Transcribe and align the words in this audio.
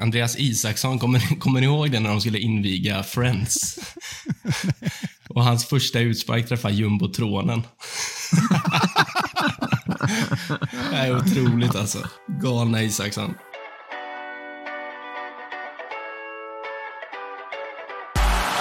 Andreas 0.00 0.36
Isaksson, 0.38 0.98
kommer, 0.98 1.38
kommer 1.40 1.60
ni 1.60 1.66
ihåg 1.66 1.90
det 1.90 2.00
när 2.00 2.10
de 2.10 2.20
skulle 2.20 2.38
inviga 2.38 3.02
Friends? 3.02 3.78
Och 5.28 5.44
hans 5.44 5.66
första 5.66 6.00
utspark 6.00 6.48
träffar 6.48 6.70
jumbotronen. 6.70 7.62
det 10.90 10.96
är 10.96 11.16
otroligt 11.16 11.76
alltså. 11.76 11.98
Galna 12.42 12.82
Isaksson. 12.82 13.34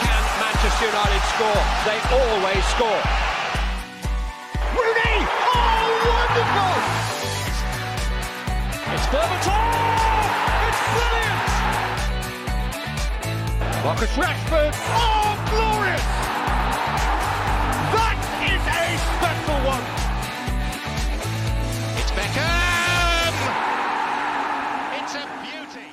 Can 0.02 0.24
Manchester 0.40 0.86
United 0.86 1.22
score? 1.36 1.64
They 1.86 2.00
always 2.18 2.66
score. 2.66 3.29
Marcus 13.84 14.10
Rashford! 14.18 14.74
Oh, 14.76 15.46
glorious! 15.50 16.02
That 17.96 18.20
is 18.44 18.64
a 18.68 18.86
special 19.16 19.60
one! 19.74 19.86
It's 22.00 22.12
Beckham! 22.12 23.36
It's 25.00 25.16
a 25.16 25.26
beauty! 25.44 25.88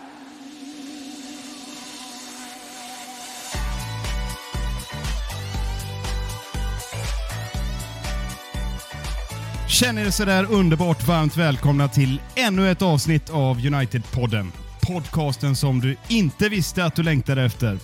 Känner 9.69 10.07
er 10.07 10.11
sådär 10.11 10.47
underbart 10.51 11.07
varmt 11.07 11.37
välkomna 11.37 11.89
till 11.89 12.21
ännu 12.35 12.71
ett 12.71 12.83
avsnitt 12.83 13.31
av 13.31 13.59
United-podden. 13.59 14.66
Podcasten 14.87 15.57
som 15.57 15.81
du 15.81 15.97
inte 16.09 16.49
visste 16.49 16.85
att 16.85 16.95
du 16.97 17.03
längtade 17.03 17.43
efter. 17.43 17.79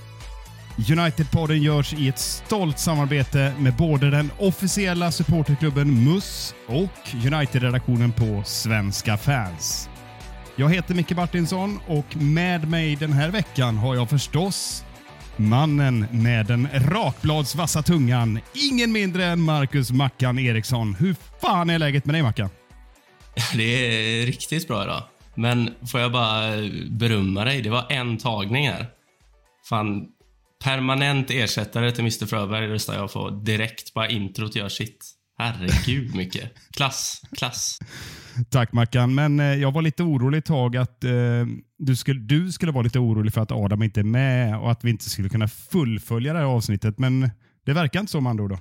United-podden 0.77 1.55
görs 1.62 1.95
i 1.95 2.08
ett 2.08 2.19
stolt 2.19 2.78
samarbete 2.78 3.55
med 3.58 3.77
både 3.77 4.11
den 4.11 4.31
officiella 4.39 5.11
supporterklubben 5.11 6.05
MUS 6.05 6.55
och 6.67 7.14
United-redaktionen 7.33 8.12
på 8.12 8.42
Svenska 8.45 9.17
fans. 9.17 9.89
Jag 10.56 10.75
heter 10.75 10.95
Micke 10.95 11.17
Martinsson 11.17 11.80
och 11.86 12.17
med 12.17 12.69
mig 12.69 12.97
den 12.97 13.12
här 13.12 13.30
veckan 13.30 13.77
har 13.77 13.95
jag 13.95 14.11
förstås 14.11 14.84
mannen 15.36 16.06
med 16.11 16.47
den 16.47 16.69
rakbladsvassa 16.75 17.83
tungan. 17.83 18.41
Ingen 18.55 18.92
mindre 18.92 19.25
än 19.25 19.41
Marcus 19.41 19.91
Mackan 19.91 20.39
Eriksson. 20.39 20.95
Hur 20.95 21.17
fan 21.41 21.70
är 21.70 21.78
läget 21.78 22.05
med 22.05 22.14
dig 22.14 22.23
Mackan? 22.23 22.48
Det 23.55 23.62
är 24.23 24.27
riktigt 24.27 24.69
bra 24.69 24.83
idag. 24.83 25.03
Men 25.34 25.70
får 25.91 26.00
jag 26.00 26.12
bara 26.12 26.50
berömma 26.91 27.44
dig? 27.44 27.62
Det 27.62 27.70
var 27.70 27.86
en 27.92 28.19
tagning 28.19 28.69
här. 28.69 28.86
Fan, 29.69 30.06
permanent 30.64 31.30
ersättare 31.30 31.91
till 31.92 32.00
Mr 32.00 32.27
Fröberg 32.27 32.69
röstar 32.69 32.94
jag 32.94 33.12
på 33.12 33.30
direkt. 33.30 33.94
Bara 33.94 34.08
introt 34.08 34.56
gör 34.56 34.69
sitt. 34.69 35.12
Herregud 35.39 36.14
mycket. 36.16 36.52
Klass, 36.77 37.22
klass. 37.36 37.78
Tack 38.50 38.72
Mackan, 38.72 39.14
men 39.14 39.41
eh, 39.41 39.47
jag 39.47 39.72
var 39.72 39.83
lite 39.83 40.02
orolig 40.02 40.39
ett 40.39 40.44
tag 40.44 40.77
att 40.77 41.05
eh, 41.05 41.12
du, 41.78 41.96
skulle, 41.96 42.20
du 42.20 42.52
skulle 42.52 42.72
vara 42.72 42.83
lite 42.83 42.98
orolig 42.98 43.33
för 43.33 43.41
att 43.41 43.52
Adam 43.52 43.83
inte 43.83 44.00
är 44.00 44.05
med 44.05 44.58
och 44.58 44.70
att 44.70 44.84
vi 44.84 44.91
inte 44.91 45.11
skulle 45.11 45.28
kunna 45.28 45.48
fullfölja 45.48 46.33
det 46.33 46.39
här 46.39 46.46
avsnittet, 46.46 46.98
men 46.98 47.30
det 47.67 47.72
verkar 47.72 48.00
inte 48.00 48.12
så 48.12 48.20
med 48.20 48.30
andra 48.30 48.44
ord. 48.44 48.50
Då. 48.50 48.58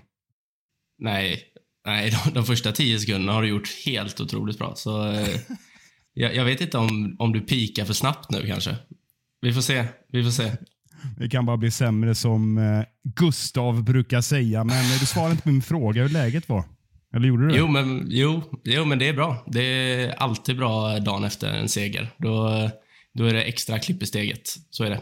Nej, 0.99 1.43
nej 1.85 2.11
de, 2.25 2.33
de 2.33 2.45
första 2.45 2.71
tio 2.71 2.99
sekunderna 2.99 3.33
har 3.33 3.41
du 3.41 3.47
gjort 3.47 3.69
helt 3.85 4.19
otroligt 4.21 4.57
bra. 4.57 4.73
Så 4.75 5.11
eh, 5.11 5.27
jag, 6.13 6.35
jag 6.35 6.45
vet 6.45 6.61
inte 6.61 6.77
om, 6.77 7.15
om 7.19 7.33
du 7.33 7.41
pikar 7.41 7.85
för 7.85 7.93
snabbt 7.93 8.31
nu 8.31 8.47
kanske. 8.47 8.75
Vi 9.41 9.53
får 9.53 9.61
se, 9.61 9.85
vi 10.11 10.23
får 10.23 10.31
se. 10.31 10.51
Det 11.17 11.29
kan 11.29 11.45
bara 11.45 11.57
bli 11.57 11.71
sämre 11.71 12.15
som 12.15 12.57
eh, 12.57 12.83
Gustav 13.03 13.83
brukar 13.83 14.21
säga, 14.21 14.63
men 14.63 14.99
du 14.99 15.05
svarade 15.05 15.31
inte 15.31 15.43
på 15.43 15.49
min 15.49 15.61
fråga 15.61 16.01
hur 16.01 16.09
läget 16.09 16.49
var. 16.49 16.63
Eller 17.15 17.27
gjorde 17.27 17.43
du 17.43 17.49
det? 17.49 17.57
Jo 17.57 17.67
men, 17.67 18.05
jo, 18.09 18.43
jo, 18.63 18.85
men 18.85 18.99
det 18.99 19.07
är 19.07 19.13
bra. 19.13 19.45
Det 19.47 19.63
är 19.63 20.11
alltid 20.11 20.57
bra 20.57 20.99
dagen 20.99 21.23
efter 21.23 21.53
en 21.53 21.69
seger. 21.69 22.09
Då, 22.17 22.69
då 23.13 23.25
är 23.25 23.33
det 23.33 23.43
extra 23.43 23.79
klipp 23.79 24.03
i 24.03 24.05
steget. 24.05 24.55
Så 24.69 24.83
är 24.83 24.89
det. 24.89 25.01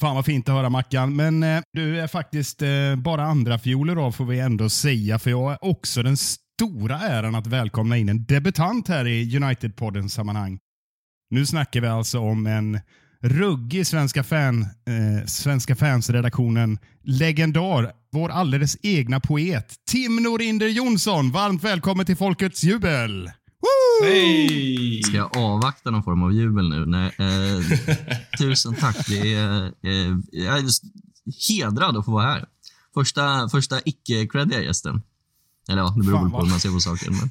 Fan 0.00 0.16
vad 0.16 0.24
fint 0.24 0.48
att 0.48 0.54
höra 0.54 0.68
Mackan, 0.68 1.16
men 1.16 1.42
eh, 1.42 1.62
du 1.72 2.00
är 2.00 2.06
faktiskt 2.06 2.62
eh, 2.62 2.96
bara 2.96 3.22
andra 3.22 3.58
fioler 3.58 3.96
av 3.96 4.12
får 4.12 4.24
vi 4.24 4.40
ändå 4.40 4.68
säga, 4.68 5.18
för 5.18 5.30
jag 5.30 5.42
har 5.42 5.58
också 5.64 6.02
den 6.02 6.16
stora 6.56 6.98
äran 6.98 7.34
att 7.34 7.46
välkomna 7.46 7.96
in 7.96 8.08
en 8.08 8.24
debutant 8.24 8.88
här 8.88 9.06
i 9.06 9.36
United-poddens 9.36 10.08
sammanhang. 10.08 10.58
Nu 11.30 11.46
snackar 11.46 11.80
vi 11.80 11.86
alltså 11.86 12.18
om 12.18 12.46
en 12.46 12.80
ruggig 13.20 13.86
Svenska, 13.86 14.22
fan, 14.22 14.62
eh, 14.62 15.26
svenska 15.26 15.76
fans-redaktionen, 15.76 16.78
legendar, 17.02 17.92
vår 18.12 18.28
alldeles 18.28 18.76
egna 18.82 19.20
poet, 19.20 19.74
Tim 19.90 20.16
Norinder 20.16 20.68
Jonsson. 20.68 21.30
Varmt 21.30 21.64
välkommen 21.64 22.06
till 22.06 22.16
Folkets 22.16 22.64
jubel! 22.64 23.30
Woo! 23.60 24.06
Hej! 24.08 25.02
Ska 25.02 25.16
jag 25.16 25.36
avvakta 25.36 25.90
någon 25.90 26.02
form 26.02 26.22
av 26.22 26.32
jubel 26.32 26.68
nu? 26.68 26.86
Nej, 26.86 27.10
eh, 27.18 27.96
tusen 28.38 28.74
tack. 28.74 29.06
Det 29.08 29.34
är, 29.34 29.64
eh, 29.64 30.18
jag 30.32 30.58
är 30.58 30.62
just 30.62 30.84
hedrad 31.48 31.96
att 31.96 32.04
få 32.04 32.12
vara 32.12 32.24
här. 32.24 32.44
Första, 32.94 33.48
första 33.48 33.80
icke-creddiga 33.84 34.62
gästen. 34.62 35.02
Eller 35.68 35.82
ja, 35.82 35.94
det 35.96 36.06
beror 36.06 36.18
Fan, 36.18 36.30
på 36.30 36.40
hur 36.40 36.50
man 36.50 36.60
ser 36.60 36.70
på 36.70 36.80
saken. 36.80 37.14
Men... 37.20 37.30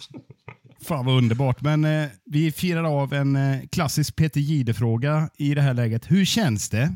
Fan 0.82 1.06
vad 1.06 1.18
underbart. 1.18 1.62
Men 1.62 1.86
eh, 1.86 2.10
vi 2.26 2.52
firar 2.52 2.84
av 2.84 3.14
en 3.14 3.36
eh, 3.36 3.62
klassisk 3.72 4.16
Peter 4.16 4.40
Gide-fråga 4.40 5.30
i 5.38 5.56
det 5.56 5.62
här 5.62 5.74
läget. 5.74 6.12
Hur 6.12 6.26
känns 6.26 6.70
det? 6.70 6.96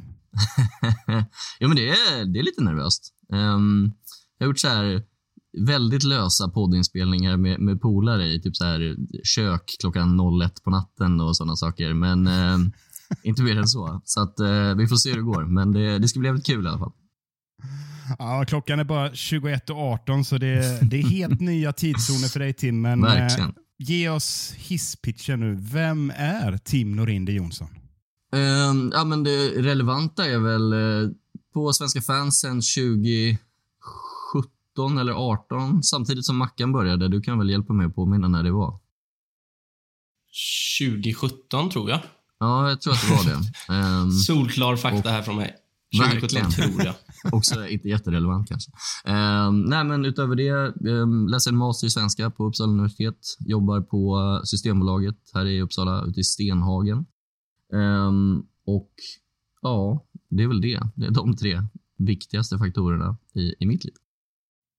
jo, 1.60 1.68
men 1.68 1.76
det 1.76 1.90
är, 1.90 2.26
det 2.34 2.40
är 2.40 2.44
lite 2.44 2.64
nervöst. 2.64 3.14
Ehm, 3.34 3.92
jag 4.38 4.46
har 4.46 4.50
gjort 4.50 4.60
så 4.60 4.68
här 4.68 5.04
väldigt 5.58 6.04
lösa 6.04 6.50
poddinspelningar 6.50 7.38
med, 7.38 7.60
med 7.60 7.82
polare 7.82 8.28
i 8.28 8.42
typ 8.42 8.56
så 8.56 8.66
här 8.66 8.96
kök 9.24 9.76
klockan 9.80 10.20
01 10.44 10.64
på 10.64 10.70
natten 10.70 11.22
och 11.22 11.38
sådana 11.38 11.56
saker. 11.56 11.94
Men 11.94 12.28
ehm, 12.28 12.72
inte 13.24 13.42
mer 13.42 13.58
än 13.58 13.68
så. 13.68 14.02
Så 14.06 14.22
att, 14.22 14.40
eh, 14.40 14.76
vi 14.76 14.88
får 14.88 14.96
se 14.96 15.10
hur 15.10 15.18
det 15.18 15.24
går. 15.24 15.46
Men 15.46 15.72
det, 15.72 16.00
det 16.00 16.08
ska 16.08 16.20
bli 16.20 16.28
jävligt 16.28 16.46
kul 16.46 16.66
i 16.66 16.70
alla 16.70 16.80
fall. 16.80 16.94
Ja, 18.20 18.46
klockan 18.48 18.80
är 18.80 18.84
bara 18.84 19.10
21.18 19.10 20.24
så 20.24 20.38
det, 20.38 20.80
det 20.90 20.98
är 21.00 21.04
helt 21.10 21.42
nya 21.42 21.74
tidszoner 21.74 22.28
för 22.28 22.40
dig 22.40 22.54
Tim. 22.54 22.82
Men 22.82 23.04
eh, 23.04 23.10
Verkligen. 23.14 23.54
ge 23.78 24.10
oss 24.10 24.54
hisspitchen 24.58 25.40
nu. 25.40 25.56
Vem 25.60 26.12
är 26.16 26.58
Tim 26.58 26.96
Norinder 26.96 27.34
Jonsson? 27.34 27.68
Ehm, 28.36 28.92
ja, 28.94 29.04
men 29.04 29.24
det 29.24 29.48
relevanta 29.48 30.26
är 30.26 30.38
väl 30.40 30.74
eh, 30.74 31.10
på 31.54 31.74
Svenska 31.74 32.02
fans 32.02 32.40
sen 32.40 32.62
2017 32.62 33.38
eller 34.98 35.14
18 35.14 35.84
samtidigt 35.84 36.26
som 36.26 36.38
Mackan 36.38 36.72
började. 36.72 37.08
Du 37.08 37.22
kan 37.22 37.38
väl 37.40 37.50
hjälpa 37.50 37.74
mig 37.74 37.86
att 37.86 37.96
påminna 37.96 38.28
när 38.28 38.44
det 38.44 38.52
var? 38.52 38.80
2017 40.80 41.70
tror 41.70 41.90
jag. 41.90 42.00
Ja, 42.40 42.70
jag 42.70 42.82
tror 42.82 42.94
att 42.94 43.02
det 43.02 43.16
var 43.16 43.24
det. 43.24 43.42
Ehm, 43.74 44.12
Solklar 44.12 44.76
fakta 44.76 45.10
här 45.10 45.22
från 45.22 45.36
mig. 45.36 45.56
2017 45.98 46.42
Verkligen. 46.42 46.52
tror 46.52 46.86
jag. 46.86 46.96
också 47.34 47.68
inte 47.68 47.88
jätterelevant 47.90 48.48
kanske. 48.50 48.72
Ehm, 49.06 49.62
nej, 49.62 49.84
men 49.84 50.06
utöver 50.06 50.36
det, 50.36 50.90
um, 50.92 51.28
läser 51.28 51.52
en 51.52 51.58
master 51.58 51.88
i 51.88 51.90
svenska 51.90 52.30
på 52.30 52.46
Uppsala 52.46 52.72
universitet. 52.72 53.18
Jobbar 53.40 53.82
på 53.82 54.18
eh, 54.40 54.44
Systembolaget 54.44 55.18
här 55.34 55.46
i 55.46 55.62
Uppsala, 55.62 56.04
ute 56.06 56.20
i 56.20 56.24
Stenhagen. 56.24 57.06
Ehm, 57.74 58.40
och 58.66 58.92
ja, 59.62 60.06
det 60.30 60.44
är 60.44 60.48
väl 60.48 60.62
det. 60.62 60.80
Det 60.96 61.06
är 61.06 61.12
de 61.12 61.36
tre 61.36 61.62
viktigaste 61.98 62.58
faktorerna 62.58 63.18
i, 63.36 63.54
i 63.60 63.66
mitt 63.66 63.86
liv. 63.86 63.94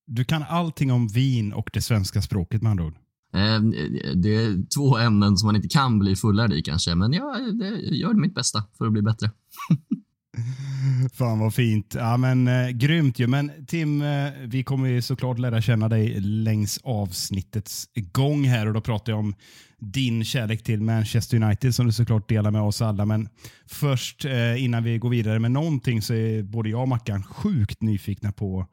Du 0.06 0.24
kan 0.24 0.42
allting 0.42 0.92
om 0.92 1.08
vin 1.08 1.52
och 1.52 1.70
det 1.72 1.82
svenska 1.82 2.22
språket 2.22 2.62
med 2.62 2.70
andra 2.70 2.84
ord. 2.84 2.94
Ehm, 3.32 3.70
Det 4.14 4.34
är 4.36 4.66
två 4.76 4.98
ämnen 4.98 5.36
som 5.36 5.46
man 5.46 5.56
inte 5.56 5.68
kan 5.68 5.98
bli 5.98 6.16
fullärd 6.16 6.52
i 6.52 6.62
kanske, 6.62 6.94
men 6.94 7.12
jag, 7.12 7.58
det- 7.58 7.80
jag 7.80 7.94
gör 7.94 8.14
mitt 8.14 8.34
bästa 8.34 8.64
för 8.78 8.86
att 8.86 8.92
bli 8.92 9.02
bättre. 9.02 9.30
Fan 11.12 11.38
vad 11.38 11.54
fint. 11.54 11.94
Ja, 11.94 12.16
men, 12.16 12.48
eh, 12.48 12.68
grymt 12.68 13.18
ju. 13.18 13.26
Men 13.26 13.66
Tim, 13.66 14.02
eh, 14.02 14.32
vi 14.44 14.64
kommer 14.64 14.88
ju 14.88 15.02
såklart 15.02 15.38
lära 15.38 15.62
känna 15.62 15.88
dig 15.88 16.20
längs 16.20 16.78
avsnittets 16.84 17.88
gång 18.12 18.44
här 18.44 18.66
och 18.66 18.74
då 18.74 18.80
pratar 18.80 19.12
jag 19.12 19.18
om 19.18 19.34
din 19.78 20.24
kärlek 20.24 20.62
till 20.62 20.82
Manchester 20.82 21.42
United 21.42 21.74
som 21.74 21.86
du 21.86 21.92
såklart 21.92 22.28
delar 22.28 22.50
med 22.50 22.62
oss 22.62 22.82
alla. 22.82 23.04
Men 23.04 23.28
först 23.66 24.24
eh, 24.24 24.64
innan 24.64 24.84
vi 24.84 24.98
går 24.98 25.10
vidare 25.10 25.38
med 25.38 25.50
någonting 25.50 26.02
så 26.02 26.14
är 26.14 26.42
både 26.42 26.68
jag 26.68 26.82
och 26.82 26.88
Mackan 26.88 27.22
sjukt 27.22 27.82
nyfikna 27.82 28.32
på 28.32 28.66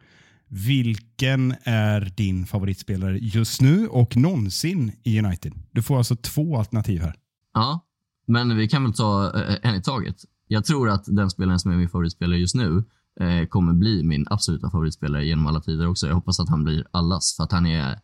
vilken 0.47 1.55
är 1.63 2.13
din 2.15 2.45
favoritspelare 2.45 3.17
just 3.17 3.61
nu 3.61 3.87
och 3.87 4.17
någonsin 4.17 4.91
i 5.03 5.19
United? 5.19 5.53
Du 5.71 5.81
får 5.81 5.97
alltså 5.97 6.15
två 6.15 6.57
alternativ 6.57 7.01
här. 7.01 7.15
Ja, 7.53 7.79
men 8.27 8.57
vi 8.57 8.67
kan 8.67 8.83
väl 8.83 8.93
ta 8.93 9.39
eh, 9.41 9.55
en 9.61 9.75
i 9.75 9.81
taget. 9.81 10.15
Jag 10.53 10.65
tror 10.65 10.89
att 10.89 11.05
den 11.07 11.29
spelaren 11.29 11.59
som 11.59 11.71
är 11.71 11.75
min 11.75 11.89
favoritspelare 11.89 12.39
just 12.39 12.55
nu 12.55 12.83
eh, 13.19 13.47
kommer 13.47 13.73
bli 13.73 14.03
min 14.03 14.25
absoluta 14.29 14.69
favoritspelare 14.69 15.25
genom 15.25 15.47
alla 15.47 15.61
tider 15.61 15.87
också. 15.87 16.07
Jag 16.07 16.15
hoppas 16.15 16.39
att 16.39 16.49
han 16.49 16.63
blir 16.63 16.87
allas, 16.91 17.35
för 17.37 17.43
att 17.43 17.51
han 17.51 17.65
är... 17.65 17.99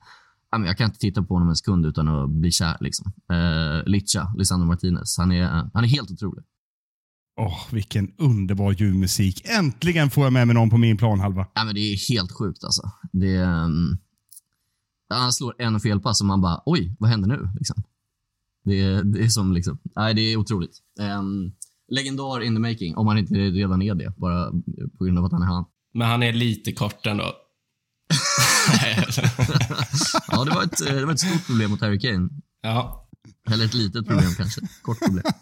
Jag 0.51 0.77
kan 0.77 0.85
inte 0.85 0.99
titta 0.99 1.23
på 1.23 1.33
honom 1.33 1.49
en 1.49 1.55
sekund 1.55 1.85
utan 1.85 2.07
att 2.07 2.29
bli 2.29 2.51
kär. 2.51 2.77
Liksom. 2.79 3.11
Eh, 3.31 3.85
Licha, 3.85 4.33
Lisandro 4.37 4.67
Martinez, 4.67 5.17
han 5.17 5.31
är, 5.31 5.69
han 5.73 5.83
är 5.83 5.87
helt 5.87 6.11
otrolig. 6.11 6.43
Åh, 7.39 7.57
vilken 7.71 8.13
underbar 8.17 8.71
julmusik. 8.71 9.41
Äntligen 9.45 10.09
får 10.09 10.23
jag 10.23 10.33
med 10.33 10.47
mig 10.47 10.53
någon 10.53 10.69
på 10.69 10.77
min 10.77 10.97
planhalva. 10.97 11.47
Ja, 11.53 11.63
men 11.63 11.75
det 11.75 11.81
är 11.81 12.13
helt 12.13 12.31
sjukt 12.31 12.63
alltså. 12.63 12.91
Det, 13.11 13.37
um, 13.43 13.97
han 15.09 15.33
slår 15.33 15.61
en 15.61 15.79
felpass 15.79 16.21
och 16.21 16.27
man 16.27 16.41
bara, 16.41 16.61
oj, 16.65 16.95
vad 16.99 17.09
händer 17.09 17.29
nu? 17.29 17.49
Liksom. 17.55 17.83
Det, 18.63 19.01
det 19.03 19.23
är 19.23 19.27
som 19.27 19.53
liksom, 19.53 19.77
nej, 19.95 20.13
det 20.13 20.21
är 20.21 20.37
otroligt. 20.37 20.77
Um, 20.99 21.53
legendar 21.89 22.41
in 22.41 22.55
the 22.55 22.59
making, 22.59 22.95
om 22.95 23.07
han 23.07 23.17
inte 23.17 23.33
redan 23.33 23.81
är 23.81 23.95
det, 23.95 24.13
bara 24.17 24.51
på 24.97 25.03
grund 25.03 25.19
av 25.19 25.25
att 25.25 25.31
han 25.31 25.41
är 25.41 25.45
han. 25.45 25.65
Men 25.93 26.07
han 26.07 26.23
är 26.23 26.33
lite 26.33 26.71
kort 26.71 27.05
ändå. 27.05 27.23
ja, 30.27 30.43
det 30.45 30.51
var, 30.51 30.63
ett, 30.63 30.77
det 30.77 31.05
var 31.05 31.13
ett 31.13 31.19
stort 31.19 31.47
problem 31.47 31.71
mot 31.71 31.81
Harry 31.81 31.99
Kane. 31.99 32.29
ja. 32.61 33.05
Eller 33.51 33.65
ett 33.65 33.73
litet 33.73 34.07
problem 34.07 34.31
kanske. 34.37 34.61
Kort 34.81 34.99
problem. 34.99 35.23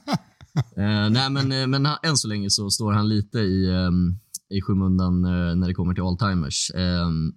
Eh, 0.78 1.10
nej, 1.10 1.30
men, 1.30 1.52
eh, 1.52 1.68
men 1.68 1.86
än 1.86 2.18
så 2.18 2.28
länge 2.28 2.50
så 2.50 2.70
står 2.70 2.92
han 2.92 3.10
lite 3.10 3.40
i, 3.40 3.70
um, 3.72 4.20
i 4.50 4.62
skymundan 4.62 5.26
eh, 5.26 5.56
när 5.56 5.68
det 5.68 5.74
kommer 5.74 5.94
till 5.94 6.04
all-timers. 6.04 6.72
Um, 6.76 7.34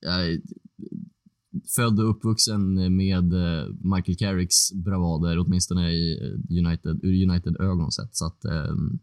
jag 0.00 0.40
född 1.76 2.00
och 2.00 2.10
uppvuxen 2.10 2.74
med 2.96 3.32
eh, 3.32 3.66
Michael 3.94 4.16
Carricks 4.16 4.72
bravader, 4.72 5.38
åtminstone 5.38 5.90
i 5.90 6.18
eh, 6.22 6.66
United, 6.66 7.00
ur 7.02 7.30
United-ögon 7.30 7.92
sett. 7.92 8.16
Så 8.16 8.26
att, 8.26 8.44
ehm, 8.44 8.98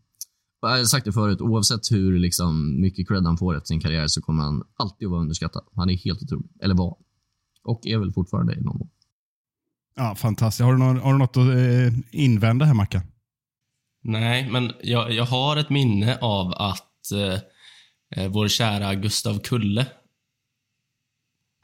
jag 0.62 0.70
har 0.70 0.84
sagt 0.84 1.06
det 1.06 1.12
förut, 1.12 1.42
oavsett 1.42 1.92
hur 1.92 2.20
liksom, 2.20 2.82
mycket 2.82 3.08
cred 3.08 3.24
han 3.24 3.38
får 3.38 3.58
efter 3.58 3.68
sin 3.68 3.82
karriär 3.82 4.08
så 4.08 4.22
kommer 4.22 4.44
han 4.44 4.64
alltid 4.76 5.06
att 5.06 5.12
vara 5.12 5.22
underskattad. 5.22 5.64
Han 5.76 5.90
är 5.90 5.98
helt 5.98 6.24
otrolig. 6.24 6.50
Eller 6.62 6.76
var. 6.76 6.98
Och 7.64 7.88
är 7.88 7.98
väl 7.98 8.14
fortfarande 8.14 8.54
i 8.54 8.62
någon 8.62 8.78
mån. 8.78 8.90
Ja, 9.96 10.16
fantastiskt. 10.16 10.66
Har 10.66 10.72
du, 10.72 10.80
någon, 10.80 10.98
har 10.98 11.12
du 11.12 11.20
något 11.20 11.38
att 11.38 11.48
eh, 11.48 12.00
invända 12.12 12.66
här, 12.66 12.74
Mackan? 12.74 13.02
Nej, 14.04 14.50
men 14.50 14.72
jag, 14.84 15.14
jag 15.14 15.26
har 15.26 15.58
ett 15.58 15.70
minne 15.70 16.18
av 16.22 16.52
att 16.52 17.12
eh, 17.12 17.40
eh, 18.16 18.32
vår 18.32 18.48
kära 18.48 18.96
Gustav 18.96 19.40
Kulle 19.40 19.88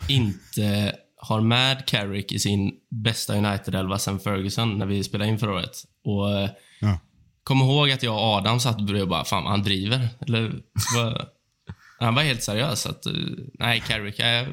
inte 0.07 0.95
har 1.17 1.41
med 1.41 1.85
Carrick 1.85 2.31
i 2.31 2.39
sin 2.39 2.71
bästa 2.89 3.33
United-elva 3.35 3.97
sen 3.97 4.19
Ferguson 4.19 4.77
när 4.77 4.85
vi 4.85 5.03
spelade 5.03 5.29
in 5.29 5.39
förra 5.39 5.53
året. 5.53 5.83
Och 6.03 6.31
eh, 6.39 6.49
Ja. 6.79 6.99
kom 7.43 7.61
ihåg 7.61 7.91
att 7.91 8.03
jag 8.03 8.13
och 8.15 8.21
Adam 8.23 8.59
satt 8.59 8.77
bredvid 8.81 9.01
och 9.01 9.07
bara, 9.09 9.25
fan 9.25 9.45
han 9.45 9.63
driver. 9.63 10.09
Eller, 10.27 10.61
vad? 10.95 11.27
han 11.99 12.15
var 12.15 12.23
helt 12.23 12.43
seriös. 12.43 12.85
Att, 12.85 13.05
eh, 13.05 13.13
nej, 13.59 13.83
Carrick, 13.87 14.19
jag 14.19 14.47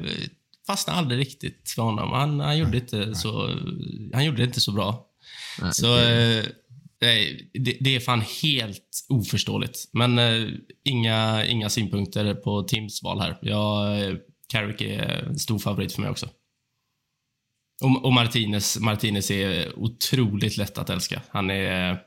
fastnade 0.67 0.99
aldrig 0.99 1.19
riktigt 1.19 1.69
för 1.75 1.81
honom. 1.81 2.11
Han, 2.11 2.39
han, 2.39 2.57
gjorde, 2.57 2.77
inte 2.77 3.15
så, 3.15 3.49
han 4.13 4.25
gjorde 4.25 4.37
det 4.37 4.43
inte 4.43 4.61
så 4.61 4.71
bra. 4.71 5.05
Nej, 5.61 5.73
Så 5.73 5.95
det- 5.95 6.39
eh, 6.39 6.45
nej, 7.01 7.49
det, 7.53 7.77
det 7.79 7.95
är 7.95 7.99
fan 7.99 8.23
helt 8.43 9.05
oförståeligt. 9.09 9.77
Men 9.93 10.19
eh, 10.19 10.47
inga, 10.83 11.45
inga 11.45 11.69
synpunkter 11.69 12.33
på 12.33 12.63
Tims 12.63 13.03
val 13.03 13.19
här. 13.21 13.37
Jag, 13.41 14.01
eh, 14.03 14.13
Carrick 14.47 14.81
är 14.81 15.25
en 15.27 15.39
stor 15.39 15.59
favorit 15.59 15.93
för 15.93 16.01
mig 16.01 16.09
också. 16.09 16.29
Och, 17.83 18.05
och 18.05 18.13
Martinez, 18.13 18.79
Martinez 18.79 19.31
är 19.31 19.79
otroligt 19.79 20.57
lätt 20.57 20.77
att 20.77 20.89
älska. 20.89 21.21
Han 21.29 21.49
är... 21.49 21.99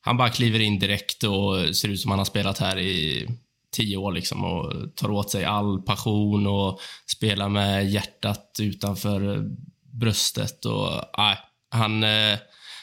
Han 0.00 0.16
bara 0.16 0.30
kliver 0.30 0.60
in 0.60 0.78
direkt 0.78 1.24
och 1.24 1.76
ser 1.76 1.88
ut 1.88 2.00
som 2.00 2.10
han 2.10 2.18
har 2.20 2.24
spelat 2.24 2.58
här 2.58 2.78
i 2.78 3.28
tio 3.76 3.96
år 3.96 4.12
liksom 4.12 4.44
och 4.44 4.96
tar 4.96 5.10
åt 5.10 5.30
sig 5.30 5.44
all 5.44 5.82
passion 5.82 6.46
och 6.46 6.80
spelar 7.06 7.48
med 7.48 7.90
hjärtat 7.90 8.56
utanför 8.60 9.44
bröstet 9.92 10.64
och 10.64 10.92
äh, 11.18 11.38
han, 11.70 12.02
eh, 12.02 12.38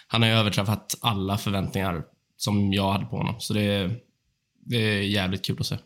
han 0.08 0.22
har 0.22 0.30
ju 0.30 0.36
överträffat 0.36 0.96
alla 1.02 1.38
förväntningar 1.38 2.04
som 2.38 2.74
jag 2.74 2.92
hade 2.92 3.06
på 3.06 3.18
honom. 3.18 3.36
Så 3.40 3.54
det, 3.54 3.92
det 4.66 4.78
är 4.78 5.02
jävligt 5.02 5.46
kul 5.46 5.58
att 5.60 5.66
se. 5.66 5.78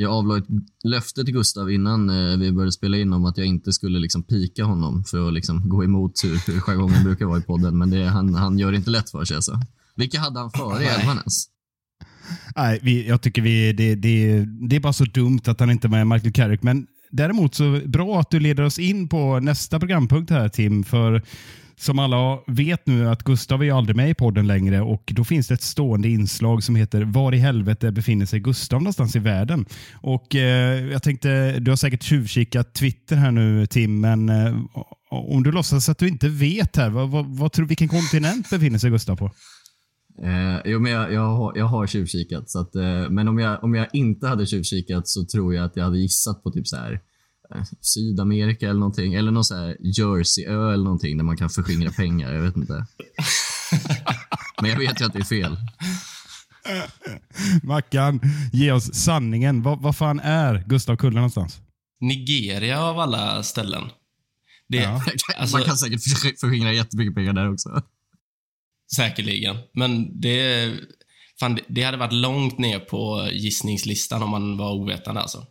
Jag 0.00 0.12
avlade 0.12 0.40
ett 0.40 0.46
löfte 0.84 1.24
till 1.24 1.34
Gustav 1.34 1.70
innan 1.70 2.10
eh, 2.10 2.38
vi 2.38 2.52
började 2.52 2.72
spela 2.72 2.96
in 2.96 3.12
om 3.12 3.24
att 3.24 3.38
jag 3.38 3.46
inte 3.46 3.72
skulle 3.72 3.98
liksom 3.98 4.22
pika 4.22 4.64
honom 4.64 5.04
för 5.04 5.28
att 5.28 5.34
liksom 5.34 5.68
gå 5.68 5.84
emot 5.84 6.24
hur, 6.24 6.52
hur 6.52 6.60
jargongen 6.60 7.04
brukar 7.04 7.26
vara 7.26 7.38
i 7.38 7.42
podden. 7.42 7.78
Men 7.78 7.90
det, 7.90 8.04
han, 8.04 8.34
han 8.34 8.58
gör 8.58 8.72
det 8.72 8.76
inte 8.76 8.90
lätt 8.90 9.10
för 9.10 9.24
sig. 9.24 9.36
Alltså. 9.36 9.60
Vilka 9.96 10.20
hade 10.20 10.40
han 10.40 10.50
före 10.50 10.82
i 10.82 10.86
elvan 10.86 11.16
ens? 11.16 11.46
Nej, 12.56 12.80
vi, 12.82 13.08
jag 13.08 13.22
tycker 13.22 13.42
vi, 13.42 13.72
det, 13.72 13.94
det, 13.94 14.44
det 14.68 14.76
är 14.76 14.80
bara 14.80 14.92
så 14.92 15.04
dumt 15.04 15.40
att 15.46 15.60
han 15.60 15.70
inte 15.70 15.86
är 15.86 15.90
med 15.90 16.06
Michael 16.06 16.32
Carrick. 16.32 16.62
Men 16.62 16.86
däremot 17.10 17.54
så 17.54 17.80
bra 17.86 18.20
att 18.20 18.30
du 18.30 18.40
leder 18.40 18.62
oss 18.62 18.78
in 18.78 19.08
på 19.08 19.40
nästa 19.40 19.78
programpunkt 19.78 20.30
här 20.30 20.48
Tim. 20.48 20.84
För 20.84 21.22
som 21.76 21.98
alla 21.98 22.38
vet 22.46 22.86
nu 22.86 23.08
att 23.08 23.22
Gustav 23.22 23.60
är 23.60 23.64
ju 23.64 23.70
aldrig 23.70 23.96
med 23.96 24.10
i 24.10 24.14
podden 24.14 24.46
längre 24.46 24.80
och 24.80 25.12
då 25.14 25.24
finns 25.24 25.48
det 25.48 25.54
ett 25.54 25.62
stående 25.62 26.08
inslag 26.08 26.62
som 26.62 26.76
heter 26.76 27.02
Var 27.02 27.34
i 27.34 27.38
helvete 27.38 27.92
befinner 27.92 28.26
sig 28.26 28.40
Gustav 28.40 28.82
någonstans 28.82 29.16
i 29.16 29.18
världen? 29.18 29.66
Och 29.92 30.34
eh, 30.34 30.86
jag 30.86 31.02
tänkte, 31.02 31.58
du 31.60 31.70
har 31.70 31.76
säkert 31.76 32.02
tjuvkikat 32.02 32.74
Twitter 32.74 33.16
här 33.16 33.30
nu 33.30 33.66
Tim, 33.66 34.00
men 34.00 34.28
eh, 34.28 34.56
om 35.10 35.42
du 35.42 35.52
låtsas 35.52 35.88
att 35.88 35.98
du 35.98 36.08
inte 36.08 36.28
vet 36.28 36.76
här, 36.76 36.90
vad, 36.90 37.10
vad, 37.10 37.26
vad 37.26 37.52
tror, 37.52 37.66
vilken 37.66 37.88
kontinent 37.88 38.50
befinner 38.50 38.78
sig 38.78 38.90
Gustav 38.90 39.16
på? 39.16 39.30
Eh, 40.24 40.60
jo, 40.64 40.80
men 40.80 40.92
jag, 40.92 41.12
jag, 41.12 41.36
har, 41.36 41.52
jag 41.56 41.64
har 41.64 41.86
tjuvkikat. 41.86 42.50
Så 42.50 42.60
att, 42.60 42.74
eh, 42.74 43.08
men 43.10 43.28
om 43.28 43.38
jag, 43.38 43.64
om 43.64 43.74
jag 43.74 43.86
inte 43.92 44.26
hade 44.26 44.46
tjuvkikat 44.46 45.08
så 45.08 45.24
tror 45.24 45.54
jag 45.54 45.64
att 45.64 45.76
jag 45.76 45.84
hade 45.84 45.98
gissat 45.98 46.42
på 46.42 46.50
typ 46.50 46.66
så 46.68 46.76
här 46.76 47.00
eh, 47.54 47.62
Sydamerika 47.80 48.68
eller 48.68 48.80
någonting. 48.80 49.14
Eller 49.14 49.30
någon 49.30 49.44
så 49.44 49.56
här 49.56 49.76
Jerseyö 49.80 50.72
eller 50.72 50.84
någonting 50.84 51.16
där 51.16 51.24
man 51.24 51.36
kan 51.36 51.50
förskingra 51.50 51.90
pengar. 51.90 52.32
Jag 52.32 52.42
vet 52.42 52.56
inte. 52.56 52.86
men 54.62 54.70
jag 54.70 54.78
vet 54.78 55.00
ju 55.00 55.04
att 55.04 55.12
det 55.12 55.18
är 55.18 55.24
fel. 55.24 55.56
Mackan, 57.62 58.20
ge 58.52 58.72
oss 58.72 58.94
sanningen. 58.94 59.62
Vad, 59.62 59.82
vad 59.82 59.96
fan 59.96 60.20
är 60.20 60.64
Gustav 60.66 60.96
Kulle 60.96 61.14
någonstans? 61.16 61.60
Nigeria 62.00 62.82
av 62.82 62.98
alla 63.00 63.42
ställen. 63.42 63.82
Det, 64.68 64.76
Ja. 64.76 65.02
alltså, 65.38 65.56
man 65.56 65.66
kan 65.66 65.76
säkert 65.76 66.02
förs- 66.02 66.40
förskingra 66.40 66.72
jättemycket 66.72 67.14
pengar 67.14 67.32
där 67.32 67.52
också. 67.52 67.82
Säkerligen. 68.96 69.56
Men 69.72 70.20
det, 70.20 70.70
fan, 71.40 71.58
det- 71.68 71.82
hade 71.82 71.96
varit 71.96 72.12
långt 72.12 72.58
ner 72.58 72.78
på 72.78 73.28
gissningslistan 73.32 74.22
om 74.22 74.30
man 74.30 74.56
var 74.56 74.72
ovetande. 74.72 75.20
Alltså. 75.20 75.46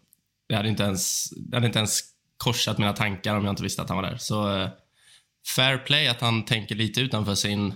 Det, 0.49 0.55
hade 0.55 0.69
inte 0.69 0.83
ens, 0.83 1.29
det 1.29 1.55
hade 1.57 1.67
inte 1.67 1.79
ens 1.79 1.99
korsat 2.37 2.77
mina 2.77 2.93
tankar 2.93 3.35
om 3.35 3.45
jag 3.45 3.51
inte 3.51 3.63
visste 3.63 3.81
att 3.81 3.89
han 3.89 3.97
var 3.97 4.03
där. 4.09 4.17
Så 4.17 4.57
eh, 4.57 4.69
fair 5.55 5.77
play 5.77 6.07
att 6.07 6.21
han 6.21 6.45
tänker 6.45 6.75
lite 6.75 7.01
utanför 7.01 7.35
sin 7.35 7.67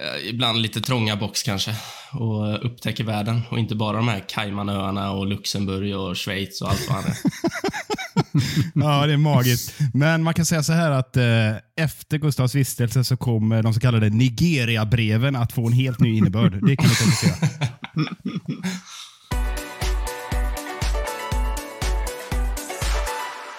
eh, 0.00 0.28
ibland 0.28 0.58
lite 0.62 0.80
trånga 0.80 1.16
box 1.16 1.42
kanske 1.42 1.74
och 2.12 2.48
eh, 2.48 2.58
upptäcker 2.62 3.04
världen 3.04 3.40
och 3.50 3.58
inte 3.58 3.74
bara 3.74 3.96
de 3.96 4.08
här 4.08 4.24
Caymanöarna 4.28 5.12
och 5.12 5.26
Luxemburg 5.26 5.96
och 5.96 6.18
Schweiz 6.18 6.62
och 6.62 6.70
allt 6.70 6.88
vad 6.88 6.96
han 6.96 7.04
är. 7.10 7.16
Ja, 8.74 9.06
det 9.06 9.12
är 9.12 9.16
magiskt. 9.16 9.74
Men 9.94 10.22
man 10.22 10.34
kan 10.34 10.46
säga 10.46 10.62
så 10.62 10.72
här 10.72 10.90
att 10.90 11.16
eh, 11.16 11.24
efter 11.76 12.18
Gustavs 12.18 12.54
vistelse 12.54 13.04
så 13.04 13.16
kommer 13.16 13.62
de 13.62 13.74
så 13.74 13.80
kallade 13.80 14.08
Nigeria-breven 14.08 15.36
att 15.36 15.52
få 15.52 15.66
en 15.66 15.72
helt 15.72 16.00
ny 16.00 16.16
innebörd. 16.16 16.52
Det 16.52 16.76
kan 16.76 16.88
vi 16.88 16.94
konstatera. 16.94 17.48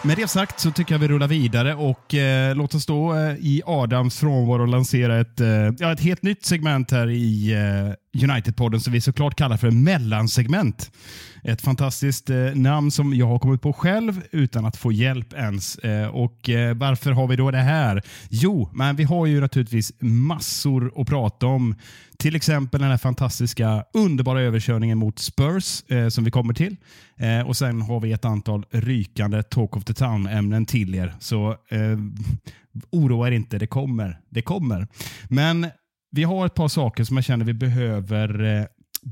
Med 0.04 0.18
det 0.18 0.28
sagt 0.28 0.60
så 0.60 0.72
tycker 0.72 0.94
jag 0.94 1.00
vi 1.00 1.08
rullar 1.08 1.28
vidare 1.28 1.76
och 1.76 2.14
eh, 2.14 2.56
låt 2.56 2.76
oss 2.76 2.86
då 2.86 3.16
eh, 3.16 3.36
i 3.40 3.62
Adams 3.66 4.20
frånvaro 4.20 4.66
lansera 4.66 5.20
ett, 5.20 5.40
eh, 5.40 5.48
ja, 5.80 5.92
ett 5.92 6.00
helt 6.00 6.24
nytt 6.24 6.46
segment 6.46 6.92
här 6.92 7.10
i 7.10 7.54
eh, 7.54 7.94
United-podden 8.24 8.80
som 8.80 8.94
vi 8.94 9.02
såklart 9.02 9.36
kallar 9.36 9.58
för 9.58 9.72
mellansegment. 9.72 10.92
Ett 11.44 11.62
fantastiskt 11.62 12.30
eh, 12.30 12.38
namn 12.56 12.92
som 12.92 13.14
jag 13.14 13.28
har 13.28 13.40
kommit 13.40 13.62
på 13.62 13.74
själv 13.74 14.22
utan 14.32 14.66
att 14.66 14.78
få 14.78 14.92
hjälp 14.92 15.34
ens. 15.34 15.78
Eh, 15.78 16.08
och 16.08 16.50
eh, 16.50 16.76
Varför 16.76 17.12
har 17.12 17.28
vi 17.28 17.36
då 17.36 17.52
det 17.52 17.58
här? 17.58 18.02
Jo, 18.30 18.70
men 18.74 18.96
vi 18.96 19.04
har 19.04 19.26
ju 19.26 19.42
naturligtvis 19.42 19.94
massor 20.00 21.02
att 21.02 21.08
prata 21.08 21.48
om. 21.48 21.76
Till 22.18 22.36
exempel 22.36 22.82
den 22.82 22.90
här 22.90 22.98
fantastiska, 22.98 23.84
underbara 23.94 24.42
överkörningen 24.42 24.98
mot 24.98 25.20
Spurs 25.20 25.84
eh, 25.88 26.08
som 26.08 26.24
vi 26.24 26.32
kommer 26.32 26.54
till. 26.54 26.76
Eh, 27.18 27.48
och 27.48 27.58
Sen 27.58 27.82
har 27.82 28.00
vi 28.00 28.12
ett 28.12 28.26
antal 28.26 28.66
rykande 28.72 29.44
Talk 29.44 29.78
of 29.78 29.84
the 29.84 29.94
Town-ämnen 29.94 30.66
till 30.66 30.96
er. 30.96 31.14
Så 31.20 31.50
eh, 31.70 31.98
oroa 32.92 33.28
er 33.28 33.32
inte, 33.32 33.58
det 33.58 33.68
kommer. 33.68 34.20
Det 34.30 34.42
kommer. 34.42 34.88
Men 35.30 35.68
vi 36.12 36.24
har 36.24 36.46
ett 36.46 36.56
par 36.56 36.68
saker 36.68 37.04
som 37.04 37.18
jag 37.18 37.24
känner 37.24 37.46
vi 37.46 37.54
behöver 37.54 38.44
eh, 38.44 38.66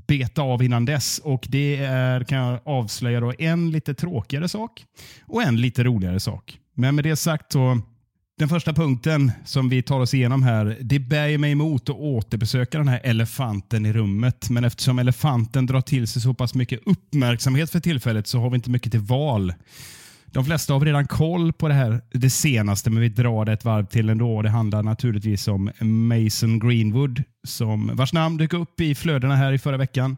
beta 0.07 0.41
av 0.41 0.63
innan 0.63 0.85
dess. 0.85 1.19
Och 1.19 1.47
Det 1.49 1.75
är, 1.75 2.23
kan 2.23 2.37
jag 2.37 2.59
avslöja, 2.65 3.19
då, 3.19 3.33
en 3.39 3.71
lite 3.71 3.93
tråkigare 3.93 4.49
sak 4.49 4.85
och 5.25 5.43
en 5.43 5.61
lite 5.61 5.83
roligare 5.83 6.19
sak. 6.19 6.59
Men 6.73 6.95
med 6.95 7.03
det 7.03 7.15
sagt 7.15 7.51
så 7.51 7.81
den 8.37 8.49
första 8.49 8.73
punkten 8.73 9.31
som 9.45 9.69
vi 9.69 9.81
tar 9.81 9.99
oss 9.99 10.13
igenom 10.13 10.43
här, 10.43 10.77
det 10.81 10.99
bär 10.99 11.37
mig 11.37 11.51
emot 11.51 11.89
att 11.89 11.95
återbesöka 11.95 12.77
den 12.77 12.87
här 12.87 13.01
elefanten 13.03 13.85
i 13.85 13.93
rummet. 13.93 14.49
Men 14.49 14.63
eftersom 14.63 14.99
elefanten 14.99 15.65
drar 15.65 15.81
till 15.81 16.07
sig 16.07 16.21
så 16.21 16.33
pass 16.33 16.55
mycket 16.55 16.79
uppmärksamhet 16.85 17.71
för 17.71 17.79
tillfället 17.79 18.27
så 18.27 18.39
har 18.39 18.49
vi 18.49 18.55
inte 18.55 18.69
mycket 18.69 18.91
till 18.91 19.01
val. 19.01 19.53
De 20.31 20.45
flesta 20.45 20.73
har 20.73 20.79
redan 20.79 21.07
koll 21.07 21.53
på 21.53 21.67
det 21.67 21.73
här, 21.73 22.01
det 22.11 22.29
senaste, 22.29 22.89
men 22.89 23.01
vi 23.01 23.09
drar 23.09 23.45
det 23.45 23.53
ett 23.53 23.65
varv 23.65 23.85
till 23.85 24.09
ändå. 24.09 24.41
Det 24.41 24.49
handlar 24.49 24.83
naturligtvis 24.83 25.47
om 25.47 25.71
Mason 25.79 26.59
Greenwood, 26.59 27.23
som, 27.47 27.91
vars 27.93 28.13
namn 28.13 28.37
dök 28.37 28.53
upp 28.53 28.81
i 28.81 28.95
flödena 28.95 29.35
här 29.35 29.53
i 29.53 29.57
förra 29.57 29.77
veckan. 29.77 30.17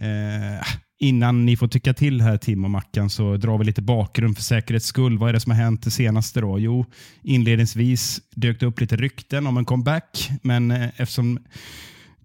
Eh, 0.00 0.66
innan 0.98 1.46
ni 1.46 1.56
får 1.56 1.68
tycka 1.68 1.94
till 1.94 2.20
här 2.20 2.36
Tim 2.36 2.64
och 2.64 2.70
Mackan 2.70 3.10
så 3.10 3.36
drar 3.36 3.58
vi 3.58 3.64
lite 3.64 3.82
bakgrund 3.82 4.36
för 4.36 4.42
säkerhets 4.42 4.86
skull. 4.86 5.18
Vad 5.18 5.28
är 5.28 5.32
det 5.32 5.40
som 5.40 5.52
har 5.52 5.58
hänt 5.58 5.82
det 5.82 5.90
senaste 5.90 6.40
då? 6.40 6.58
Jo, 6.58 6.86
inledningsvis 7.22 8.20
dök 8.34 8.60
det 8.60 8.66
upp 8.66 8.80
lite 8.80 8.96
rykten 8.96 9.46
om 9.46 9.56
en 9.56 9.64
comeback, 9.64 10.30
men 10.42 10.70
eh, 10.70 10.88
eftersom 10.96 11.38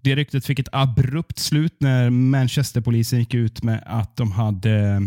det 0.00 0.16
ryktet 0.16 0.46
fick 0.46 0.58
ett 0.58 0.68
abrupt 0.72 1.38
slut 1.38 1.76
när 1.78 2.10
Manchesterpolisen 2.10 3.18
gick 3.18 3.34
ut 3.34 3.62
med 3.62 3.82
att 3.86 4.16
de 4.16 4.32
hade 4.32 5.02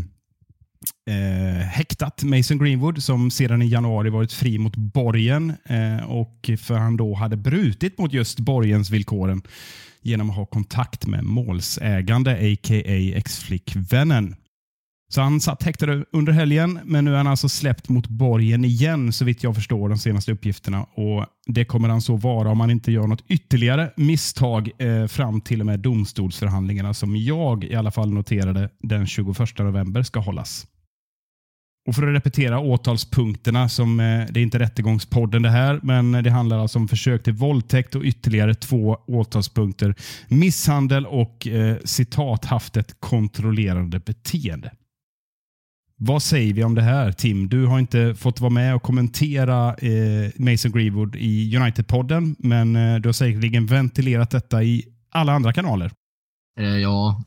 eh, 1.09 1.65
häktat 1.65 2.23
Mason 2.23 2.57
Greenwood 2.57 3.03
som 3.03 3.31
sedan 3.31 3.61
i 3.61 3.67
januari 3.67 4.09
varit 4.09 4.31
fri 4.31 4.57
mot 4.57 4.75
borgen 4.75 5.53
eh, 5.65 6.09
och 6.09 6.49
för 6.59 6.77
han 6.77 6.97
då 6.97 7.13
hade 7.13 7.37
brutit 7.37 7.97
mot 7.97 8.13
just 8.13 8.39
borgensvillkoren 8.39 9.41
genom 10.01 10.29
att 10.29 10.35
ha 10.35 10.45
kontakt 10.45 11.07
med 11.07 11.23
målsägande, 11.23 12.31
a.k.a. 12.31 13.17
ex-flickvännen. 13.17 14.35
Så 15.13 15.21
han 15.21 15.41
satt 15.41 15.63
häktad 15.63 16.03
under 16.11 16.33
helgen, 16.33 16.79
men 16.85 17.05
nu 17.05 17.13
är 17.13 17.17
han 17.17 17.27
alltså 17.27 17.49
släppt 17.49 17.89
mot 17.89 18.07
borgen 18.07 18.65
igen, 18.65 19.13
så 19.13 19.25
vitt 19.25 19.43
jag 19.43 19.55
förstår 19.55 19.89
de 19.89 19.97
senaste 19.97 20.31
uppgifterna. 20.31 20.83
Och 20.83 21.25
Det 21.47 21.65
kommer 21.65 21.89
han 21.89 22.01
så 22.01 22.15
vara 22.15 22.49
om 22.49 22.59
han 22.59 22.71
inte 22.71 22.91
gör 22.91 23.07
något 23.07 23.23
ytterligare 23.27 23.91
misstag 23.97 24.71
eh, 24.77 25.07
fram 25.07 25.41
till 25.41 25.59
och 25.59 25.65
med 25.65 25.79
domstolsförhandlingarna 25.79 26.93
som 26.93 27.15
jag 27.15 27.63
i 27.63 27.75
alla 27.75 27.91
fall 27.91 28.13
noterade 28.13 28.69
den 28.79 29.07
21 29.07 29.59
november 29.59 30.03
ska 30.03 30.19
hållas. 30.19 30.67
Och 31.87 31.95
För 31.95 32.07
att 32.07 32.15
repetera 32.15 32.59
åtalspunkterna, 32.59 33.69
som 33.69 33.99
eh, 33.99 34.25
det 34.29 34.39
är 34.39 34.43
inte 34.43 34.59
rättegångspodden 34.59 35.41
det 35.41 35.49
här, 35.49 35.79
men 35.83 36.11
det 36.11 36.29
handlar 36.29 36.59
alltså 36.59 36.79
om 36.79 36.87
försök 36.87 37.23
till 37.23 37.33
våldtäkt 37.33 37.95
och 37.95 38.03
ytterligare 38.03 38.55
två 38.55 38.97
åtalspunkter. 39.07 39.95
Misshandel 40.27 41.05
och 41.05 41.47
eh, 41.47 41.77
citat 41.83 42.45
haft 42.45 42.77
ett 42.77 42.95
kontrollerande 42.99 43.99
beteende. 43.99 44.71
Vad 45.97 46.23
säger 46.23 46.53
vi 46.53 46.63
om 46.63 46.75
det 46.75 46.81
här, 46.81 47.11
Tim? 47.11 47.49
Du 47.49 47.65
har 47.65 47.79
inte 47.79 48.15
fått 48.15 48.41
vara 48.41 48.49
med 48.49 48.75
och 48.75 48.83
kommentera 48.83 49.75
eh, 49.75 50.31
Mason 50.35 50.71
Greenwood 50.71 51.15
i 51.15 51.57
United-podden, 51.57 52.35
men 52.39 52.75
eh, 52.75 52.95
du 52.95 53.09
har 53.09 53.13
säkerligen 53.13 53.65
ventilerat 53.65 54.31
detta 54.31 54.63
i 54.63 54.85
alla 55.11 55.33
andra 55.33 55.53
kanaler. 55.53 55.91
Eh, 56.59 56.65
ja, 56.65 57.23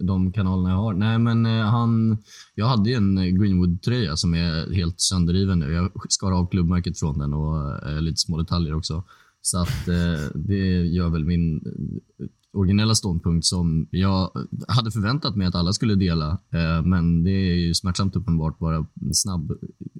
de 0.00 0.32
kanalerna 0.32 0.70
jag 0.70 0.76
har. 0.76 0.94
Nej, 0.94 1.18
men 1.18 1.46
eh, 1.46 1.64
han... 1.64 2.18
Jag 2.54 2.66
hade 2.66 2.90
ju 2.90 2.96
en 2.96 3.18
eh, 3.18 3.24
Greenwood-tröja 3.24 4.16
som 4.16 4.34
är 4.34 4.74
helt 4.74 5.00
sönderriven 5.00 5.58
nu. 5.58 5.72
Jag 5.72 5.90
skar 6.08 6.32
av 6.32 6.46
klubbmärket 6.46 6.98
från 6.98 7.18
den 7.18 7.34
och 7.34 7.88
eh, 7.88 8.00
lite 8.00 8.16
små 8.16 8.38
detaljer 8.38 8.74
också. 8.74 9.04
Så 9.42 9.58
att 9.58 9.88
eh, 9.88 10.30
det 10.34 10.86
gör 10.86 11.08
väl 11.08 11.24
min 11.24 11.56
eh, 11.56 12.26
originella 12.52 12.94
ståndpunkt 12.94 13.46
som 13.46 13.88
jag 13.90 14.30
hade 14.68 14.90
förväntat 14.90 15.36
mig 15.36 15.46
att 15.46 15.54
alla 15.54 15.72
skulle 15.72 15.94
dela. 15.94 16.38
Eh, 16.50 16.82
men 16.82 17.24
det 17.24 17.30
är 17.30 17.54
ju 17.54 17.74
smärtsamt 17.74 18.16
uppenbart 18.16 18.58
bara 18.58 18.76
en 18.76 19.14
snabb 19.14 19.52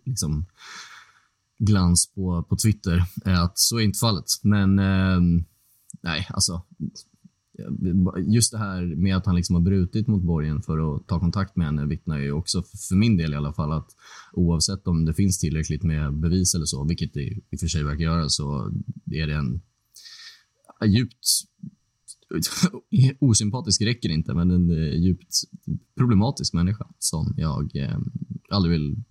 liksom, 0.04 0.46
glans 1.58 2.12
på, 2.14 2.42
på 2.42 2.56
Twitter 2.56 3.04
att 3.24 3.58
så 3.58 3.78
är 3.78 3.82
inte 3.82 3.98
fallet. 3.98 4.24
Men 4.42 4.78
eh, 4.78 5.20
nej, 6.02 6.26
alltså 6.30 6.62
just 8.26 8.52
det 8.52 8.58
här 8.58 8.94
med 8.96 9.16
att 9.16 9.26
han 9.26 9.36
liksom 9.36 9.54
har 9.54 9.62
brutit 9.62 10.06
mot 10.06 10.22
borgen 10.22 10.62
för 10.62 10.96
att 10.96 11.08
ta 11.08 11.20
kontakt 11.20 11.56
med 11.56 11.66
henne 11.66 11.86
vittnar 11.86 12.18
ju 12.18 12.32
också, 12.32 12.62
för 12.62 12.96
min 12.96 13.16
del 13.16 13.32
i 13.32 13.36
alla 13.36 13.52
fall, 13.52 13.72
att 13.72 13.90
oavsett 14.32 14.86
om 14.86 15.04
det 15.04 15.14
finns 15.14 15.38
tillräckligt 15.38 15.82
med 15.82 16.14
bevis 16.14 16.54
eller 16.54 16.64
så, 16.64 16.84
vilket 16.84 17.14
det 17.14 17.22
i 17.22 17.56
och 17.56 17.60
för 17.60 17.66
sig 17.66 17.84
verkar 17.84 18.04
göra, 18.04 18.28
så 18.28 18.72
är 19.10 19.26
det 19.26 19.34
en 19.34 19.60
djupt 20.86 21.26
osympatisk 23.18 23.82
räcker 23.82 24.08
inte, 24.08 24.34
men 24.34 24.50
en 24.50 24.70
eh, 24.70 24.94
djupt 24.94 25.34
problematisk 25.96 26.54
människa 26.54 26.86
som 26.98 27.34
jag 27.36 27.76
eh, 27.76 27.98
aldrig 28.50 28.72
vill 28.72 29.02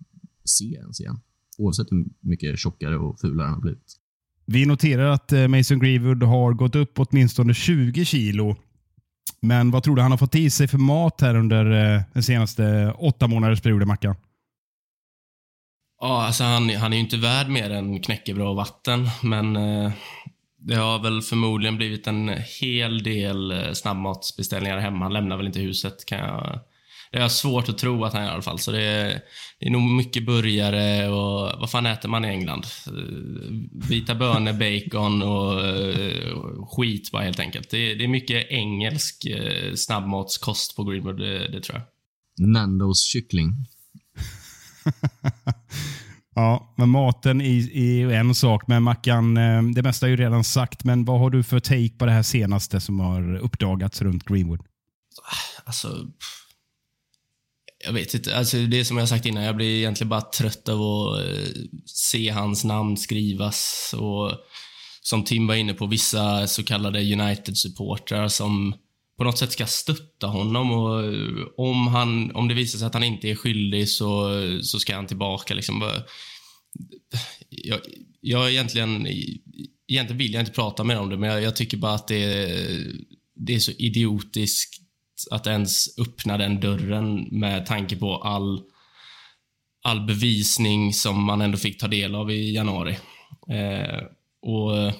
se 0.44 0.64
ens 0.64 1.00
igen. 1.00 1.20
Oavsett 1.58 1.92
hur 1.92 2.06
mycket 2.20 2.58
tjockare 2.58 2.98
och 2.98 3.20
fulare 3.20 3.46
han 3.46 3.54
har 3.54 3.60
blivit. 3.60 3.99
Vi 4.52 4.66
noterar 4.66 5.10
att 5.10 5.32
eh, 5.32 5.48
Mason 5.48 5.78
Greenwood 5.78 6.22
har 6.22 6.52
gått 6.52 6.74
upp 6.74 6.92
åtminstone 6.96 7.54
20 7.54 8.04
kilo. 8.04 8.56
Men 9.40 9.70
vad 9.70 9.82
tror 9.82 9.96
du 9.96 10.02
han 10.02 10.10
har 10.10 10.18
fått 10.18 10.34
i 10.34 10.50
sig 10.50 10.68
för 10.68 10.78
mat 10.78 11.20
här 11.20 11.34
under 11.34 11.94
eh, 11.94 12.02
den 12.12 12.22
senaste 12.22 12.94
åtta 12.98 13.26
månaders 13.26 13.60
perioden, 13.60 13.88
Mackan? 13.88 14.16
Ja, 16.00 16.26
alltså 16.26 16.44
han, 16.44 16.70
han 16.70 16.92
är 16.92 16.96
ju 16.96 17.02
inte 17.02 17.16
värd 17.16 17.48
mer 17.48 17.70
än 17.70 18.00
knäckebröd 18.00 18.46
och 18.46 18.56
vatten, 18.56 19.08
men 19.22 19.56
eh, 19.56 19.92
det 20.58 20.74
har 20.74 20.98
väl 20.98 21.22
förmodligen 21.22 21.76
blivit 21.76 22.06
en 22.06 22.28
hel 22.60 23.02
del 23.02 23.50
eh, 23.50 23.72
snabbmatsbeställningar 23.72 24.78
hemma. 24.78 25.04
Han 25.04 25.12
lämnar 25.12 25.36
väl 25.36 25.46
inte 25.46 25.60
huset, 25.60 26.06
kan 26.06 26.18
jag 26.18 26.60
det 27.12 27.18
har 27.18 27.22
jag 27.22 27.32
svårt 27.32 27.68
att 27.68 27.78
tro 27.78 28.04
att 28.04 28.12
han 28.12 28.22
gör 28.22 28.30
i 28.30 28.32
alla 28.32 28.42
fall. 28.42 28.58
Så 28.58 28.72
det 28.72 28.82
är, 28.82 29.20
det 29.58 29.66
är 29.66 29.70
nog 29.70 29.82
mycket 29.82 30.26
burgare 30.26 31.08
och 31.08 31.60
vad 31.60 31.70
fan 31.70 31.86
äter 31.86 32.08
man 32.08 32.24
i 32.24 32.28
England? 32.28 32.66
Vita 33.88 34.14
bönor, 34.14 34.52
bacon 34.52 35.22
och 35.22 35.64
uh, 35.64 36.66
skit 36.66 37.10
bara 37.12 37.22
helt 37.22 37.40
enkelt. 37.40 37.70
Det, 37.70 37.94
det 37.94 38.04
är 38.04 38.08
mycket 38.08 38.46
engelsk 38.50 39.26
uh, 39.30 39.74
snabbmatskost 39.74 40.76
på 40.76 40.84
Greenwood, 40.84 41.18
det, 41.18 41.48
det 41.48 41.60
tror 41.60 41.78
jag. 41.78 41.86
Nandos 42.48 43.02
kyckling. 43.12 43.54
ja, 46.34 46.74
men 46.76 46.88
maten 46.88 47.40
är, 47.40 47.76
är 47.76 48.10
en 48.10 48.34
sak. 48.34 48.66
Men 48.66 48.82
Mackan, 48.82 49.36
eh, 49.36 49.62
det 49.62 49.82
mesta 49.82 50.06
är 50.06 50.10
ju 50.10 50.16
redan 50.16 50.44
sagt. 50.44 50.84
Men 50.84 51.04
vad 51.04 51.20
har 51.20 51.30
du 51.30 51.42
för 51.42 51.60
take 51.60 51.98
på 51.98 52.06
det 52.06 52.12
här 52.12 52.22
senaste 52.22 52.80
som 52.80 53.00
har 53.00 53.36
uppdagats 53.36 54.02
runt 54.02 54.24
Greenwood? 54.24 54.60
Alltså, 55.64 55.88
jag 57.84 57.92
vet 57.92 58.14
inte. 58.14 58.36
Alltså, 58.36 58.56
det 58.56 58.80
är 58.80 58.84
som 58.84 58.96
jag 58.96 59.08
sagt 59.08 59.26
innan, 59.26 59.44
jag 59.44 59.56
blir 59.56 59.78
egentligen 59.78 60.08
bara 60.08 60.20
trött 60.20 60.68
av 60.68 60.82
att 60.82 61.24
eh, 61.24 61.62
se 61.86 62.28
hans 62.28 62.64
namn 62.64 62.96
skrivas. 62.96 63.94
Och 63.98 64.32
som 65.02 65.24
Tim 65.24 65.46
var 65.46 65.54
inne 65.54 65.74
på, 65.74 65.86
vissa 65.86 66.46
så 66.46 66.62
kallade 66.62 67.00
United-supportrar 67.00 68.28
som 68.28 68.74
på 69.18 69.24
något 69.24 69.38
sätt 69.38 69.52
ska 69.52 69.66
stötta 69.66 70.26
honom. 70.26 70.72
Och 70.72 71.04
eh, 71.04 71.46
om, 71.56 71.86
han, 71.86 72.36
om 72.36 72.48
det 72.48 72.54
visar 72.54 72.78
sig 72.78 72.86
att 72.86 72.94
han 72.94 73.04
inte 73.04 73.28
är 73.28 73.34
skyldig 73.34 73.88
så, 73.88 74.30
så 74.62 74.78
ska 74.78 74.96
han 74.96 75.06
tillbaka. 75.06 75.54
Liksom. 75.54 75.90
Jag, 77.48 77.80
jag 78.20 78.50
egentligen, 78.50 79.06
egentligen 79.88 80.18
vill 80.18 80.32
jag 80.32 80.42
inte 80.42 80.52
prata 80.52 80.84
mer 80.84 80.98
om 80.98 81.10
det, 81.10 81.16
men 81.16 81.30
jag, 81.30 81.42
jag 81.42 81.56
tycker 81.56 81.76
bara 81.76 81.94
att 81.94 82.08
det, 82.08 82.56
det 83.36 83.54
är 83.54 83.58
så 83.58 83.72
idiotiskt 83.72 84.79
att 85.28 85.46
ens 85.46 85.98
öppna 85.98 86.38
den 86.38 86.60
dörren 86.60 87.28
med 87.30 87.66
tanke 87.66 87.96
på 87.96 88.16
all, 88.16 88.62
all 89.82 90.06
bevisning 90.06 90.92
som 90.92 91.24
man 91.24 91.40
ändå 91.40 91.58
fick 91.58 91.80
ta 91.80 91.88
del 91.88 92.14
av 92.14 92.30
i 92.30 92.54
januari. 92.54 92.98
Eh, 93.48 94.02
och 94.42 94.78
eh, 94.78 94.94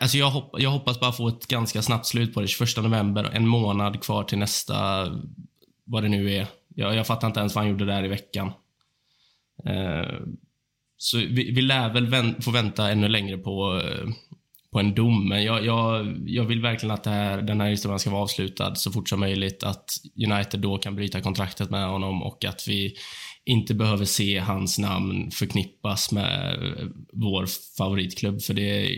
Alltså 0.00 0.18
jag, 0.18 0.30
hopp, 0.30 0.54
jag 0.58 0.70
hoppas 0.70 1.00
bara 1.00 1.12
få 1.12 1.28
ett 1.28 1.46
ganska 1.46 1.82
snabbt 1.82 2.06
slut 2.06 2.34
på 2.34 2.40
det. 2.40 2.46
21 2.48 2.76
november, 2.76 3.30
en 3.32 3.46
månad 3.46 4.02
kvar 4.02 4.24
till 4.24 4.38
nästa, 4.38 5.06
vad 5.84 6.02
det 6.02 6.08
nu 6.08 6.32
är. 6.34 6.46
Jag, 6.74 6.94
jag 6.94 7.06
fattar 7.06 7.26
inte 7.26 7.40
ens 7.40 7.54
vad 7.54 7.64
han 7.64 7.70
gjorde 7.70 7.84
där 7.84 8.04
i 8.04 8.08
veckan. 8.08 8.52
Eh, 9.64 10.16
så 10.96 11.18
vi, 11.18 11.52
vi 11.52 11.62
lär 11.62 11.92
väl 11.92 12.06
vänt, 12.06 12.44
få 12.44 12.50
vänta 12.50 12.90
ännu 12.90 13.08
längre 13.08 13.38
på, 13.38 13.80
eh, 13.80 14.08
på 14.76 14.80
en 14.80 14.94
dom. 14.94 15.28
Men 15.28 15.44
jag, 15.44 15.64
jag, 15.64 16.16
jag 16.26 16.44
vill 16.44 16.60
verkligen 16.60 16.94
att 16.94 17.06
här, 17.06 17.42
den 17.42 17.60
här 17.60 17.70
historien 17.70 17.98
ska 17.98 18.10
vara 18.10 18.22
avslutad 18.22 18.74
så 18.74 18.92
fort 18.92 19.08
som 19.08 19.20
möjligt. 19.20 19.62
Att 19.62 19.90
United 20.26 20.60
då 20.60 20.78
kan 20.78 20.96
bryta 20.96 21.20
kontraktet 21.20 21.70
med 21.70 21.88
honom 21.88 22.22
och 22.22 22.44
att 22.44 22.68
vi 22.68 22.96
inte 23.44 23.74
behöver 23.74 24.04
se 24.04 24.38
hans 24.38 24.78
namn 24.78 25.30
förknippas 25.30 26.12
med 26.12 26.58
vår 27.12 27.46
favoritklubb. 27.76 28.42
För 28.42 28.54
det, 28.54 28.88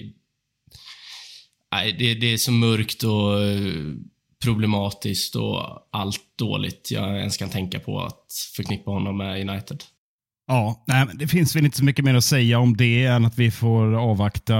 nej, 1.72 1.96
det, 1.98 2.14
det 2.14 2.32
är 2.32 2.36
så 2.36 2.52
mörkt 2.52 3.02
och 3.02 3.38
problematiskt 4.44 5.36
och 5.36 5.88
allt 5.90 6.20
dåligt 6.38 6.90
jag 6.90 7.18
ens 7.18 7.36
kan 7.36 7.50
tänka 7.50 7.80
på 7.80 8.00
att 8.00 8.26
förknippa 8.56 8.90
honom 8.90 9.16
med 9.16 9.50
United. 9.50 9.84
Ja, 10.50 10.84
nej, 10.86 11.06
det 11.14 11.28
finns 11.28 11.56
väl 11.56 11.64
inte 11.64 11.76
så 11.76 11.84
mycket 11.84 12.04
mer 12.04 12.14
att 12.14 12.24
säga 12.24 12.58
om 12.58 12.76
det 12.76 13.04
än 13.04 13.24
att 13.24 13.38
vi 13.38 13.50
får 13.50 13.94
avvakta 13.94 14.56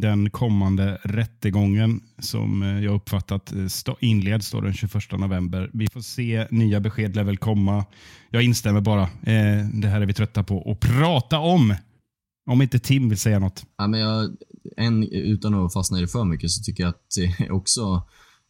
den 0.00 0.30
kommande 0.30 0.98
rättegången 1.02 2.00
som 2.18 2.62
eh, 2.62 2.84
jag 2.84 2.94
uppfattat 2.94 3.52
eh, 3.52 3.94
inleds 4.00 4.50
den 4.50 4.74
21 4.74 4.92
november. 5.12 5.70
Vi 5.72 5.88
får 5.88 6.00
se, 6.00 6.46
nya 6.50 6.80
besked 6.80 7.16
lär 7.16 7.24
väl 7.24 7.36
komma. 7.36 7.84
Jag 8.30 8.42
instämmer 8.42 8.80
bara. 8.80 9.02
Eh, 9.02 9.66
det 9.72 9.88
här 9.88 10.00
är 10.00 10.06
vi 10.06 10.14
trötta 10.14 10.42
på 10.42 10.70
att 10.70 10.80
prata 10.80 11.38
om. 11.38 11.74
Om 12.50 12.62
inte 12.62 12.78
Tim 12.78 13.08
vill 13.08 13.18
säga 13.18 13.38
något. 13.38 13.64
Ja, 13.78 13.86
men 13.86 14.00
jag, 14.00 14.36
en, 14.76 15.08
utan 15.12 15.54
att 15.54 15.72
fastna 15.72 15.98
i 15.98 16.00
det 16.00 16.08
för 16.08 16.24
mycket 16.24 16.50
så 16.50 16.62
tycker 16.62 16.82
jag 16.82 16.90
att 16.90 17.06
det 17.16 17.50
också 17.50 18.02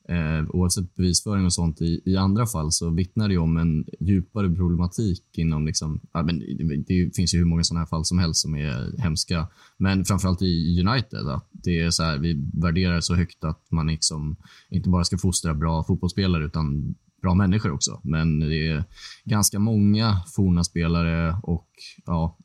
eh, 0.09 0.45
oavsett 0.49 0.95
bevisföring 0.95 1.45
och 1.45 1.53
sånt 1.53 1.81
i, 1.81 2.01
i 2.05 2.17
andra 2.17 2.47
fall 2.47 2.73
så 2.73 2.91
vittnar 2.91 3.29
det 3.29 3.39
om 3.39 3.57
en 3.57 3.85
djupare 4.01 4.55
problematik 4.55 5.25
inom 5.33 5.67
liksom, 5.67 6.01
ja, 6.13 6.23
men 6.23 6.39
det, 6.39 6.77
det 6.77 7.17
finns 7.17 7.35
ju 7.35 7.39
hur 7.39 7.45
många 7.45 7.65
sådana 7.65 7.81
här 7.81 7.87
fall 7.87 8.05
som 8.05 8.19
helst 8.19 8.41
som 8.41 8.55
är 8.55 9.01
hemska. 9.03 9.49
Men 9.77 10.05
framförallt 10.05 10.43
i 10.43 10.85
United, 10.87 11.29
att 11.29 11.49
det 11.51 11.81
är 11.81 11.91
så 11.91 12.03
här, 12.03 12.19
vi 12.19 12.51
värderar 12.55 13.01
så 13.01 13.15
högt 13.15 13.45
att 13.45 13.71
man 13.71 13.87
liksom 13.87 14.37
inte 14.71 14.89
bara 14.89 15.05
ska 15.05 15.19
fostra 15.19 15.55
bra 15.55 15.85
fotbollsspelare 15.85 16.45
utan 16.45 16.95
bra 17.23 17.35
människor 17.35 17.73
också. 17.73 18.01
Men 18.05 18.41
det 18.41 18.69
är 18.69 18.85
ganska 19.25 19.59
många 19.59 20.21
forna 20.37 20.65
spelare 20.65 21.37
och 21.43 21.69
ja, 22.07 22.37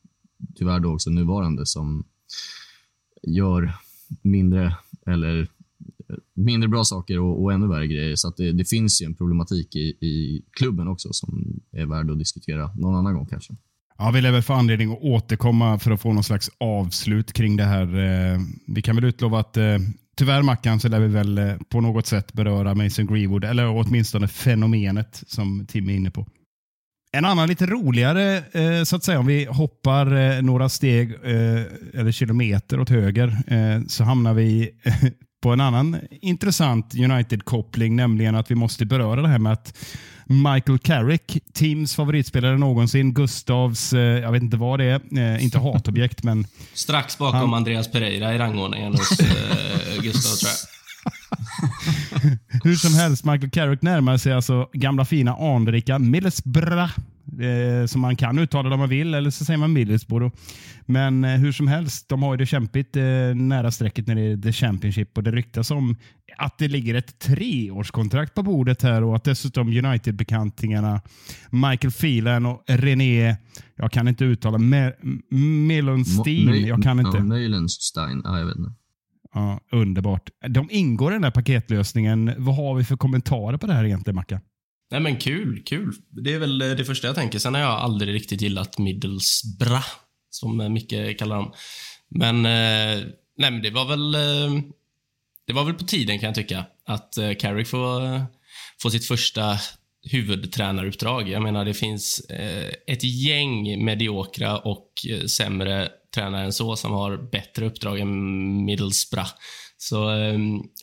tyvärr 0.55 0.79
då 0.79 0.93
också 0.93 1.09
nuvarande 1.09 1.65
som 1.65 2.03
gör 3.23 3.73
mindre 4.21 4.75
eller 5.05 5.47
mindre 6.35 6.69
bra 6.69 6.83
saker 6.83 7.19
och, 7.19 7.43
och 7.43 7.53
ännu 7.53 7.67
värre 7.67 7.87
grejer. 7.87 8.15
Så 8.15 8.33
det, 8.37 8.51
det, 8.51 8.65
finns 8.65 9.01
ju 9.01 9.05
en 9.05 9.15
problematik 9.15 9.75
i, 9.75 9.79
i 9.79 10.43
klubben 10.51 10.87
också 10.87 11.09
som 11.11 11.59
är 11.71 11.85
värd 11.85 12.11
att 12.11 12.19
diskutera 12.19 12.71
någon 12.75 12.95
annan 12.95 13.13
gång 13.13 13.25
kanske. 13.25 13.53
Ja, 13.97 14.11
vi 14.11 14.21
lär 14.21 14.31
väl 14.31 14.41
få 14.41 14.53
anledning 14.53 14.91
att 14.91 15.01
återkomma 15.01 15.79
för 15.79 15.91
att 15.91 16.01
få 16.01 16.13
någon 16.13 16.23
slags 16.23 16.49
avslut 16.57 17.33
kring 17.33 17.57
det 17.57 17.63
här. 17.63 17.83
Eh, 17.83 18.39
vi 18.67 18.81
kan 18.81 18.95
väl 18.95 19.05
utlova 19.05 19.39
att 19.39 19.57
eh, 19.57 19.77
tyvärr 20.17 20.41
Mackan 20.41 20.79
så 20.79 20.87
lär 20.87 20.99
vi 20.99 21.07
väl 21.07 21.37
eh, 21.37 21.55
på 21.69 21.81
något 21.81 22.07
sätt 22.07 22.33
beröra 22.33 22.75
Mason 22.75 23.07
Greenwood, 23.07 23.43
eller 23.43 23.67
åtminstone 23.67 24.27
fenomenet 24.27 25.23
som 25.27 25.65
Tim 25.67 25.89
är 25.89 25.93
inne 25.93 26.11
på. 26.11 26.27
En 27.15 27.25
annan 27.25 27.47
lite 27.47 27.65
roligare, 27.65 28.43
så 28.85 28.95
att 28.95 29.03
säga, 29.03 29.19
om 29.19 29.25
vi 29.25 29.45
hoppar 29.45 30.41
några 30.41 30.69
steg 30.69 31.13
eller 31.93 32.11
kilometer 32.11 32.79
åt 32.79 32.89
höger, 32.89 33.37
så 33.87 34.03
hamnar 34.03 34.33
vi 34.33 34.71
på 35.43 35.53
en 35.53 35.61
annan 35.61 35.99
intressant 36.21 36.95
United-koppling, 36.95 37.95
nämligen 37.95 38.35
att 38.35 38.51
vi 38.51 38.55
måste 38.55 38.85
beröra 38.85 39.21
det 39.21 39.27
här 39.27 39.39
med 39.39 39.53
att 39.53 39.77
Michael 40.25 40.79
Carrick, 40.79 41.37
Teams 41.53 41.95
favoritspelare 41.95 42.57
någonsin, 42.57 43.13
Gustavs, 43.13 43.93
eh, 43.93 43.99
jag 43.99 44.31
vet 44.31 44.43
inte 44.43 44.57
vad 44.57 44.79
det 44.79 44.85
är, 44.85 45.01
eh, 45.17 45.43
inte 45.43 45.59
hatobjekt 45.59 46.23
men... 46.23 46.47
Strax 46.73 47.17
bakom 47.17 47.39
han... 47.39 47.53
Andreas 47.53 47.91
Pereira 47.91 48.35
i 48.35 48.37
rangordningen 48.37 48.91
hos 48.91 49.19
eh, 49.19 50.01
Gustav 50.01 50.35
tror 50.37 50.51
jag. 50.51 50.69
Hur 52.63 52.75
som 52.75 52.93
helst, 52.93 53.25
Michael 53.25 53.51
Carrick 53.51 53.81
närmar 53.81 54.17
sig 54.17 54.33
alltså 54.33 54.69
gamla 54.73 55.05
fina 55.05 55.35
anrika 55.35 55.99
Middlesbrough 55.99 56.91
eh, 57.41 57.85
som 57.85 58.01
man 58.01 58.15
kan 58.15 58.39
uttala 58.39 58.69
det 58.69 58.75
om 58.75 58.79
man 58.79 58.89
vill, 58.89 59.13
eller 59.13 59.29
så 59.29 59.45
säger 59.45 59.57
man 59.57 59.73
Middlesbrough. 59.73 60.35
Men 60.85 61.23
eh, 61.23 61.31
hur 61.31 61.51
som 61.51 61.67
helst, 61.67 62.09
de 62.09 62.23
har 62.23 62.33
ju 62.33 62.37
det 62.37 62.45
kämpigt 62.45 62.95
eh, 62.95 63.03
nära 63.35 63.71
strecket 63.71 64.07
när 64.07 64.15
det 64.15 64.21
är 64.21 64.37
The 64.37 64.51
Championship 64.51 65.17
och 65.17 65.23
det 65.23 65.31
ryktas 65.31 65.71
om 65.71 65.95
att 66.37 66.57
det 66.57 66.67
ligger 66.67 66.95
ett 66.95 67.19
treårskontrakt 67.19 68.33
på 68.33 68.43
bordet 68.43 68.81
här 68.81 69.03
och 69.03 69.15
att 69.15 69.23
dessutom 69.23 69.67
United-bekantingarna 69.67 71.01
Michael 71.49 71.91
Phelan 71.91 72.45
och 72.45 72.63
René, 72.67 73.35
jag 73.75 73.91
kan 73.91 74.07
inte 74.07 74.25
uttala, 74.25 74.57
Melonstein, 75.29 76.67
jag 76.67 76.83
kan 76.83 76.99
inte. 76.99 77.17
Ja, 77.17 77.23
Meilenstein, 77.23 78.21
ja, 78.23 78.39
jag 78.39 78.45
vet 78.45 78.55
inte. 78.55 78.71
Ja, 79.33 79.59
underbart. 79.71 80.29
De 80.49 80.67
ingår 80.71 81.11
i 81.11 81.15
den 81.15 81.23
här 81.23 81.31
paketlösningen. 81.31 82.31
Vad 82.37 82.55
har 82.55 82.75
vi 82.75 82.83
för 82.83 82.97
kommentarer 82.97 83.57
på 83.57 83.67
det 83.67 83.73
här 83.73 83.85
egentligen, 83.85 84.15
Macka? 84.15 84.41
Nej 84.93 85.01
men 85.01 85.17
kul, 85.17 85.63
kul. 85.65 85.93
Det 86.09 86.33
är 86.33 86.39
väl 86.39 86.59
det 86.59 86.85
första 86.85 87.07
jag 87.07 87.15
tänker. 87.15 87.39
Sen 87.39 87.53
har 87.53 87.61
jag 87.61 87.71
aldrig 87.71 88.13
riktigt 88.13 88.41
gillat 88.41 88.77
Middlesbra 88.77 89.83
som 90.29 90.73
Micke 90.73 91.19
kallar 91.19 91.35
dem. 91.35 91.53
Men, 92.09 92.45
eh, 92.45 93.05
nej 93.37 93.51
men 93.51 93.61
det 93.61 93.69
var 93.69 93.85
väl, 93.85 94.15
eh, 94.15 94.61
det 95.47 95.53
var 95.53 95.63
väl 95.63 95.73
på 95.73 95.83
tiden 95.83 96.19
kan 96.19 96.27
jag 96.27 96.35
tycka, 96.35 96.65
att 96.85 97.17
eh, 97.17 97.33
Carrick 97.33 97.67
får, 97.67 98.05
eh, 98.05 98.23
får 98.81 98.89
sitt 98.89 99.07
första 99.07 99.57
huvudtränaruppdrag. 100.11 101.29
Jag 101.29 101.41
menar, 101.41 101.65
det 101.65 101.73
finns 101.73 102.19
eh, 102.19 102.73
ett 102.87 103.03
gäng 103.03 103.85
mediokra 103.85 104.57
och 104.57 104.87
eh, 105.09 105.25
sämre 105.25 105.89
tränare 106.15 106.45
än 106.45 106.53
så 106.53 106.75
som 106.75 106.91
har 106.91 107.17
bättre 107.31 107.65
uppdrag 107.65 107.99
än 107.99 108.65
Middlesbrough. 108.65 109.31
Så, 109.77 110.09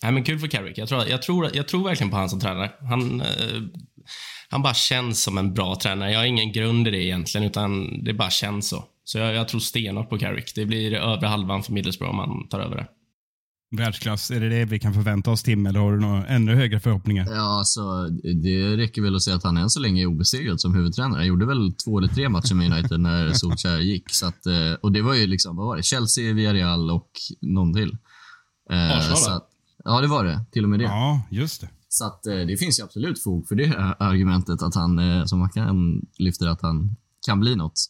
nej 0.02 0.12
men 0.12 0.24
kul 0.24 0.38
för 0.38 0.46
Carrick. 0.46 0.78
Jag 0.78 0.88
tror, 0.88 1.08
jag, 1.08 1.22
tror, 1.22 1.50
jag 1.54 1.68
tror 1.68 1.84
verkligen 1.84 2.10
på 2.10 2.16
han 2.16 2.30
som 2.30 2.40
tränare. 2.40 2.70
Han, 2.80 3.22
han 4.50 4.62
bara 4.62 4.74
känns 4.74 5.22
som 5.22 5.38
en 5.38 5.54
bra 5.54 5.76
tränare. 5.82 6.12
Jag 6.12 6.18
har 6.18 6.26
ingen 6.26 6.52
grund 6.52 6.88
i 6.88 6.90
det 6.90 7.04
egentligen, 7.04 7.46
utan 7.46 8.04
det 8.04 8.14
bara 8.14 8.30
känns 8.30 8.68
så. 8.68 8.84
Så 9.04 9.18
jag, 9.18 9.34
jag 9.34 9.48
tror 9.48 9.60
stenhårt 9.60 10.10
på 10.10 10.18
Carrick. 10.18 10.54
Det 10.54 10.66
blir 10.66 10.94
övre 10.94 11.26
halvan 11.26 11.62
för 11.62 11.72
Middlesbrough 11.72 12.12
om 12.12 12.18
han 12.18 12.48
tar 12.48 12.60
över 12.60 12.76
det. 12.76 12.86
Världsklass, 13.76 14.30
är 14.30 14.40
det 14.40 14.48
det 14.48 14.64
vi 14.64 14.78
kan 14.78 14.94
förvänta 14.94 15.30
oss 15.30 15.42
Tim, 15.42 15.66
eller 15.66 15.80
har 15.80 15.92
du 15.92 16.00
några 16.00 16.26
ännu 16.26 16.54
högre 16.54 16.80
förhoppningar? 16.80 17.26
Ja, 17.30 17.58
alltså, 17.58 18.08
det 18.42 18.76
räcker 18.76 19.02
väl 19.02 19.16
att 19.16 19.22
säga 19.22 19.36
att 19.36 19.44
han 19.44 19.56
än 19.56 19.70
så 19.70 19.80
länge 19.80 20.02
är 20.02 20.06
obesegrad 20.06 20.60
som 20.60 20.74
huvudtränare. 20.74 21.18
Han 21.18 21.26
gjorde 21.26 21.46
väl 21.46 21.72
två 21.84 21.98
eller 21.98 22.08
tre 22.08 22.28
matcher 22.28 22.54
med 22.54 22.72
United 22.72 23.00
när 23.00 23.32
Solskjaer 23.32 23.80
gick. 23.80 24.10
Så 24.10 24.26
att, 24.26 24.46
eh, 24.46 24.72
och 24.82 24.92
det 24.92 25.02
var 25.02 25.14
ju 25.14 25.26
liksom, 25.26 25.56
vad 25.56 25.66
var 25.66 25.76
det? 25.76 25.82
Chelsea, 25.82 26.34
Villarreal 26.34 26.90
och 26.90 27.10
någon 27.40 27.74
till. 27.74 27.96
Eh, 28.70 28.98
Arsenal, 28.98 29.40
Ja, 29.84 30.00
det 30.00 30.06
var 30.06 30.24
det. 30.24 30.44
Till 30.52 30.64
och 30.64 30.70
med 30.70 30.78
det. 30.78 30.84
Ja, 30.84 31.22
just 31.30 31.60
det. 31.60 31.68
Så 31.92 32.04
att, 32.04 32.26
eh, 32.26 32.34
det 32.34 32.56
finns 32.56 32.78
ju 32.80 32.84
absolut 32.84 33.22
fog 33.22 33.48
för 33.48 33.54
det 33.54 33.96
argumentet, 33.98 34.62
att 34.62 34.74
han, 34.74 34.98
eh, 34.98 35.24
som 35.24 35.38
Mackan 35.38 36.02
kan 36.18 36.50
att 36.50 36.62
han 36.62 36.96
kan 37.26 37.40
bli 37.40 37.56
något. 37.56 37.80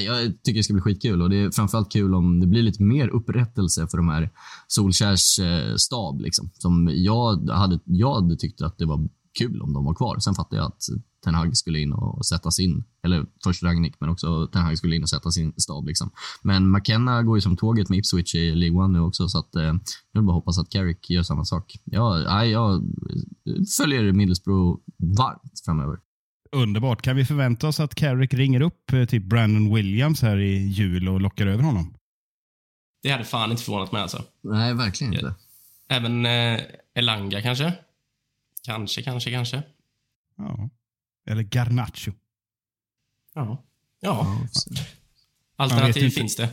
Jag 0.00 0.42
tycker 0.42 0.58
det 0.58 0.62
ska 0.62 0.72
bli 0.74 0.82
skitkul 0.82 1.22
och 1.22 1.30
det 1.30 1.36
är 1.36 1.50
framförallt 1.50 1.92
kul 1.92 2.14
om 2.14 2.40
det 2.40 2.46
blir 2.46 2.62
lite 2.62 2.82
mer 2.82 3.08
upprättelse 3.08 3.86
för 3.90 3.96
de 3.96 4.08
här 4.08 4.30
Solkärs 4.66 5.38
eh, 5.38 5.74
stab. 5.76 6.20
Liksom. 6.20 6.50
Som 6.54 6.90
jag, 6.94 7.50
hade, 7.50 7.78
jag 7.84 8.14
hade 8.14 8.36
tyckt 8.36 8.62
att 8.62 8.78
det 8.78 8.86
var 8.86 9.08
kul 9.38 9.62
om 9.62 9.72
de 9.72 9.84
var 9.84 9.94
kvar. 9.94 10.18
Sen 10.18 10.34
fattade 10.34 10.56
jag 10.56 10.66
att 10.66 10.82
Ten 11.24 11.34
Hag 11.34 11.56
skulle 11.56 11.78
in 11.80 11.92
och 11.92 12.26
sätta 12.26 12.50
sin, 12.50 12.84
eller 13.04 13.26
först 13.44 13.62
Ragnik, 13.62 13.94
men 14.00 14.08
också 14.08 14.46
Ten 14.46 14.62
Hag 14.62 14.78
skulle 14.78 14.96
in 14.96 15.02
och 15.02 15.08
sätta 15.08 15.30
sin 15.30 15.52
stab. 15.56 15.86
Liksom. 15.86 16.10
Men 16.42 16.70
McKenna 16.70 17.22
går 17.22 17.36
ju 17.36 17.40
som 17.40 17.56
tåget 17.56 17.88
med 17.88 17.98
Ipswich 17.98 18.34
i 18.34 18.54
League 18.54 18.78
One 18.78 18.98
nu 18.98 19.04
också, 19.04 19.28
så 19.28 19.38
att, 19.38 19.54
eh, 19.54 19.62
jag 20.12 20.20
vill 20.20 20.22
bara 20.22 20.32
hoppas 20.34 20.58
att 20.58 20.70
Carrick 20.70 21.10
gör 21.10 21.22
samma 21.22 21.44
sak. 21.44 21.76
Jag, 21.84 22.24
nej, 22.24 22.50
jag 22.50 22.82
följer 23.78 24.12
Middlesbrough 24.12 24.80
varmt 24.98 25.60
framöver. 25.64 25.98
Underbart. 26.52 27.02
Kan 27.02 27.16
vi 27.16 27.24
förvänta 27.24 27.68
oss 27.68 27.80
att 27.80 27.94
Carrick 27.94 28.34
ringer 28.34 28.60
upp 28.60 28.92
eh, 28.92 29.04
typ 29.04 29.24
Brandon 29.24 29.74
Williams 29.74 30.22
här 30.22 30.38
i 30.38 30.66
jul 30.66 31.08
och 31.08 31.20
lockar 31.20 31.46
över 31.46 31.62
honom? 31.62 31.94
Det 33.02 33.10
hade 33.10 33.24
fan 33.24 33.50
inte 33.50 33.62
förvånat 33.62 33.92
mig 33.92 34.02
alltså. 34.02 34.22
Nej, 34.42 34.74
verkligen 34.74 35.12
inte. 35.12 35.34
Även 35.88 36.26
eh, 36.26 36.60
Elanga 36.94 37.42
kanske? 37.42 37.72
Kanske, 38.66 39.02
kanske, 39.02 39.30
kanske. 39.30 39.62
Ja. 40.36 40.70
Eller 41.26 41.42
Garnacho. 41.42 42.12
Ja. 43.34 43.64
Ja. 44.00 44.46
Alternativ 45.56 46.10
finns 46.10 46.36
det. 46.36 46.48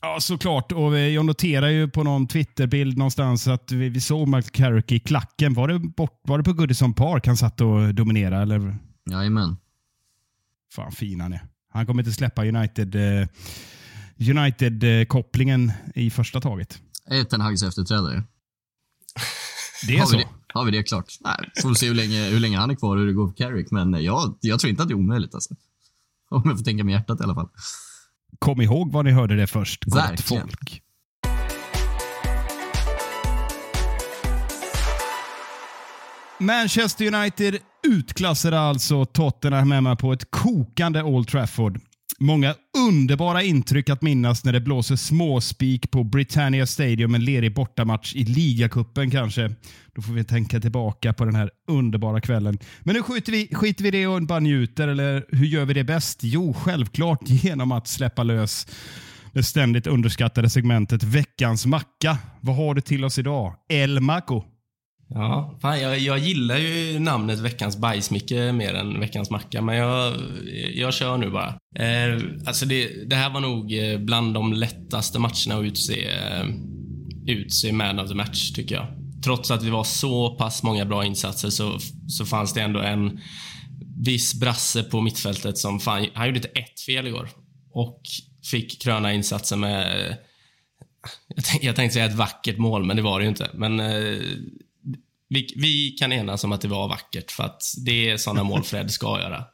Ja, 0.00 0.20
såklart. 0.20 0.72
Och 0.72 0.98
jag 0.98 1.24
noterar 1.24 1.68
ju 1.68 1.88
på 1.88 2.02
någon 2.02 2.26
Twitterbild 2.26 2.98
någonstans 2.98 3.48
att 3.48 3.72
vi, 3.72 3.88
vi 3.88 4.00
såg 4.00 4.28
Michael 4.28 4.50
Carrick 4.50 4.92
i 4.92 4.98
klacken. 4.98 5.54
Var 5.54 5.68
det, 5.68 5.78
bort, 5.78 6.20
var 6.22 6.38
det 6.38 6.44
på 6.44 6.52
Goodison 6.52 6.94
Park 6.94 7.26
han 7.26 7.36
satt 7.36 7.60
och 7.60 7.94
dominerade? 7.94 8.42
Eller? 8.42 8.76
Jajamän. 9.10 9.56
Fan 10.72 10.92
fin 10.92 11.20
han 11.20 11.32
är. 11.32 11.40
Han 11.68 11.86
kommer 11.86 12.02
inte 12.02 12.12
släppa 12.12 12.44
United, 12.44 12.94
uh, 12.94 13.26
United-kopplingen 14.16 15.72
i 15.94 16.10
första 16.10 16.40
taget. 16.40 16.80
Är 17.06 17.24
Ten 17.24 17.40
Hags 17.40 17.62
efterträdare? 17.62 18.22
Det 19.86 19.96
är 19.96 20.04
så. 20.04 20.16
Det, 20.16 20.28
har 20.54 20.64
vi 20.64 20.70
det 20.70 20.82
klart? 20.82 21.16
Nej, 21.20 21.50
får 21.62 21.68
vi 21.68 21.74
se 21.74 21.88
hur 21.88 21.94
länge, 21.94 22.28
hur 22.28 22.40
länge 22.40 22.58
han 22.58 22.70
är 22.70 22.74
kvar 22.74 22.96
och 22.96 23.00
hur 23.00 23.06
det 23.06 23.12
går 23.12 23.28
för 23.28 23.34
Carrick. 23.34 23.70
Men 23.70 24.04
jag, 24.04 24.38
jag 24.40 24.60
tror 24.60 24.70
inte 24.70 24.82
att 24.82 24.88
det 24.88 24.94
är 24.94 24.98
omöjligt. 24.98 25.34
Alltså. 25.34 25.54
Om 26.30 26.42
jag 26.44 26.58
får 26.58 26.64
tänka 26.64 26.84
med 26.84 26.92
hjärtat 26.92 27.20
i 27.20 27.22
alla 27.22 27.34
fall. 27.34 27.48
Kom 28.38 28.60
ihåg 28.60 28.92
vad 28.92 29.04
ni 29.04 29.10
hörde 29.10 29.36
det 29.36 29.46
först. 29.46 29.84
Verkligen. 29.86 30.42
folk. 30.48 30.82
Manchester 36.40 37.14
United 37.14 37.58
utklassade 37.86 38.60
alltså 38.60 39.04
Tottenham 39.04 39.72
hemma 39.72 39.96
på 39.96 40.12
ett 40.12 40.30
kokande 40.30 41.02
Old 41.02 41.28
Trafford. 41.28 41.80
Många 42.18 42.54
underbara 42.88 43.42
intryck 43.42 43.90
att 43.90 44.02
minnas 44.02 44.44
när 44.44 44.52
det 44.52 44.60
blåser 44.60 44.96
småspik 44.96 45.90
på 45.90 46.04
Britannia 46.04 46.66
Stadium, 46.66 47.14
en 47.14 47.24
lerig 47.24 47.54
bortamatch 47.54 48.14
i 48.14 48.24
ligacupen 48.24 49.10
kanske. 49.10 49.54
Då 49.94 50.02
får 50.02 50.12
vi 50.12 50.24
tänka 50.24 50.60
tillbaka 50.60 51.12
på 51.12 51.24
den 51.24 51.34
här 51.34 51.50
underbara 51.68 52.20
kvällen. 52.20 52.58
Men 52.80 52.94
nu 52.94 53.02
skiter 53.02 53.32
vi, 53.32 53.54
skiter 53.54 53.84
vi 53.84 53.90
det 53.90 54.06
och 54.06 54.22
bara 54.22 54.40
njuter, 54.40 54.88
eller 54.88 55.24
hur 55.28 55.46
gör 55.46 55.64
vi 55.64 55.74
det 55.74 55.84
bäst? 55.84 56.18
Jo, 56.22 56.52
självklart 56.52 57.20
genom 57.24 57.72
att 57.72 57.88
släppa 57.88 58.22
lös 58.22 58.66
det 59.32 59.42
ständigt 59.42 59.86
underskattade 59.86 60.50
segmentet 60.50 61.02
Veckans 61.02 61.66
macka. 61.66 62.18
Vad 62.40 62.56
har 62.56 62.74
du 62.74 62.80
till 62.80 63.04
oss 63.04 63.18
idag? 63.18 63.54
El 63.68 64.00
Maco. 64.00 64.51
Ja, 65.14 65.58
fan, 65.62 65.80
jag, 65.80 65.98
jag 65.98 66.18
gillar 66.18 66.56
ju 66.56 66.98
namnet 66.98 67.38
Veckans 67.38 67.76
bajsmicke 67.76 68.52
mer 68.52 68.74
än 68.74 69.00
Veckans 69.00 69.30
macka, 69.30 69.62
men 69.62 69.76
jag, 69.76 70.14
jag 70.74 70.94
kör 70.94 71.16
nu 71.16 71.30
bara. 71.30 71.48
Eh, 71.78 72.20
alltså 72.46 72.66
det, 72.66 73.08
det 73.10 73.16
här 73.16 73.30
var 73.30 73.40
nog 73.40 73.72
eh, 73.72 73.98
bland 73.98 74.34
de 74.34 74.52
lättaste 74.52 75.18
matcherna 75.18 75.56
att 75.56 75.64
utse, 75.64 76.08
eh, 76.08 76.46
utse 77.26 77.72
man 77.72 77.98
of 77.98 78.08
the 78.08 78.14
match, 78.14 78.52
tycker 78.52 78.74
jag. 78.74 78.86
trots 79.24 79.50
att 79.50 79.62
vi 79.62 79.70
var 79.70 79.84
så 79.84 80.36
pass 80.36 80.62
många 80.62 80.84
bra 80.84 81.04
insatser 81.04 81.50
så, 81.50 81.78
så 82.08 82.26
fanns 82.26 82.52
det 82.52 82.60
ändå 82.60 82.80
en 82.80 83.20
viss 84.04 84.34
brasse 84.34 84.82
på 84.82 85.00
mittfältet 85.00 85.58
som 85.58 85.80
fan, 85.80 86.06
han 86.14 86.26
gjorde 86.26 86.38
inte 86.38 86.48
ett 86.48 86.80
fel 86.86 87.06
igår. 87.06 87.28
Och 87.74 88.00
fick 88.50 88.82
kröna 88.82 89.12
insatsen 89.12 89.60
med, 89.60 90.16
jag, 91.28 91.44
jag 91.62 91.76
tänkte 91.76 91.94
säga 91.94 92.06
ett 92.06 92.14
vackert 92.14 92.58
mål, 92.58 92.84
men 92.84 92.96
det 92.96 93.02
var 93.02 93.18
det 93.18 93.22
ju 93.22 93.28
inte. 93.28 93.50
Men 93.54 93.80
eh, 93.80 94.20
vi, 95.32 95.54
vi, 95.56 95.90
kan 95.90 96.12
enas 96.12 96.44
om 96.44 96.52
att 96.52 96.60
det 96.60 96.68
var 96.68 96.88
vackert, 96.88 97.30
för 97.30 97.44
att 97.44 97.62
det 97.84 98.10
är 98.10 98.16
sådana 98.16 98.42
mål 98.42 98.62
Fred 98.62 98.90
ska 98.90 99.20
göra. 99.20 99.44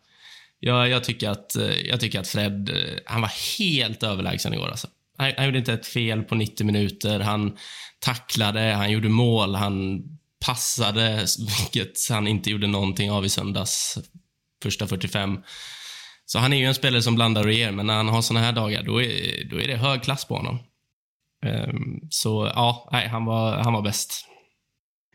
Jag, 0.60 0.88
jag, 0.88 1.04
tycker 1.04 1.30
att, 1.30 1.56
jag 1.84 2.00
tycker 2.00 2.20
att 2.20 2.28
Fred, 2.28 2.70
han 3.06 3.20
var 3.20 3.58
helt 3.58 4.02
överlägsen 4.02 4.54
igår. 4.54 4.68
Alltså. 4.68 4.88
Han, 5.18 5.32
han 5.36 5.46
gjorde 5.46 5.58
inte 5.58 5.72
ett 5.72 5.86
fel 5.86 6.22
på 6.22 6.34
90 6.34 6.66
minuter. 6.66 7.20
Han 7.20 7.56
tacklade, 8.00 8.60
han 8.60 8.90
gjorde 8.90 9.08
mål, 9.08 9.54
han 9.54 10.02
passade, 10.46 11.26
vilket 11.58 12.08
han 12.10 12.26
inte 12.26 12.50
gjorde 12.50 12.66
någonting 12.66 13.10
av 13.10 13.24
i 13.24 13.28
söndags, 13.28 13.98
första 14.62 14.86
45. 14.86 15.38
Så 16.26 16.38
han 16.38 16.52
är 16.52 16.56
ju 16.56 16.64
en 16.64 16.74
spelare 16.74 17.02
som 17.02 17.14
blandar 17.14 17.46
och 17.46 17.52
ger, 17.52 17.72
men 17.72 17.86
när 17.86 17.94
han 17.94 18.08
har 18.08 18.22
såna 18.22 18.40
här 18.40 18.52
dagar, 18.52 18.82
då 18.82 19.02
är, 19.02 19.44
då 19.50 19.60
är 19.60 19.68
det 19.68 19.76
hög 19.76 20.02
klass 20.02 20.24
på 20.24 20.36
honom. 20.36 20.58
Um, 21.46 22.00
så 22.10 22.52
ja, 22.54 22.88
nej, 22.92 23.08
han 23.08 23.24
var, 23.24 23.56
han 23.56 23.72
var 23.72 23.82
bäst. 23.82 24.24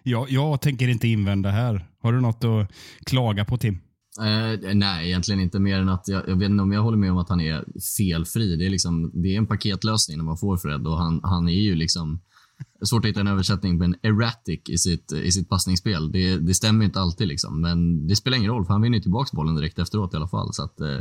Jag, 0.03 0.29
jag 0.29 0.61
tänker 0.61 0.87
inte 0.87 1.07
invända 1.07 1.49
här. 1.49 1.87
Har 2.01 2.13
du 2.13 2.21
något 2.21 2.43
att 2.43 2.71
klaga 3.05 3.45
på, 3.45 3.57
Tim? 3.57 3.79
Eh, 4.19 4.75
nej, 4.75 5.07
egentligen 5.07 5.41
inte 5.41 5.59
mer 5.59 5.79
än 5.79 5.89
att 5.89 6.07
jag, 6.07 6.29
jag 6.29 6.35
vet 6.35 6.49
inte 6.49 6.63
om 6.63 6.71
jag 6.71 6.81
håller 6.81 6.97
med 6.97 7.11
om 7.11 7.17
att 7.17 7.29
han 7.29 7.41
är 7.41 7.65
felfri. 7.97 8.55
Det 8.55 8.65
är, 8.65 8.69
liksom, 8.69 9.11
det 9.13 9.33
är 9.33 9.37
en 9.37 9.47
paketlösning 9.47 10.17
när 10.17 10.23
man 10.23 10.37
får 10.37 10.57
Fred 10.57 10.87
och 10.87 10.97
han, 10.97 11.19
han 11.23 11.49
är 11.49 11.61
ju 11.61 11.75
liksom 11.75 12.21
svårt 12.85 13.05
att 13.05 13.09
hitta 13.09 13.19
en 13.19 13.27
översättning, 13.27 13.77
men 13.77 13.95
erratic 14.01 14.69
i 14.69 14.77
sitt, 14.77 15.11
i 15.11 15.31
sitt 15.31 15.49
passningsspel. 15.49 16.11
Det, 16.11 16.37
det 16.37 16.53
stämmer 16.53 16.85
inte 16.85 16.99
alltid, 16.99 17.27
liksom. 17.27 17.61
men 17.61 18.07
det 18.07 18.15
spelar 18.15 18.37
ingen 18.37 18.51
roll, 18.51 18.65
för 18.65 18.73
han 18.73 18.81
vinner 18.81 18.99
tillbaka 18.99 19.29
bollen 19.35 19.55
direkt 19.55 19.79
efteråt 19.79 20.13
i 20.13 20.17
alla 20.17 20.27
fall. 20.27 20.53
Så 20.53 20.63
att, 20.63 20.79
eh, 20.79 20.99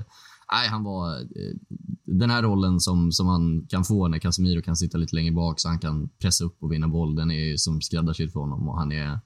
nej, 0.53 0.69
han 0.69 0.85
var... 0.85 1.21
Eh, 1.21 1.55
den 2.05 2.31
här 2.31 2.43
rollen 2.43 2.81
som, 2.81 3.13
som 3.13 3.27
han 3.27 3.67
kan 3.69 3.85
få 3.85 4.09
när 4.09 4.19
Casemiro 4.19 4.63
kan 4.63 4.77
sitta 4.77 4.99
lite 4.99 5.17
längre 5.17 5.33
bak 5.33 5.61
så 5.61 5.69
han 5.69 5.79
kan 5.79 6.09
pressa 6.09 6.45
upp 6.45 6.63
och 6.63 6.73
vinna 6.73 6.89
boll, 6.89 7.15
den 7.17 7.31
är 7.31 7.57
som 7.57 7.81
skräddarsydd 7.81 8.33
för 8.33 8.41
honom 8.41 8.69
och 8.69 8.79
han 8.79 8.93
är... 8.93 9.21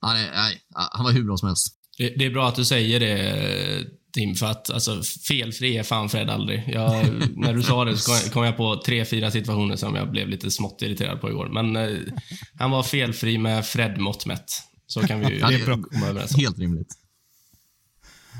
Han, 0.00 0.16
är, 0.16 0.30
nej, 0.30 0.60
han 0.92 1.04
var 1.04 1.12
hur 1.12 1.24
bra 1.24 1.36
som 1.36 1.48
helst. 1.48 1.74
Det, 1.98 2.08
det 2.08 2.24
är 2.24 2.30
bra 2.30 2.48
att 2.48 2.54
du 2.54 2.64
säger 2.64 3.00
det, 3.00 3.84
Tim, 4.12 4.34
för 4.34 4.46
att 4.46 4.70
alltså, 4.70 5.02
felfri 5.28 5.76
är 5.76 5.82
fan 5.82 6.08
Fred 6.08 6.30
aldrig. 6.30 6.64
Jag, 6.68 7.06
när 7.36 7.54
du 7.54 7.62
sa 7.62 7.84
det 7.84 7.96
så 7.96 8.30
kom 8.30 8.44
jag 8.44 8.56
på 8.56 8.82
tre, 8.86 9.04
fyra 9.04 9.30
situationer 9.30 9.76
som 9.76 9.94
jag 9.94 10.10
blev 10.10 10.28
lite 10.28 10.50
smått 10.50 10.82
irriterad 10.82 11.20
på 11.20 11.30
igår. 11.30 11.48
Men 11.48 11.76
eh, 11.76 11.98
han 12.58 12.70
var 12.70 12.82
felfri 12.82 13.38
med 13.38 13.66
Fred-mått 13.66 14.26
mätt. 14.26 14.50
Så 14.86 15.00
kan 15.00 15.20
vi 15.20 15.34
ju 15.34 15.64
komma 15.64 16.06
överens 16.06 16.34
om. 16.34 16.40
Helt 16.40 16.58
rimligt. 16.58 16.94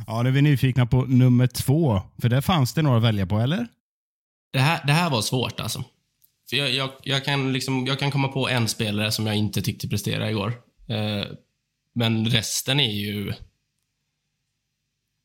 Ja, 0.09 0.23
nu 0.23 0.29
är 0.29 0.33
vi 0.33 0.42
nyfikna 0.42 0.87
på 0.87 1.05
nummer 1.05 1.47
två. 1.47 2.03
För 2.21 2.29
där 2.29 2.40
fanns 2.40 2.75
det 2.75 2.83
några 2.83 2.97
att 2.97 3.03
välja 3.03 3.27
på, 3.27 3.38
eller? 3.38 3.66
Det 4.53 4.59
här, 4.59 4.87
det 4.87 4.92
här 4.92 5.11
var 5.11 5.23
svårt 5.23 5.61
alltså. 5.61 5.85
För 6.51 6.57
jag, 6.57 6.71
jag, 6.71 6.90
jag 7.03 7.25
kan 7.25 7.53
liksom, 7.53 7.87
jag 7.87 7.99
kan 7.99 8.11
komma 8.11 8.29
på 8.29 8.49
en 8.49 8.68
spelare 8.68 9.12
som 9.12 9.27
jag 9.27 9.37
inte 9.37 9.62
tyckte 9.62 9.88
presterade 9.88 10.31
igår. 10.31 10.53
Eh, 10.88 11.27
men 11.94 12.27
resten 12.27 12.81
är 12.81 12.92
ju 12.92 13.33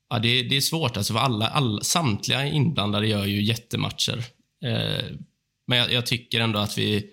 Ja, 0.10 0.19
det, 0.19 0.43
det 0.43 0.58
är 0.58 0.62
svårt. 0.62 0.98
Alltså, 0.98 1.13
för 1.13 1.19
alla, 1.19 1.48
alla, 1.48 1.82
samtliga 1.82 2.46
inblandade 2.46 3.08
gör 3.08 3.26
ju 3.26 3.43
jättematcher. 3.43 4.24
Eh, 4.65 5.06
men 5.67 5.78
jag, 5.78 5.91
jag, 5.91 6.06
tycker 6.06 6.39
ändå 6.39 6.60
att 6.60 6.78
vi 6.78 7.10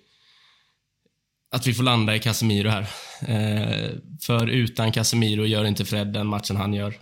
att 1.51 1.67
vi 1.67 1.75
får 1.75 1.83
landa 1.83 2.17
i 2.17 2.19
Casemiro 2.19 2.69
här. 2.69 2.89
Eh, 3.27 3.91
för 4.23 4.47
utan 4.47 4.93
Casemiro 4.93 5.45
gör 5.45 5.65
inte 5.65 5.85
Fred 5.85 6.13
den 6.13 6.27
matchen 6.27 6.57
han 6.57 6.75
gör. 6.75 6.95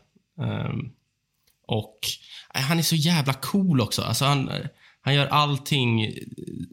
Eh, 0.42 0.74
och 1.66 1.98
eh, 2.54 2.60
han 2.60 2.78
är 2.78 2.82
så 2.82 2.96
jävla 2.96 3.32
cool 3.32 3.80
också. 3.80 4.02
Alltså 4.02 4.24
han, 4.24 4.50
han 5.00 5.14
gör 5.14 5.26
allting 5.26 6.14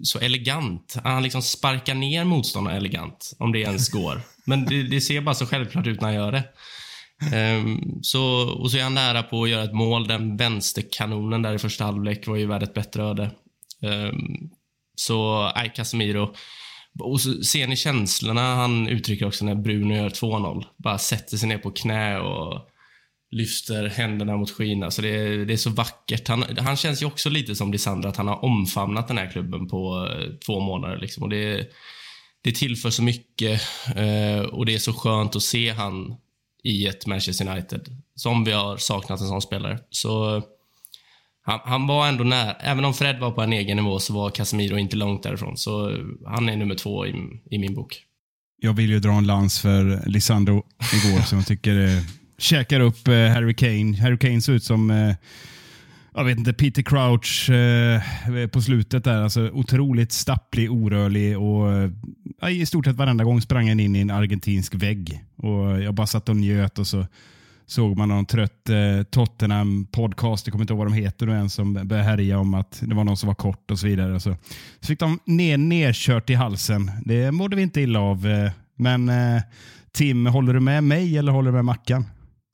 så 0.03 0.19
elegant. 0.19 0.97
Han 1.03 1.23
liksom 1.23 1.41
sparkar 1.41 1.95
ner 1.95 2.23
motståndaren 2.23 2.77
elegant, 2.77 3.35
om 3.39 3.51
det 3.51 3.59
ens 3.59 3.89
går. 3.89 4.21
Men 4.45 4.65
det, 4.65 4.83
det 4.83 5.01
ser 5.01 5.21
bara 5.21 5.35
så 5.35 5.45
självklart 5.45 5.87
ut 5.87 6.01
när 6.01 6.07
han 6.07 6.15
gör 6.15 6.31
det. 6.31 6.43
Um, 7.33 7.99
så, 8.01 8.23
och 8.49 8.71
så 8.71 8.77
är 8.77 8.83
han 8.83 8.93
nära 8.93 9.23
på 9.23 9.43
att 9.43 9.49
göra 9.49 9.63
ett 9.63 9.73
mål. 9.73 10.07
Den 10.07 10.37
vänsterkanonen 10.37 11.41
där 11.41 11.53
i 11.53 11.59
första 11.59 11.85
halvlek 11.85 12.27
var 12.27 12.35
ju 12.35 12.45
värd 12.45 12.63
ett 12.63 12.73
bättre 12.73 13.03
öde. 13.03 13.31
Um, 13.81 14.49
så, 14.95 15.51
nej, 15.55 15.73
Casemiro. 15.75 16.33
Och 16.99 17.21
så 17.21 17.43
ser 17.43 17.67
ni 17.67 17.75
känslorna 17.75 18.55
han 18.55 18.87
uttrycker 18.87 19.27
också 19.27 19.45
när 19.45 19.55
Bruno 19.55 19.95
gör 19.95 20.09
2-0. 20.09 20.65
Bara 20.77 20.97
sätter 20.97 21.37
sig 21.37 21.49
ner 21.49 21.57
på 21.57 21.71
knä 21.71 22.19
och 22.19 22.69
lyfter 23.31 23.87
händerna 23.87 24.37
mot 24.37 24.51
skyn. 24.51 24.83
Alltså 24.83 25.01
det, 25.01 25.09
är, 25.09 25.45
det 25.45 25.53
är 25.53 25.57
så 25.57 25.69
vackert. 25.69 26.27
Han, 26.27 26.43
han 26.57 26.75
känns 26.75 27.01
ju 27.01 27.05
också 27.05 27.29
lite 27.29 27.55
som 27.55 27.71
Lisandra, 27.71 28.09
att 28.09 28.17
han 28.17 28.27
har 28.27 28.45
omfamnat 28.45 29.07
den 29.07 29.17
här 29.17 29.31
klubben 29.31 29.67
på 29.67 30.09
eh, 30.11 30.33
två 30.45 30.59
månader. 30.59 30.97
Liksom. 30.97 31.23
Och 31.23 31.29
det, 31.29 31.69
det 32.41 32.51
tillför 32.51 32.89
så 32.89 33.03
mycket 33.03 33.61
eh, 33.95 34.39
och 34.39 34.65
det 34.65 34.73
är 34.73 34.79
så 34.79 34.93
skönt 34.93 35.35
att 35.35 35.43
se 35.43 35.69
han 35.69 36.15
i 36.63 36.87
ett 36.87 37.05
Manchester 37.05 37.51
United. 37.51 37.87
Som 38.15 38.43
vi 38.43 38.51
har 38.51 38.77
saknat 38.77 39.21
en 39.21 39.27
sån 39.27 39.41
spelare. 39.41 39.79
Så 39.89 40.43
han, 41.41 41.59
han, 41.63 41.87
var 41.87 42.07
ändå 42.07 42.23
nära. 42.23 42.53
Även 42.53 42.85
om 42.85 42.93
Fred 42.93 43.19
var 43.19 43.31
på 43.31 43.41
en 43.41 43.53
egen 43.53 43.77
nivå 43.77 43.99
så 43.99 44.13
var 44.13 44.29
Casemiro 44.29 44.77
inte 44.77 44.95
långt 44.95 45.23
därifrån. 45.23 45.57
Så 45.57 45.97
han 46.25 46.49
är 46.49 46.55
nummer 46.55 46.75
två 46.75 47.07
i, 47.07 47.13
i 47.51 47.57
min 47.57 47.73
bok. 47.73 48.01
Jag 48.61 48.73
vill 48.73 48.89
ju 48.89 48.99
dra 48.99 49.11
en 49.11 49.27
lans 49.27 49.59
för 49.59 50.09
Lisandro 50.09 50.65
igår 50.93 51.21
som 51.21 51.37
jag 51.37 51.47
tycker 51.47 51.75
är 51.75 52.03
käkar 52.37 52.79
upp 52.79 53.07
eh, 53.07 53.13
Harry 53.13 53.53
Kane. 53.53 53.97
Harry 53.97 54.17
Kane 54.17 54.41
ser 54.41 54.53
ut 54.53 54.63
som 54.63 54.91
eh, 54.91 55.15
jag 56.15 56.23
vet 56.23 56.37
inte, 56.37 56.53
Peter 56.53 56.81
Crouch 56.81 57.49
eh, 57.49 58.01
på 58.47 58.61
slutet 58.61 59.03
där. 59.03 59.21
Alltså 59.21 59.49
otroligt 59.53 60.11
stapplig, 60.11 60.71
orörlig 60.71 61.39
och 61.39 61.73
eh, 62.41 62.49
i 62.49 62.65
stort 62.65 62.85
sett 62.85 62.95
varenda 62.95 63.23
gång 63.23 63.41
sprang 63.41 63.69
han 63.69 63.79
in 63.79 63.95
i 63.95 63.99
en 63.99 64.11
argentinsk 64.11 64.75
vägg. 64.75 65.23
Och 65.35 65.81
Jag 65.81 65.93
bara 65.93 66.07
satt 66.07 66.29
och 66.29 66.35
njöt 66.35 66.79
och 66.79 66.87
så 66.87 67.05
såg 67.65 67.97
man 67.97 68.09
någon 68.09 68.25
trött 68.25 68.69
eh, 68.69 69.03
Tottenham-podcast, 69.03 70.41
jag 70.45 70.51
kommer 70.51 70.63
inte 70.63 70.73
ihåg 70.73 70.77
vad 70.77 70.87
de 70.87 70.93
heter 70.93 71.25
nu 71.25 71.33
än, 71.35 71.49
som 71.49 71.73
började 71.73 72.03
härja 72.03 72.39
om 72.39 72.53
att 72.53 72.81
det 72.81 72.95
var 72.95 73.03
någon 73.03 73.17
som 73.17 73.27
var 73.27 73.35
kort 73.35 73.71
och 73.71 73.79
så 73.79 73.87
vidare. 73.87 74.19
Så, 74.19 74.35
så 74.79 74.87
fick 74.87 74.99
de 74.99 75.19
ner, 75.25 75.57
nerkört 75.57 76.29
i 76.29 76.33
halsen. 76.33 76.91
Det 77.05 77.31
mådde 77.31 77.55
vi 77.55 77.61
inte 77.61 77.81
illa 77.81 77.99
av. 77.99 78.27
Eh, 78.27 78.51
men 78.75 79.09
eh, 79.09 79.41
Tim, 79.91 80.25
håller 80.25 80.53
du 80.53 80.59
med 80.59 80.83
mig 80.83 81.17
eller 81.17 81.31
håller 81.31 81.51
du 81.51 81.55
med 81.55 81.65
Mackan? 81.65 82.05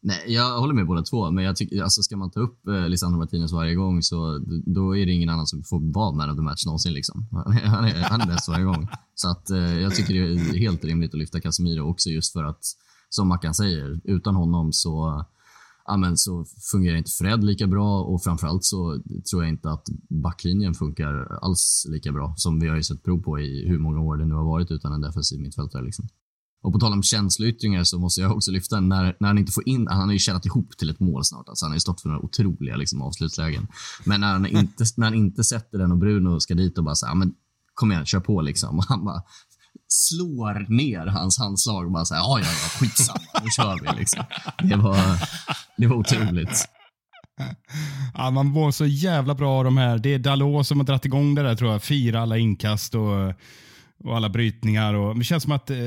Nej, 0.04 0.24
jag 0.28 0.60
håller 0.60 0.74
med 0.74 0.88
båda 0.88 1.04
två, 1.04 1.32
men 1.32 1.44
jag 1.44 1.56
tycker, 1.56 1.84
alltså, 1.84 2.02
ska 2.02 2.18
man 2.18 2.32
ta 2.32 2.40
upp 2.40 2.68
eh, 2.68 2.90
Lisandro 2.90 3.18
Martinez 3.20 3.52
varje 3.52 3.76
gång 3.76 4.02
så 4.02 4.40
då 4.66 4.98
är 4.98 5.06
det 5.06 5.12
ingen 5.12 5.30
annan 5.30 5.48
som 5.48 5.64
får 5.64 5.94
vara 5.94 6.12
man 6.12 6.30
of 6.30 6.36
the 6.36 6.42
match 6.42 6.66
någonsin. 6.66 6.94
Liksom. 6.94 7.28
Han 7.66 7.86
är, 7.86 7.96
han 7.96 8.22
är 8.22 8.28
bäst 8.28 8.48
varje 8.48 8.66
gång. 8.66 8.88
Så 9.16 9.30
att, 9.30 9.50
eh, 9.50 9.80
jag 9.80 9.96
tycker 9.96 10.14
det 10.14 10.20
är 10.20 10.60
helt 10.60 10.84
rimligt 10.84 11.14
att 11.14 11.20
lyfta 11.20 11.42
Casemiro 11.42 11.82
också 11.82 12.10
just 12.10 12.34
för 12.34 12.44
att, 12.44 12.60
som 13.10 13.28
Mackan 13.28 13.54
säger, 13.54 14.02
utan 14.04 14.36
honom 14.36 14.74
så, 14.74 15.26
ja, 15.86 15.98
men, 15.98 16.18
så 16.18 16.46
fungerar 16.72 16.98
inte 16.98 17.12
Fred 17.12 17.44
lika 17.44 17.68
bra 17.68 18.04
och 18.04 18.24
framförallt 18.24 18.64
så 18.66 19.02
tror 19.32 19.44
jag 19.44 19.50
inte 19.50 19.72
att 19.72 19.86
backlinjen 20.10 20.74
funkar 20.74 21.38
alls 21.42 21.86
lika 21.90 22.12
bra 22.12 22.34
som 22.38 22.60
vi 22.60 22.68
har 22.68 22.76
ju 22.76 22.84
sett 22.84 23.04
prov 23.04 23.22
på 23.22 23.40
i 23.40 23.68
hur 23.68 23.80
många 23.80 24.00
år 24.00 24.18
det 24.18 24.26
nu 24.26 24.36
har 24.36 24.46
varit 24.46 24.72
utan 24.72 24.94
en 24.94 25.02
defensiv 25.02 25.40
mittfältare. 25.40 25.84
Liksom. 25.84 26.08
Och 26.64 26.74
på 26.74 26.80
tal 26.80 26.94
om 26.94 27.04
känsloyttringar 27.04 27.84
så 27.84 28.00
måste 28.00 28.22
jag 28.22 28.32
också 28.32 28.52
lyfta 28.52 28.80
när, 28.80 29.16
när 29.20 29.28
han 29.28 29.38
inte 29.38 29.52
får 29.52 29.70
in, 29.70 29.88
han 29.88 30.08
har 30.08 30.14
ju 30.14 30.20
tjänat 30.20 30.46
ihop 30.46 30.78
till 30.78 30.90
ett 30.90 31.00
mål 31.00 31.26
snart. 31.26 31.50
Alltså 31.50 31.66
han 31.66 31.72
har 31.72 31.76
ju 31.76 31.80
stått 31.80 32.02
för 32.02 32.10
några 32.10 32.22
otroliga 32.22 32.76
liksom, 32.76 33.02
avslutslägen. 33.02 33.68
Men 34.06 34.22
när 34.22 34.32
han, 34.32 34.46
inte, 34.46 34.86
när 34.98 35.06
han 35.06 35.16
inte 35.16 35.44
sätter 35.44 35.78
den 35.78 35.92
och 35.92 35.98
Bruno 35.98 36.40
ska 36.40 36.54
dit 36.54 36.78
och 36.78 36.84
bara 36.84 36.96
säga, 36.96 37.14
men 37.14 37.34
kom 37.74 37.92
igen, 37.92 38.06
kör 38.06 38.20
på 38.20 38.42
liksom. 38.42 38.78
Och 38.78 38.86
han 38.86 39.06
bara 39.06 39.22
slår 39.88 40.70
ner 40.70 41.06
hans 41.06 41.40
handslag 41.40 41.86
och 41.86 41.92
bara 41.92 42.06
säger, 42.06 42.22
ja, 42.22 42.40
ja, 42.40 42.46
ja, 42.46 42.80
skitsamma, 42.80 43.20
nu 43.44 43.50
kör 43.50 43.80
vi 43.82 44.00
liksom. 44.00 44.24
Det 44.64 44.76
var, 44.76 45.30
det 45.78 45.88
var 45.88 45.96
otroligt. 45.96 46.68
Ja, 48.14 48.32
man 48.32 48.46
mår 48.46 48.72
så 48.72 48.86
jävla 48.86 49.36
bra 49.36 49.58
av 49.58 49.64
de 49.64 49.78
här. 49.78 49.98
Det 49.98 50.14
är 50.14 50.20
Dalot 50.20 50.68
som 50.68 50.80
har 50.80 50.86
dragit 50.86 51.06
igång 51.06 51.36
det 51.36 51.44
där 51.44 51.56
tror 51.56 51.72
jag. 51.72 51.84
Fyra 51.84 52.22
alla 52.22 52.38
inkast 52.38 52.96
och, 52.96 53.34
och 54.04 54.16
alla 54.16 54.30
brytningar. 54.30 54.94
Och, 54.94 55.18
det 55.18 55.24
känns 55.24 55.44
som 55.44 55.52
att 55.52 55.70
eh, 55.70 55.78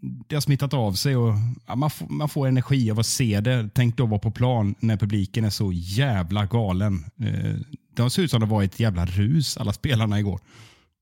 det 0.00 0.36
har 0.36 0.40
smittat 0.40 0.74
av 0.74 0.92
sig 0.92 1.16
och 1.16 1.34
ja, 1.66 1.76
man, 1.76 1.90
får, 1.90 2.06
man 2.06 2.28
får 2.28 2.46
energi 2.46 2.90
av 2.90 3.00
att 3.00 3.06
se 3.06 3.40
det. 3.40 3.70
Tänk 3.74 3.96
då 3.96 4.06
vara 4.06 4.20
på 4.20 4.30
plan 4.30 4.74
när 4.80 4.96
publiken 4.96 5.44
är 5.44 5.50
så 5.50 5.72
jävla 5.72 6.46
galen. 6.46 7.04
Eh, 7.20 7.54
det 7.96 8.10
ser 8.10 8.22
ut 8.22 8.30
som 8.30 8.40
det 8.40 8.46
var 8.46 8.62
ett 8.62 8.80
jävla 8.80 9.06
rus, 9.06 9.56
alla 9.56 9.72
spelarna 9.72 10.20
igår. 10.20 10.40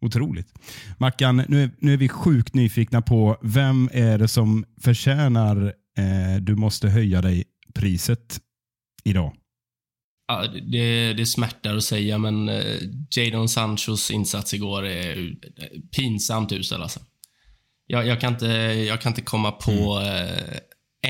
Otroligt. 0.00 0.54
Mackan, 0.98 1.42
nu 1.48 1.62
är, 1.62 1.70
nu 1.78 1.92
är 1.92 1.96
vi 1.96 2.08
sjukt 2.08 2.54
nyfikna 2.54 3.02
på 3.02 3.36
vem 3.42 3.90
är 3.92 4.18
det 4.18 4.28
som 4.28 4.64
förtjänar 4.80 5.74
eh, 5.98 6.40
du 6.40 6.56
måste 6.56 6.88
höja 6.88 7.22
dig 7.22 7.44
priset 7.74 8.40
idag? 9.04 9.32
Ja, 10.28 10.46
det, 10.46 11.12
det 11.12 11.26
smärtar 11.26 11.76
att 11.76 11.84
säga, 11.84 12.18
men 12.18 12.48
eh, 12.48 12.78
Jadon 13.10 13.48
Sanchos 13.48 14.10
insats 14.10 14.54
igår 14.54 14.86
är 14.86 15.18
eh, 15.18 15.80
pinsamt 15.96 16.52
usel. 16.52 16.82
Alltså. 16.82 17.00
Jag, 17.86 18.06
jag, 18.06 18.20
kan, 18.20 18.32
inte, 18.32 18.46
jag 18.88 19.00
kan 19.00 19.12
inte 19.12 19.22
komma 19.22 19.52
på 19.52 20.00
eh, 20.00 20.58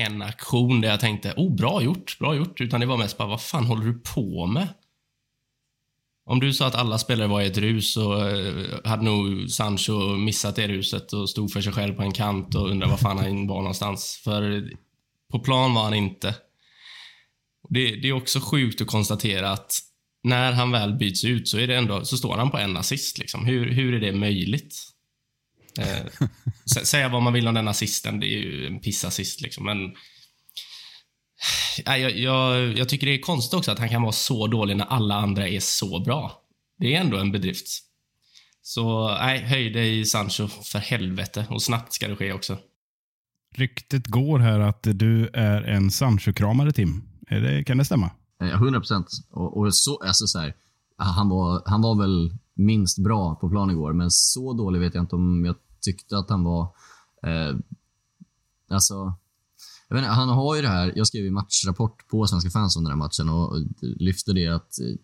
en 0.03 0.21
aktion 0.21 0.81
där 0.81 0.89
jag 0.89 0.99
tänkte, 0.99 1.33
oh, 1.37 1.55
bra 1.55 1.81
gjort, 1.81 2.19
bra 2.19 2.35
gjort. 2.35 2.61
Utan 2.61 2.79
det 2.79 2.85
var 2.85 2.97
mest 2.97 3.17
bara, 3.17 3.27
vad 3.27 3.41
fan 3.41 3.65
håller 3.65 3.85
du 3.85 3.93
på 3.93 4.45
med? 4.45 4.67
Om 6.25 6.39
du 6.39 6.53
sa 6.53 6.67
att 6.67 6.75
alla 6.75 6.97
spelare 6.97 7.27
var 7.27 7.41
i 7.41 7.47
ett 7.47 7.57
rus 7.57 7.93
så 7.93 8.27
eh, 8.27 8.65
hade 8.83 9.03
nog 9.03 9.49
Sancho 9.49 10.15
missat 10.15 10.55
det 10.55 10.67
ruset 10.67 11.13
och 11.13 11.29
stod 11.29 11.51
för 11.51 11.61
sig 11.61 11.73
själv 11.73 11.93
på 11.93 12.01
en 12.01 12.11
kant 12.11 12.55
och 12.55 12.69
undrade 12.69 12.91
var 12.91 12.97
fan 12.97 13.17
han 13.17 13.47
var 13.47 13.57
någonstans. 13.57 14.21
För 14.23 14.71
på 15.31 15.39
plan 15.39 15.73
var 15.73 15.83
han 15.83 15.93
inte. 15.93 16.35
Det, 17.69 17.95
det 17.95 18.07
är 18.07 18.13
också 18.13 18.39
sjukt 18.39 18.81
att 18.81 18.87
konstatera 18.87 19.51
att 19.51 19.71
när 20.23 20.51
han 20.51 20.71
väl 20.71 20.93
byts 20.93 21.23
ut 21.23 21.47
så, 21.47 21.57
är 21.57 21.67
det 21.67 21.75
ändå, 21.75 22.05
så 22.05 22.17
står 22.17 22.37
han 22.37 22.51
på 22.51 22.57
en 22.57 22.77
assist. 22.77 23.17
Liksom. 23.17 23.45
Hur, 23.45 23.71
hur 23.71 23.93
är 23.93 23.99
det 23.99 24.11
möjligt? 24.11 24.75
Eh, 25.77 26.27
säga 26.85 27.09
vad 27.09 27.21
man 27.21 27.33
vill 27.33 27.47
om 27.47 27.53
den 27.53 27.67
assisten, 27.67 28.19
det 28.19 28.25
är 28.25 28.39
ju 28.39 28.67
en 28.67 28.79
pissassist. 28.79 29.41
Liksom. 29.41 29.65
Men 29.65 29.77
Nej, 31.85 32.01
jag, 32.01 32.17
jag, 32.17 32.77
jag, 32.77 32.89
tycker 32.89 33.07
det 33.07 33.13
är 33.13 33.21
konstigt 33.21 33.53
också 33.53 33.71
att 33.71 33.79
han 33.79 33.89
kan 33.89 34.01
vara 34.01 34.11
så 34.11 34.47
dålig 34.47 34.77
när 34.77 34.85
alla 34.85 35.15
andra 35.15 35.47
är 35.47 35.59
så 35.59 35.99
bra. 35.99 36.41
Det 36.79 36.95
är 36.95 37.01
ändå 37.01 37.17
en 37.17 37.31
bedrift. 37.31 37.67
Så 38.61 39.07
nej, 39.07 39.39
höj 39.39 39.69
dig 39.69 40.05
Sancho 40.05 40.47
för 40.47 40.79
helvete 40.79 41.47
och 41.49 41.61
snabbt 41.61 41.93
ska 41.93 42.07
det 42.07 42.15
ske 42.15 42.33
också. 42.33 42.57
Ryktet 43.55 44.07
går 44.07 44.39
här 44.39 44.59
att 44.59 44.83
du 44.83 45.29
är 45.33 45.61
en 45.61 45.91
Sancho-kramare 45.91 46.71
Tim. 46.71 47.03
Är 47.27 47.41
det, 47.41 47.63
kan 47.63 47.77
det 47.77 47.85
stämma? 47.85 48.11
100 48.41 48.79
procent. 48.79 49.07
Och, 49.31 49.57
och, 49.57 49.75
så, 49.75 50.03
alltså 50.03 50.27
så 50.27 50.39
här, 50.39 50.53
han, 50.97 51.29
var, 51.29 51.63
han 51.65 51.81
var 51.81 51.95
väl 52.01 52.37
minst 52.55 53.03
bra 53.03 53.35
på 53.35 53.49
plan 53.49 53.71
igår, 53.71 53.93
men 53.93 54.11
så 54.11 54.53
dålig 54.53 54.79
vet 54.79 54.95
jag 54.95 55.03
inte 55.03 55.15
om 55.15 55.45
jag 55.45 55.55
tyckte 55.91 56.17
att 56.17 56.29
han 56.29 56.43
var. 56.43 56.63
Eh, 57.23 57.55
alltså, 58.69 59.13
jag 59.87 59.95
vet 59.95 60.03
inte, 60.03 60.13
han 60.13 60.29
har 60.29 60.55
ju 60.55 60.61
det 60.61 60.67
här, 60.67 60.93
jag 60.95 61.07
skrev 61.07 61.23
ju 61.23 61.31
matchrapport 61.31 62.07
på 62.07 62.27
Svenska 62.27 62.49
fans 62.49 62.77
om 62.77 62.83
den 62.83 62.91
här 62.91 62.97
matchen 62.97 63.29
och 63.29 63.57
lyfte 63.81 64.33
det 64.33 64.47
att 64.47 64.79
eh, 64.79 64.95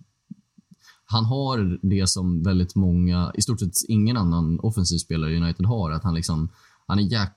han 1.05 1.25
har 1.25 1.79
det 1.81 2.07
som 2.09 2.43
väldigt 2.43 2.75
många, 2.75 3.31
i 3.35 3.41
stort 3.41 3.59
sett 3.59 3.71
ingen 3.87 4.17
annan 4.17 4.59
offensiv 4.59 4.97
spelare 4.97 5.33
i 5.33 5.37
United 5.37 5.65
har. 5.65 5.91
Att 5.91 6.03
han 6.03 6.15
liksom, 6.15 6.49
han 6.87 6.99
är 6.99 7.03
jäk, 7.03 7.29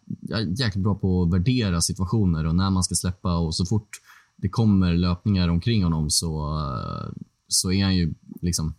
jäkligt 0.58 0.84
bra 0.84 0.94
på 0.94 1.22
att 1.22 1.32
värdera 1.32 1.80
situationer 1.80 2.46
och 2.46 2.54
när 2.54 2.70
man 2.70 2.84
ska 2.84 2.94
släppa 2.94 3.36
och 3.36 3.54
så 3.54 3.66
fort 3.66 3.88
det 4.36 4.48
kommer 4.48 4.94
löpningar 4.94 5.48
omkring 5.48 5.84
honom 5.84 6.10
så, 6.10 6.58
eh, 6.58 7.12
så 7.48 7.72
är 7.72 7.84
han 7.84 7.96
ju 7.96 8.14
liksom, 8.42 8.74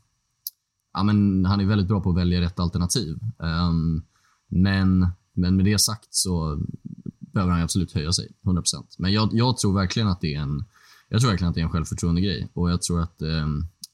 ja 0.93 1.03
men 1.03 1.45
han 1.45 1.59
är 1.59 1.65
väldigt 1.65 1.87
bra 1.87 2.01
på 2.01 2.09
att 2.09 2.17
välja 2.17 2.41
rätt 2.41 2.59
alternativ. 2.59 3.19
Um, 3.37 4.03
men, 4.47 5.07
men 5.33 5.55
med 5.55 5.65
det 5.65 5.79
sagt 5.79 6.07
så 6.09 6.59
behöver 7.19 7.53
han 7.53 7.61
absolut 7.61 7.93
höja 7.93 8.13
sig, 8.13 8.31
100%. 8.43 8.63
Men 8.97 9.11
jag, 9.11 9.29
jag, 9.31 9.57
tror 9.57 9.73
verkligen 9.73 10.07
att 10.07 10.21
det 10.21 10.35
är 10.35 10.39
en 10.39 10.65
jag 11.09 11.21
tror 11.21 11.29
verkligen 11.29 11.49
att 11.49 11.55
det 11.55 11.61
är 11.61 11.65
en 11.65 11.71
självförtroende-grej 11.71 12.49
och 12.53 12.71
jag 12.71 12.81
tror 12.81 13.01
att 13.01 13.21
eh, 13.21 13.47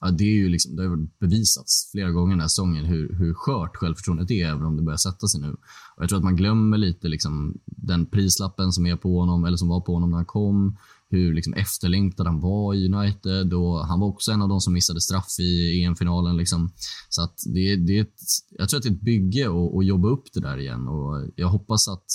ja, 0.04 0.12
det 0.12 0.24
är 0.24 0.36
ju 0.36 0.50
liksom, 0.50 0.76
det 0.76 0.88
har 0.88 1.08
bevisats 1.20 1.92
flera 1.92 2.12
gånger 2.12 2.32
den 2.32 2.39
här 2.39 2.48
säsongen 2.48 2.86
hur, 2.86 3.13
hur 3.13 3.34
skört 3.34 3.78
självförtroendet 3.78 4.32
är, 4.32 4.48
även 4.48 4.66
om 4.66 4.78
det 4.78 4.84
börjar 4.84 4.98
sätta 4.98 5.28
sig 5.28 5.42
nu. 5.42 5.52
Och 5.96 6.04
jag 6.04 6.10
tror 6.10 6.18
att 6.18 6.24
man 6.24 6.36
glömmer 6.36 6.78
lite 6.78 7.08
liksom, 7.08 7.58
den 7.66 8.06
prislappen 8.06 8.72
som 8.72 8.86
är 8.86 8.96
på 8.96 9.20
honom, 9.20 9.46
eller 9.46 9.58
som 9.58 9.68
var 9.68 9.82
på 9.82 9.94
honom 9.94 10.10
när 10.10 10.18
han 10.18 10.26
kom. 10.26 10.78
Hur 11.13 11.34
liksom, 11.34 11.54
efterlängtad 11.54 12.28
han 12.28 12.39
var 12.39 12.73
i 12.73 12.93
United 12.93 13.54
och 13.54 13.88
han 13.88 13.99
var 13.99 14.08
också 14.08 14.32
en 14.32 14.41
av 14.41 14.49
de 14.49 14.62
som 14.62 14.73
missade 14.73 15.02
straff 15.02 15.39
i 15.39 15.84
EM-finalen. 15.84 16.38
Liksom. 16.38 16.71
Så 17.10 17.23
att 17.23 17.39
det, 17.45 17.76
det 17.76 17.97
är 17.97 18.02
ett, 18.02 18.19
jag 18.49 18.69
tror 18.69 18.78
att 18.78 18.84
det 18.84 18.89
är 18.89 18.93
ett 18.93 19.02
bygge 19.02 19.45
att 19.80 19.86
jobba 19.86 20.08
upp 20.08 20.34
det 20.34 20.39
där 20.39 20.58
igen 20.58 20.88
och 20.88 21.30
jag 21.36 21.47
hoppas 21.47 21.88
att 21.88 22.06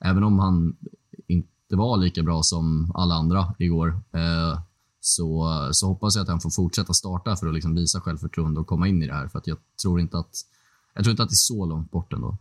även 0.00 0.24
om 0.24 0.38
han 0.38 0.76
inte 1.28 1.76
var 1.76 1.96
lika 1.96 2.22
bra 2.22 2.42
som 2.42 2.92
alla 2.94 3.14
andra 3.14 3.54
igår, 3.58 3.88
eh, 4.12 4.60
så, 5.00 5.68
så 5.72 5.86
hoppas 5.86 6.16
jag 6.16 6.22
att 6.22 6.28
han 6.28 6.40
får 6.40 6.50
fortsätta 6.50 6.92
starta 6.92 7.36
för 7.36 7.46
att 7.46 7.54
liksom 7.54 7.74
visa 7.74 8.00
självförtroende 8.00 8.60
och 8.60 8.66
komma 8.66 8.88
in 8.88 9.02
i 9.02 9.06
det 9.06 9.14
här. 9.14 9.28
För 9.28 9.38
att 9.38 9.46
jag 9.46 9.58
tror 9.82 10.00
inte 10.00 10.18
att, 10.18 10.34
jag 10.94 11.04
tror 11.04 11.10
inte 11.10 11.22
att 11.22 11.28
det 11.28 11.34
är 11.34 11.48
så 11.54 11.66
långt 11.66 11.90
bort 11.90 12.12
ändå. 12.12 12.38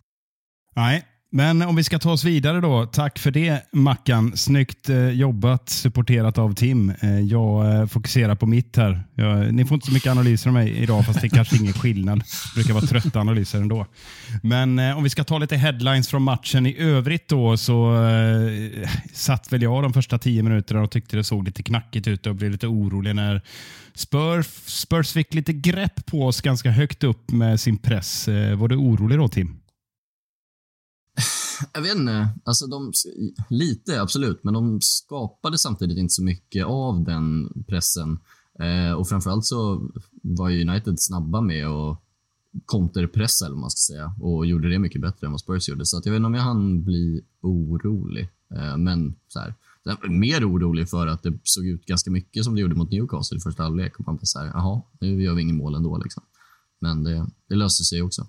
Nej, 0.76 1.06
men 1.36 1.62
om 1.62 1.76
vi 1.76 1.84
ska 1.84 2.00
ta 2.00 2.12
oss 2.12 2.24
vidare 2.24 2.62
då. 2.62 2.86
Tack 2.86 3.20
för 3.20 3.32
det 3.32 3.62
Mackan. 3.72 4.38
Snyggt 4.38 4.90
eh, 4.90 5.10
jobbat, 5.10 5.70
supporterat 5.70 6.38
av 6.38 6.54
Tim. 6.54 6.94
Eh, 7.02 7.20
jag 7.20 7.76
eh, 7.76 7.86
fokuserar 7.86 8.36
på 8.36 8.46
mitt 8.46 8.76
här. 8.78 9.04
Jag, 9.16 9.54
ni 9.54 9.66
får 9.66 9.76
inte 9.76 9.88
så 9.88 9.94
mycket 9.94 10.12
analyser 10.12 10.50
av 10.50 10.54
mig 10.54 10.72
idag, 10.72 11.06
fast 11.06 11.22
det 11.22 11.28
är 11.28 11.30
kanske 11.30 11.58
ingen 11.58 11.74
skillnad. 11.74 12.20
Det 12.20 12.56
brukar 12.56 12.74
vara 12.74 12.86
trötta 12.86 13.20
analyser 13.20 13.58
ändå. 13.58 13.86
Men 14.44 14.80
om 14.80 15.04
vi 15.04 15.10
ska 15.10 15.24
ta 15.24 15.38
lite 15.38 15.56
headlines 15.56 16.08
från 16.08 16.22
matchen 16.22 16.66
i 16.66 16.78
övrigt 16.78 17.28
då, 17.28 17.58
så 17.58 18.06
eh, 18.06 18.88
satt 19.14 19.54
väl 19.54 19.62
jag 19.62 19.84
de 19.84 19.94
första 19.94 20.18
tio 20.18 20.44
minuterna 20.44 20.82
och 20.82 20.92
tyckte 20.92 21.18
det 21.18 21.24
såg 21.24 21.46
lite 21.46 21.64
knackigt 21.64 22.08
ut 22.08 22.28
och 22.28 22.36
blev 22.36 22.52
lite 22.52 22.68
orolig 22.68 23.16
när 23.16 23.42
Spurs, 23.96 24.46
Spurs 24.66 25.12
fick 25.12 25.34
lite 25.34 25.54
grepp 25.54 26.06
på 26.06 26.28
oss 26.28 26.42
ganska 26.42 26.72
högt 26.72 27.04
upp 27.04 27.32
med 27.32 27.60
sin 27.60 27.78
press. 27.78 28.28
Var 28.56 28.68
du 28.68 28.76
orolig 28.76 29.18
då 29.18 29.28
Tim? 29.28 29.63
Jag 31.74 31.82
vet 31.82 31.96
inte. 31.96 32.30
Alltså 32.44 32.68
de, 32.68 32.92
lite, 33.50 34.02
absolut. 34.02 34.44
Men 34.44 34.54
de 34.54 34.82
skapade 34.82 35.58
samtidigt 35.58 35.98
inte 35.98 36.14
så 36.14 36.24
mycket 36.24 36.66
av 36.66 37.04
den 37.04 37.50
pressen. 37.68 38.20
Eh, 38.60 38.94
och 38.94 39.10
framförallt 39.10 39.46
så 39.46 39.90
var 40.22 40.52
United 40.52 40.96
snabba 41.00 41.42
med 41.42 41.68
att 41.68 42.00
konterpressa, 42.66 43.46
eller 43.46 43.56
vad 43.56 43.62
man 43.62 43.72
ska 43.72 43.94
säga. 43.94 44.16
Och 44.20 44.46
gjorde 44.46 44.70
det 44.70 44.80
mycket 44.80 45.02
bättre 45.02 45.28
än 45.28 45.32
vad 45.32 45.42
Spurs 45.42 45.70
gjorde. 45.70 45.86
Så 45.86 45.98
att 45.98 46.06
jag 46.06 46.14
vet 46.14 46.18
inte 46.18 46.28
om 46.28 46.34
jag 46.34 46.42
hann 46.42 46.84
bli 46.84 47.22
orolig. 47.42 48.30
Eh, 48.56 48.78
men 48.78 49.16
så 49.28 49.40
här, 49.40 49.54
mer 50.10 50.50
orolig 50.50 50.90
för 50.90 51.08
att 51.08 51.24
det 51.24 51.34
såg 51.44 51.66
ut 51.66 51.86
ganska 51.86 52.12
mycket 52.12 52.44
som 52.44 52.56
det 52.56 52.62
gjorde 52.62 52.76
mot 52.76 52.92
Newcastle 52.92 53.38
i 53.38 53.42
första 53.42 53.64
halvlek. 53.64 54.00
Och 54.00 54.06
man 54.06 54.16
bara 54.16 54.26
så 54.26 54.40
här, 54.40 54.48
jaha, 54.48 54.82
nu 55.00 55.24
gör 55.24 55.34
vi 55.34 55.42
ingen 55.42 55.58
mål 55.58 55.76
ändå. 55.76 55.98
Liksom. 55.98 56.24
Men 56.80 57.04
det, 57.04 57.28
det 57.48 57.56
löste 57.56 57.84
sig 57.84 58.02
också. 58.02 58.28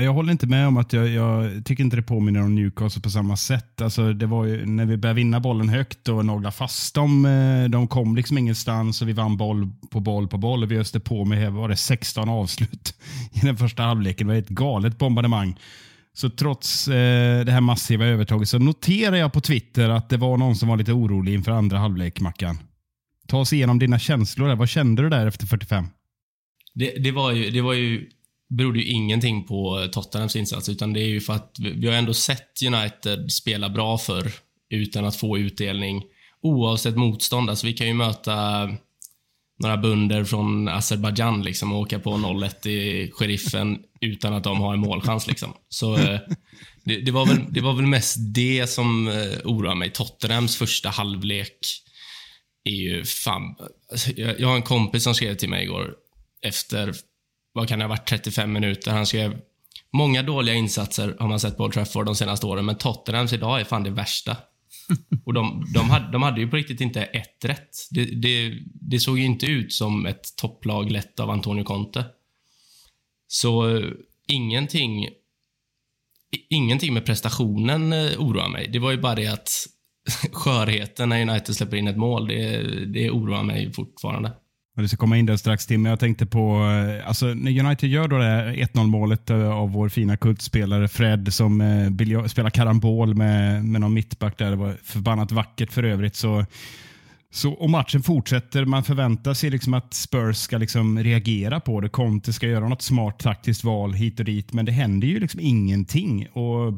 Jag 0.00 0.12
håller 0.12 0.32
inte 0.32 0.46
med 0.46 0.66
om 0.66 0.76
att 0.76 0.92
jag, 0.92 1.08
jag, 1.08 1.64
tycker 1.64 1.84
inte 1.84 1.96
det 1.96 2.02
påminner 2.02 2.42
om 2.42 2.54
Newcastle 2.54 3.02
på 3.02 3.10
samma 3.10 3.36
sätt. 3.36 3.80
Alltså, 3.80 4.12
det 4.12 4.26
var 4.26 4.44
ju, 4.44 4.66
när 4.66 4.86
vi 4.86 4.96
började 4.96 5.16
vinna 5.16 5.40
bollen 5.40 5.68
högt 5.68 6.08
och 6.08 6.24
nagla 6.24 6.50
fast 6.50 6.94
dem. 6.94 7.24
Eh, 7.24 7.64
de 7.64 7.88
kom 7.88 8.16
liksom 8.16 8.38
ingenstans 8.38 9.02
och 9.02 9.08
vi 9.08 9.12
vann 9.12 9.36
boll 9.36 9.70
på 9.90 10.00
boll 10.00 10.28
på 10.28 10.38
boll. 10.38 10.62
Och 10.62 10.70
vi 10.70 10.78
öste 10.78 11.00
på 11.00 11.24
med 11.24 11.52
var 11.52 11.68
det 11.68 11.76
16 11.76 12.28
avslut 12.28 12.94
i 13.32 13.40
den 13.40 13.56
första 13.56 13.82
halvleken. 13.82 14.26
Det 14.26 14.32
var 14.32 14.38
ett 14.38 14.48
galet 14.48 14.98
bombardemang. 14.98 15.58
Så 16.12 16.30
trots 16.30 16.88
eh, 16.88 17.44
det 17.44 17.52
här 17.52 17.60
massiva 17.60 18.06
övertaget 18.06 18.48
så 18.48 18.58
noterar 18.58 19.16
jag 19.16 19.32
på 19.32 19.40
Twitter 19.40 19.88
att 19.88 20.08
det 20.08 20.16
var 20.16 20.36
någon 20.36 20.56
som 20.56 20.68
var 20.68 20.76
lite 20.76 20.92
orolig 20.92 21.34
inför 21.34 21.52
andra 21.52 21.78
halvlek, 21.78 22.20
Mackan. 22.20 22.58
Ta 23.26 23.38
oss 23.38 23.52
igenom 23.52 23.78
dina 23.78 23.98
känslor. 23.98 24.48
Där. 24.48 24.56
Vad 24.56 24.68
kände 24.68 25.02
du 25.02 25.08
där 25.08 25.26
efter 25.26 25.46
45? 25.46 25.86
Det, 26.74 26.90
det, 26.90 27.10
var 27.10 27.32
ju, 27.32 27.50
det 27.50 27.60
var 27.60 27.72
ju 27.72 28.08
berodde 28.48 28.78
ju 28.78 28.84
ingenting 28.84 29.44
på 29.44 29.88
Tottenhams 29.92 30.36
insats, 30.36 30.68
utan 30.68 30.92
det 30.92 31.00
är 31.00 31.08
ju 31.08 31.20
för 31.20 31.32
att 31.32 31.56
vi 31.58 31.86
har 31.86 31.94
ändå 31.94 32.14
sett 32.14 32.62
United 32.66 33.32
spela 33.32 33.68
bra 33.68 33.98
för 33.98 34.32
utan 34.70 35.04
att 35.04 35.16
få 35.16 35.38
utdelning, 35.38 36.02
oavsett 36.42 36.96
motstånd. 36.96 37.50
Alltså, 37.50 37.66
vi 37.66 37.72
kan 37.72 37.86
ju 37.86 37.94
möta 37.94 38.68
några 39.62 39.76
bunder 39.76 40.24
från 40.24 40.68
Azerbajdzjan 40.68 41.42
liksom, 41.42 41.72
och 41.72 41.78
åka 41.78 41.98
på 41.98 42.10
0-1 42.10 42.68
i 42.68 43.10
sheriffen 43.14 43.78
utan 44.00 44.34
att 44.34 44.44
de 44.44 44.60
har 44.60 44.72
en 44.72 44.80
målchans. 44.80 45.26
Liksom. 45.26 45.52
Så 45.68 45.96
eh, 45.96 46.20
det, 46.84 47.00
det, 47.00 47.10
var 47.10 47.26
väl, 47.26 47.44
det 47.48 47.60
var 47.60 47.72
väl 47.72 47.86
mest 47.86 48.16
det 48.34 48.70
som 48.70 49.08
oroade 49.08 49.42
oroar 49.44 49.74
mig. 49.74 49.90
Tottenhams 49.90 50.56
första 50.56 50.88
halvlek 50.88 51.58
är 52.64 52.72
ju 52.72 53.04
fan... 53.04 53.42
Alltså, 53.90 54.10
jag, 54.16 54.40
jag 54.40 54.48
har 54.48 54.56
en 54.56 54.62
kompis 54.62 55.04
som 55.04 55.14
skrev 55.14 55.34
till 55.34 55.48
mig 55.48 55.64
igår 55.64 55.94
efter 56.42 56.94
vad 57.58 57.68
kan 57.68 57.78
det 57.78 57.84
ha 57.84 57.88
varit, 57.88 58.08
35 58.08 58.52
minuter. 58.52 58.90
Han 58.90 59.06
skrev 59.06 59.40
Många 59.92 60.22
dåliga 60.22 60.54
insatser 60.54 61.16
har 61.20 61.28
man 61.28 61.40
sett 61.40 61.56
på 61.56 61.64
Old 61.64 61.72
Trafford 61.72 62.06
de 62.06 62.14
senaste 62.14 62.46
åren, 62.46 62.64
men 62.64 62.78
Tottenhams 62.78 63.32
idag 63.32 63.60
är 63.60 63.64
fan 63.64 63.82
det 63.82 63.90
värsta. 63.90 64.36
Och 65.24 65.34
de, 65.34 65.66
de, 65.74 65.90
hade, 65.90 66.12
de 66.12 66.22
hade 66.22 66.40
ju 66.40 66.48
på 66.48 66.56
riktigt 66.56 66.80
inte 66.80 67.02
ett 67.02 67.44
rätt. 67.44 67.76
Det, 67.90 68.04
det, 68.04 68.58
det 68.64 69.00
såg 69.00 69.18
ju 69.18 69.24
inte 69.24 69.46
ut 69.46 69.72
som 69.72 70.06
ett 70.06 70.36
topplag 70.36 70.90
lett 70.90 71.20
av 71.20 71.30
Antonio 71.30 71.64
Conte. 71.64 72.04
Så 73.28 73.66
uh, 73.66 73.92
ingenting, 74.26 75.08
ingenting 76.50 76.94
med 76.94 77.06
prestationen 77.06 77.92
uh, 77.92 78.20
oroar 78.20 78.48
mig. 78.48 78.68
Det 78.68 78.78
var 78.78 78.90
ju 78.90 78.98
bara 78.98 79.14
det 79.14 79.26
att 79.26 79.50
skörheten 80.32 81.08
när 81.08 81.30
United 81.30 81.56
släpper 81.56 81.76
in 81.76 81.88
ett 81.88 81.96
mål, 81.96 82.28
det, 82.28 82.62
det 82.86 83.10
oroar 83.10 83.42
mig 83.42 83.72
fortfarande. 83.72 84.32
Du 84.78 84.88
ska 84.88 84.96
komma 84.96 85.16
in 85.16 85.26
där 85.26 85.36
strax 85.36 85.66
Tim, 85.66 85.82
men 85.82 85.90
jag 85.90 86.00
tänkte 86.00 86.26
på, 86.26 86.70
eh, 87.00 87.08
alltså 87.08 87.26
när 87.26 87.60
United 87.64 87.90
gör 87.90 88.08
då 88.08 88.18
det 88.18 88.52
1-0 88.52 88.86
målet 88.86 89.30
eh, 89.30 89.50
av 89.50 89.72
vår 89.72 89.88
fina 89.88 90.16
kultspelare 90.16 90.88
Fred 90.88 91.34
som 91.34 91.60
eh, 91.60 92.26
spelar 92.26 92.50
karambol 92.50 93.14
med, 93.14 93.64
med 93.64 93.80
någon 93.80 93.94
mittback 93.94 94.38
där, 94.38 94.50
det 94.50 94.56
var 94.56 94.76
förbannat 94.82 95.32
vackert 95.32 95.72
för 95.72 95.82
övrigt. 95.82 96.16
Så, 96.16 96.44
så, 97.30 97.52
och 97.52 97.70
matchen 97.70 98.02
fortsätter, 98.02 98.64
man 98.64 98.84
förväntar 98.84 99.34
sig 99.34 99.50
liksom 99.50 99.74
att 99.74 99.94
Spurs 99.94 100.36
ska 100.36 100.58
liksom 100.58 100.98
reagera 100.98 101.60
på 101.60 101.80
det. 101.80 101.88
Conte 101.88 102.32
ska 102.32 102.46
göra 102.46 102.68
något 102.68 102.82
smart 102.82 103.18
taktiskt 103.18 103.64
val 103.64 103.92
hit 103.92 104.18
och 104.18 104.24
dit, 104.24 104.52
men 104.52 104.64
det 104.64 104.72
händer 104.72 105.08
ju 105.08 105.20
liksom 105.20 105.40
ingenting. 105.40 106.28
Och 106.28 106.72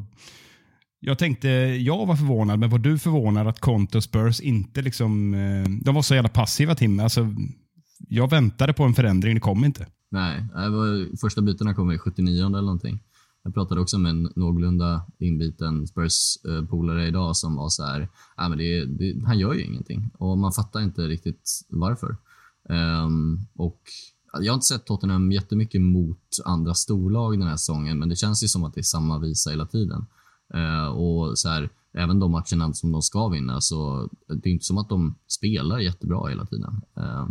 Jag 0.99 1.19
tänkte, 1.19 1.49
jag 1.79 2.05
var 2.05 2.15
förvånad, 2.15 2.59
men 2.59 2.69
var 2.69 2.79
du 2.79 2.99
förvånad 2.99 3.47
att 3.47 3.59
Conte 3.59 3.97
och 3.97 4.03
Spurs 4.03 4.39
inte 4.39 4.81
liksom... 4.81 5.33
Eh, 5.33 5.69
de 5.83 5.95
var 5.95 6.01
så 6.01 6.15
jävla 6.15 6.29
passiva 6.29 6.75
Tim. 6.75 6.99
Alltså, 6.99 7.35
jag 8.09 8.29
väntade 8.29 8.73
på 8.73 8.83
en 8.83 8.93
förändring, 8.93 9.33
det 9.33 9.41
kom 9.41 9.65
inte. 9.65 9.87
Nej, 10.09 10.45
det 10.53 10.69
var, 10.69 11.17
första 11.17 11.41
bytena 11.41 11.73
kom 11.73 11.91
i 11.91 11.97
79 11.97 12.45
eller 12.45 12.61
någonting. 12.61 12.99
Jag 13.43 13.53
pratade 13.53 13.81
också 13.81 13.99
med 13.99 14.09
en 14.09 14.29
någorlunda 14.35 15.05
inbiten 15.19 15.87
Spurs-polare 15.87 17.07
idag 17.07 17.37
som 17.37 17.55
var 17.55 17.69
så 17.69 17.83
här, 17.83 18.09
ah, 18.35 18.49
men 18.49 18.57
det, 18.57 18.85
det, 18.85 19.25
han 19.25 19.39
gör 19.39 19.53
ju 19.53 19.63
ingenting 19.65 20.09
och 20.17 20.37
man 20.37 20.51
fattar 20.51 20.81
inte 20.81 21.01
riktigt 21.01 21.49
varför. 21.69 22.17
Um, 22.69 23.39
och 23.55 23.81
jag 24.39 24.51
har 24.51 24.55
inte 24.55 24.65
sett 24.65 24.85
Tottenham 24.85 25.31
jättemycket 25.31 25.81
mot 25.81 26.27
andra 26.45 26.73
storlag 26.73 27.39
den 27.39 27.47
här 27.47 27.57
säsongen, 27.57 27.99
men 27.99 28.09
det 28.09 28.15
känns 28.15 28.43
ju 28.43 28.47
som 28.47 28.63
att 28.63 28.73
det 28.73 28.81
är 28.81 28.83
samma 28.83 29.19
visa 29.19 29.49
hela 29.49 29.65
tiden. 29.65 30.05
Uh, 30.55 30.85
och 30.85 31.37
så 31.37 31.49
här, 31.49 31.69
även 31.93 32.19
de 32.19 32.31
matcherna 32.31 32.73
som 32.73 32.91
de 32.91 33.01
ska 33.01 33.27
vinna, 33.27 33.61
så 33.61 34.09
det 34.27 34.49
är 34.49 34.53
inte 34.53 34.65
som 34.65 34.77
att 34.77 34.89
de 34.89 35.15
spelar 35.27 35.79
jättebra 35.79 36.29
hela 36.29 36.45
tiden. 36.45 36.81
Uh, 36.97 37.29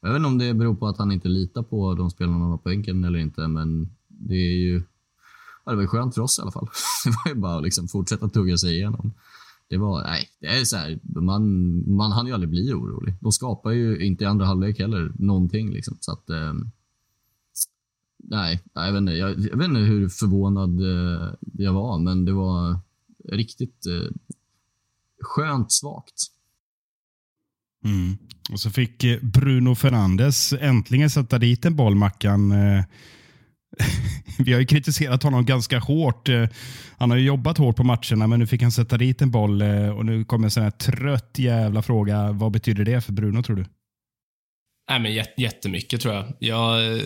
jag 0.00 0.08
vet 0.08 0.16
inte 0.16 0.28
om 0.28 0.38
det 0.38 0.54
beror 0.54 0.74
på 0.74 0.86
att 0.86 0.98
han 0.98 1.12
inte 1.12 1.28
litar 1.28 1.62
på 1.62 1.94
de 1.94 2.10
spelarna 2.10 2.38
han 2.38 2.50
har 2.50 2.58
på 2.58 2.68
bänken 2.68 3.04
eller 3.04 3.18
inte, 3.18 3.48
men 3.48 3.96
det 4.08 4.34
är 4.34 4.56
ju 4.56 4.82
ja, 5.68 5.72
det 5.72 5.76
var 5.76 5.86
skönt 5.86 6.14
för 6.14 6.22
oss 6.22 6.38
i 6.38 6.42
alla 6.42 6.50
fall. 6.50 6.68
Det 7.04 7.10
var 7.10 7.34
ju 7.34 7.40
bara 7.40 7.56
att 7.56 7.62
liksom 7.62 7.88
fortsätta 7.88 8.28
tugga 8.28 8.58
sig 8.58 8.74
igenom. 8.74 9.12
Det 9.68 9.76
var, 9.76 10.02
nej, 10.02 10.28
det 10.40 10.46
är 10.46 10.64
så 10.64 10.76
här, 10.76 11.00
man, 11.02 11.42
man 11.96 12.12
hann 12.12 12.26
ju 12.26 12.32
aldrig 12.32 12.50
bli 12.50 12.72
orolig. 12.72 13.14
De 13.20 13.32
skapar 13.32 13.70
ju 13.70 14.06
inte 14.06 14.24
i 14.24 14.26
andra 14.26 14.46
halvlek 14.46 14.78
heller 14.78 15.12
någonting 15.18 15.70
liksom. 15.70 15.96
Så 16.00 16.12
att, 16.12 16.30
eh, 16.30 16.54
nej, 18.16 18.62
jag 18.72 18.92
vet, 18.92 18.98
inte, 18.98 19.12
jag, 19.12 19.30
jag, 19.30 19.56
vet 19.56 19.68
inte 19.68 19.80
hur 19.80 20.08
förvånad 20.08 20.80
eh, 20.80 21.34
jag 21.52 21.72
var, 21.72 21.98
men 21.98 22.24
det 22.24 22.32
var 22.32 22.80
riktigt 23.24 23.86
eh, 23.86 24.10
skönt 25.20 25.72
svagt. 25.72 26.22
Mm. 27.84 28.16
Och 28.52 28.60
så 28.60 28.70
fick 28.70 29.04
eh, 29.04 29.18
Bruno 29.22 29.74
Fernandes 29.74 30.52
äntligen 30.52 31.10
sätta 31.10 31.38
dit 31.38 31.64
en 31.64 31.76
boll, 31.76 31.94
Mackan. 31.94 32.52
Eh, 32.52 32.84
vi 34.38 34.52
har 34.52 34.60
ju 34.60 34.66
kritiserat 34.66 35.22
honom 35.22 35.44
ganska 35.44 35.78
hårt. 35.78 36.28
Eh, 36.28 36.46
han 36.98 37.10
har 37.10 37.16
ju 37.16 37.24
jobbat 37.24 37.58
hårt 37.58 37.76
på 37.76 37.84
matcherna, 37.84 38.26
men 38.26 38.38
nu 38.38 38.46
fick 38.46 38.62
han 38.62 38.72
sätta 38.72 38.96
dit 38.96 39.22
en 39.22 39.30
boll 39.30 39.62
och 39.96 40.06
nu 40.06 40.24
kommer 40.24 40.46
en 40.46 40.50
sån 40.50 40.62
här 40.62 40.70
trött 40.70 41.34
jävla 41.36 41.82
fråga. 41.82 42.32
Vad 42.32 42.52
betyder 42.52 42.84
det 42.84 43.00
för 43.00 43.12
Bruno, 43.12 43.42
tror 43.42 43.56
du? 43.56 43.64
Nej, 44.90 45.00
men 45.00 45.24
jättemycket, 45.36 46.00
tror 46.00 46.14
jag. 46.14 46.32
Jag, 46.38 47.00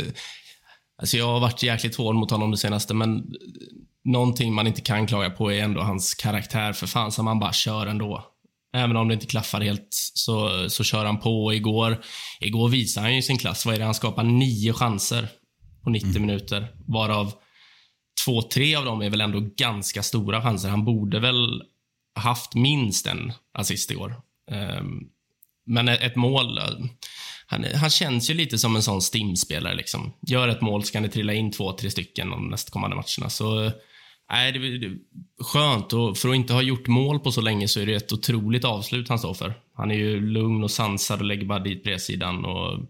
alltså 0.99 1.17
jag 1.17 1.27
har 1.27 1.41
varit 1.41 1.63
jäkligt 1.63 1.97
hård 1.97 2.15
mot 2.15 2.31
honom 2.31 2.51
det 2.51 2.57
senaste, 2.57 2.95
men 2.95 3.25
någonting 4.05 4.55
man 4.55 4.67
inte 4.67 4.81
kan 4.81 5.07
klaga 5.07 5.31
på 5.31 5.53
är 5.53 5.63
ändå 5.63 5.81
hans 5.81 6.15
karaktär. 6.15 6.73
För 6.73 6.87
fan, 6.87 7.13
så 7.13 7.23
man 7.23 7.39
bara 7.39 7.53
kör 7.53 7.87
ändå. 7.87 8.32
Även 8.73 8.97
om 8.97 9.09
det 9.09 9.15
inte 9.15 9.27
klaffar 9.27 9.61
helt 9.61 9.89
så, 10.15 10.69
så 10.71 10.85
kör 10.85 11.05
han 11.05 11.19
på. 11.19 11.55
Igår, 11.55 12.05
igår 12.41 12.69
visade 12.69 13.07
han 13.07 13.17
ju 13.17 13.23
sin 13.23 13.39
klass. 13.39 13.67
Vad 13.67 13.75
är 13.75 13.79
det? 13.79 13.85
Han 13.85 13.95
skapar 13.95 14.23
nio 14.23 14.73
chanser 14.73 15.29
på 15.85 15.91
90 15.91 16.11
mm. 16.11 16.23
minuter. 16.23 16.69
Varav 16.87 17.33
två, 18.25 18.43
tre 18.43 18.77
av 18.77 18.85
dem 18.85 19.03
är 19.03 19.11
väl 19.11 19.21
ändå 19.21 19.41
ganska 19.57 20.03
stora 20.03 20.43
chanser. 20.43 20.69
Han 20.69 20.85
borde 20.85 21.21
väl 21.21 21.63
haft 22.15 22.55
minst 22.55 23.07
en 23.07 23.33
assist 23.55 23.91
igår. 23.91 24.15
Um, 24.51 25.09
men 25.67 25.89
ett 25.89 26.17
mål... 26.17 26.61
Han, 27.47 27.65
han, 27.75 27.91
känns 27.91 28.31
ju 28.31 28.35
lite 28.35 28.59
som 28.59 28.77
en 28.77 28.83
sån 28.83 29.03
stimspelare. 29.03 29.75
Liksom. 29.75 30.13
Gör 30.27 30.49
ett 30.49 30.61
mål 30.61 30.85
så 30.85 30.93
kan 30.93 31.03
det 31.03 31.09
trilla 31.09 31.33
in 31.33 31.53
två, 31.53 31.73
tre 31.73 31.91
stycken 31.91 32.31
de 32.31 32.49
nästkommande 32.49 32.97
matcherna. 32.97 33.31
Så 33.31 33.71
Nej, 34.31 34.53
det, 34.53 34.79
det, 34.79 34.99
skönt. 35.41 35.93
Och 35.93 36.19
för 36.19 36.29
att 36.29 36.35
inte 36.35 36.53
ha 36.53 36.63
gjort 36.63 36.87
mål 36.87 37.21
på 37.21 37.33
så 37.33 37.41
länge 37.41 37.69
så 37.69 37.81
är 37.81 37.87
det 37.87 37.95
ett 37.95 38.13
otroligt 38.13 38.65
avslut 38.65 39.09
han 39.09 39.19
står 39.19 39.35
för. 39.35 39.55
Han 39.75 39.91
är 39.91 39.95
ju 39.95 40.21
lugn 40.21 40.65
och 40.65 40.71
sansad 40.71 41.21
och 41.21 41.27
lägger 41.27 41.47
bara 41.47 41.59
dit 41.59 41.85
bredsidan. 41.85 42.45
Och, 42.45 42.81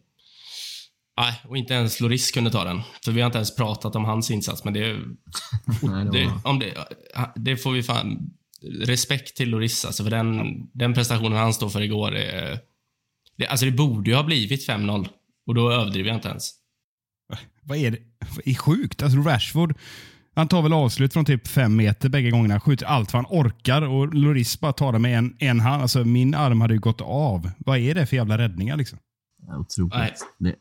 nej, 1.16 1.40
och 1.48 1.56
inte 1.56 1.74
ens 1.74 2.00
Loris 2.00 2.30
kunde 2.30 2.50
ta 2.50 2.64
den. 2.64 2.80
För 3.04 3.12
vi 3.12 3.20
har 3.20 3.26
inte 3.26 3.38
ens 3.38 3.56
pratat 3.56 3.96
om 3.96 4.04
hans 4.04 4.30
insats, 4.30 4.64
men 4.64 4.74
det... 4.74 4.92
det, 6.12 6.32
om 6.44 6.58
det, 6.58 6.74
det 7.36 7.56
får 7.56 7.72
vi 7.72 7.82
fan... 7.82 8.30
Respekt 8.80 9.36
till 9.36 9.50
Loris, 9.50 9.84
alltså, 9.84 10.04
för 10.04 10.10
den, 10.10 10.56
den 10.72 10.94
prestationen 10.94 11.38
han 11.38 11.54
står 11.54 11.68
för 11.68 11.80
igår. 11.80 12.10
Det, 12.10 12.60
det, 13.36 13.46
alltså 13.46 13.66
det 13.66 13.72
borde 13.72 14.10
ju 14.10 14.16
ha 14.16 14.22
blivit 14.22 14.68
5-0. 14.68 15.08
Och 15.46 15.54
då 15.54 15.70
överdriver 15.70 16.08
jag 16.08 16.16
inte 16.16 16.28
ens. 16.28 16.50
Vad 17.62 17.78
är 17.78 17.90
det? 17.90 17.98
Det 18.44 18.50
är 18.50 18.54
sjukt. 18.54 19.02
Alltså 19.02 19.18
Rashford 19.18 19.74
han 20.34 20.48
tar 20.48 20.62
väl 20.62 20.72
avslut 20.72 21.12
från 21.12 21.24
typ 21.24 21.48
fem 21.48 21.76
meter 21.76 22.08
bägge 22.08 22.30
gångerna. 22.30 22.60
Skjuter 22.60 22.86
allt 22.86 23.12
vad 23.12 23.24
han 23.24 23.38
orkar 23.40 23.82
och 23.82 24.14
Loris 24.14 24.60
bara 24.60 24.72
tar 24.72 24.92
det 24.92 24.98
med 24.98 25.18
en, 25.18 25.36
en 25.38 25.60
hand. 25.60 25.82
Alltså, 25.82 26.04
min 26.04 26.34
arm 26.34 26.60
hade 26.60 26.74
ju 26.74 26.80
gått 26.80 27.00
av. 27.00 27.50
Vad 27.58 27.78
är 27.78 27.94
det 27.94 28.06
för 28.06 28.16
jävla 28.16 28.38
räddningar 28.38 28.76
liksom? 28.76 28.98
Ja, 29.46 29.58
otroligt. 29.58 30.26
Det 30.38 30.54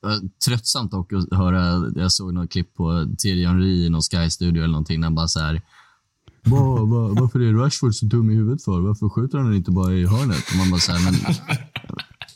var 0.00 0.20
tröttsamt 0.46 0.90
dock 0.90 1.12
att 1.12 1.38
höra. 1.38 1.90
Jag 1.94 2.12
såg 2.12 2.34
något 2.34 2.52
klipp 2.52 2.74
på 2.74 3.14
Thierry 3.18 3.46
Henry 3.46 3.86
i 3.86 3.90
någon 3.90 4.02
Sky-studio 4.02 4.62
eller 4.62 4.72
någonting. 4.72 5.00
När 5.00 5.06
han 5.06 5.14
bara 5.14 5.28
så 5.28 5.40
här, 5.40 5.62
var, 6.44 6.86
var, 6.86 7.20
varför 7.20 7.40
är 7.40 7.52
Rashford 7.52 7.94
så 7.94 8.06
dum 8.06 8.30
i 8.30 8.34
huvudet 8.34 8.64
för? 8.64 8.80
Varför 8.80 9.08
skjuter 9.08 9.38
han 9.38 9.54
inte 9.54 9.70
bara 9.70 9.92
i 9.92 10.06
hörnet? 10.06 10.44
Och 10.50 10.56
man 10.56 10.70
bara 10.70 10.80
så 10.80 10.92
här, 10.92 11.04
men, 11.04 11.34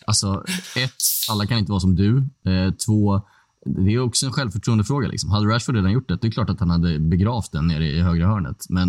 alltså, 0.07 0.45
ett, 0.77 0.93
alla 1.31 1.47
kan 1.47 1.59
inte 1.59 1.73
vara 1.73 1.81
som 1.81 1.97
du. 1.97 2.19
Eh, 2.19 2.73
två, 2.87 3.21
det 3.67 3.95
är 3.95 3.99
också 4.01 4.27
en 4.27 4.33
självförtroendefråga. 4.33 5.09
Liksom. 5.09 5.31
Hade 5.31 5.47
Rashford 5.47 5.75
redan 5.75 5.93
gjort 5.93 6.09
det, 6.09 6.17
det 6.17 6.27
är 6.27 6.31
klart 6.31 6.51
att 6.51 6.61
han 6.61 6.71
hade 6.71 6.99
begravt 6.99 7.53
den 7.53 7.67
nere 7.67 7.87
i 7.87 8.01
högra 8.01 8.27
hörnet. 8.27 8.67
Men, 8.69 8.89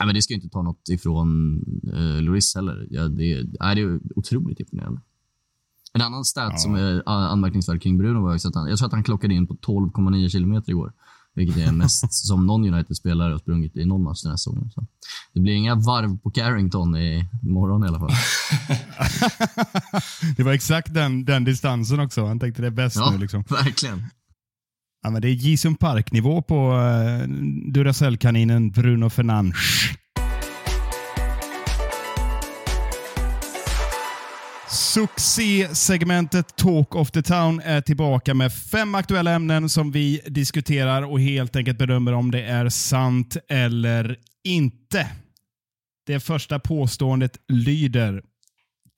nej, 0.00 0.06
men 0.06 0.14
det 0.14 0.22
ska 0.22 0.34
inte 0.34 0.48
ta 0.48 0.62
något 0.62 0.88
ifrån 0.88 1.58
eh, 1.94 2.22
Lloris 2.22 2.54
heller. 2.54 2.86
Ja, 2.90 3.08
det, 3.08 3.46
nej, 3.60 3.74
det 3.74 3.82
är 3.82 4.00
otroligt 4.16 4.60
imponerande. 4.60 5.00
En 5.92 6.02
annan 6.02 6.24
stat 6.24 6.52
ja. 6.52 6.58
som 6.58 6.74
är 6.74 7.02
anmärkningsvärd 7.06 7.82
kring 7.82 7.98
Bruno 7.98 8.20
var 8.20 8.34
att 8.34 8.54
han, 8.54 8.68
jag 8.68 8.78
tror 8.78 8.86
att 8.86 8.92
han 8.92 9.02
klockade 9.02 9.34
in 9.34 9.46
på 9.46 9.54
12,9 9.54 10.28
kilometer 10.28 10.70
igår. 10.70 10.92
Vilket 11.38 11.56
är 11.56 11.72
mest 11.72 12.12
som 12.12 12.46
någon 12.46 12.74
United-spelare 12.74 13.32
har 13.32 13.38
sprungit 13.38 13.76
i 13.76 13.84
någon 13.84 14.02
match 14.02 14.22
den 14.22 14.30
här 14.30 14.36
säsongen. 14.36 14.70
Så 14.70 14.86
det 15.32 15.40
blir 15.40 15.52
inga 15.52 15.74
varv 15.74 16.18
på 16.18 16.30
Carrington 16.30 16.96
i 16.96 17.28
morgon 17.42 17.84
i 17.84 17.88
alla 17.88 17.98
fall. 17.98 18.10
det 20.36 20.42
var 20.42 20.52
exakt 20.52 20.94
den, 20.94 21.24
den 21.24 21.44
distansen 21.44 22.00
också. 22.00 22.26
Han 22.26 22.40
tänkte 22.40 22.62
det 22.62 22.68
är 22.68 22.70
bäst 22.70 22.96
ja, 22.96 23.10
nu. 23.10 23.18
Liksom. 23.18 23.44
verkligen. 23.48 24.06
Ja, 25.02 25.10
men 25.10 25.22
det 25.22 25.28
är 25.28 25.32
Jisum 25.32 25.74
Park-nivå 25.74 26.42
på 26.42 26.72
uh, 26.72 27.28
Duracell-kaninen 27.72 28.70
Bruno 28.70 29.10
Fernandes. 29.10 29.56
Succé-segmentet 34.70 36.56
Talk 36.56 36.94
of 36.94 37.10
the 37.10 37.22
Town 37.22 37.60
är 37.64 37.80
tillbaka 37.80 38.34
med 38.34 38.52
fem 38.52 38.94
aktuella 38.94 39.32
ämnen 39.32 39.68
som 39.68 39.92
vi 39.92 40.20
diskuterar 40.26 41.02
och 41.02 41.20
helt 41.20 41.56
enkelt 41.56 41.78
bedömer 41.78 42.12
om 42.12 42.30
det 42.30 42.42
är 42.42 42.68
sant 42.68 43.36
eller 43.48 44.16
inte. 44.44 45.06
Det 46.06 46.20
första 46.20 46.58
påståendet 46.58 47.38
lyder 47.48 48.22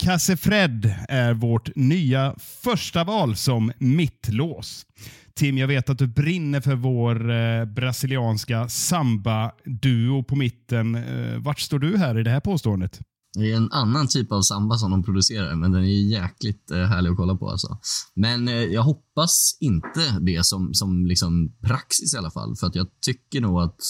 Cassefred 0.03 0.95
är 1.09 1.35
vårt 1.35 1.77
nya 1.77 2.35
första 2.39 3.05
val 3.05 3.37
som 3.37 3.73
mittlås. 3.79 4.87
Tim, 5.35 5.59
jag 5.59 5.69
vet 5.69 5.91
att 5.91 5.99
du 5.99 6.07
brinner 6.07 6.61
för 6.61 6.75
vår 6.75 7.31
eh, 7.31 7.65
brasilianska 7.65 8.69
samba-duo 8.69 10.23
på 10.23 10.37
mitten. 10.37 10.95
Eh, 10.95 11.39
vart 11.39 11.61
står 11.61 11.79
du 11.79 11.99
här 11.99 12.19
i 12.19 12.23
det 12.23 12.31
här 12.31 12.41
påståendet? 12.41 13.01
Det 13.35 13.53
är 13.53 13.57
en 13.57 13.73
annan 13.73 14.09
typ 14.09 14.33
av 14.33 14.43
samba 14.43 14.79
som 14.79 14.91
de 14.91 15.03
producerar, 15.03 15.55
men 15.55 15.73
den 15.73 15.85
är 15.85 16.09
jäkligt 16.09 16.71
eh, 16.71 16.79
härlig 16.79 17.11
att 17.11 17.17
kolla 17.17 17.35
på. 17.35 17.51
Alltså. 17.51 17.79
Men 18.15 18.49
eh, 18.49 18.55
jag 18.55 18.83
hoppas 18.83 19.57
inte 19.61 20.19
det 20.21 20.47
som, 20.47 20.75
som 20.75 21.07
liksom 21.07 21.53
praxis 21.61 22.15
i 22.15 22.17
alla 22.17 22.31
fall, 22.31 22.57
för 22.57 22.67
att 22.67 22.75
jag 22.75 22.87
tycker 23.01 23.41
nog 23.41 23.61
att 23.61 23.81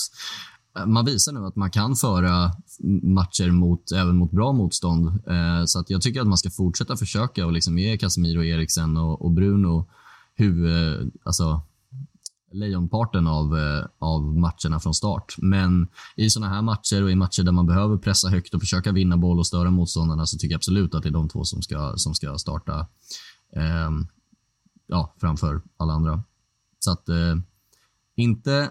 eh, 0.79 0.87
man 0.87 1.05
visar 1.05 1.33
nu 1.33 1.47
att 1.47 1.57
man 1.57 1.71
kan 1.71 1.97
föra 1.97 2.53
matcher 3.03 3.51
mot, 3.51 3.93
även 3.93 4.17
mot 4.17 4.31
bra 4.31 4.53
motstånd. 4.53 5.07
Eh, 5.07 5.65
så 5.67 5.79
att 5.79 5.91
jag 5.91 6.03
tycker 6.03 6.21
att 6.21 6.29
man 6.29 6.39
ska 6.39 6.51
fortsätta 6.51 6.97
försöka 6.97 7.47
och 7.47 7.53
liksom 7.53 7.79
ge 7.79 7.99
Casemiro, 7.99 8.45
Eriksen 8.45 8.97
och, 8.97 9.23
och 9.23 9.31
Bruno 9.31 9.89
huvud, 10.35 11.01
eh, 11.01 11.07
alltså, 11.25 11.63
lejonparten 12.51 13.27
av, 13.27 13.59
eh, 13.59 13.85
av 13.99 14.23
matcherna 14.39 14.81
från 14.81 14.95
start. 14.95 15.35
Men 15.39 15.89
i 16.17 16.31
sådana 16.31 16.55
här 16.55 16.63
matcher 16.63 17.03
och 17.03 17.11
i 17.11 17.15
matcher 17.15 17.43
där 17.43 17.53
man 17.53 17.67
behöver 17.67 17.97
pressa 17.97 18.29
högt 18.29 18.55
och 18.55 18.61
försöka 18.61 18.93
vinna 18.93 19.17
boll 19.17 19.39
och 19.39 19.47
störa 19.47 19.71
motståndarna 19.71 20.27
så 20.27 20.39
tycker 20.39 20.53
jag 20.53 20.59
absolut 20.59 20.95
att 20.95 21.03
det 21.03 21.09
är 21.09 21.13
de 21.13 21.29
två 21.29 21.45
som 21.45 21.63
ska, 21.63 21.93
som 21.97 22.15
ska 22.15 22.39
starta 22.39 22.87
eh, 23.57 23.91
ja, 24.87 25.15
framför 25.21 25.63
alla 25.77 25.93
andra. 25.93 26.23
Så 26.79 26.93
att 26.93 27.09
eh, 27.09 27.37
inte, 28.17 28.71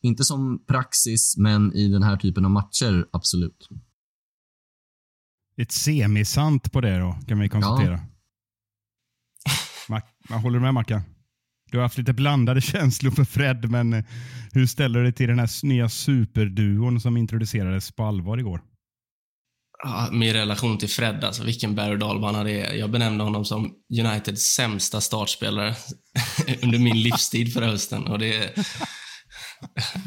inte 0.00 0.24
som 0.24 0.64
praxis, 0.66 1.36
men 1.36 1.72
i 1.74 1.88
den 1.88 2.02
här 2.02 2.16
typen 2.16 2.44
av 2.44 2.50
matcher, 2.50 3.06
absolut. 3.10 3.68
Ett 5.56 5.72
semisant 5.72 6.72
på 6.72 6.80
det 6.80 6.98
då, 6.98 7.18
kan 7.28 7.38
vi 7.38 7.48
konstatera. 7.48 7.92
Ja. 7.92 8.00
Mac, 9.88 10.02
håller 10.42 10.58
du 10.58 10.62
med 10.62 10.74
Mackan? 10.74 11.02
Du 11.70 11.78
har 11.78 11.82
haft 11.82 11.98
lite 11.98 12.12
blandade 12.12 12.60
känslor 12.60 13.10
för 13.10 13.24
Fred, 13.24 13.70
men 13.70 13.92
eh, 13.92 14.04
hur 14.52 14.66
ställer 14.66 14.98
du 14.98 15.04
dig 15.04 15.12
till 15.12 15.28
den 15.28 15.38
här 15.38 15.66
nya 15.66 15.88
superduon 15.88 17.00
som 17.00 17.16
introducerades 17.16 17.92
på 17.92 18.04
allvar 18.04 18.38
igår? 18.38 18.60
Ja, 19.82 20.08
min 20.12 20.32
relation 20.32 20.78
till 20.78 20.88
Fred, 20.88 21.24
alltså 21.24 21.44
vilken 21.44 21.74
berg 21.74 21.92
och 21.92 21.98
dalbana 21.98 22.44
det 22.44 22.60
är. 22.60 22.74
Jag 22.74 22.90
benämnde 22.90 23.24
honom 23.24 23.44
som 23.44 23.72
Uniteds 24.00 24.42
sämsta 24.42 25.00
startspelare 25.00 25.74
under 26.62 26.78
min 26.78 27.02
livstid 27.02 27.52
förra 27.52 27.66
hösten. 27.66 28.06
Och 28.06 28.18
det, 28.18 28.36
är, 28.36 28.50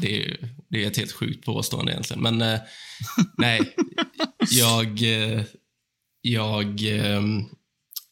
det, 0.00 0.22
är, 0.22 0.36
det 0.70 0.84
är 0.84 0.86
ett 0.86 0.96
helt 0.96 1.12
sjukt 1.12 1.44
påstående 1.44 1.92
egentligen. 1.92 2.22
Men 2.22 2.42
eh, 2.42 2.60
nej, 3.38 3.60
jag, 4.50 5.02
eh, 5.02 5.42
jag, 6.20 6.98
eh, 6.98 7.22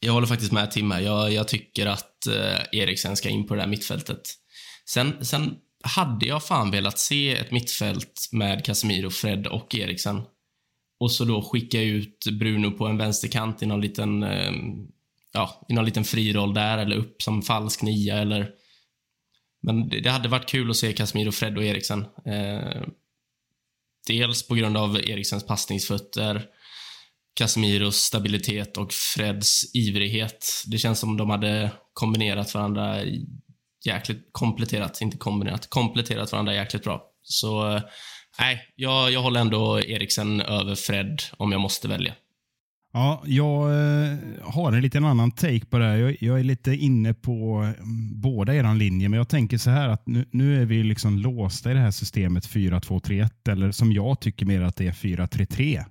jag 0.05 0.13
håller 0.13 0.27
faktiskt 0.27 0.53
med 0.53 0.71
Tim 0.71 0.91
här. 0.91 1.01
Jag, 1.01 1.33
jag 1.33 1.49
tycker 1.49 1.87
att 1.87 2.27
eh, 2.27 2.81
Eriksen 2.81 3.17
ska 3.17 3.29
in 3.29 3.47
på 3.47 3.55
det 3.55 3.61
där 3.61 3.69
mittfältet. 3.69 4.21
Sen, 4.89 5.25
sen 5.25 5.55
hade 5.83 6.27
jag 6.27 6.45
fan 6.45 6.71
velat 6.71 6.99
se 6.99 7.37
ett 7.37 7.51
mittfält 7.51 8.29
med 8.33 8.65
Casemiro, 8.65 9.11
Fred 9.11 9.47
och 9.47 9.75
Eriksen. 9.75 10.23
Och 11.01 11.13
så 11.13 11.25
då 11.25 11.43
skicka 11.43 11.81
ut 11.81 12.25
Bruno 12.39 12.71
på 12.71 12.87
en 12.87 12.99
vänsterkant 12.99 13.63
i 13.63 13.67
någon 13.67 13.81
liten, 13.81 14.23
eh, 14.23 14.53
ja, 15.33 15.67
i 15.69 15.75
någon 15.75 15.85
liten 15.85 16.05
friroll 16.05 16.55
där 16.55 16.79
eller 16.79 16.97
upp 16.97 17.23
som 17.23 17.43
falsk 17.43 17.83
nia 17.83 18.19
eller... 18.19 18.51
Men 19.63 19.89
det, 19.89 20.01
det 20.01 20.11
hade 20.11 20.29
varit 20.29 20.49
kul 20.49 20.71
att 20.71 20.77
se 20.77 20.93
Casemiro, 20.93 21.33
Fred 21.33 21.57
och 21.57 21.65
Eriksen. 21.65 22.05
Eh, 22.27 22.83
dels 24.07 24.49
på 24.49 24.55
grund 24.55 24.77
av 24.77 24.97
Eriksens 24.97 25.47
passningsfötter, 25.47 26.47
Casemiros 27.35 27.97
stabilitet 27.97 28.77
och 28.77 28.93
Freds 28.93 29.75
ivrighet. 29.75 30.47
Det 30.67 30.79
känns 30.79 30.99
som 30.99 31.17
de 31.17 31.31
hade 31.31 31.71
kombinerat 31.93 32.55
varandra 32.55 32.97
jäkligt, 33.85 34.29
kompletterat, 34.33 35.01
inte 35.01 35.17
kombinerat, 35.17 35.71
kompletterat 35.71 36.33
varandra 36.33 36.55
jäkligt 36.55 36.85
bra. 36.85 37.03
Så 37.23 37.81
nej, 38.39 38.61
jag, 38.77 39.13
jag 39.13 39.23
håller 39.23 39.41
ändå 39.41 39.81
Eriksen 39.81 40.41
över 40.41 40.75
Fred 40.75 41.23
om 41.37 41.53
jag 41.53 41.61
måste 41.61 41.89
välja. 41.89 42.15
Ja, 42.95 43.23
jag 43.27 43.71
eh, 43.71 44.19
har 44.43 44.73
en 44.73 44.83
liten 44.83 45.05
annan 45.05 45.31
take 45.31 45.67
på 45.67 45.79
det 45.79 45.85
här. 45.85 45.97
Jag, 45.97 46.17
jag 46.21 46.41
är 46.41 46.45
lite 46.45 46.75
inne 46.75 47.15
på 47.15 47.57
mm, 47.79 48.21
båda 48.21 48.55
era 48.55 48.73
linjer, 48.73 49.09
men 49.09 49.17
jag 49.17 49.29
tänker 49.29 49.59
så 49.59 49.71
här 49.71 49.89
att 49.89 50.07
nu, 50.07 50.25
nu 50.31 50.63
är 50.63 50.67
vi 50.67 50.83
liksom 50.83 51.19
låsta 51.19 51.71
i 51.71 51.75
det 51.75 51.81
här 51.81 51.91
systemet 51.91 52.49
4-2-3-1, 52.49 53.31
eller 53.49 53.73
som 53.73 53.93
jag 53.93 54.21
tycker 54.21 54.47
mer 54.47 54.63
att 54.63 54.77
det 54.77 54.87
är 54.87 54.93
4-3-3. 54.93 55.85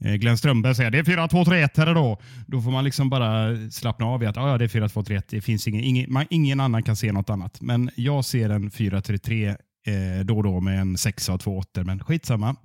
Eh, 0.00 0.14
Glenn 0.14 0.38
Strömberg 0.38 0.74
säger 0.74 0.90
det 0.90 0.98
är 0.98 1.02
4-2-3-1 1.02 1.70
här 1.76 1.94
då. 1.94 2.20
Då 2.46 2.60
får 2.60 2.70
man 2.70 2.84
liksom 2.84 3.10
bara 3.10 3.56
slappna 3.70 4.06
av 4.06 4.22
i 4.22 4.26
att 4.26 4.36
ah, 4.36 4.50
ja, 4.50 4.58
det 4.58 4.64
är 4.64 4.68
4-2-3-1. 4.68 5.22
Det 5.28 5.40
finns 5.40 5.68
ingen, 5.68 5.84
ingen, 5.84 6.12
man, 6.12 6.26
ingen 6.30 6.60
annan 6.60 6.82
kan 6.82 6.96
se 6.96 7.12
något 7.12 7.30
annat. 7.30 7.60
Men 7.60 7.90
jag 7.96 8.24
ser 8.24 8.50
en 8.50 8.70
4-3-3 8.70 9.48
eh, 9.48 10.24
då 10.24 10.36
och 10.36 10.42
då 10.42 10.60
med 10.60 10.80
en 10.80 10.98
6 10.98 11.28
av 11.28 11.38
2 11.38 11.58
8 11.58 11.84
men 11.84 12.04
skitsamma. 12.04 12.56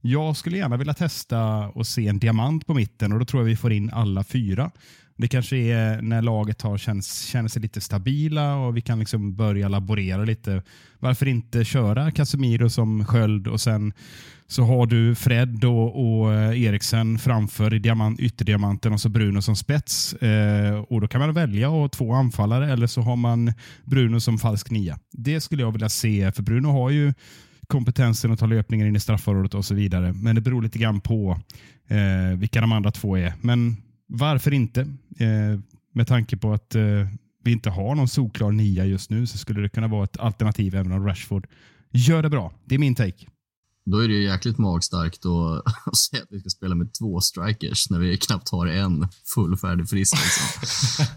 Jag 0.00 0.36
skulle 0.36 0.56
gärna 0.56 0.76
vilja 0.76 0.94
testa 0.94 1.68
och 1.68 1.86
se 1.86 2.08
en 2.08 2.18
diamant 2.18 2.66
på 2.66 2.74
mitten 2.74 3.12
och 3.12 3.18
då 3.18 3.24
tror 3.24 3.42
jag 3.42 3.46
vi 3.46 3.56
får 3.56 3.72
in 3.72 3.90
alla 3.90 4.24
fyra. 4.24 4.70
Det 5.20 5.28
kanske 5.28 5.56
är 5.56 6.02
när 6.02 6.22
laget 6.22 6.62
har 6.62 6.78
känns, 6.78 7.24
känner 7.24 7.48
sig 7.48 7.62
lite 7.62 7.80
stabila 7.80 8.56
och 8.56 8.76
vi 8.76 8.80
kan 8.80 8.98
liksom 8.98 9.36
börja 9.36 9.68
laborera 9.68 10.24
lite. 10.24 10.62
Varför 10.98 11.28
inte 11.28 11.64
köra 11.64 12.10
Casemiro 12.10 12.70
som 12.70 13.04
sköld 13.04 13.46
och 13.46 13.60
sen 13.60 13.92
så 14.46 14.64
har 14.64 14.86
du 14.86 15.14
Fred 15.14 15.64
och, 15.64 16.20
och 16.20 16.34
eh, 16.34 16.62
Eriksen 16.62 17.18
framför 17.18 17.74
i 17.74 17.78
diamant, 17.78 18.20
ytterdiamanten 18.20 18.92
och 18.92 19.00
så 19.00 19.08
Bruno 19.08 19.42
som 19.42 19.56
spets. 19.56 20.14
Eh, 20.14 20.78
och 20.78 21.00
Då 21.00 21.08
kan 21.08 21.20
man 21.20 21.32
välja 21.32 21.66
att 21.66 21.72
ha 21.72 21.88
två 21.88 22.12
anfallare 22.12 22.72
eller 22.72 22.86
så 22.86 23.00
har 23.00 23.16
man 23.16 23.52
Bruno 23.84 24.20
som 24.20 24.38
falsk 24.38 24.70
nia. 24.70 24.98
Det 25.12 25.40
skulle 25.40 25.62
jag 25.62 25.72
vilja 25.72 25.88
se, 25.88 26.32
för 26.32 26.42
Bruno 26.42 26.68
har 26.68 26.90
ju 26.90 27.14
kompetensen 27.66 28.32
att 28.32 28.38
ta 28.38 28.46
löpningen 28.46 28.86
in 28.86 28.96
i 28.96 29.00
straffområdet 29.00 29.54
och 29.54 29.64
så 29.64 29.74
vidare. 29.74 30.12
Men 30.12 30.34
det 30.34 30.40
beror 30.40 30.62
lite 30.62 30.78
grann 30.78 31.00
på 31.00 31.40
eh, 31.88 32.38
vilka 32.38 32.60
de 32.60 32.72
andra 32.72 32.90
två 32.90 33.18
är. 33.18 33.34
Men 33.40 33.76
varför 34.10 34.52
inte? 34.52 34.80
Eh, 35.18 35.60
med 35.94 36.06
tanke 36.06 36.36
på 36.36 36.52
att 36.52 36.74
eh, 36.74 36.82
vi 37.44 37.52
inte 37.52 37.70
har 37.70 37.94
någon 37.94 38.08
solklar 38.08 38.52
nia 38.52 38.84
just 38.86 39.10
nu 39.10 39.26
så 39.26 39.38
skulle 39.38 39.60
det 39.60 39.68
kunna 39.68 39.88
vara 39.88 40.04
ett 40.04 40.16
alternativ 40.16 40.74
även 40.74 40.92
om 40.92 41.06
Rashford 41.06 41.46
gör 41.90 42.22
det 42.22 42.30
bra. 42.30 42.52
Det 42.64 42.74
är 42.74 42.78
min 42.78 42.94
take. 42.94 43.26
Då 43.86 43.98
är 43.98 44.08
det 44.08 44.14
ju 44.14 44.24
jäkligt 44.24 44.58
magstarkt 44.58 45.26
att, 45.26 45.62
att 45.86 45.96
säga 45.96 46.22
att 46.22 46.28
vi 46.30 46.40
ska 46.40 46.48
spela 46.48 46.74
med 46.74 46.94
två 46.94 47.20
strikers 47.20 47.90
när 47.90 47.98
vi 47.98 48.16
knappt 48.16 48.48
har 48.48 48.66
en 48.66 49.08
fullfärdig 49.34 49.88
frisk. 49.88 50.14
Liksom. 50.16 51.06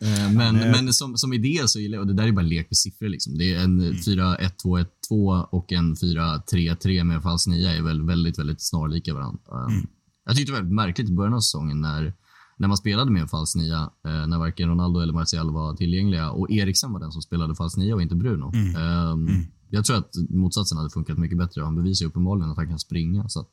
Eh, 0.00 0.32
men, 0.32 0.54
men 0.54 0.92
som, 0.92 1.16
som 1.16 1.32
idé 1.32 1.62
så 1.66 1.80
gillar 1.80 1.96
jag, 1.96 2.00
och 2.00 2.06
det 2.06 2.22
där 2.22 2.28
är 2.28 2.32
bara 2.32 2.46
lek 2.46 2.70
med 2.70 2.76
siffror. 2.76 3.08
Liksom. 3.08 3.38
Det 3.38 3.54
är 3.54 3.58
en 3.58 3.80
mm. 3.80 3.92
4-1-2-1-2 3.92 5.42
och 5.50 5.72
en 5.72 5.94
4-3-3 5.94 7.04
med 7.04 7.22
falsk 7.22 7.46
nia 7.46 7.70
är 7.76 7.82
väl 7.82 8.06
väldigt, 8.06 8.38
väldigt 8.38 8.62
snarlika 8.62 9.14
varandra. 9.14 9.66
Mm. 9.68 9.86
Jag 10.24 10.36
tyckte 10.36 10.52
det 10.52 10.54
var 10.54 10.60
väldigt 10.60 10.74
märkligt 10.74 11.08
i 11.08 11.12
början 11.12 11.34
av 11.34 11.40
säsongen 11.40 11.80
när, 11.80 12.14
när 12.58 12.68
man 12.68 12.76
spelade 12.76 13.10
med 13.10 13.22
en 13.22 13.28
falsk 13.28 13.56
nia, 13.56 13.90
eh, 14.06 14.26
när 14.26 14.38
varken 14.38 14.68
Ronaldo 14.68 15.00
eller 15.00 15.12
Martial 15.12 15.52
var 15.52 15.74
tillgängliga 15.74 16.30
och 16.30 16.50
Eriksen 16.50 16.92
var 16.92 17.00
den 17.00 17.12
som 17.12 17.22
spelade 17.22 17.54
falsk 17.54 17.76
nia 17.76 17.94
och 17.94 18.02
inte 18.02 18.14
Bruno. 18.14 18.52
Mm. 18.54 18.76
Um, 18.76 19.28
mm. 19.28 19.46
Jag 19.70 19.84
tror 19.84 19.96
att 19.96 20.10
motsatsen 20.28 20.78
hade 20.78 20.90
funkat 20.90 21.18
mycket 21.18 21.38
bättre. 21.38 21.62
Han 21.62 21.76
bevisar 21.76 22.04
ju 22.04 22.08
uppenbarligen 22.08 22.50
att 22.50 22.56
han 22.56 22.68
kan 22.68 22.78
springa. 22.78 23.28
Så 23.28 23.40
att, 23.40 23.50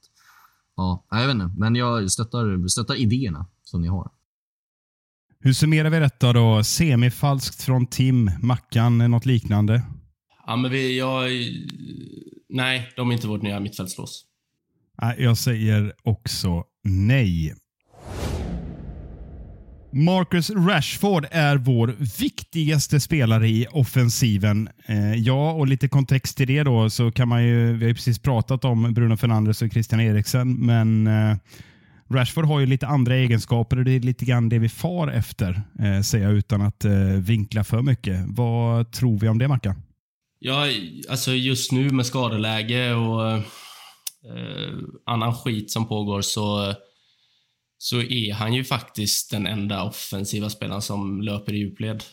ja, 0.76 1.06
jag 1.10 1.28
vet 1.28 1.34
inte, 1.34 1.52
men 1.58 1.76
jag 1.76 2.12
stöttar, 2.12 2.68
stöttar 2.68 2.96
idéerna 2.96 3.46
som 3.64 3.82
ni 3.82 3.88
har. 3.88 4.12
Hur 5.40 5.54
summerar 5.54 5.90
vi 5.90 6.00
detta 6.00 6.34
då? 6.34 6.64
Semifalskt 6.64 7.64
från 7.64 7.88
Tim, 7.88 8.32
Mackan, 8.42 8.98
något 8.98 9.26
liknande? 9.26 9.84
Ja, 10.46 10.56
men 10.56 10.72
vi, 10.72 10.98
jag, 10.98 11.30
nej, 12.50 12.90
de 12.96 13.10
är 13.10 13.14
inte 13.14 13.28
vårt 13.28 13.42
nya 13.42 13.60
mittfältslås. 13.60 14.26
Jag 15.18 15.38
säger 15.38 15.94
också 16.04 16.64
nej. 16.84 17.56
Marcus 19.94 20.50
Rashford 20.50 21.26
är 21.32 21.58
vår 21.58 21.96
viktigaste 22.20 23.00
spelare 23.00 23.48
i 23.48 23.68
offensiven. 23.72 24.70
Eh, 24.86 25.14
ja, 25.14 25.52
och 25.52 25.68
lite 25.68 25.88
kontext 25.88 26.38
till 26.38 26.48
det 26.48 26.64
då 26.64 26.90
så 26.90 27.12
kan 27.12 27.28
man 27.28 27.44
ju, 27.44 27.74
vi 27.74 27.84
har 27.84 27.90
ju 27.90 27.94
precis 27.94 28.20
pratat 28.20 28.66
om 28.66 28.94
Bruno 28.94 29.18
Fernandes 29.18 29.62
och 29.62 29.72
Christian 29.72 30.00
Eriksen, 30.00 30.54
men 30.54 31.08
eh, 31.08 31.36
Rashford 32.10 32.46
har 32.46 32.60
ju 32.60 32.66
lite 32.66 32.88
andra 32.88 33.16
egenskaper 33.16 33.78
och 33.78 33.86
det 33.86 33.92
är 33.92 34.00
lite 34.00 34.26
grann 34.26 34.50
det 34.50 34.60
vi 34.60 34.70
far 34.70 35.08
efter, 35.08 35.62
eh, 35.80 36.02
säger 36.02 36.26
jag 36.26 36.34
utan 36.34 36.62
att 36.62 36.86
eh, 36.86 36.92
vinkla 37.20 37.64
för 37.64 37.82
mycket. 37.82 38.26
Vad 38.28 38.92
tror 38.92 39.20
vi 39.20 39.28
om 39.28 39.38
det, 39.38 39.48
Mackan? 39.48 39.76
Ja, 40.40 40.68
alltså 41.10 41.32
just 41.32 41.72
nu 41.72 41.90
med 41.90 42.06
skadeläge 42.06 42.94
och 42.94 43.32
eh, 43.32 43.42
annan 45.06 45.36
skit 45.36 45.72
som 45.72 45.88
pågår 45.88 46.22
så 46.22 46.74
så 47.84 48.02
är 48.02 48.34
han 48.34 48.54
ju 48.54 48.64
faktiskt 48.64 49.32
den 49.32 49.48
enda 49.48 49.84
offensiva 49.84 50.50
spelaren 50.50 50.82
som 50.82 51.22
löper 51.22 51.54
i 51.54 51.58
djupled. 51.58 52.04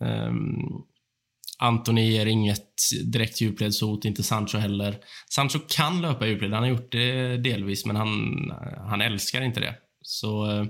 Um, 0.00 0.84
Anthony 1.58 2.10
ger 2.10 2.26
inget 2.26 2.80
direkt 3.04 3.40
djupledshot, 3.40 4.04
inte 4.04 4.22
Sancho 4.22 4.58
heller. 4.58 4.98
Sancho 5.30 5.58
kan 5.68 6.02
löpa 6.02 6.26
i 6.26 6.30
djupled, 6.30 6.52
han 6.52 6.62
har 6.62 6.70
gjort 6.70 6.92
det 6.92 7.36
delvis, 7.36 7.86
men 7.86 7.96
han, 7.96 8.10
han 8.78 9.00
älskar 9.00 9.42
inte 9.42 9.60
det. 9.60 9.74
Så 10.02 10.50
eh, 10.50 10.66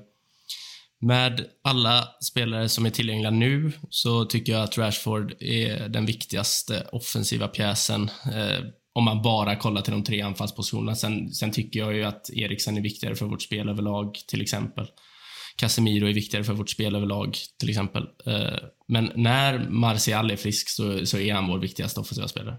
med 1.00 1.46
alla 1.64 2.08
spelare 2.20 2.68
som 2.68 2.86
är 2.86 2.90
tillgängliga 2.90 3.30
nu 3.30 3.72
så 3.90 4.24
tycker 4.24 4.52
jag 4.52 4.62
att 4.62 4.78
Rashford 4.78 5.34
är 5.40 5.88
den 5.88 6.06
viktigaste 6.06 6.88
offensiva 6.92 7.48
pjäsen. 7.48 8.10
Eh, 8.34 8.60
om 8.96 9.04
man 9.04 9.22
bara 9.22 9.56
kollar 9.56 9.82
till 9.82 9.92
de 9.92 10.04
tre 10.04 10.20
anfallspositionerna. 10.20 10.94
Sen, 10.94 11.34
sen 11.34 11.50
tycker 11.50 11.80
jag 11.80 11.94
ju 11.94 12.04
att 12.04 12.30
Eriksen 12.30 12.76
är 12.76 12.80
viktigare 12.80 13.14
för 13.14 13.26
vårt 13.26 13.42
spel 13.42 13.68
överlag, 13.68 14.18
till 14.28 14.42
exempel. 14.42 14.86
Casemiro 15.56 16.08
är 16.08 16.12
viktigare 16.12 16.44
för 16.44 16.52
vårt 16.52 16.70
spel 16.70 16.96
överlag, 16.96 17.36
till 17.58 17.70
exempel. 17.70 18.02
Eh, 18.26 18.58
men 18.88 19.10
när 19.14 19.68
Martial 19.68 20.30
är 20.30 20.36
frisk 20.36 20.68
så, 20.68 21.06
så 21.06 21.18
är 21.18 21.34
han 21.34 21.48
vår 21.48 21.58
viktigaste 21.58 22.00
offensiva 22.00 22.28
spelare. 22.28 22.56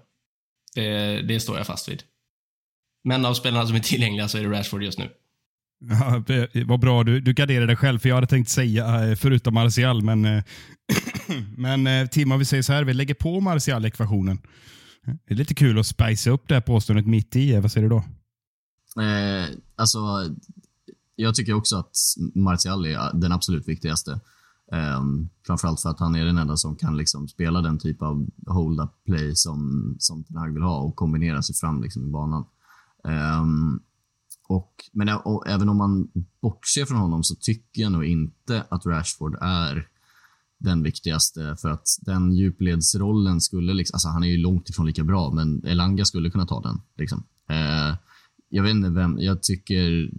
Det, 0.75 1.21
det 1.21 1.39
står 1.39 1.57
jag 1.57 1.67
fast 1.67 1.89
vid. 1.89 2.03
Men 3.03 3.25
av 3.25 3.33
spelarna 3.33 3.67
som 3.67 3.75
är 3.75 3.79
tillgängliga 3.79 4.27
så 4.27 4.37
är 4.37 4.43
det 4.43 4.49
Rashford 4.49 4.83
just 4.83 4.99
nu. 4.99 5.09
Ja, 5.89 6.23
vad 6.65 6.79
bra 6.79 7.03
du, 7.03 7.19
du 7.21 7.33
garderade 7.33 7.67
dig 7.67 7.75
själv, 7.75 7.99
för 7.99 8.09
jag 8.09 8.15
hade 8.15 8.27
tänkt 8.27 8.49
säga 8.49 9.09
eh, 9.09 9.15
förutom 9.15 9.53
Martial, 9.53 10.01
men, 10.01 10.21
men 11.57 12.09
Tim, 12.09 12.31
om 12.31 12.39
vi 12.39 12.45
säger 12.45 12.63
så 12.63 12.73
här, 12.73 12.83
vi 12.83 12.93
lägger 12.93 13.13
på 13.13 13.39
Martial-ekvationen. 13.39 14.39
Det 15.25 15.33
är 15.33 15.35
lite 15.35 15.55
kul 15.55 15.79
att 15.79 15.87
spicea 15.87 16.33
upp 16.33 16.47
det 16.47 16.53
här 16.53 16.61
påståendet 16.61 17.07
mitt 17.07 17.35
i. 17.35 17.59
Vad 17.59 17.71
säger 17.71 17.89
du 17.89 17.95
då? 17.95 18.03
Eh, 19.03 19.49
alltså, 19.75 19.99
jag 21.15 21.35
tycker 21.35 21.53
också 21.53 21.77
att 21.77 21.95
Martial 22.35 22.85
är 22.85 23.13
den 23.13 23.31
absolut 23.31 23.67
viktigaste. 23.67 24.19
Eh, 24.71 25.01
framförallt 25.47 25.81
för 25.81 25.89
att 25.89 25.99
han 25.99 26.15
är 26.15 26.25
den 26.25 26.37
enda 26.37 26.57
som 26.57 26.75
kan 26.75 26.97
liksom 26.97 27.27
spela 27.27 27.61
den 27.61 27.79
typ 27.79 28.01
av 28.01 28.27
hold-up 28.47 29.03
play 29.05 29.35
som, 29.35 29.95
som 29.99 30.23
Ten 30.23 30.37
Hag 30.37 30.53
vill 30.53 30.63
ha 30.63 30.79
och 30.79 30.95
kombinera 30.95 31.41
sig 31.41 31.55
fram 31.55 31.81
liksom 31.81 32.03
i 32.03 32.11
banan. 32.11 32.45
Eh, 33.07 33.45
och, 34.47 34.73
men 34.91 35.09
och, 35.09 35.47
även 35.47 35.69
om 35.69 35.77
man 35.77 36.07
bortser 36.41 36.85
från 36.85 36.97
honom 36.97 37.23
så 37.23 37.35
tycker 37.35 37.81
jag 37.81 37.91
nog 37.91 38.05
inte 38.05 38.63
att 38.69 38.85
Rashford 38.85 39.37
är 39.41 39.87
den 40.57 40.83
viktigaste 40.83 41.55
för 41.61 41.69
att 41.69 41.87
den 42.01 42.33
djupledsrollen 42.33 43.41
skulle, 43.41 43.73
liksom, 43.73 43.95
alltså 43.95 44.07
han 44.07 44.23
är 44.23 44.27
ju 44.27 44.37
långt 44.37 44.69
ifrån 44.69 44.85
lika 44.85 45.03
bra, 45.03 45.31
men 45.31 45.65
Elanga 45.65 46.05
skulle 46.05 46.29
kunna 46.29 46.45
ta 46.45 46.61
den. 46.61 46.81
Liksom. 46.97 47.23
Eh, 47.49 47.95
jag 48.49 48.63
vet 48.63 48.71
inte 48.71 48.89
vem, 48.89 49.19
jag 49.19 49.43
tycker 49.43 50.09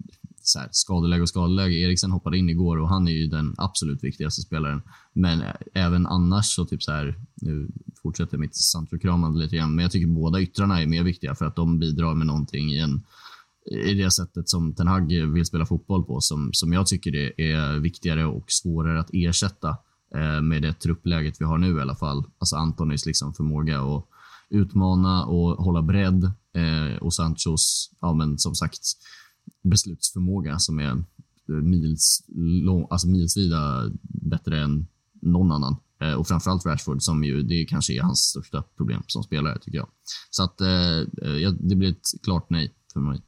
så 0.43 0.59
här, 0.59 0.69
skadeläge 0.73 1.23
och 1.23 1.29
skadeläge. 1.29 1.75
Eriksen 1.75 2.11
hoppade 2.11 2.39
in 2.39 2.49
igår 2.49 2.77
och 2.79 2.89
han 2.89 3.09
är 3.09 3.13
ju 3.13 3.27
den 3.27 3.55
absolut 3.59 4.05
viktigaste 4.05 4.43
spelaren. 4.43 4.83
Men 5.13 5.43
även 5.75 6.07
annars 6.07 6.47
så 6.47 6.65
typ 6.65 6.83
så 6.83 6.93
här, 6.93 7.15
nu 7.35 7.69
fortsätter 8.03 8.39
mitt 8.39 8.57
Sancho-kramande 8.57 9.39
lite 9.39 9.57
grann, 9.57 9.75
men 9.75 9.83
jag 9.83 9.93
tycker 9.93 10.07
båda 10.07 10.41
yttrarna 10.41 10.83
är 10.83 10.87
mer 10.87 11.03
viktiga 11.03 11.35
för 11.35 11.45
att 11.45 11.57
de 11.57 11.79
bidrar 11.79 12.15
med 12.15 12.27
någonting 12.27 12.71
i 12.71 12.79
en 12.79 13.03
i 13.71 13.95
det 13.95 14.11
sättet 14.11 14.49
som 14.49 14.75
Ten 14.75 14.87
Hag 14.87 15.13
vill 15.33 15.45
spela 15.45 15.67
fotboll 15.67 16.05
på, 16.05 16.21
som, 16.21 16.51
som 16.53 16.73
jag 16.73 16.87
tycker 16.87 17.15
är, 17.15 17.41
är 17.41 17.79
viktigare 17.79 18.27
och 18.27 18.45
svårare 18.53 19.01
att 19.01 19.11
ersätta 19.13 19.77
Eh, 20.15 20.43
med 20.43 20.63
det 20.63 20.73
truppläget 20.73 21.41
vi 21.41 21.45
har 21.45 21.59
nu 21.59 21.79
i 21.79 21.81
alla 21.81 21.97
fall. 21.97 22.25
Alltså 22.39 22.57
Antonis 22.57 23.07
liksom 23.07 23.35
förmåga 23.35 23.81
att 23.81 24.05
utmana 24.51 25.25
och 25.25 25.65
hålla 25.65 25.83
bredd 25.83 26.25
eh, 26.55 26.97
och 27.01 27.15
Sanchos, 27.15 27.91
ja 28.01 28.15
men 28.15 28.39
som 28.39 28.55
sagt, 28.55 28.81
beslutsförmåga 29.63 30.59
som 30.59 30.79
är 30.79 30.91
eh, 30.91 31.55
mils, 31.63 32.25
lång, 32.65 32.87
alltså 32.91 33.09
milsvida 33.09 33.91
bättre 34.03 34.63
än 34.63 34.87
någon 35.23 35.53
annan. 35.53 35.77
Eh, 36.01 36.13
och 36.13 36.29
framförallt 36.29 36.67
Rashford 36.67 37.03
som 37.03 37.25
ju, 37.25 37.43
det 37.43 37.65
kanske 37.65 37.93
är 37.93 38.03
hans 38.03 38.21
största 38.21 38.63
problem 38.77 39.03
som 39.07 39.23
spelare 39.23 39.59
tycker 39.59 39.79
jag. 39.79 39.89
Så 40.31 40.43
att 40.43 40.61
eh, 40.61 40.99
eh 40.99 41.53
det 41.61 41.77
blir 41.77 41.91
ett 41.91 42.23
klart 42.23 42.51
nej 42.51 42.75
för 42.93 43.01
mig. 43.01 43.23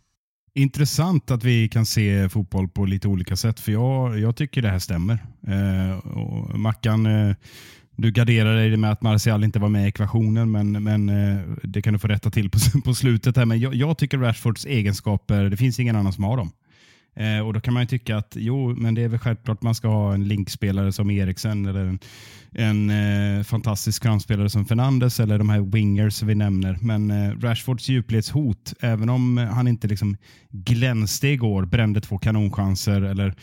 Intressant 0.55 1.31
att 1.31 1.45
vi 1.45 1.69
kan 1.69 1.87
se 1.87 2.29
fotboll 2.29 2.69
på 2.69 2.85
lite 2.85 3.09
olika 3.09 3.37
sätt, 3.37 3.61
för 3.61 3.73
jag, 3.73 4.19
jag 4.19 4.37
tycker 4.37 4.63
det 4.63 4.69
här 4.71 4.79
stämmer. 4.79 5.19
Eh, 5.47 5.99
och 5.99 6.59
Mackan, 6.59 7.07
eh, 7.07 7.35
du 7.97 8.11
garderar 8.11 8.57
dig 8.57 8.77
med 8.77 8.93
att 8.93 9.03
Martial 9.03 9.45
inte 9.45 9.59
var 9.59 9.69
med 9.69 9.85
i 9.85 9.89
ekvationen, 9.89 10.51
men, 10.51 10.83
men 10.83 11.09
eh, 11.09 11.41
det 11.63 11.83
kan 11.83 11.93
du 11.93 11.99
få 11.99 12.09
rätta 12.09 12.31
till 12.31 12.51
på, 12.51 12.59
på 12.85 12.95
slutet. 12.95 13.37
här. 13.37 13.45
Men 13.45 13.61
jag, 13.61 13.75
jag, 13.75 13.99
tycker 13.99 14.19
Rashfords 14.19 14.67
egenskaper, 14.67 15.45
det 15.45 15.57
finns 15.57 15.81
ingen 15.81 15.97
annan 15.97 16.13
som 16.13 16.25
har 16.25 16.37
dem. 16.37 16.53
Eh, 17.17 17.47
och 17.47 17.53
Då 17.53 17.61
kan 17.61 17.75
man 17.75 17.83
ju 17.83 17.87
tycka 17.87 18.17
att 18.17 18.37
jo, 18.37 18.75
men 18.75 18.95
det 18.95 19.03
är 19.03 19.09
väl 19.09 19.19
självklart 19.19 19.63
man 19.63 19.75
ska 19.75 19.89
ha 19.89 20.15
en 20.15 20.29
linkspelare 20.29 20.93
som 20.93 21.11
Eriksen 21.11 21.67
eller 21.67 21.85
en, 21.85 21.99
en 22.53 22.91
eh, 22.91 23.43
fantastisk 23.43 24.03
framspelare 24.03 24.51
som 24.51 24.65
Fernandes 24.65 25.21
eller 25.21 25.39
de 25.39 25.49
här 25.49 25.61
wingers 25.61 26.23
vi 26.23 26.35
nämner. 26.35 26.79
Men 26.81 27.11
eh, 27.11 27.39
Rashfords 27.41 27.89
djupledshot, 27.89 28.75
även 28.81 29.09
om 29.09 29.37
han 29.37 29.69
inte 29.69 29.89
liksom 29.89 30.17
glänste 30.51 31.29
igår, 31.29 31.65
brände 31.65 32.01
två 32.01 32.19
kanonchanser 32.19 33.03
eller 33.03 33.35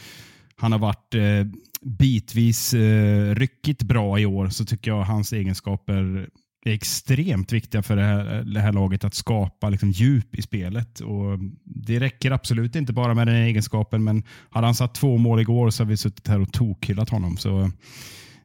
han 0.56 0.72
har 0.72 0.80
varit 0.80 1.16
eh, 1.16 1.46
bitvis 1.82 2.74
eh, 2.74 3.36
ryckigt 3.36 3.84
bra 3.84 4.20
i 4.20 4.26
år 4.26 4.50
så 4.50 4.66
tycker 4.66 4.92
jag 4.92 5.04
hans 5.04 5.34
egenskaper 5.34 6.30
är 6.66 6.74
extremt 6.74 7.52
viktiga 7.52 7.84
för 7.84 7.96
det 7.96 8.04
här, 8.04 8.44
det 8.44 8.60
här 8.60 8.74
laget 8.74 9.04
att 9.04 9.14
skapa 9.14 9.70
liksom, 9.70 9.92
djup 9.92 10.36
i 10.36 10.42
spelet. 10.42 11.00
Och 11.00 11.40
det 11.64 12.00
räcker 12.00 12.32
absolut 12.32 12.76
inte 12.76 12.94
bara 12.94 13.14
med 13.14 13.28
den 13.28 13.36
egenskapen, 13.36 14.04
men 14.04 14.24
hade 14.50 14.68
han 14.68 14.76
satt 14.76 14.96
två 14.96 15.18
mål 15.18 15.40
igår 15.40 15.70
så 15.70 15.84
hade 15.84 15.90
vi 15.90 15.98
suttit 15.98 16.28
här 16.28 16.42
och 16.42 16.54
tokhyllat 16.54 17.10
honom. 17.10 17.38
Så 17.38 17.72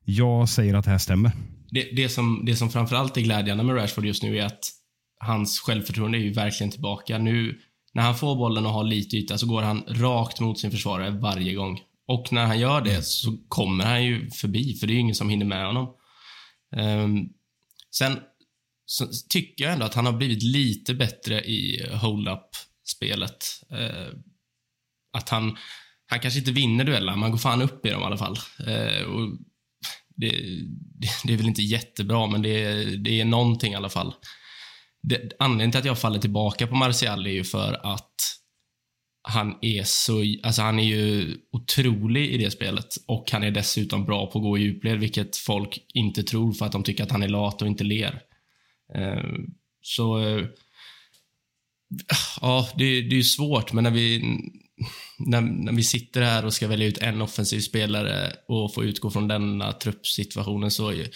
jag 0.04 0.48
säger 0.48 0.74
att 0.74 0.84
det 0.84 0.90
här 0.90 0.98
stämmer. 0.98 1.32
Det, 1.70 1.82
det, 1.82 2.08
som, 2.08 2.42
det 2.46 2.56
som 2.56 2.70
framförallt 2.70 3.16
är 3.16 3.20
glädjande 3.20 3.64
med 3.64 3.76
Rashford 3.76 4.04
just 4.04 4.22
nu 4.22 4.38
är 4.38 4.46
att 4.46 4.60
hans 5.18 5.60
självförtroende 5.60 6.18
är 6.18 6.22
ju 6.22 6.32
verkligen 6.32 6.70
tillbaka. 6.70 7.18
Nu 7.18 7.58
när 7.94 8.02
han 8.02 8.14
får 8.14 8.36
bollen 8.36 8.66
och 8.66 8.72
har 8.72 8.84
lite 8.84 9.16
yta 9.16 9.38
så 9.38 9.46
går 9.46 9.62
han 9.62 9.84
rakt 9.88 10.40
mot 10.40 10.58
sin 10.58 10.70
försvarare 10.70 11.10
varje 11.10 11.54
gång. 11.54 11.80
Och 12.06 12.32
när 12.32 12.46
han 12.46 12.58
gör 12.58 12.80
det 12.80 13.02
så 13.02 13.38
kommer 13.48 13.84
han 13.84 14.04
ju 14.04 14.30
förbi, 14.30 14.74
för 14.74 14.86
det 14.86 14.92
är 14.92 14.94
ju 14.94 15.00
ingen 15.00 15.14
som 15.14 15.28
hinner 15.28 15.46
med 15.46 15.66
honom. 15.66 15.88
Um, 16.76 17.28
sen 17.99 18.20
tycker 19.28 19.64
jag 19.64 19.72
ändå 19.72 19.86
att 19.86 19.95
han 19.95 20.07
har 20.07 20.12
blivit 20.12 20.43
lite 20.43 20.95
bättre 20.95 21.40
i 21.45 21.88
hold-up-spelet. 21.93 23.45
Eh, 23.70 24.09
att 25.12 25.28
han, 25.28 25.57
han 26.07 26.20
kanske 26.20 26.38
inte 26.38 26.53
vinner 26.53 26.84
dueller, 26.84 27.12
men 27.12 27.22
han 27.22 27.30
går 27.30 27.38
fan 27.38 27.62
upp 27.62 27.86
i 27.86 27.90
dem 27.90 28.03
i 28.03 28.05
alla 28.05 28.18
fall. 28.18 28.38
Eh, 28.66 29.03
och 29.03 29.38
det, 30.16 30.30
det, 31.01 31.09
det, 31.24 31.32
är 31.32 31.36
väl 31.36 31.47
inte 31.47 31.62
jättebra, 31.62 32.26
men 32.26 32.43
det, 32.43 32.84
det 32.84 33.20
är 33.20 33.24
någonting 33.24 33.72
i 33.72 33.76
alla 33.76 33.88
fall. 33.88 34.14
Det, 35.03 35.32
anledningen 35.38 35.70
till 35.70 35.78
att 35.78 35.84
jag 35.84 35.99
faller 35.99 36.18
tillbaka 36.18 36.66
på 36.66 36.74
Martial 36.74 37.26
är 37.26 37.30
ju 37.30 37.45
för 37.45 37.86
att 37.95 38.14
han 39.22 39.58
är 39.60 39.82
så, 39.84 40.24
alltså 40.42 40.62
han 40.62 40.78
är 40.78 40.84
ju 40.84 41.36
otrolig 41.52 42.30
i 42.30 42.38
det 42.38 42.50
spelet 42.50 42.96
och 43.06 43.30
han 43.30 43.42
är 43.42 43.50
dessutom 43.50 44.04
bra 44.04 44.26
på 44.26 44.38
att 44.38 44.42
gå 44.42 44.58
i 44.58 44.62
djupled, 44.62 44.98
vilket 44.98 45.36
folk 45.36 45.78
inte 45.94 46.22
tror 46.22 46.52
för 46.52 46.66
att 46.66 46.72
de 46.72 46.82
tycker 46.82 47.04
att 47.04 47.10
han 47.10 47.22
är 47.22 47.28
lat 47.28 47.62
och 47.62 47.68
inte 47.68 47.84
ler. 47.84 48.22
Eh, 48.94 49.24
så, 49.82 50.20
eh, 50.20 50.46
ja, 52.40 52.68
det, 52.78 52.84
det 52.84 53.14
är 53.14 53.18
ju 53.18 53.24
svårt, 53.24 53.72
men 53.72 53.84
när 53.84 53.90
vi, 53.90 54.22
när, 55.18 55.40
när 55.40 55.72
vi 55.72 55.84
sitter 55.84 56.22
här 56.22 56.44
och 56.44 56.54
ska 56.54 56.68
välja 56.68 56.86
ut 56.86 56.98
en 56.98 57.22
offensiv 57.22 57.60
spelare 57.60 58.32
och 58.48 58.74
få 58.74 58.84
utgå 58.84 59.10
från 59.10 59.28
denna 59.28 59.72
truppsituationen 59.72 60.70
så 60.70 60.88
är 60.88 60.94
ju 60.94 61.06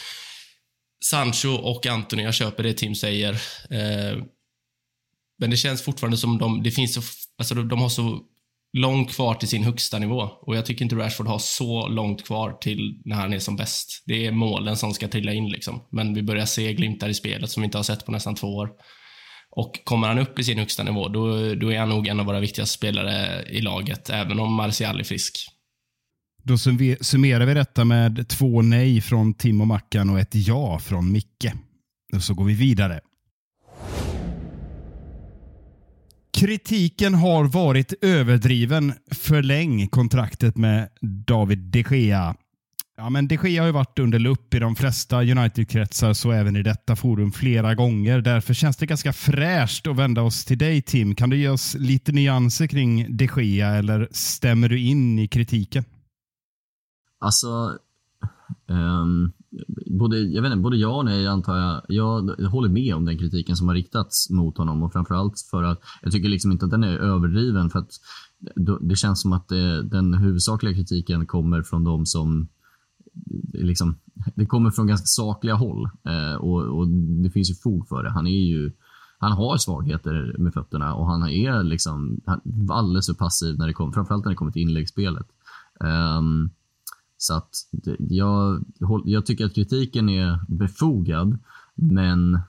Sancho 1.05 1.49
och 1.49 1.87
Anthony, 1.87 2.23
jag 2.23 2.35
köper 2.35 2.63
det 2.63 2.73
Tim 2.73 2.95
säger. 2.95 3.33
Eh, 3.71 4.23
men 5.39 5.51
det 5.51 5.57
känns 5.57 5.83
fortfarande 5.83 6.17
som 6.17 6.39
de, 6.39 6.63
det 6.63 6.71
finns 6.71 6.95
så, 6.95 7.03
alltså 7.39 7.55
de 7.55 7.81
har 7.81 7.89
så 7.89 8.21
långt 8.73 9.15
kvar 9.15 9.35
till 9.35 9.49
sin 9.49 9.65
högsta 9.65 9.99
nivå. 9.99 10.21
Och 10.21 10.57
jag 10.57 10.67
tycker 10.67 10.85
inte 10.85 10.97
Rashford 10.97 11.27
har 11.27 11.39
så 11.39 11.89
långt 11.89 12.27
kvar 12.27 12.53
till 12.53 13.03
när 13.05 13.17
han 13.17 13.33
är 13.33 13.39
som 13.39 13.57
bäst. 13.57 14.03
Det 14.07 14.27
är 14.27 14.33
målen 14.33 14.77
som 14.77 14.95
ska 14.95 15.09
trilla 15.09 15.33
in 15.33 15.49
liksom. 15.49 15.83
Men 15.91 16.15
vi 16.15 16.23
börjar 16.23 16.47
se 16.47 16.73
glimtar 16.73 17.09
i 17.09 17.15
spelet 17.15 17.51
som 17.51 17.61
vi 17.61 17.65
inte 17.65 17.79
har 17.79 17.83
sett 17.83 18.07
på 18.07 18.13
nästan 18.13 18.35
två 18.35 18.47
år. 18.47 18.71
Och 19.51 19.81
kommer 19.85 20.09
han 20.09 20.19
upp 20.19 20.39
i 20.39 20.45
sin 20.45 20.59
högsta 20.59 20.83
nivå, 20.83 21.09
då, 21.09 21.55
då 21.55 21.73
är 21.73 21.79
han 21.79 21.89
nog 21.89 22.07
en 22.07 22.21
av 22.21 22.27
våra 22.27 22.41
viktigaste 22.41 22.75
spelare 22.75 23.45
i 23.51 23.61
laget, 23.61 24.11
även 24.11 24.41
om 24.41 24.55
Martial 24.55 25.01
är 25.01 25.05
frisk. 25.05 25.49
Då 26.43 26.59
summerar 27.01 27.47
vi 27.47 27.55
detta 27.55 27.85
med 27.85 28.29
två 28.29 28.63
nej 28.63 29.01
från 29.01 29.35
Tim 29.35 29.61
och 29.61 29.67
Mackan 29.67 30.11
och 30.11 30.21
ett 30.21 30.35
ja 30.35 30.79
från 30.79 31.13
Micke. 31.13 31.53
Och 32.13 32.23
så 32.23 32.35
går 32.35 32.45
vi 32.45 32.55
vidare. 32.55 33.01
Kritiken 36.37 37.15
har 37.15 37.45
varit 37.45 37.95
överdriven. 38.01 38.93
Förläng 39.11 39.89
kontraktet 39.89 40.57
med 40.57 40.89
David 41.27 41.59
de 41.59 41.85
Gea. 41.91 42.35
Ja, 42.97 43.11
men 43.11 43.29
de 43.29 43.35
Gea 43.35 43.63
har 43.63 43.67
ju 43.67 43.73
varit 43.73 43.99
under 43.99 44.19
lupp 44.19 44.55
i 44.55 44.59
de 44.59 44.77
flesta 44.77 45.23
United-kretsar, 45.23 46.13
så 46.13 46.31
även 46.33 46.57
i 46.57 46.63
detta 46.63 46.97
forum 46.97 47.33
flera 47.33 47.75
gånger. 47.75 48.21
Därför 48.21 48.55
känns 48.55 48.77
det 48.77 48.87
ganska 48.87 49.13
fräscht 49.13 49.87
att 49.87 49.97
vända 49.97 50.23
oss 50.23 50.45
till 50.45 50.59
dig 50.59 50.83
Tim. 50.83 51.15
Kan 51.15 51.31
du 51.31 51.37
ge 51.37 51.49
oss 51.49 51.75
lite 51.75 52.13
nyanser 52.13 52.67
kring 52.67 53.17
de 53.17 53.29
Gea 53.37 53.69
eller 53.69 54.09
stämmer 54.11 54.69
du 54.69 54.81
in 54.81 55.19
i 55.19 55.29
kritiken? 55.29 55.85
Alltså, 57.21 57.79
um, 58.69 59.33
både, 59.87 60.19
jag 60.19 60.43
vet 60.43 60.53
inte, 60.53 60.63
både 60.63 60.77
ja 60.77 60.97
och 60.97 61.05
nej 61.05 61.27
antar 61.27 61.57
jag. 61.57 61.83
Jag, 61.89 62.23
håller 62.51 62.69
med 62.69 62.95
om 62.95 63.05
den 63.05 63.19
kritiken 63.19 63.57
som 63.57 63.69
har 63.69 63.75
riktats 63.75 64.31
mot 64.31 64.59
honom 64.59 64.83
och 64.83 64.93
framförallt 64.93 65.35
för 65.51 65.63
att 65.63 65.81
jag 66.03 66.13
tycker 66.13 66.29
liksom 66.29 66.53
inte 66.53 66.65
att 66.65 66.71
den 66.71 66.85
är 66.85 66.99
överdriven 66.99 67.71
för 67.71 67.79
att 67.79 67.91
det 68.81 68.97
känns 68.97 69.23
som 69.23 69.33
att 69.33 69.49
det, 69.49 69.83
den 69.83 70.15
huvudsakliga 70.15 70.75
kritiken 70.75 71.27
kommer 71.27 71.63
från 71.63 71.85
de 71.85 72.07
som 72.07 72.49
liksom, 73.53 73.97
det 74.35 74.47
kommer 74.47 74.71
från 74.71 74.87
ganska 74.87 75.07
sakliga 75.07 75.55
håll 75.55 75.85
eh, 75.85 76.35
och, 76.35 76.79
och, 76.79 76.89
det 77.23 77.31
finns 77.31 77.51
ju 77.51 77.55
fog 77.55 77.89
för 77.89 78.03
det. 78.03 78.11
Han 78.11 78.27
är 78.27 78.45
ju 78.45 78.73
han 79.19 79.33
har 79.33 79.57
svagheter 79.57 80.35
med 80.39 80.55
fötterna 80.55 80.95
och 80.95 81.07
han 81.07 81.29
är 81.29 81.63
liksom 81.63 82.21
alldeles 82.71 83.07
för 83.07 83.15
passiv 83.15 83.59
när 83.59 83.67
det 83.67 83.73
kommer, 83.73 83.93
framförallt 83.93 84.25
när 84.25 84.31
det 84.31 84.37
kommer 84.37 84.53
till 84.53 84.63
inläggsspelet. 84.63 85.27
Um, 85.81 85.89
ehm, 85.89 86.51
så 87.17 87.35
att 87.35 87.51
jag, 87.99 88.65
jag 89.05 89.27
tycker 89.27 89.47
att 89.47 89.55
kritiken 89.55 90.09
är 90.09 90.41
befogad, 90.49 91.39
men 91.75 92.41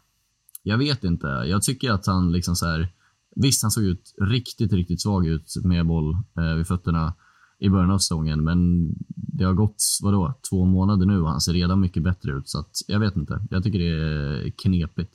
jag 0.63 0.77
vet 0.77 1.03
inte. 1.03 1.27
Jag 1.27 1.61
tycker 1.61 1.91
att 1.91 2.05
han 2.05 2.31
liksom 2.31 2.55
så 2.55 2.65
här, 2.65 2.93
Visst, 3.39 3.61
han 3.61 3.71
såg 3.71 3.83
ut 3.83 4.15
riktigt, 4.21 4.73
riktigt 4.73 5.01
svag 5.01 5.27
ut 5.27 5.53
med 5.63 5.85
boll 5.85 6.13
eh, 6.37 6.53
vid 6.55 6.67
fötterna 6.67 7.13
i 7.59 7.69
början 7.69 7.91
av 7.91 7.97
säsongen, 7.97 8.43
men 8.43 8.89
det 9.07 9.43
har 9.43 9.53
gått, 9.53 9.83
vadå, 10.01 10.33
två 10.49 10.65
månader 10.65 11.05
nu 11.05 11.21
och 11.21 11.29
han 11.29 11.41
ser 11.41 11.53
redan 11.53 11.79
mycket 11.79 12.03
bättre 12.03 12.31
ut. 12.31 12.49
Så 12.49 12.59
att, 12.59 12.71
jag 12.87 12.99
vet 12.99 13.15
inte. 13.15 13.41
Jag 13.49 13.63
tycker 13.63 13.79
det 13.79 13.85
är 13.85 14.49
knepigt. 14.49 15.13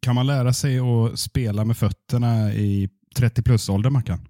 Kan 0.00 0.14
man 0.14 0.26
lära 0.26 0.52
sig 0.52 0.78
att 0.78 1.18
spela 1.18 1.64
med 1.64 1.76
fötterna 1.76 2.54
i 2.54 2.90
30 3.16 3.42
plus-åldern, 3.42 3.92
Mackan? 3.92 4.28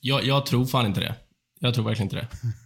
Jag, 0.00 0.24
jag 0.24 0.46
tror 0.46 0.64
fan 0.64 0.86
inte 0.86 1.00
det. 1.00 1.16
Jag 1.60 1.74
tror 1.74 1.84
verkligen 1.84 2.06
inte 2.06 2.16
det. 2.16 2.28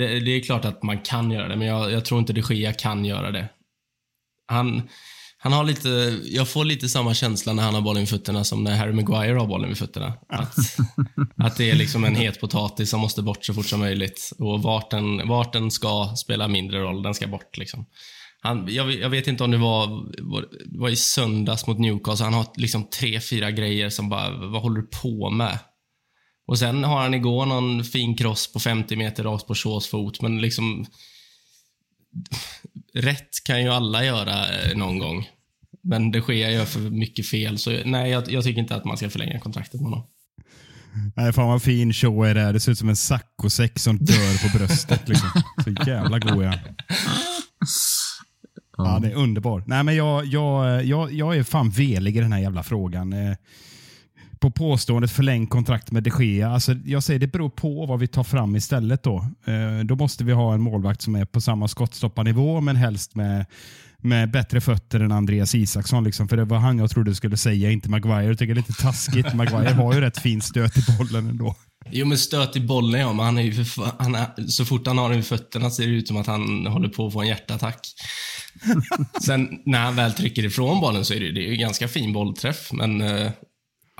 Det, 0.00 0.20
det, 0.20 0.30
är 0.30 0.40
klart 0.40 0.64
att 0.64 0.82
man 0.82 0.98
kan 0.98 1.30
göra 1.30 1.48
det, 1.48 1.56
men 1.56 1.66
jag, 1.66 1.92
jag 1.92 2.04
tror 2.04 2.20
inte 2.20 2.32
de 2.32 2.54
Gea 2.54 2.72
kan 2.72 3.04
göra 3.04 3.30
det. 3.30 3.48
Han, 4.46 4.82
Han 5.42 5.52
har 5.52 5.64
lite, 5.64 6.18
jag 6.24 6.48
får 6.48 6.64
lite 6.64 6.88
samma 6.88 7.14
känsla 7.14 7.52
när 7.52 7.62
han 7.62 7.74
har 7.74 7.80
bollen 7.80 8.02
vid 8.02 8.08
fötterna 8.08 8.44
som 8.44 8.64
när 8.64 8.76
Harry 8.76 8.92
Maguire 8.92 9.38
har 9.38 9.46
bollen 9.46 9.68
vid 9.68 9.78
fötterna. 9.78 10.12
Att, 10.28 10.56
att 11.36 11.56
det 11.56 11.70
är 11.70 11.74
liksom 11.74 12.04
en 12.04 12.14
het 12.14 12.40
potatis 12.40 12.90
som 12.90 13.00
måste 13.00 13.22
bort 13.22 13.44
så 13.44 13.54
fort 13.54 13.66
som 13.66 13.80
möjligt. 13.80 14.32
Och 14.38 14.62
vart 14.62 14.90
den, 14.90 15.28
vart 15.28 15.52
den 15.52 15.70
ska 15.70 16.14
spela 16.16 16.48
mindre 16.48 16.80
roll, 16.80 17.02
den 17.02 17.14
ska 17.14 17.26
bort. 17.26 17.58
Liksom. 17.58 17.86
Han, 18.40 18.66
jag, 18.68 18.92
jag, 18.92 19.10
vet 19.10 19.26
inte 19.26 19.44
om 19.44 19.50
det 19.50 19.58
var, 19.58 19.86
var, 20.18 20.46
var 20.66 20.88
i 20.88 20.96
söndags 20.96 21.66
mot 21.66 21.78
Newcastle. 21.78 22.24
Han 22.24 22.34
har 22.34 22.46
liksom 22.54 22.84
tre, 22.84 23.20
fyra 23.20 23.50
grejer 23.50 23.90
som 23.90 24.08
bara, 24.08 24.30
vad 24.30 24.62
håller 24.62 24.80
du 24.80 24.86
på 24.86 25.30
med? 25.30 25.58
Och 26.50 26.58
sen 26.58 26.84
har 26.84 27.02
han 27.02 27.14
igår 27.14 27.46
någon 27.46 27.84
fin 27.84 28.16
cross 28.16 28.52
på 28.52 28.60
50 28.60 28.96
meter 28.96 29.24
rakt 29.24 29.46
på 29.46 29.54
Shaws 29.54 29.88
fot, 29.88 30.22
men 30.22 30.40
liksom... 30.40 30.86
Rätt 32.94 33.44
kan 33.44 33.62
ju 33.62 33.68
alla 33.68 34.04
göra 34.04 34.60
eh, 34.60 34.76
någon 34.76 34.98
gång. 34.98 35.28
Men 35.82 36.10
det 36.10 36.20
sker 36.20 36.50
gör 36.50 36.64
för 36.64 36.80
mycket 36.80 37.26
fel, 37.26 37.58
så 37.58 37.70
nej, 37.84 38.10
jag, 38.10 38.32
jag 38.32 38.44
tycker 38.44 38.60
inte 38.60 38.74
att 38.74 38.84
man 38.84 38.96
ska 38.96 39.10
förlänga 39.10 39.40
kontraktet 39.40 39.80
med 39.80 39.90
honom. 39.90 40.06
Nej, 41.16 41.32
fan 41.32 41.48
vad 41.48 41.62
fin 41.62 41.92
show 41.92 42.26
är 42.26 42.34
det. 42.34 42.52
Det 42.52 42.60
ser 42.60 42.72
ut 42.72 42.78
som 42.78 42.88
en 42.88 42.96
saccosäck 42.96 43.78
som 43.78 43.98
dör 43.98 44.50
på 44.50 44.58
bröstet. 44.58 45.08
Liksom. 45.08 45.28
Så 45.64 45.90
jävla 45.90 46.18
god 46.18 46.42
är 46.42 46.46
han. 46.46 46.58
Ja, 48.76 48.98
det 49.02 49.08
är 49.08 49.14
underbar. 49.14 49.64
Nej, 49.66 49.84
men 49.84 49.96
jag, 49.96 50.26
jag, 50.26 50.84
jag, 50.84 51.12
jag 51.12 51.36
är 51.36 51.42
fan 51.42 51.70
velig 51.70 52.16
i 52.16 52.20
den 52.20 52.32
här 52.32 52.40
jävla 52.40 52.62
frågan. 52.62 53.36
Eh, 54.40 54.50
på 54.50 54.50
påståendet 54.50 55.10
förläng 55.10 55.46
kontrakt 55.46 55.90
med 55.90 56.02
de 56.02 56.24
Gea. 56.24 56.50
Alltså, 56.50 56.74
jag 56.84 57.02
säger 57.02 57.20
det 57.20 57.26
beror 57.26 57.50
på 57.50 57.86
vad 57.86 58.00
vi 58.00 58.06
tar 58.06 58.24
fram 58.24 58.56
istället. 58.56 59.02
Då 59.02 59.16
eh, 59.46 59.84
Då 59.84 59.96
måste 59.96 60.24
vi 60.24 60.32
ha 60.32 60.54
en 60.54 60.60
målvakt 60.60 61.02
som 61.02 61.14
är 61.14 61.24
på 61.24 61.40
samma 61.40 61.68
skottstopparnivå, 61.68 62.60
men 62.60 62.76
helst 62.76 63.14
med, 63.14 63.46
med 63.98 64.30
bättre 64.30 64.60
fötter 64.60 65.00
än 65.00 65.12
Andreas 65.12 65.54
Isaksson. 65.54 66.04
Liksom, 66.04 66.28
för 66.28 66.36
det 66.36 66.44
var 66.44 66.58
han 66.58 66.78
jag 66.78 66.90
trodde 66.90 67.14
skulle 67.14 67.36
säga, 67.36 67.70
inte 67.70 67.90
Maguire. 67.90 68.24
Jag 68.24 68.38
tycker 68.38 68.54
det 68.54 68.60
är 68.60 68.68
lite 68.68 68.82
taskigt. 68.82 69.34
Maguire 69.34 69.74
har 69.74 69.94
ju 69.94 70.00
rätt 70.00 70.18
fin 70.18 70.40
stöt 70.40 70.76
i 70.76 70.82
bollen 70.98 71.28
ändå. 71.28 71.54
Jo, 71.90 72.06
men 72.06 72.18
stöt 72.18 72.56
i 72.56 72.60
bollen 72.60 73.00
ja, 73.00 73.12
men 73.12 73.24
han 73.24 73.38
är 73.38 73.42
ju 73.42 73.64
för, 73.64 73.90
han 73.98 74.14
är, 74.14 74.46
så 74.46 74.64
fort 74.64 74.86
han 74.86 74.98
har 74.98 75.08
den 75.08 75.16
vid 75.16 75.26
fötterna 75.26 75.70
ser 75.70 75.86
det 75.86 75.92
ut 75.92 76.08
som 76.08 76.16
att 76.16 76.26
han 76.26 76.66
håller 76.66 76.88
på 76.88 77.06
att 77.06 77.12
få 77.12 77.20
en 77.20 77.28
hjärtattack. 77.28 77.80
Sen 79.22 79.60
när 79.64 79.78
han 79.78 79.96
väl 79.96 80.12
trycker 80.12 80.44
ifrån 80.44 80.80
bollen 80.80 81.04
så 81.04 81.14
är 81.14 81.20
det, 81.20 81.32
det 81.32 81.46
är 81.46 81.50
ju 81.50 81.56
ganska 81.56 81.88
fin 81.88 82.12
bollträff, 82.12 82.72
men 82.72 83.00
uh, 83.00 83.30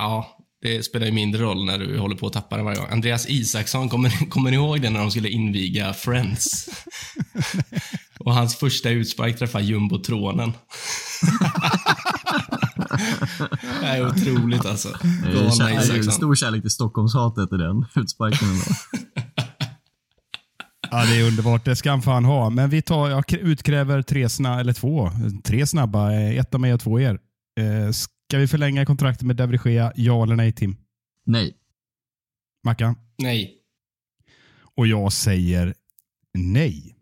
ja, 0.01 0.37
det 0.63 0.83
spelar 0.83 1.07
ju 1.07 1.13
mindre 1.13 1.43
roll 1.43 1.65
när 1.65 1.79
du 1.79 1.99
håller 1.99 2.17
på 2.17 2.27
att 2.27 2.33
tappa 2.33 2.57
den 2.57 2.65
varje 2.65 2.79
gång. 2.79 2.89
Andreas 2.91 3.29
Isaksson, 3.29 3.89
kommer, 3.89 4.29
kommer 4.31 4.51
ni 4.51 4.57
ihåg 4.57 4.81
det 4.81 4.91
när 4.91 5.01
de 5.01 5.11
skulle 5.11 5.29
inviga 5.29 5.93
Friends? 5.93 6.69
Och 8.19 8.35
hans 8.35 8.57
första 8.57 8.91
utspark 8.91 9.39
träffar 9.39 9.61
jumbotronen. 9.61 10.53
det 13.81 13.87
är 13.87 14.07
otroligt 14.07 14.67
alltså. 14.67 14.89
Galna 15.35 15.83
Isaksson. 15.83 16.13
Stor 16.13 16.35
kärlek 16.35 16.63
till 16.63 16.71
Stockholmshatet 16.71 17.53
i 17.53 17.57
den 17.57 17.87
utsparkningen. 17.97 18.63
Ja, 20.91 21.05
det 21.05 21.21
är 21.21 21.29
underbart. 21.29 21.65
Det 21.65 21.77
ska 21.77 21.91
han 21.91 22.03
fan 22.03 22.25
ha. 22.25 22.51
Men 22.51 22.71
vi 22.71 22.83
tar, 22.83 23.09
jag 23.09 23.33
utkräver 23.33 24.03
tre 24.03 24.29
snabba, 24.29 24.61
eller 24.61 24.73
två, 24.73 25.11
tre 25.45 25.67
snabba. 25.67 26.13
Ett 26.13 26.55
av 26.55 26.61
mig 26.61 26.75
och 26.75 26.81
två 26.81 27.01
er. 27.01 27.19
Eh, 27.61 27.91
ska 28.31 28.39
vi 28.39 28.49
förlänga 28.49 28.85
kontraktet 28.85 29.27
med 29.27 29.37
David 29.37 29.61
Gea? 29.65 29.93
Ja 29.97 30.23
eller 30.23 30.37
nej, 30.37 30.53
Tim? 30.53 30.77
Nej. 31.27 31.55
Mackan? 32.65 32.97
Nej. 33.19 33.55
Och 34.77 34.87
jag 34.87 35.13
säger 35.13 35.75
nej. 36.35 36.97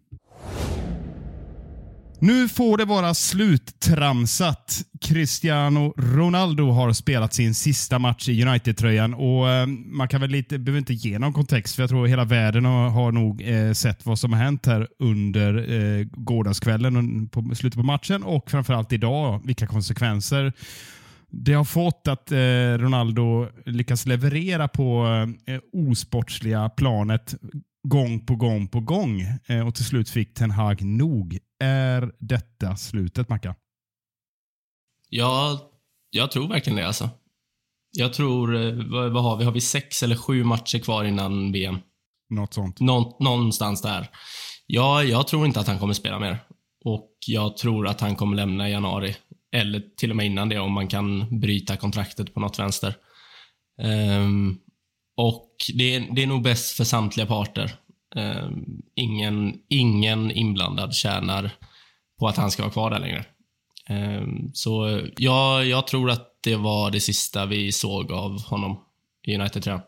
Nu 2.21 2.49
får 2.49 2.79
det 2.79 2.85
vara 2.85 3.15
sluttramsat. 3.15 4.83
Cristiano 5.01 5.95
Ronaldo 5.97 6.71
har 6.71 6.93
spelat 6.93 7.35
sin 7.35 7.55
sista 7.55 7.99
match 7.99 8.29
i 8.29 8.43
United-tröjan 8.43 9.15
och 9.15 9.51
eh, 9.51 9.67
man 9.67 10.09
kan 10.09 10.21
väl 10.21 10.31
lite, 10.31 10.59
behöver 10.59 10.79
inte 10.79 10.95
ge 10.95 11.19
någon 11.19 11.33
kontext 11.33 11.75
för 11.75 11.83
jag 11.83 11.91
tror 11.91 12.07
hela 12.07 12.25
världen 12.25 12.65
har, 12.65 12.89
har 12.89 13.13
nog 13.13 13.43
eh, 13.43 13.73
sett 13.73 14.07
vad 14.07 14.19
som 14.19 14.33
har 14.33 14.41
hänt 14.41 14.67
här 14.67 14.89
under 14.99 15.73
eh, 15.73 16.07
gårdagskvällen, 16.11 17.29
på 17.29 17.55
slutet 17.55 17.79
på 17.79 17.87
matchen 17.87 18.23
och 18.23 18.51
framförallt 18.51 18.93
idag, 18.93 19.41
vilka 19.45 19.67
konsekvenser 19.67 20.53
det 21.31 21.53
har 21.53 21.65
fått 21.65 22.09
att 22.09 22.33
eh, 22.33 22.39
Ronaldo 22.79 23.49
lyckas 23.67 24.07
leverera 24.07 24.69
på 24.69 25.07
eh, 25.47 25.61
osportsliga 25.73 26.69
planet 26.69 27.35
gång 27.83 28.27
på 28.27 28.37
gång 28.37 28.69
på 28.69 28.81
gång 28.81 29.21
eh, 29.47 29.67
och 29.67 29.75
till 29.75 29.85
slut 29.85 30.11
fick 30.11 30.35
Ten 30.35 30.51
Hag 30.51 30.83
nog. 30.83 31.39
Är 31.61 32.13
detta 32.19 32.77
slutet, 32.77 33.29
Macka? 33.29 33.55
Ja, 35.09 35.61
jag 36.11 36.31
tror 36.31 36.49
verkligen 36.49 36.77
det 36.77 36.87
alltså. 36.87 37.11
Jag 37.91 38.13
tror, 38.13 38.57
eh, 38.57 38.73
vad, 38.73 39.13
vad, 39.13 39.23
har 39.23 39.37
vi? 39.37 39.45
Har 39.45 39.53
vi 39.53 39.61
sex 39.61 40.03
eller 40.03 40.17
sju 40.17 40.45
matcher 40.45 40.79
kvar 40.79 41.05
innan 41.05 41.53
VM? 41.53 41.79
Något 42.31 42.55
sånt. 42.55 42.81
Nå, 42.81 43.17
någonstans 43.21 43.83
där. 43.83 44.11
Ja, 44.67 45.03
jag 45.03 45.27
tror 45.29 45.47
inte 45.47 45.61
att 45.61 45.67
han 45.67 45.79
kommer 45.79 45.95
spela 45.95 46.19
mer. 46.19 46.39
Och 46.85 47.17
jag 47.27 47.57
tror 47.57 47.87
att 47.87 48.01
han 48.01 48.17
kommer 48.17 48.37
lämna 48.37 48.69
i 48.69 48.73
januari. 48.73 49.17
Eller 49.53 49.83
till 49.97 50.11
och 50.11 50.17
med 50.17 50.27
innan 50.27 50.49
det 50.49 50.59
om 50.59 50.73
man 50.73 50.89
kan 50.89 51.41
bryta 51.41 51.77
kontraktet 51.77 52.35
på 52.35 52.41
något 52.41 52.59
vänster. 52.59 52.95
Um, 53.83 54.59
och 55.17 55.57
det 55.75 55.95
är, 55.95 56.15
det 56.15 56.23
är 56.23 56.27
nog 56.27 56.43
bäst 56.43 56.77
för 56.77 56.85
samtliga 56.85 57.27
parter. 57.27 57.75
Um, 58.17 58.83
ingen, 58.95 59.55
ingen 59.69 60.31
inblandad 60.31 60.95
tjänar 60.95 61.51
på 62.19 62.29
att 62.29 62.37
han 62.37 62.51
ska 62.51 62.63
vara 62.63 62.73
kvar 62.73 62.91
där 62.91 62.99
längre. 62.99 63.25
Um, 63.91 64.51
så 64.55 65.03
ja, 65.17 65.65
jag 65.65 65.87
tror 65.87 66.11
att 66.11 66.39
det 66.41 66.57
var 66.57 66.91
det 66.91 67.01
sista 67.01 67.47
vi 67.47 67.73
såg 67.73 68.13
av 68.13 68.43
honom 68.43 68.81
i 69.27 69.35
United, 69.37 69.63
tror 69.63 69.75
jag. 69.75 69.83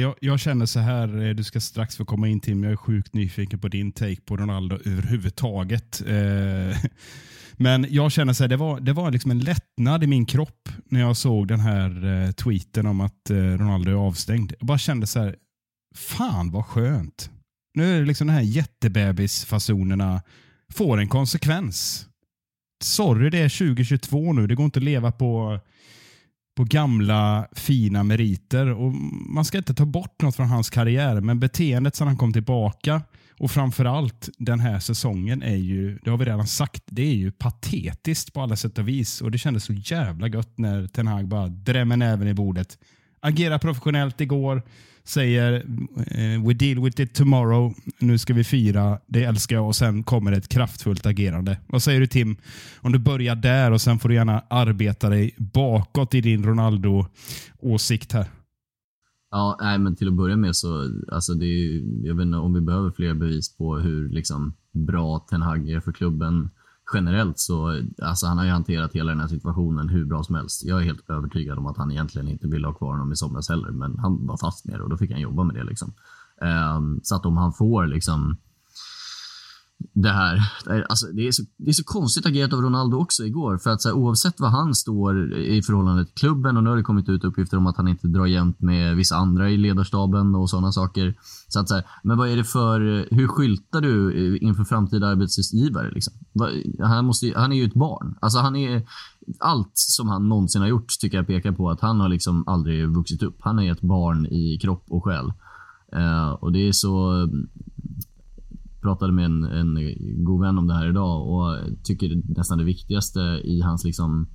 Jag, 0.00 0.14
jag 0.20 0.40
känner 0.40 0.66
så 0.66 0.78
här, 0.78 1.26
eh, 1.26 1.34
du 1.34 1.44
ska 1.44 1.60
strax 1.60 1.96
få 1.96 2.04
komma 2.04 2.28
in 2.28 2.40
Tim, 2.40 2.64
jag 2.64 2.72
är 2.72 2.76
sjukt 2.76 3.14
nyfiken 3.14 3.58
på 3.58 3.68
din 3.68 3.92
take 3.92 4.20
på 4.20 4.36
Ronaldo 4.36 4.78
överhuvudtaget. 4.84 6.02
Eh, 6.06 6.76
men 7.62 7.86
jag 7.90 8.12
känner 8.12 8.32
så 8.32 8.44
här, 8.44 8.48
det 8.48 8.56
var, 8.56 8.80
det 8.80 8.92
var 8.92 9.10
liksom 9.10 9.30
en 9.30 9.38
lättnad 9.38 10.04
i 10.04 10.06
min 10.06 10.26
kropp 10.26 10.68
när 10.84 11.00
jag 11.00 11.16
såg 11.16 11.48
den 11.48 11.60
här 11.60 12.06
eh, 12.06 12.30
tweeten 12.30 12.86
om 12.86 13.00
att 13.00 13.30
eh, 13.30 13.36
Ronaldo 13.36 13.90
är 13.90 13.94
avstängd. 13.94 14.52
Jag 14.58 14.66
bara 14.66 14.78
kände 14.78 15.06
så 15.06 15.20
här, 15.20 15.36
fan 15.94 16.50
vad 16.50 16.66
skönt. 16.66 17.30
Nu 17.74 17.96
är 17.96 18.00
det 18.00 18.06
liksom 18.06 18.26
de 18.26 18.32
här 18.32 18.40
jättebebisfasonerna 18.42 20.22
får 20.72 21.00
en 21.00 21.08
konsekvens. 21.08 22.06
Sorry, 22.84 23.30
det 23.30 23.38
är 23.38 23.58
2022 23.58 24.32
nu. 24.32 24.46
Det 24.46 24.54
går 24.54 24.64
inte 24.64 24.78
att 24.78 24.84
leva 24.84 25.12
på, 25.12 25.60
på 26.56 26.64
gamla 26.64 27.48
fina 27.52 28.02
meriter. 28.02 28.66
Och 28.66 28.92
Man 29.28 29.44
ska 29.44 29.58
inte 29.58 29.74
ta 29.74 29.86
bort 29.86 30.22
något 30.22 30.36
från 30.36 30.48
hans 30.48 30.70
karriär, 30.70 31.20
men 31.20 31.40
beteendet 31.40 31.96
sedan 31.96 32.06
han 32.06 32.16
kom 32.16 32.32
tillbaka 32.32 33.02
och 33.40 33.50
framförallt 33.50 34.28
den 34.38 34.60
här 34.60 34.78
säsongen 34.78 35.42
är 35.42 35.56
ju, 35.56 35.98
det 36.02 36.10
har 36.10 36.16
vi 36.16 36.24
redan 36.24 36.46
sagt, 36.46 36.82
det 36.86 37.02
är 37.02 37.14
ju 37.14 37.30
patetiskt 37.30 38.32
på 38.32 38.40
alla 38.40 38.56
sätt 38.56 38.78
och 38.78 38.88
vis. 38.88 39.20
Och 39.20 39.30
det 39.30 39.38
kändes 39.38 39.64
så 39.64 39.72
jävla 39.72 40.28
gött 40.28 40.58
när 40.58 40.86
Ten 40.86 41.06
Hag 41.06 41.28
bara 41.28 41.48
drämmer 41.48 41.96
näven 41.96 42.28
i 42.28 42.34
bordet. 42.34 42.78
Agerar 43.20 43.58
professionellt 43.58 44.20
igår, 44.20 44.62
säger 45.04 45.52
eh, 46.06 46.46
we 46.46 46.54
deal 46.54 46.84
with 46.84 47.00
it 47.00 47.14
tomorrow, 47.14 47.74
nu 47.98 48.18
ska 48.18 48.34
vi 48.34 48.44
fira, 48.44 48.98
det 49.06 49.24
älskar 49.24 49.56
jag 49.56 49.66
och 49.66 49.76
sen 49.76 50.02
kommer 50.02 50.32
ett 50.32 50.48
kraftfullt 50.48 51.06
agerande. 51.06 51.58
Vad 51.66 51.82
säger 51.82 52.00
du 52.00 52.06
Tim? 52.06 52.36
Om 52.76 52.92
du 52.92 52.98
börjar 52.98 53.34
där 53.34 53.70
och 53.70 53.80
sen 53.80 53.98
får 53.98 54.08
du 54.08 54.14
gärna 54.14 54.44
arbeta 54.50 55.08
dig 55.08 55.34
bakåt 55.36 56.14
i 56.14 56.20
din 56.20 56.44
Ronaldo-åsikt 56.44 58.12
här. 58.12 58.26
Ja, 59.30 59.58
nej, 59.60 59.78
men 59.78 59.96
till 59.96 60.08
att 60.08 60.14
börja 60.14 60.36
med 60.36 60.56
så, 60.56 60.90
alltså 61.12 61.34
det 61.34 61.46
är, 61.46 61.82
jag 62.06 62.14
vet 62.14 62.26
inte 62.26 62.38
om 62.38 62.54
vi 62.54 62.60
behöver 62.60 62.90
fler 62.90 63.14
bevis 63.14 63.56
på 63.56 63.76
hur 63.76 64.08
liksom, 64.08 64.54
bra 64.72 65.18
Ten 65.18 65.42
Hag 65.42 65.70
är 65.70 65.80
för 65.80 65.92
klubben 65.92 66.50
generellt 66.94 67.38
så, 67.38 67.82
alltså 68.02 68.26
han 68.26 68.38
har 68.38 68.44
ju 68.44 68.50
hanterat 68.50 68.92
hela 68.92 69.10
den 69.10 69.20
här 69.20 69.28
situationen 69.28 69.88
hur 69.88 70.04
bra 70.04 70.22
som 70.22 70.34
helst. 70.34 70.64
Jag 70.64 70.80
är 70.80 70.84
helt 70.84 71.10
övertygad 71.10 71.58
om 71.58 71.66
att 71.66 71.76
han 71.76 71.90
egentligen 71.90 72.28
inte 72.28 72.48
ville 72.48 72.66
ha 72.66 72.74
kvar 72.74 72.90
honom 72.90 73.12
i 73.12 73.16
somras 73.16 73.48
heller, 73.48 73.70
men 73.70 73.98
han 73.98 74.26
var 74.26 74.36
fast 74.36 74.64
med 74.64 74.78
det 74.78 74.82
och 74.82 74.90
då 74.90 74.96
fick 74.96 75.10
han 75.10 75.20
jobba 75.20 75.44
med 75.44 75.54
det 75.54 75.64
liksom. 75.64 75.92
Um, 76.76 77.00
så 77.02 77.16
att 77.16 77.26
om 77.26 77.36
han 77.36 77.52
får 77.52 77.86
liksom 77.86 78.36
det 79.92 80.08
här. 80.08 80.42
Alltså, 80.88 81.06
det, 81.06 81.28
är 81.28 81.32
så, 81.32 81.42
det 81.56 81.70
är 81.70 81.72
så 81.72 81.84
konstigt 81.84 82.26
agerat 82.26 82.52
av 82.52 82.60
Ronaldo 82.60 82.96
också 82.96 83.24
igår. 83.24 83.58
För 83.58 83.70
att 83.70 83.82
så 83.82 83.88
här, 83.88 83.96
oavsett 83.96 84.40
vad 84.40 84.50
han 84.50 84.74
står 84.74 85.34
i 85.34 85.62
förhållande 85.62 86.04
till 86.04 86.14
klubben 86.14 86.56
och 86.56 86.64
nu 86.64 86.70
har 86.70 86.76
det 86.76 86.82
kommit 86.82 87.08
ut 87.08 87.24
uppgifter 87.24 87.56
om 87.56 87.66
att 87.66 87.76
han 87.76 87.88
inte 87.88 88.08
drar 88.08 88.26
jämnt 88.26 88.60
med 88.60 88.96
vissa 88.96 89.16
andra 89.16 89.50
i 89.50 89.56
ledarstaben 89.56 90.34
och 90.34 90.50
sådana 90.50 90.72
saker. 90.72 91.14
Så 91.48 91.60
att 91.60 91.68
så 91.68 91.74
här, 91.74 91.84
men 92.02 92.18
vad 92.18 92.28
är 92.28 92.36
det 92.36 92.44
för, 92.44 92.80
hur 93.14 93.28
skyltar 93.28 93.80
du 93.80 94.12
eh, 94.34 94.48
inför 94.48 94.64
framtida 94.64 95.06
arbetsgivare 95.06 95.90
liksom? 95.90 96.14
Han, 96.78 97.04
måste, 97.04 97.32
han 97.36 97.52
är 97.52 97.56
ju 97.56 97.64
ett 97.64 97.74
barn. 97.74 98.18
Alltså 98.20 98.38
han 98.38 98.56
är, 98.56 98.86
allt 99.38 99.72
som 99.74 100.08
han 100.08 100.28
någonsin 100.28 100.60
har 100.60 100.68
gjort 100.68 100.88
tycker 101.00 101.16
jag 101.16 101.26
pekar 101.26 101.52
på 101.52 101.70
att 101.70 101.80
han 101.80 102.00
har 102.00 102.08
liksom 102.08 102.48
aldrig 102.48 102.88
vuxit 102.88 103.22
upp. 103.22 103.36
Han 103.40 103.58
är 103.58 103.72
ett 103.72 103.80
barn 103.80 104.26
i 104.26 104.58
kropp 104.62 104.84
och 104.88 105.04
själ. 105.04 105.32
Uh, 105.96 106.30
och 106.30 106.52
det 106.52 106.68
är 106.68 106.72
så 106.72 107.28
pratade 108.82 109.12
med 109.12 109.24
en, 109.24 109.44
en 109.44 109.78
god 110.24 110.40
vän 110.40 110.58
om 110.58 110.66
det 110.66 110.74
här 110.74 110.88
idag 110.88 111.28
och 111.28 111.56
tycker 111.84 112.22
nästan 112.36 112.58
det 112.58 112.64
viktigaste 112.64 113.20
i 113.44 113.60
hans 113.60 113.84
liksom 113.84 114.28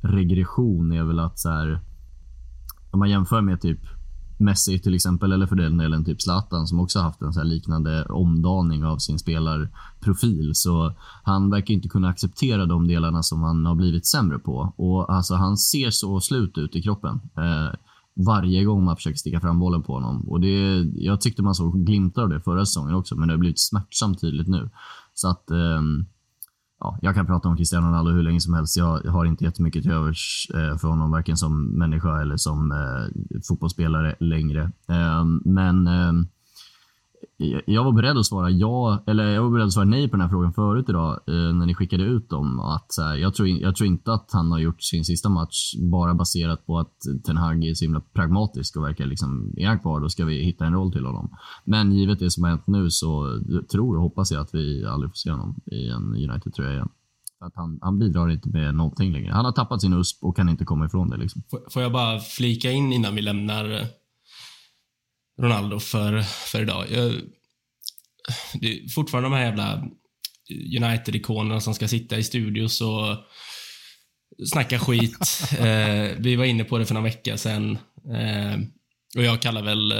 regression 0.00 0.92
är 0.92 1.04
väl 1.04 1.18
att 1.18 1.38
så 1.38 1.50
här, 1.50 1.80
om 2.90 2.98
man 2.98 3.10
jämför 3.10 3.40
med 3.40 3.60
typ 3.60 3.80
Messi 4.38 4.78
till 4.78 4.94
exempel, 4.94 5.32
eller 5.32 5.46
för 5.46 5.56
den 5.56 5.76
delen 5.76 6.04
typ 6.04 6.22
Zlatan 6.22 6.66
som 6.66 6.80
också 6.80 7.00
haft 7.00 7.22
en 7.22 7.32
så 7.32 7.42
liknande 7.42 8.04
omdaning 8.04 8.84
av 8.84 8.98
sin 8.98 9.18
spelarprofil. 9.18 10.50
Så 10.54 10.94
han 11.22 11.50
verkar 11.50 11.74
inte 11.74 11.88
kunna 11.88 12.08
acceptera 12.08 12.66
de 12.66 12.88
delarna 12.88 13.22
som 13.22 13.42
han 13.42 13.66
har 13.66 13.74
blivit 13.74 14.06
sämre 14.06 14.38
på. 14.38 14.72
Och 14.76 15.14
alltså 15.14 15.34
han 15.34 15.56
ser 15.56 15.90
så 15.90 16.20
slut 16.20 16.58
ut 16.58 16.76
i 16.76 16.82
kroppen. 16.82 17.20
Eh, 17.36 17.74
varje 18.14 18.64
gång 18.64 18.84
man 18.84 18.96
försöker 18.96 19.18
sticka 19.18 19.40
fram 19.40 19.58
bollen 19.58 19.82
på 19.82 19.92
honom. 19.92 20.28
Och 20.28 20.40
det, 20.40 20.82
jag 20.94 21.20
tyckte 21.20 21.42
man 21.42 21.54
såg 21.54 21.86
glimtar 21.86 22.22
av 22.22 22.28
det 22.28 22.40
förra 22.40 22.66
säsongen 22.66 22.94
också, 22.94 23.16
men 23.16 23.28
det 23.28 23.34
har 23.34 23.38
blivit 23.38 23.60
smärtsamt 23.60 24.20
tydligt 24.20 24.48
nu. 24.48 24.70
Så 25.14 25.28
att 25.28 25.50
ehm, 25.50 26.04
ja, 26.80 26.98
jag 27.02 27.14
kan 27.14 27.26
prata 27.26 27.48
om 27.48 27.56
Cristiano 27.56 27.86
Ronaldo 27.86 28.10
hur 28.10 28.22
länge 28.22 28.40
som 28.40 28.54
helst. 28.54 28.76
Jag 28.76 28.98
har 29.04 29.24
inte 29.24 29.44
jättemycket 29.44 29.82
till 29.82 29.92
övers 29.92 30.48
eh, 30.54 30.76
för 30.78 30.88
honom, 30.88 31.10
varken 31.10 31.36
som 31.36 31.64
människa 31.64 32.20
eller 32.20 32.36
som 32.36 32.72
eh, 32.72 33.40
fotbollsspelare 33.48 34.16
längre. 34.20 34.72
Ehm, 34.88 35.42
men 35.44 35.86
ehm, 35.86 36.26
jag 37.66 37.84
var 37.84 37.92
beredd 37.92 38.18
att 38.18 38.26
svara 38.26 38.50
ja, 38.50 39.04
eller 39.06 39.24
jag 39.24 39.42
var 39.42 39.50
beredd 39.50 39.66
att 39.66 39.72
svara 39.72 39.84
nej 39.84 40.08
på 40.08 40.16
den 40.16 40.20
här 40.20 40.28
frågan 40.28 40.52
förut 40.52 40.88
idag 40.88 41.20
eh, 41.26 41.34
när 41.34 41.66
ni 41.66 41.74
skickade 41.74 42.04
ut 42.04 42.30
dem. 42.30 42.60
Att, 42.60 42.92
så 42.92 43.02
här, 43.02 43.16
jag, 43.16 43.34
tror, 43.34 43.48
jag 43.48 43.76
tror 43.76 43.86
inte 43.86 44.12
att 44.12 44.30
han 44.32 44.50
har 44.52 44.58
gjort 44.58 44.82
sin 44.82 45.04
sista 45.04 45.28
match 45.28 45.74
bara 45.90 46.14
baserat 46.14 46.66
på 46.66 46.78
att 46.78 46.96
Ten 47.26 47.36
Hag 47.36 47.64
är 47.64 47.74
så 47.74 47.84
himla 47.84 48.00
pragmatisk 48.00 48.76
och 48.76 48.84
verkar 48.84 49.06
liksom, 49.06 49.54
är 49.56 49.66
han 49.66 49.80
kvar 49.80 50.00
då 50.00 50.08
ska 50.08 50.24
vi 50.24 50.44
hitta 50.44 50.66
en 50.66 50.72
roll 50.72 50.92
till 50.92 51.06
honom. 51.06 51.30
Men 51.64 51.92
givet 51.92 52.18
det 52.18 52.30
som 52.30 52.44
har 52.44 52.50
hänt 52.50 52.66
nu 52.66 52.90
så 52.90 53.40
tror 53.72 53.96
och 53.96 54.02
hoppas 54.02 54.32
jag 54.32 54.40
att 54.40 54.54
vi 54.54 54.86
aldrig 54.86 55.10
får 55.10 55.16
se 55.16 55.30
honom 55.30 55.60
i 55.66 55.88
en 55.88 56.30
United-tröja 56.30 56.72
igen. 56.72 56.88
Att 57.40 57.52
han, 57.56 57.78
han 57.82 57.98
bidrar 57.98 58.30
inte 58.30 58.48
med 58.48 58.74
någonting 58.74 59.12
längre. 59.12 59.32
Han 59.32 59.44
har 59.44 59.52
tappat 59.52 59.80
sin 59.80 59.92
USP 59.92 60.24
och 60.24 60.36
kan 60.36 60.48
inte 60.48 60.64
komma 60.64 60.86
ifrån 60.86 61.10
det. 61.10 61.16
Liksom. 61.16 61.42
Får 61.70 61.82
jag 61.82 61.92
bara 61.92 62.18
flika 62.18 62.70
in 62.70 62.92
innan 62.92 63.14
vi 63.14 63.22
lämnar 63.22 63.70
eh, 63.70 63.86
Ronaldo 65.40 65.80
för, 65.80 66.22
för 66.22 66.62
idag. 66.62 66.86
Jag, 66.90 67.12
det 68.54 68.66
är 68.66 68.88
fortfarande 68.88 69.30
de 69.30 69.36
här 69.36 69.44
jävla 69.44 69.84
United-ikonerna 70.76 71.60
som 71.60 71.74
ska 71.74 71.88
sitta 71.88 72.18
i 72.18 72.22
studios 72.22 72.80
och 72.80 73.16
snacka 74.52 74.78
skit. 74.78 75.42
eh, 75.58 76.16
vi 76.18 76.36
var 76.36 76.44
inne 76.44 76.64
på 76.64 76.78
det 76.78 76.86
för 76.86 76.94
några 76.94 77.08
vecka 77.08 77.36
sedan. 77.36 77.78
Eh, 78.14 78.60
och 79.16 79.22
jag 79.22 79.42
kallar 79.42 79.62
väl 79.62 79.92
eh, 79.92 79.98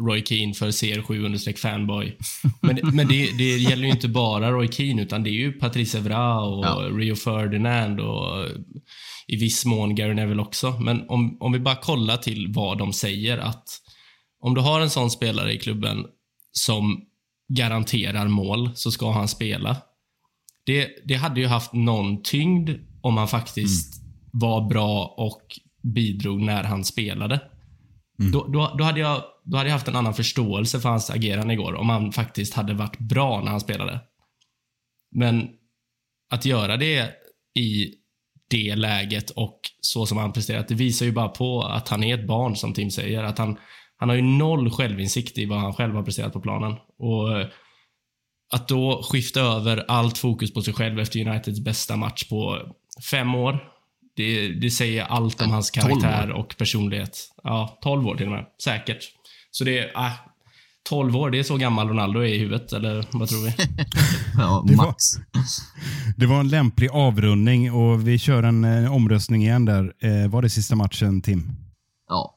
Roy 0.00 0.24
Keane 0.24 0.54
för 0.54 0.70
CR7-fanboy. 0.70 2.12
Men, 2.60 2.80
men 2.82 3.08
det, 3.08 3.38
det, 3.38 3.56
gäller 3.58 3.84
ju 3.84 3.90
inte 3.90 4.08
bara 4.08 4.50
Roy 4.50 4.68
Keane, 4.68 5.02
utan 5.02 5.22
det 5.22 5.30
är 5.30 5.32
ju 5.32 5.52
Patrice 5.52 5.94
Evra 5.94 6.40
och 6.40 6.64
ja. 6.64 6.88
Rio 6.92 7.14
Ferdinand 7.14 8.00
och 8.00 8.46
i 9.26 9.36
viss 9.36 9.64
mån 9.64 9.94
Gary 9.94 10.14
Neville 10.14 10.42
också. 10.42 10.70
Men 10.80 11.08
om, 11.08 11.36
om 11.40 11.52
vi 11.52 11.58
bara 11.58 11.76
kollar 11.76 12.16
till 12.16 12.52
vad 12.52 12.78
de 12.78 12.92
säger 12.92 13.38
att 13.38 13.64
om 14.40 14.54
du 14.54 14.60
har 14.60 14.80
en 14.80 14.90
sån 14.90 15.10
spelare 15.10 15.52
i 15.52 15.58
klubben 15.58 16.06
som 16.52 17.04
garanterar 17.48 18.28
mål 18.28 18.70
så 18.74 18.90
ska 18.90 19.12
han 19.12 19.28
spela. 19.28 19.76
Det, 20.64 20.88
det 21.04 21.14
hade 21.14 21.40
ju 21.40 21.46
haft 21.46 21.72
någon 21.72 22.22
tyngd 22.22 22.70
om 23.00 23.16
han 23.16 23.28
faktiskt 23.28 24.02
mm. 24.02 24.10
var 24.32 24.68
bra 24.68 25.14
och 25.16 25.42
bidrog 25.82 26.40
när 26.40 26.64
han 26.64 26.84
spelade. 26.84 27.40
Mm. 28.20 28.32
Då, 28.32 28.46
då, 28.46 28.74
då, 28.78 28.84
hade 28.84 29.00
jag, 29.00 29.22
då 29.44 29.56
hade 29.56 29.68
jag 29.68 29.74
haft 29.74 29.88
en 29.88 29.96
annan 29.96 30.14
förståelse 30.14 30.80
för 30.80 30.88
hans 30.88 31.10
agerande 31.10 31.54
igår, 31.54 31.74
om 31.74 31.88
han 31.88 32.12
faktiskt 32.12 32.54
hade 32.54 32.74
varit 32.74 32.98
bra 32.98 33.40
när 33.40 33.50
han 33.50 33.60
spelade. 33.60 34.00
Men 35.10 35.48
att 36.30 36.44
göra 36.44 36.76
det 36.76 37.10
i 37.54 37.94
det 38.50 38.76
läget 38.76 39.30
och 39.30 39.60
så 39.80 40.06
som 40.06 40.18
han 40.18 40.32
presterat, 40.32 40.68
det 40.68 40.74
visar 40.74 41.06
ju 41.06 41.12
bara 41.12 41.28
på 41.28 41.62
att 41.62 41.88
han 41.88 42.04
är 42.04 42.18
ett 42.18 42.26
barn, 42.26 42.56
som 42.56 42.74
Tim 42.74 42.90
säger. 42.90 43.22
Att 43.22 43.38
han, 43.38 43.58
han 43.98 44.08
har 44.08 44.16
ju 44.16 44.22
noll 44.22 44.70
självinsikt 44.70 45.38
i 45.38 45.46
vad 45.46 45.58
han 45.58 45.74
själv 45.74 45.94
har 45.94 46.02
presterat 46.02 46.32
på 46.32 46.40
planen. 46.40 46.74
Och 46.98 47.40
eh, 47.40 47.46
att 48.52 48.68
då 48.68 49.02
skifta 49.02 49.40
över 49.40 49.84
allt 49.88 50.18
fokus 50.18 50.54
på 50.54 50.62
sig 50.62 50.74
själv 50.74 51.00
efter 51.00 51.28
Uniteds 51.28 51.60
bästa 51.60 51.96
match 51.96 52.28
på 52.28 52.58
fem 53.10 53.34
år. 53.34 53.58
Det, 54.16 54.48
det 54.48 54.70
säger 54.70 55.04
allt 55.04 55.42
om 55.42 55.50
hans 55.50 55.70
karaktär 55.70 56.32
och 56.32 56.56
personlighet. 56.58 57.18
Ja, 57.42 57.78
12 57.82 58.06
år 58.06 58.16
till 58.16 58.26
och 58.26 58.32
med. 58.32 58.46
Säkert. 58.64 58.98
Så 59.50 59.64
det 59.64 59.78
är, 59.78 60.06
äh, 60.06 60.12
12 60.88 61.16
år, 61.16 61.30
det 61.30 61.38
är 61.38 61.42
så 61.42 61.56
gammal 61.56 61.88
Ronaldo 61.88 62.20
är 62.20 62.24
i 62.24 62.38
huvudet, 62.38 62.72
eller 62.72 63.06
vad 63.12 63.28
tror 63.28 63.44
vi? 63.44 63.54
ja, 64.36 64.64
det 64.68 64.76
max. 64.76 65.04
Var, 65.16 65.42
det 66.16 66.26
var 66.26 66.40
en 66.40 66.48
lämplig 66.48 66.90
avrundning 66.90 67.72
och 67.72 68.08
vi 68.08 68.18
kör 68.18 68.42
en 68.42 68.64
eh, 68.64 68.94
omröstning 68.94 69.42
igen 69.42 69.64
där. 69.64 69.92
Eh, 70.00 70.30
var 70.30 70.42
det 70.42 70.50
sista 70.50 70.76
matchen, 70.76 71.22
Tim? 71.22 71.50
Ja. 72.08 72.34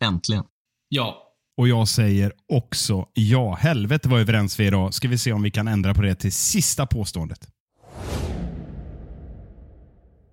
Äntligen. 0.00 0.44
Ja. 0.88 1.24
Och 1.56 1.68
jag 1.68 1.88
säger 1.88 2.32
också 2.48 3.06
ja. 3.14 3.54
Helvete 3.54 4.08
vad 4.08 4.20
överens 4.20 4.60
vi 4.60 4.64
är 4.64 4.68
idag. 4.68 4.94
Ska 4.94 5.08
vi 5.08 5.18
se 5.18 5.32
om 5.32 5.42
vi 5.42 5.50
kan 5.50 5.68
ändra 5.68 5.94
på 5.94 6.02
det 6.02 6.14
till 6.14 6.32
sista 6.32 6.86
påståendet. 6.86 7.48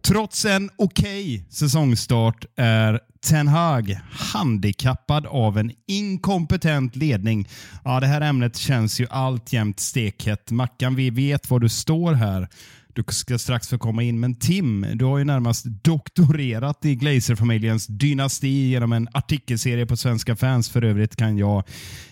Trots 0.07 0.45
en 0.45 0.69
okej 0.77 1.35
okay 1.35 1.49
säsongstart 1.49 2.45
är 2.55 2.99
Ten 3.27 3.47
Hag 3.47 3.99
handikappad 4.11 5.25
av 5.25 5.57
en 5.57 5.71
inkompetent 5.87 6.95
ledning. 6.95 7.49
Ja, 7.83 7.99
det 7.99 8.07
här 8.07 8.21
ämnet 8.21 8.57
känns 8.57 8.99
ju 8.99 9.07
alltjämt 9.09 9.79
stekhett. 9.79 10.51
Mackan, 10.51 10.95
vi 10.95 11.09
vet 11.09 11.49
var 11.49 11.59
du 11.59 11.69
står 11.69 12.13
här. 12.13 12.49
Du 12.95 13.03
ska 13.07 13.37
strax 13.37 13.67
få 13.67 13.77
komma 13.77 14.03
in, 14.03 14.19
men 14.19 14.35
Tim, 14.35 14.85
du 14.93 15.05
har 15.05 15.17
ju 15.17 15.23
närmast 15.23 15.65
doktorerat 15.65 16.85
i 16.85 16.95
Glazer-familjens 16.95 17.87
dynasti 17.87 18.47
genom 18.47 18.93
en 18.93 19.07
artikelserie 19.11 19.85
på 19.85 19.97
Svenska 19.97 20.35
fans. 20.35 20.69
För 20.69 20.83
övrigt 20.83 21.15
kan 21.15 21.37
jag 21.37 21.63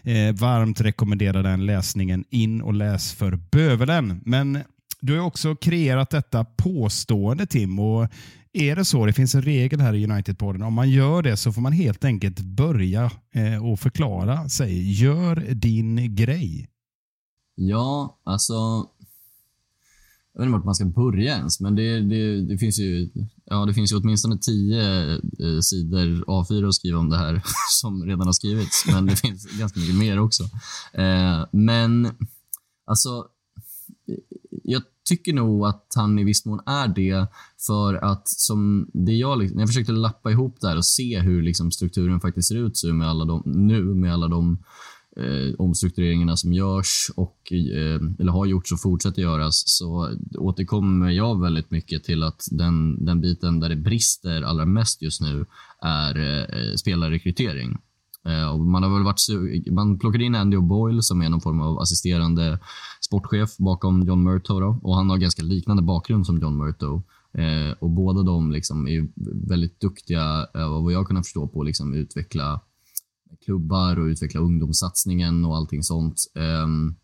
eh, 0.04 0.34
varmt 0.34 0.82
rekommendera 0.82 1.42
den 1.42 1.66
läsningen. 1.66 2.24
In 2.30 2.62
och 2.62 2.74
läs 2.74 3.14
för 3.14 3.40
bövelen. 3.52 4.22
Men 4.26 4.60
du 5.02 5.20
har 5.20 5.26
också 5.26 5.56
kreerat 5.56 6.10
detta 6.10 6.46
påstående 6.46 7.46
Tim 7.46 7.80
och 7.80 8.08
är 8.54 8.76
det 8.76 8.86
så, 8.86 9.06
det 9.06 9.14
finns 9.14 9.36
en 9.36 9.42
regel 9.42 9.82
här 9.82 9.94
i 9.94 10.06
United-podden, 10.08 10.64
om 10.64 10.74
man 10.74 10.90
gör 10.90 11.22
det 11.22 11.38
så 11.38 11.52
får 11.52 11.62
man 11.62 11.74
helt 11.74 12.06
enkelt 12.06 12.40
börja 12.40 13.12
eh, 13.36 13.66
och 13.72 13.80
förklara 13.80 14.50
sig. 14.50 14.92
Gör 14.92 15.36
din 15.36 16.16
grej. 16.16 16.70
Ja, 17.56 18.20
alltså 18.24 18.54
jag 20.34 20.42
vet 20.42 20.48
inte 20.48 20.58
vart 20.58 20.66
man 20.66 20.76
ska 20.76 20.86
börja 20.86 21.38
ens, 21.38 21.60
men 21.60 21.76
det, 21.76 22.02
det, 22.02 22.42
det, 22.42 22.58
finns, 22.58 22.80
ju, 22.80 23.10
ja, 23.46 23.66
det 23.66 23.74
finns 23.74 23.92
ju 23.92 23.98
åtminstone 23.98 24.38
tio 24.38 25.14
eh, 25.14 25.60
sidor 25.62 26.24
A4 26.28 26.68
att 26.68 26.76
skriva 26.76 27.00
om 27.00 27.10
det 27.10 27.18
här 27.18 27.44
som 27.82 28.04
redan 28.04 28.26
har 28.28 28.34
skrivits, 28.34 28.86
men 28.88 29.06
det 29.06 29.16
finns 29.16 29.60
ganska 29.60 29.80
mycket 29.80 29.96
mer 29.96 30.20
också. 30.20 30.44
Eh, 30.94 31.46
men 31.52 32.12
alltså, 32.86 33.26
jag 34.64 34.82
tycker 35.10 35.34
nog 35.34 35.66
att 35.66 35.88
han 35.96 36.20
i 36.20 36.24
viss 36.24 36.46
mån 36.46 36.60
är 36.66 36.88
det 36.88 37.28
för 37.68 37.94
att 37.94 38.28
som 38.28 38.90
det 38.94 39.14
jag, 39.14 39.40
liksom, 39.40 39.56
när 39.56 39.62
jag 39.62 39.70
försökte 39.70 39.92
lappa 39.92 40.32
ihop 40.32 40.58
det 40.62 40.68
här 40.68 40.78
och 40.78 40.86
se 40.86 41.20
hur 41.20 41.42
liksom 41.42 41.72
strukturen 41.72 42.20
faktiskt 42.20 42.48
ser 42.48 42.66
ut 42.66 42.78
så 42.78 42.94
med 42.94 43.10
alla 43.10 43.26
de, 43.26 43.44
nu 43.46 43.84
med 43.84 44.14
alla 44.14 44.28
de 44.28 44.64
eh, 45.18 45.56
omstruktureringarna 45.58 46.38
som 46.38 46.54
görs 46.54 47.12
och 47.16 47.52
eh, 47.52 48.02
eller 48.20 48.32
har 48.32 48.46
gjorts 48.46 48.72
och 48.72 48.82
fortsätter 48.82 49.22
göras 49.22 49.64
så 49.66 50.10
återkommer 50.38 51.10
jag 51.10 51.42
väldigt 51.42 51.72
mycket 51.72 52.04
till 52.04 52.24
att 52.24 52.48
den, 52.52 53.06
den 53.06 53.22
biten 53.22 53.60
där 53.60 53.70
det 53.70 53.76
brister 53.76 54.42
allra 54.42 54.66
mest 54.66 55.02
just 55.02 55.22
nu 55.22 55.46
är 55.82 56.20
eh, 56.20 56.76
spelarrekrytering. 56.76 57.78
Eh, 58.26 58.50
och 58.54 58.60
man, 58.60 58.84
har 58.84 58.94
väl 58.94 59.04
varit, 59.04 59.72
man 59.72 60.00
plockade 60.00 60.24
in 60.24 60.36
Andy 60.36 60.58
O'Boyle 60.58 61.02
som 61.02 61.22
är 61.22 61.30
någon 61.30 61.42
form 61.42 61.62
av 61.62 61.80
assisterande 61.80 62.60
sportchef 63.02 63.58
bakom 63.58 64.04
John 64.04 64.24
Murto 64.24 64.80
och 64.84 64.96
han 64.96 65.10
har 65.10 65.18
ganska 65.18 65.44
liknande 65.44 65.84
bakgrund 65.84 66.26
som 66.26 66.38
John 66.38 66.58
Murto. 66.58 67.04
Eh, 67.38 67.78
och 67.80 67.90
båda 67.90 68.24
de 68.24 68.52
liksom 68.52 68.88
är 68.88 69.08
väldigt 69.50 69.80
duktiga, 69.80 70.48
eh, 70.56 70.82
vad 70.84 70.94
jag 70.94 71.08
kunnat 71.08 71.26
förstå, 71.26 71.48
på 71.48 71.62
att 71.62 71.68
liksom 71.68 71.94
utveckla 71.94 72.62
klubbar 73.46 74.00
och 74.00 74.06
utveckla 74.06 74.42
ungdomssatsningen 74.42 75.46
och 75.46 75.56
allting 75.56 75.84
sånt. 75.84 76.32
Ehm, 76.36 76.96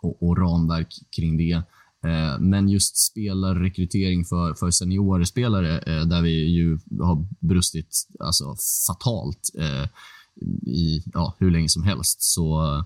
och, 0.00 0.22
och, 0.22 0.38
ramverk 0.38 0.94
kring 1.16 1.36
det. 1.36 1.62
Eh, 2.04 2.38
men 2.40 2.68
just 2.68 2.96
spelarrekrytering 2.96 4.24
för, 4.24 4.54
för 4.54 4.70
seniorspelare, 4.70 5.78
eh, 5.78 6.06
där 6.06 6.22
vi 6.22 6.30
ju 6.30 6.78
har 7.00 7.26
brustit 7.40 8.06
alltså, 8.20 8.56
fatalt. 8.86 9.50
Eh, 9.58 9.88
I 10.68 11.02
ja, 11.12 11.36
hur 11.38 11.50
länge 11.50 11.68
som 11.68 11.82
helst 11.82 12.22
så, 12.22 12.84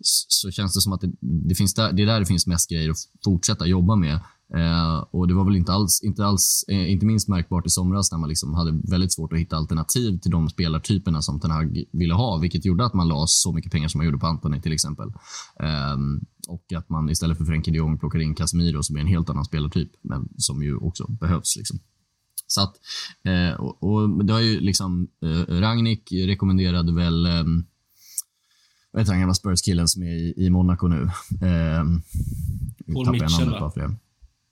så 0.00 0.50
känns 0.50 0.74
det 0.74 0.80
som 0.80 0.92
att 0.92 1.00
det, 1.00 1.12
det, 1.20 1.54
finns 1.54 1.74
där, 1.74 1.92
det 1.92 2.02
är 2.02 2.06
där 2.06 2.20
det 2.20 2.26
finns 2.26 2.46
mest 2.46 2.70
grejer 2.70 2.90
att 2.90 3.08
fortsätta 3.24 3.66
jobba 3.66 3.96
med. 3.96 4.20
Eh, 4.54 4.98
och 5.10 5.28
Det 5.28 5.34
var 5.34 5.44
väl 5.44 5.56
inte 5.56 5.72
alls, 5.72 6.02
inte 6.02 6.26
alls, 6.26 6.64
eh, 6.68 6.92
inte 6.92 7.06
minst 7.06 7.28
märkbart 7.28 7.66
i 7.66 7.70
somras 7.70 8.12
när 8.12 8.18
man 8.18 8.28
liksom 8.28 8.54
hade 8.54 8.80
väldigt 8.84 9.12
svårt 9.12 9.32
att 9.32 9.38
hitta 9.38 9.56
alternativ 9.56 10.18
till 10.18 10.30
de 10.30 10.48
spelartyperna 10.48 11.22
som 11.22 11.40
Ten 11.40 11.50
Hag 11.50 11.84
ville 11.92 12.14
ha, 12.14 12.38
vilket 12.38 12.64
gjorde 12.64 12.84
att 12.84 12.94
man 12.94 13.08
la 13.08 13.26
så 13.26 13.52
mycket 13.52 13.72
pengar 13.72 13.88
som 13.88 13.98
man 13.98 14.06
gjorde 14.06 14.18
på 14.18 14.26
Antoni 14.26 14.60
till 14.60 14.72
exempel. 14.72 15.08
Eh, 15.60 15.96
och 16.48 16.72
att 16.72 16.88
man 16.88 17.10
istället 17.10 17.38
för 17.38 17.44
Frenkie 17.44 17.72
de 17.72 17.78
Jong 17.78 17.98
plockade 17.98 18.24
in 18.24 18.34
Casemiro 18.34 18.82
som 18.82 18.96
är 18.96 19.00
en 19.00 19.06
helt 19.06 19.30
annan 19.30 19.44
spelartyp, 19.44 19.90
men 20.02 20.28
som 20.36 20.62
ju 20.62 20.76
också 20.76 21.06
behövs. 21.08 21.56
Liksom. 21.56 21.78
Så 22.46 22.62
att, 22.62 22.74
eh, 23.24 23.60
och, 23.60 23.82
och, 23.82 24.24
det 24.24 24.32
har 24.32 24.40
ju 24.40 24.60
liksom, 24.60 25.08
eh, 25.22 25.60
Ragnik 25.60 26.12
rekommenderade 26.12 26.94
väl 26.94 27.26
eh, 27.26 27.44
vad 28.92 29.02
heter 29.02 29.12
han 29.12 29.20
gamla 29.20 29.34
Spurs-killen 29.34 29.88
som 29.88 30.02
är 30.02 30.12
i, 30.12 30.34
i 30.36 30.50
Monaco 30.50 30.88
nu? 30.88 31.02
Eh, 31.42 31.84
Paul 32.94 33.10
Mitchell, 33.10 33.50
va? 33.50 33.72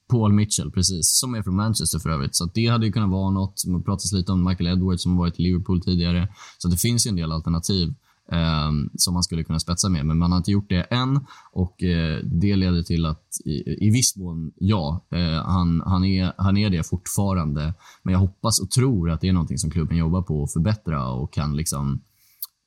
Paul 0.08 0.32
Mitchell, 0.32 0.70
precis. 0.70 1.18
Som 1.18 1.34
är 1.34 1.42
från 1.42 1.56
Manchester 1.56 1.98
för 1.98 2.10
övrigt. 2.10 2.36
Så 2.36 2.50
det 2.54 2.66
hade 2.66 2.86
ju 2.86 2.92
kunnat 2.92 3.10
vara 3.10 3.30
något. 3.30 3.62
Det 3.66 3.84
pratas 3.84 4.12
lite 4.12 4.32
om 4.32 4.44
Michael 4.44 4.66
Edwards 4.66 5.02
som 5.02 5.12
har 5.12 5.18
varit 5.18 5.40
i 5.40 5.42
Liverpool 5.42 5.80
tidigare. 5.80 6.28
Så 6.58 6.68
det 6.68 6.76
finns 6.76 7.06
ju 7.06 7.08
en 7.08 7.16
del 7.16 7.32
alternativ 7.32 7.94
eh, 8.32 8.70
som 8.94 9.14
man 9.14 9.22
skulle 9.22 9.44
kunna 9.44 9.58
spetsa 9.58 9.88
med. 9.88 10.06
Men 10.06 10.18
man 10.18 10.30
har 10.30 10.38
inte 10.38 10.50
gjort 10.50 10.68
det 10.68 10.82
än 10.82 11.26
och 11.52 11.82
eh, 11.82 12.20
det 12.24 12.56
leder 12.56 12.82
till 12.82 13.06
att 13.06 13.24
i, 13.44 13.86
i 13.86 13.90
viss 13.90 14.16
mån, 14.16 14.52
ja, 14.56 15.06
eh, 15.10 15.44
han, 15.44 15.82
han, 15.86 16.04
är, 16.04 16.32
han 16.36 16.56
är 16.56 16.70
det 16.70 16.86
fortfarande. 16.86 17.74
Men 18.02 18.12
jag 18.12 18.20
hoppas 18.20 18.60
och 18.60 18.70
tror 18.70 19.10
att 19.10 19.20
det 19.20 19.28
är 19.28 19.32
någonting 19.32 19.58
som 19.58 19.70
klubben 19.70 19.96
jobbar 19.96 20.22
på 20.22 20.42
att 20.42 20.52
förbättra 20.52 21.08
och 21.08 21.32
kan 21.32 21.56
liksom 21.56 22.00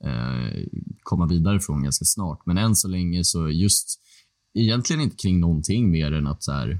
eh, 0.03 0.63
komma 1.03 1.25
vidare 1.25 1.59
från 1.59 1.83
ganska 1.83 2.05
snart. 2.05 2.45
Men 2.45 2.57
än 2.57 2.75
så 2.75 2.87
länge 2.87 3.23
så 3.23 3.49
just 3.49 3.99
egentligen 4.53 5.01
inte 5.01 5.15
kring 5.15 5.39
någonting 5.39 5.91
mer 5.91 6.11
än 6.11 6.27
att 6.27 6.43
så 6.43 6.51
här, 6.51 6.79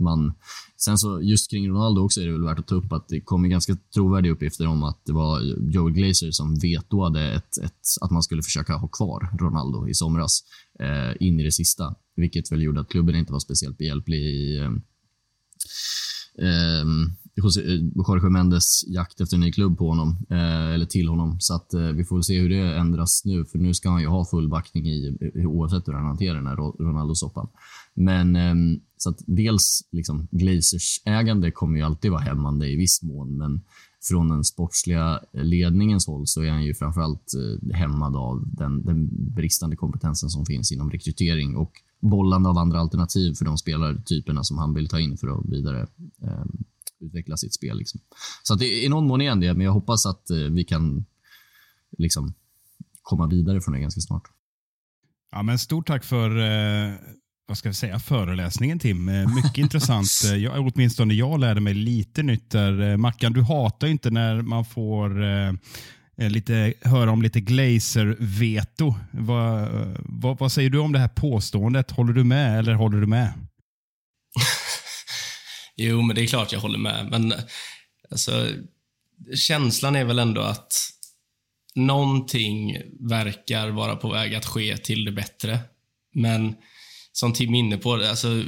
man... 0.00 0.34
Sen 0.76 0.98
så 0.98 1.22
just 1.22 1.50
kring 1.50 1.68
Ronaldo 1.68 2.00
också 2.00 2.20
är 2.20 2.26
det 2.26 2.32
väl 2.32 2.44
värt 2.44 2.58
att 2.58 2.66
ta 2.66 2.74
upp 2.74 2.92
att 2.92 3.08
det 3.08 3.20
kom 3.20 3.48
ganska 3.48 3.76
trovärdiga 3.94 4.32
uppgifter 4.32 4.66
om 4.66 4.82
att 4.82 5.02
det 5.04 5.12
var 5.12 5.40
Joel 5.72 5.92
Glazer 5.92 6.30
som 6.30 6.58
vetoade 6.58 7.32
ett, 7.32 7.58
ett, 7.58 7.80
att 8.00 8.10
man 8.10 8.22
skulle 8.22 8.42
försöka 8.42 8.76
ha 8.76 8.88
kvar 8.88 9.28
Ronaldo 9.40 9.88
i 9.88 9.94
somras 9.94 10.40
eh, 10.80 11.26
in 11.26 11.40
i 11.40 11.44
det 11.44 11.52
sista, 11.52 11.94
vilket 12.16 12.52
väl 12.52 12.62
gjorde 12.62 12.80
att 12.80 12.88
klubben 12.88 13.14
inte 13.14 13.32
var 13.32 13.40
speciellt 13.40 13.78
behjälplig 13.78 14.18
i 14.18 14.58
eh, 14.58 14.70
eh, 16.46 16.84
Eh, 17.36 18.04
Jorge 18.08 18.30
Mendes 18.30 18.84
jakt 18.88 19.20
efter 19.20 19.36
en 19.36 19.40
ny 19.40 19.52
klubb 19.52 19.78
på 19.78 19.88
honom, 19.88 20.16
eh, 20.30 20.74
eller 20.74 20.86
till 20.86 21.08
honom. 21.08 21.36
Så 21.40 21.54
att 21.54 21.74
eh, 21.74 21.80
vi 21.80 22.04
får 22.04 22.16
väl 22.16 22.24
se 22.24 22.40
hur 22.40 22.48
det 22.48 22.76
ändras 22.76 23.22
nu, 23.24 23.44
för 23.44 23.58
nu 23.58 23.74
ska 23.74 23.90
han 23.90 24.00
ju 24.00 24.06
ha 24.06 24.24
full 24.24 24.48
backning 24.48 24.86
i, 24.86 25.16
oavsett 25.46 25.88
hur 25.88 25.92
han 25.92 26.06
hanterar 26.06 26.34
den 26.34 26.46
här 26.46 26.56
Ronaldo-soppan. 26.56 27.48
Men 27.94 28.36
eh, 28.36 28.54
så 28.96 29.10
att 29.10 29.18
dels 29.26 29.80
liksom 29.92 30.28
Glazers 30.30 31.02
ägande 31.04 31.50
kommer 31.50 31.78
ju 31.78 31.84
alltid 31.84 32.10
vara 32.10 32.20
hämmande 32.20 32.68
i 32.68 32.76
viss 32.76 33.02
mån, 33.02 33.36
men 33.36 33.60
från 34.08 34.28
den 34.28 34.44
sportsliga 34.44 35.20
ledningens 35.32 36.06
håll 36.06 36.26
så 36.26 36.42
är 36.42 36.50
han 36.50 36.64
ju 36.64 36.74
framförallt 36.74 37.32
eh, 37.34 37.76
hämmad 37.76 38.16
av 38.16 38.44
den, 38.46 38.82
den 38.82 39.08
bristande 39.34 39.76
kompetensen 39.76 40.30
som 40.30 40.46
finns 40.46 40.72
inom 40.72 40.90
rekrytering 40.90 41.56
och 41.56 41.72
bollande 42.00 42.48
av 42.48 42.58
andra 42.58 42.80
alternativ 42.80 43.34
för 43.34 43.44
de 43.44 43.58
spelartyperna 43.58 44.44
som 44.44 44.58
han 44.58 44.74
vill 44.74 44.88
ta 44.88 45.00
in 45.00 45.16
för 45.16 45.28
att 45.28 45.46
vidare 45.46 45.86
eh, 46.22 46.44
utveckla 47.00 47.36
sitt 47.36 47.54
spel. 47.54 47.78
Liksom. 47.78 48.00
Så 48.42 48.54
att 48.54 48.62
i 48.62 48.88
någon 48.88 49.06
mån 49.06 49.20
är 49.20 49.36
det, 49.36 49.54
men 49.54 49.66
jag 49.66 49.72
hoppas 49.72 50.06
att 50.06 50.30
eh, 50.30 50.36
vi 50.36 50.64
kan 50.64 51.04
liksom, 51.98 52.34
komma 53.02 53.26
vidare 53.26 53.60
från 53.60 53.74
det 53.74 53.80
ganska 53.80 54.00
snart. 54.00 54.22
Ja, 55.32 55.42
men 55.42 55.58
stort 55.58 55.86
tack 55.86 56.04
för 56.04 56.38
eh, 56.38 56.94
vad 57.46 57.58
ska 57.58 57.68
vi 57.68 57.74
säga, 57.74 57.98
föreläsningen 57.98 58.78
Tim. 58.78 59.08
Eh, 59.08 59.34
mycket 59.34 59.58
intressant. 59.64 60.08
Jag, 60.38 60.66
åtminstone 60.66 61.14
jag 61.14 61.40
lärde 61.40 61.60
mig 61.60 61.74
lite 61.74 62.22
nytt 62.22 62.50
där. 62.50 62.96
Mackan, 62.96 63.32
du 63.32 63.42
hatar 63.42 63.86
inte 63.86 64.10
när 64.10 64.42
man 64.42 64.64
får 64.64 65.22
eh, 65.24 65.52
lite, 66.16 66.74
höra 66.80 67.10
om 67.10 67.22
lite 67.22 67.40
glazer-veto. 67.40 68.94
Vad, 69.10 69.68
vad, 69.98 70.38
vad, 70.38 70.52
säger 70.52 70.70
du 70.70 70.78
om 70.78 70.92
det 70.92 70.98
här 70.98 71.08
påståendet? 71.08 71.90
Håller 71.90 72.12
du 72.12 72.24
med 72.24 72.58
eller 72.58 72.74
håller 72.74 73.00
du 73.00 73.06
med? 73.06 73.32
Jo, 75.80 76.02
men 76.02 76.16
det 76.16 76.22
är 76.22 76.26
klart 76.26 76.52
jag 76.52 76.60
håller 76.60 76.78
med. 76.78 77.08
Men 77.10 77.34
alltså, 78.10 78.48
känslan 79.36 79.96
är 79.96 80.04
väl 80.04 80.18
ändå 80.18 80.40
att 80.40 80.72
någonting 81.74 82.76
verkar 83.08 83.68
vara 83.68 83.96
på 83.96 84.08
väg 84.12 84.34
att 84.34 84.46
ske 84.46 84.76
till 84.76 85.04
det 85.04 85.12
bättre. 85.12 85.58
Men 86.14 86.54
som 87.12 87.32
Tim 87.32 87.54
är 87.54 87.58
inne 87.58 87.76
på, 87.76 87.92
alltså 87.92 88.44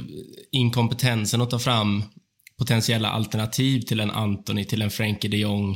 inkompetensen 0.51 1.41
att 1.41 1.49
ta 1.49 1.59
fram 1.59 2.03
potentiella 2.57 3.09
alternativ 3.09 3.81
till 3.81 3.99
en 3.99 4.11
Anthony, 4.11 4.65
till 4.65 4.81
en 4.81 4.91
Frenkie 4.91 5.31
de 5.31 5.37
Jong. 5.37 5.71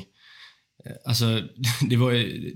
Eh, 0.86 0.92
alltså, 1.06 1.42
det 1.90 1.96
var 1.96 2.12
ju, 2.12 2.54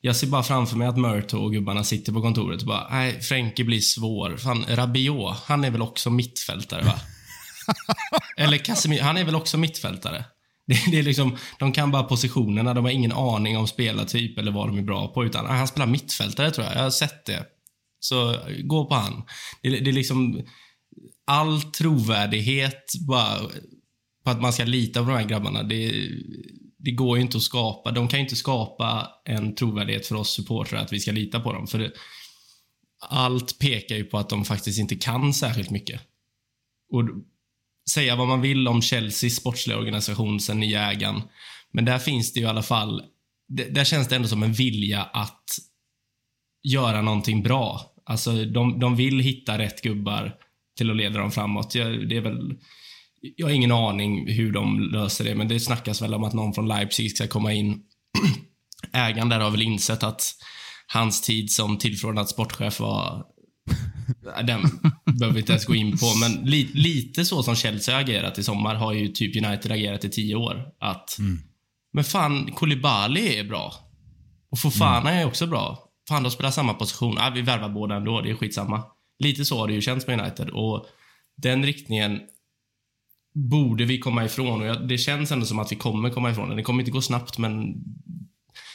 Jag 0.00 0.16
ser 0.16 0.26
bara 0.26 0.42
framför 0.42 0.76
mig 0.76 0.88
att 0.88 0.98
Murto 0.98 1.38
och 1.38 1.52
gubbarna 1.52 1.84
sitter 1.84 2.12
på 2.12 2.22
kontoret 2.22 2.60
och 2.60 2.66
bara, 2.66 2.88
nej, 2.90 3.20
Frenkie 3.20 3.64
blir 3.64 3.80
svår. 3.80 4.36
Fan, 4.36 4.64
Rabiot, 4.68 5.36
han 5.44 5.64
är 5.64 5.70
väl 5.70 5.82
också 5.82 6.10
mittfältare, 6.10 6.82
va? 6.82 7.00
Eller 8.36 8.58
Casemiro, 8.58 9.02
han 9.02 9.16
är 9.16 9.24
väl 9.24 9.34
också 9.34 9.58
mittfältare? 9.58 10.24
Det, 10.66 10.90
det, 10.90 10.98
är 10.98 11.02
liksom, 11.02 11.36
de 11.58 11.72
kan 11.72 11.90
bara 11.90 12.02
positionerna, 12.02 12.74
de 12.74 12.84
har 12.84 12.92
ingen 12.92 13.12
aning 13.12 13.56
om 13.56 13.66
spelartyp 13.66 14.38
eller 14.38 14.52
vad 14.52 14.68
de 14.68 14.78
är 14.78 14.82
bra 14.82 15.08
på. 15.08 15.24
Utan, 15.24 15.46
ah, 15.46 15.52
han 15.52 15.68
spelar 15.68 15.86
mittfältare, 15.86 16.50
tror 16.50 16.66
jag. 16.66 16.76
Jag 16.76 16.82
har 16.82 16.90
sett 16.90 17.26
det. 17.26 17.46
Så 18.00 18.36
gå 18.64 18.84
på 18.84 18.94
han. 18.94 19.22
Det, 19.62 19.70
det 19.70 19.90
är 19.90 19.92
liksom 19.92 20.42
all 21.26 21.62
trovärdighet 21.62 22.92
bara 23.08 23.38
på 24.24 24.30
att 24.30 24.40
man 24.40 24.52
ska 24.52 24.64
lita 24.64 25.00
på 25.00 25.10
de 25.10 25.16
här 25.16 25.28
grabbarna. 25.28 25.62
Det, 25.62 26.08
det 26.78 26.90
går 26.90 27.16
ju 27.16 27.22
inte 27.22 27.36
att 27.36 27.42
skapa. 27.42 27.90
De 27.90 28.08
kan 28.08 28.18
ju 28.18 28.24
inte 28.24 28.36
skapa 28.36 29.08
en 29.24 29.54
trovärdighet 29.54 30.06
för 30.06 30.14
oss 30.14 30.30
supportrar 30.30 30.80
att 30.80 30.92
vi 30.92 31.00
ska 31.00 31.12
lita 31.12 31.40
på 31.40 31.52
dem. 31.52 31.66
För 31.66 31.78
det, 31.78 31.92
allt 33.00 33.58
pekar 33.58 33.96
ju 33.96 34.04
på 34.04 34.18
att 34.18 34.28
de 34.28 34.44
faktiskt 34.44 34.78
inte 34.78 34.96
kan 34.96 35.34
särskilt 35.34 35.70
mycket. 35.70 36.00
Och 36.90 37.02
säga 37.90 38.16
vad 38.16 38.28
man 38.28 38.40
vill 38.40 38.68
om 38.68 38.82
Chelseas 38.82 39.34
sportsliga 39.34 39.78
organisation 39.78 40.40
sen 40.40 40.62
i 40.62 40.74
ägaren. 40.74 41.22
Men 41.72 41.84
där 41.84 41.98
finns 41.98 42.32
det 42.32 42.40
ju 42.40 42.46
i 42.46 42.48
alla 42.48 42.62
fall, 42.62 43.02
där 43.48 43.84
känns 43.84 44.08
det 44.08 44.16
ändå 44.16 44.28
som 44.28 44.42
en 44.42 44.52
vilja 44.52 45.02
att 45.02 45.44
göra 46.62 47.02
någonting 47.02 47.42
bra. 47.42 47.94
Alltså, 48.04 48.44
de, 48.44 48.80
de 48.80 48.96
vill 48.96 49.20
hitta 49.20 49.58
rätt 49.58 49.82
gubbar 49.82 50.34
till 50.76 50.90
att 50.90 50.96
leda 50.96 51.18
dem 51.18 51.30
framåt. 51.30 51.74
Jag, 51.74 52.08
det 52.08 52.16
är 52.16 52.20
väl, 52.20 52.54
jag 53.36 53.46
har 53.46 53.52
ingen 53.52 53.72
aning 53.72 54.32
hur 54.32 54.52
de 54.52 54.80
löser 54.80 55.24
det, 55.24 55.34
men 55.34 55.48
det 55.48 55.60
snackas 55.60 56.02
väl 56.02 56.14
om 56.14 56.24
att 56.24 56.34
någon 56.34 56.54
från 56.54 56.68
Leipzig 56.68 57.16
ska 57.16 57.26
komma 57.26 57.52
in. 57.52 57.82
Ägaren 58.92 59.28
där 59.28 59.40
har 59.40 59.50
väl 59.50 59.62
insett 59.62 60.02
att 60.02 60.22
hans 60.86 61.20
tid 61.20 61.50
som 61.50 61.78
tillförordnad 61.78 62.28
sportchef 62.28 62.80
var... 62.80 63.24
Den 64.46 64.62
behöver 65.04 65.34
vi 65.34 65.40
inte 65.40 65.52
ens 65.52 65.64
gå 65.64 65.74
in 65.74 65.98
på, 65.98 66.14
men 66.20 66.50
li, 66.50 66.70
lite 66.74 67.24
så 67.24 67.42
som 67.42 67.54
Chelsea 67.54 67.94
har 67.94 68.02
agerat 68.02 68.38
i 68.38 68.42
sommar 68.44 68.74
har 68.74 68.92
ju 68.92 69.08
typ 69.08 69.44
United 69.44 69.72
agerat 69.72 70.04
i 70.04 70.08
tio 70.08 70.34
år. 70.34 70.68
Att, 70.80 71.18
mm. 71.18 71.38
men 71.92 72.04
fan, 72.04 72.52
Koulibaly 72.52 73.38
är 73.38 73.44
bra. 73.44 73.74
Och 74.50 74.58
Fofana 74.58 75.10
mm. 75.10 75.22
är 75.22 75.26
också 75.26 75.46
bra. 75.46 75.78
Fan, 76.08 76.22
de 76.22 76.30
spelar 76.30 76.50
samma 76.50 76.74
position. 76.74 77.18
Ah, 77.18 77.30
vi 77.34 77.42
värvar 77.42 77.68
båda 77.68 77.94
ändå, 77.94 78.20
det 78.20 78.30
är 78.30 78.34
skitsamma. 78.34 78.82
Lite 79.18 79.44
så 79.44 79.58
har 79.58 79.66
det 79.66 79.74
ju 79.74 79.80
känts 79.80 80.06
med 80.06 80.20
United 80.20 80.50
och 80.50 80.86
den 81.36 81.64
riktningen 81.64 82.20
borde 83.34 83.84
vi 83.84 83.98
komma 83.98 84.24
ifrån 84.24 84.70
och 84.70 84.86
det 84.86 84.98
känns 84.98 85.32
ändå 85.32 85.46
som 85.46 85.58
att 85.58 85.72
vi 85.72 85.76
kommer 85.76 86.10
komma 86.10 86.30
ifrån 86.30 86.48
den. 86.48 86.56
Det 86.56 86.62
kommer 86.62 86.80
inte 86.80 86.90
gå 86.90 87.02
snabbt, 87.02 87.38
men 87.38 87.74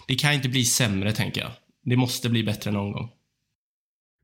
det 0.08 0.16
kan 0.16 0.34
inte 0.34 0.50
bli 0.50 0.66
sämre, 0.66 1.12
tänker 1.12 1.42
jag. 1.42 1.52
Det 1.86 1.96
måste 1.96 2.30
bli 2.30 2.44
bättre 2.44 2.72
någon 2.72 2.92
gång. 2.92 3.10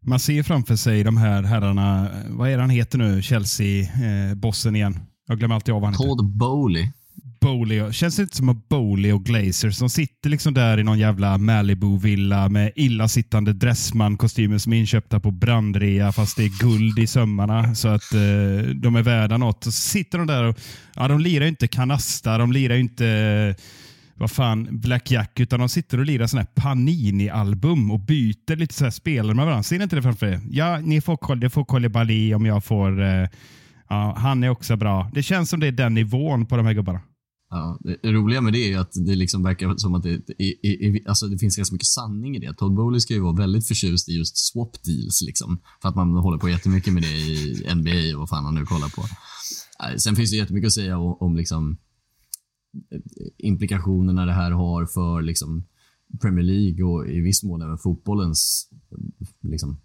Man 0.02 0.20
ser 0.20 0.44
framför 0.44 0.76
sig 0.76 1.04
de 1.04 1.18
här 1.18 1.44
herrarna, 1.44 2.10
vad 2.28 2.50
är 2.50 2.58
han 2.58 2.70
heter 2.70 2.98
nu, 2.98 3.22
Chelsea-bossen 3.22 4.76
eh, 4.76 4.80
igen? 4.80 5.00
Jag 5.28 5.40
glömmer 5.40 5.56
alltid 5.56 5.74
av 5.74 5.82
vad 5.82 5.88
han 5.88 5.94
heter. 5.94 6.06
Todd 6.06 6.26
Bowley. 6.26 6.88
Bowley, 7.42 7.92
känns 7.92 8.16
det 8.16 8.22
inte 8.22 8.36
som 8.36 8.50
att 8.50 8.70
Bowley 8.70 9.12
och 9.12 9.26
Glazers 9.26 9.76
som 9.76 9.90
sitter 9.90 10.30
liksom 10.30 10.54
där 10.54 10.78
i 10.78 10.84
någon 10.84 11.00
jävla 11.00 11.38
Malibu-villa 11.38 12.50
med 12.50 12.72
illasittande 12.76 13.54
Dressman-kostymer 13.54 14.58
som 14.58 14.74
är 14.74 14.78
inköpta 14.78 15.20
på 15.20 15.32
brandrea 15.32 16.12
fast 16.12 16.38
det 16.38 16.44
är 16.44 16.60
guld 16.60 17.00
i 17.00 17.08
sömmarna 17.08 17.76
så 17.76 17.88
att 17.88 18.14
eh, 18.14 18.70
de 18.76 18.96
är 18.96 19.04
värda 19.04 19.38
något. 19.38 19.64
Så 19.64 19.72
sitter 19.72 20.18
de 20.18 20.28
där 20.28 20.44
och 20.44 20.60
ja, 20.96 21.08
de 21.08 21.20
lirar 21.20 21.46
inte 21.46 21.68
kanasta, 21.68 22.38
de 22.38 22.52
lirar 22.52 22.76
inte 22.76 23.56
vad 24.20 24.32
fan, 24.32 24.68
Black 24.72 25.12
Jack, 25.12 25.40
utan 25.40 25.60
de 25.60 25.70
sitter 25.70 25.98
och 25.98 26.06
lirar 26.06 26.28
sådana 26.28 26.48
här 26.56 26.62
Panini-album 26.64 27.92
och 27.92 28.00
byter 28.00 28.56
lite 28.56 28.74
så 28.74 28.84
här 28.84 28.92
spelare 28.92 29.36
med 29.36 29.46
varandra. 29.46 29.64
Ser 29.64 29.78
ni 29.78 29.84
inte 29.84 29.96
det 29.96 30.02
framför 30.02 30.26
er? 30.26 30.42
Ja, 30.50 30.80
ni 30.80 31.02
får, 31.02 31.36
det 31.36 31.50
får 31.50 32.36
om 32.36 32.46
jag 32.46 32.64
får 32.64 33.02
eh, 33.02 33.28
Ja, 33.90 34.16
han 34.18 34.44
är 34.44 34.50
också 34.50 34.76
bra. 34.76 35.12
Det 35.14 35.24
känns 35.24 35.50
som 35.50 35.60
det 35.60 35.68
är 35.68 35.72
den 35.72 35.94
nivån 35.94 36.46
på 36.46 36.58
de 36.58 36.66
här 36.66 36.74
gubbarna. 36.74 37.02
Ja, 37.50 37.80
det 38.04 38.12
roliga 38.12 38.42
med 38.42 38.54
det 38.54 38.74
är 38.74 38.80
att 38.80 38.92
det 39.06 39.16
liksom 39.16 39.44
verkar 39.44 39.74
som 39.78 39.96
att 39.96 40.04
det, 40.04 40.30
i, 40.40 40.46
i, 40.46 41.04
alltså 41.08 41.28
det 41.28 41.38
finns 41.38 41.58
ganska 41.58 41.74
mycket 41.74 41.88
sanning 41.88 42.36
i 42.36 42.40
det. 42.40 42.54
Todd 42.54 42.76
Bowley 42.76 43.00
ska 43.00 43.14
ju 43.14 43.20
vara 43.20 43.36
väldigt 43.36 43.68
förtjust 43.68 44.10
i 44.10 44.18
just 44.18 44.38
swap 44.38 44.84
deals, 44.84 45.22
liksom. 45.22 45.60
För 45.82 45.90
att 45.90 45.96
man 45.96 46.10
håller 46.10 46.38
på 46.38 46.50
jättemycket 46.50 46.94
med 46.94 47.04
det 47.04 47.08
i 47.08 47.68
NBA 47.76 48.16
och 48.16 48.20
vad 48.20 48.30
fan 48.30 48.46
han 48.46 48.56
nu 48.56 48.66
kollar 48.66 48.90
på. 48.90 49.04
Sen 49.98 50.16
finns 50.16 50.32
det 50.32 50.38
jättemycket 50.38 50.68
att 50.68 50.74
säga 50.74 50.98
om, 50.98 51.18
om 51.20 51.36
liksom, 51.36 51.78
implikationerna 53.38 54.26
det 54.26 54.34
här 54.34 54.52
har 54.52 54.86
för 54.86 55.22
liksom, 55.22 55.64
Premier 56.22 56.46
League 56.46 56.84
och 56.84 57.08
i 57.08 57.20
viss 57.20 57.44
mån 57.44 57.62
även 57.62 57.78
fotbollens 57.78 58.70
liksom, 59.42 59.78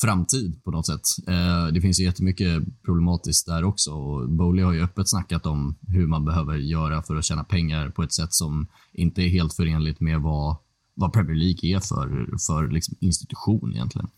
framtid 0.00 0.64
på 0.64 0.70
något 0.70 0.86
sätt. 0.86 1.00
Eh, 1.28 1.66
det 1.66 1.80
finns 1.80 2.00
ju 2.00 2.04
jättemycket 2.04 2.82
problematiskt 2.84 3.46
där 3.46 3.64
också 3.64 3.90
och 3.92 4.28
Bowley 4.28 4.64
har 4.64 4.72
ju 4.72 4.82
öppet 4.82 5.10
snackat 5.10 5.46
om 5.46 5.74
hur 5.88 6.06
man 6.06 6.24
behöver 6.24 6.56
göra 6.56 7.02
för 7.02 7.16
att 7.16 7.24
tjäna 7.24 7.44
pengar 7.44 7.90
på 7.90 8.02
ett 8.02 8.12
sätt 8.12 8.32
som 8.32 8.66
inte 8.92 9.22
är 9.22 9.28
helt 9.28 9.54
förenligt 9.54 10.00
med 10.00 10.20
vad, 10.20 10.56
vad 10.94 11.12
Premier 11.12 11.36
League 11.36 11.76
är 11.76 11.80
för, 11.80 12.38
för 12.46 12.68
liksom 12.68 12.96
institution 13.00 13.72
egentligen. 13.74 14.08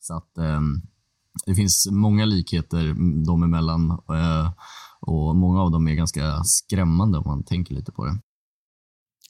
Så 0.00 0.16
att 0.16 0.38
eh, 0.38 0.60
det 1.46 1.54
finns 1.54 1.88
många 1.90 2.24
likheter 2.24 2.94
dem 3.26 3.42
emellan 3.42 3.90
eh, 3.90 4.52
och 5.00 5.36
många 5.36 5.62
av 5.62 5.70
dem 5.70 5.88
är 5.88 5.94
ganska 5.94 6.44
skrämmande 6.44 7.18
om 7.18 7.24
man 7.26 7.44
tänker 7.44 7.74
lite 7.74 7.92
på 7.92 8.04
det. 8.04 8.20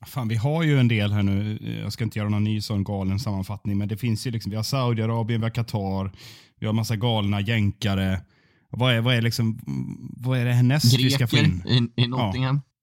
Fan, 0.07 0.29
vi 0.29 0.35
har 0.35 0.63
ju 0.63 0.81
en 0.81 0.89
del 0.89 1.13
här 1.13 1.23
nu. 1.23 1.59
Jag 1.83 1.93
ska 1.93 2.05
inte 2.05 2.19
göra 2.19 2.29
någon 2.29 2.45
ny 2.45 2.61
sån 2.61 2.85
galen 2.85 3.19
sammanfattning, 3.19 3.79
men 3.79 3.89
det 3.89 3.97
finns 3.97 4.27
ju 4.27 4.31
liksom, 4.31 4.51
vi 4.51 4.57
har 4.57 4.63
Saudiarabien, 4.63 5.41
vi 5.41 5.45
har 5.45 5.51
Qatar, 5.51 6.13
vi 6.61 6.67
har 6.67 6.73
massa 6.73 6.97
galna 6.97 7.41
jänkare. 7.41 8.21
Vad 8.71 8.95
är, 8.95 9.01
vad 9.01 9.15
är, 9.15 9.23
liksom, 9.23 9.61
vad 10.17 10.39
är 10.39 10.45
det 10.45 10.53
härnäst 10.53 10.99
vi 10.99 11.11
ska 11.11 11.27
få 11.27 11.37
in? 11.37 11.63
i, 11.67 12.03
i 12.03 12.09
Nottingham. 12.09 12.57
Ja. 12.57 12.76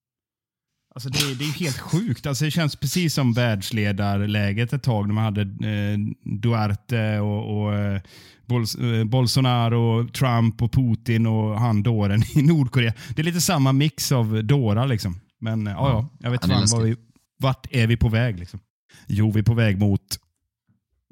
Alltså 0.95 1.09
det, 1.09 1.35
det 1.35 1.45
är 1.45 1.59
helt 1.59 1.79
sjukt. 1.79 2.25
Alltså 2.25 2.45
det 2.45 2.51
känns 2.51 2.75
precis 2.75 3.13
som 3.13 3.33
världsledarläget 3.33 4.73
ett 4.73 4.83
tag 4.83 5.07
när 5.07 5.13
man 5.13 5.23
hade 5.23 5.41
eh, 5.41 5.97
Duarte 6.39 7.19
och, 7.19 7.63
och 7.63 7.75
eh, 7.75 7.95
eh, 7.95 9.03
Bolsonaro, 9.05 10.07
Trump 10.07 10.61
och 10.61 10.71
Putin 10.71 11.27
och 11.27 11.59
han 11.59 11.83
dåren 11.83 12.23
i 12.35 12.41
Nordkorea. 12.43 12.93
Det 13.15 13.21
är 13.21 13.23
lite 13.23 13.41
samma 13.41 13.73
mix 13.73 14.11
av 14.11 14.43
dårar 14.43 14.87
liksom. 14.87 15.19
Men 15.39 15.65
ja, 15.65 15.73
ja, 15.77 16.09
jag 16.19 16.31
vet 16.31 16.47
ja, 16.47 16.67
fan 16.67 16.83
vi, 16.83 16.95
vart 17.39 17.67
är 17.71 17.87
vi 17.87 17.97
på 17.97 18.09
väg? 18.09 18.39
Liksom? 18.39 18.59
Jo, 19.07 19.31
vi 19.31 19.39
är 19.39 19.43
på 19.43 19.53
väg 19.53 19.79
mot 19.79 20.19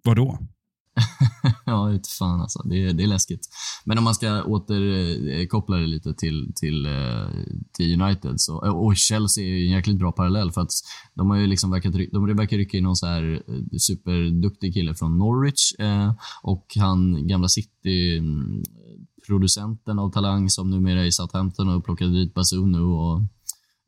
vad 0.03 0.15
då? 0.15 0.37
ja, 1.65 1.91
ut 1.91 2.07
fan 2.07 2.41
alltså. 2.41 2.63
Det 2.63 2.85
är, 2.85 2.93
det 2.93 3.03
är 3.03 3.07
läskigt. 3.07 3.49
Men 3.85 3.97
om 3.97 4.03
man 4.03 4.15
ska 4.15 4.43
återkoppla 4.43 5.77
eh, 5.77 5.81
det 5.81 5.87
lite 5.87 6.13
till, 6.13 6.51
till, 6.55 6.85
eh, 6.85 7.27
till 7.73 8.01
United 8.01 8.33
så, 8.35 8.65
eh, 8.65 8.71
och 8.71 8.97
Chelsea 8.97 9.43
är 9.43 9.47
ju 9.47 9.65
en 9.65 9.71
jäkligt 9.71 9.99
bra 9.99 10.11
parallell 10.11 10.51
för 10.51 10.61
att 10.61 10.71
de 11.13 11.29
har 11.29 11.37
ju 11.37 11.47
liksom 11.47 11.71
verkat, 11.71 11.93
de 12.11 12.35
verkar 12.35 12.57
rycka 12.57 12.77
in 12.77 12.83
någon 12.83 12.95
så 12.95 13.05
här 13.05 13.43
superduktig 13.77 14.73
kille 14.73 14.95
från 14.95 15.17
Norwich 15.17 15.73
och 16.43 16.65
han 16.75 17.27
gamla 17.27 17.47
city-producenten 17.47 19.91
mm, 19.91 20.05
av 20.05 20.11
talang 20.11 20.49
som 20.49 20.69
numera 20.69 21.01
är 21.01 21.05
i 21.05 21.11
Southampton 21.11 21.69
och 21.69 21.85
plockade 21.85 22.11
dit 22.11 22.33
Basunu 22.33 22.79
och 22.79 23.21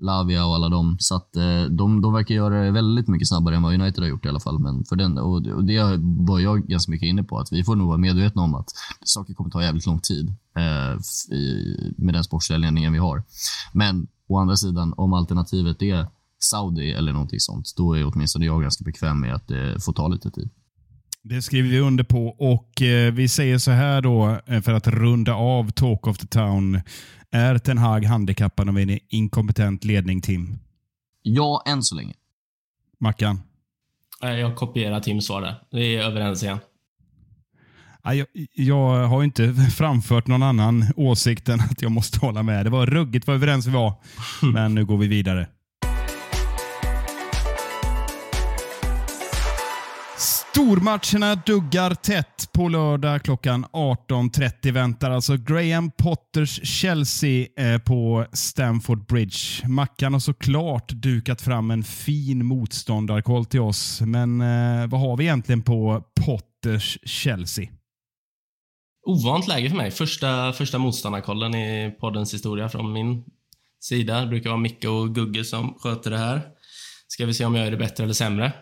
Lavia 0.03 0.45
och 0.45 0.55
alla 0.55 0.69
dem. 0.69 0.97
Så 0.99 1.15
att 1.15 1.35
eh, 1.35 1.63
de, 1.63 2.01
de 2.01 2.13
verkar 2.13 2.35
göra 2.35 2.63
det 2.63 2.71
väldigt 2.71 3.07
mycket 3.07 3.27
snabbare 3.27 3.55
än 3.55 3.63
vad 3.63 3.73
United 3.73 4.03
har 4.03 4.09
gjort 4.09 4.25
i 4.25 4.29
alla 4.29 4.39
fall. 4.39 4.59
Men 4.59 4.85
för 4.85 4.95
den, 4.95 5.17
och, 5.17 5.47
och 5.47 5.65
det 5.65 5.99
var 6.01 6.39
jag 6.39 6.67
ganska 6.67 6.91
mycket 6.91 7.07
inne 7.07 7.23
på, 7.23 7.39
att 7.39 7.51
vi 7.51 7.63
får 7.63 7.75
nog 7.75 7.87
vara 7.87 7.97
medvetna 7.97 8.41
om 8.41 8.55
att 8.55 8.69
saker 9.03 9.33
kommer 9.33 9.49
ta 9.49 9.63
jävligt 9.63 9.85
lång 9.85 9.99
tid 9.99 10.35
eh, 10.57 11.35
i, 11.37 11.75
med 11.97 12.13
den 12.13 12.23
sportsliga 12.23 12.57
ledningen 12.57 12.93
vi 12.93 12.99
har. 12.99 13.23
Men 13.73 14.07
å 14.27 14.37
andra 14.37 14.55
sidan, 14.55 14.93
om 14.97 15.13
alternativet 15.13 15.81
är 15.81 16.07
Saudi 16.39 16.91
eller 16.91 17.13
någonting 17.13 17.39
sånt, 17.39 17.73
då 17.77 17.93
är 17.93 18.05
åtminstone 18.05 18.45
jag 18.45 18.61
ganska 18.61 18.83
bekväm 18.83 19.19
med 19.19 19.33
att 19.33 19.51
eh, 19.51 19.57
det 19.57 19.83
får 19.83 19.93
ta 19.93 20.07
lite 20.07 20.31
tid. 20.31 20.49
Det 21.25 21.41
skriver 21.41 21.69
vi 21.69 21.79
under 21.79 22.03
på 22.03 22.27
och 22.27 22.81
eh, 22.81 23.13
vi 23.13 23.27
säger 23.27 23.57
så 23.57 23.71
här 23.71 24.01
då 24.01 24.39
eh, 24.45 24.61
för 24.61 24.73
att 24.73 24.87
runda 24.87 25.33
av 25.33 25.71
Talk 25.71 26.07
of 26.07 26.17
the 26.17 26.27
Town. 26.27 26.81
Är 27.35 27.57
Ten 27.57 27.77
Hag 27.77 28.05
handikappad 28.05 28.69
av 28.69 28.79
en 28.79 28.99
inkompetent 29.09 29.83
ledning, 29.83 30.21
Tim? 30.21 30.59
Ja, 31.21 31.63
än 31.67 31.83
så 31.83 31.95
länge. 31.95 32.13
Mackan? 32.99 33.41
Jag 34.21 34.55
kopierar 34.55 34.99
Tims 34.99 35.25
svar 35.25 35.41
där. 35.41 35.55
Vi 35.71 35.95
är 35.95 36.03
överens 36.03 36.43
igen. 36.43 36.57
Jag, 38.03 38.27
jag 38.53 39.07
har 39.07 39.23
inte 39.23 39.53
framfört 39.75 40.27
någon 40.27 40.43
annan 40.43 40.85
åsikt 40.95 41.49
än 41.49 41.59
att 41.59 41.81
jag 41.81 41.91
måste 41.91 42.19
hålla 42.19 42.43
med. 42.43 42.65
Det 42.65 42.69
var 42.69 42.85
ruggigt 42.85 43.27
vad 43.27 43.35
överens 43.35 43.67
vi 43.67 43.71
var. 43.71 43.93
Men 44.53 44.75
nu 44.75 44.85
går 44.85 44.97
vi 44.97 45.07
vidare. 45.07 45.47
Stormatcherna 50.63 51.35
duggar 51.35 51.93
tätt 51.93 52.49
på 52.53 52.67
lördag 52.67 53.23
klockan 53.23 53.65
18.30 53.65 54.71
väntar 54.71 55.11
alltså 55.11 55.37
Graham 55.37 55.91
Potters 55.91 56.59
Chelsea 56.63 57.47
eh, 57.57 57.77
på 57.77 58.25
Stamford 58.33 59.05
Bridge. 59.05 59.67
Mackan 59.67 60.13
har 60.13 60.19
såklart 60.19 60.89
dukat 60.89 61.41
fram 61.41 61.71
en 61.71 61.83
fin 61.83 62.45
motståndarkoll 62.45 63.45
till 63.45 63.59
oss, 63.59 64.01
men 64.01 64.41
eh, 64.41 64.87
vad 64.87 65.01
har 65.01 65.17
vi 65.17 65.23
egentligen 65.23 65.61
på 65.61 66.03
Potters 66.25 66.97
Chelsea? 67.03 67.69
Ovant 69.05 69.47
läge 69.47 69.69
för 69.69 69.77
mig. 69.77 69.91
Första, 69.91 70.53
första 70.53 70.77
motståndarkollen 70.77 71.55
i 71.55 71.95
poddens 71.99 72.33
historia 72.33 72.69
från 72.69 72.93
min 72.93 73.23
sida. 73.79 74.21
Det 74.21 74.27
brukar 74.27 74.49
vara 74.49 74.59
Micke 74.59 74.85
och 74.85 75.15
Gugge 75.15 75.43
som 75.43 75.73
sköter 75.79 76.11
det 76.11 76.17
här. 76.17 76.41
Ska 77.07 77.25
vi 77.25 77.33
se 77.33 77.45
om 77.45 77.55
jag 77.55 77.67
är 77.67 77.71
det 77.71 77.77
bättre 77.77 78.03
eller 78.03 78.13
sämre 78.13 78.53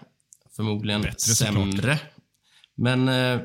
förmodligen 0.55 1.01
Bättre, 1.01 1.17
sämre. 1.17 1.71
Såklart. 1.71 1.99
Men, 2.75 3.07
eh, 3.07 3.39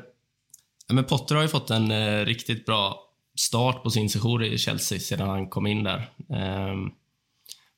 men 0.89 1.03
Potter 1.03 1.35
har 1.35 1.41
ju 1.41 1.47
fått 1.47 1.69
en 1.69 1.91
eh, 1.91 2.25
riktigt 2.25 2.65
bra 2.65 3.03
start 3.39 3.83
på 3.83 3.89
sin 3.89 4.09
sejour 4.09 4.43
i 4.43 4.57
Chelsea 4.57 4.99
sedan 4.99 5.29
han 5.29 5.49
kom 5.49 5.67
in 5.67 5.83
där. 5.83 6.09
Eh, 6.29 6.75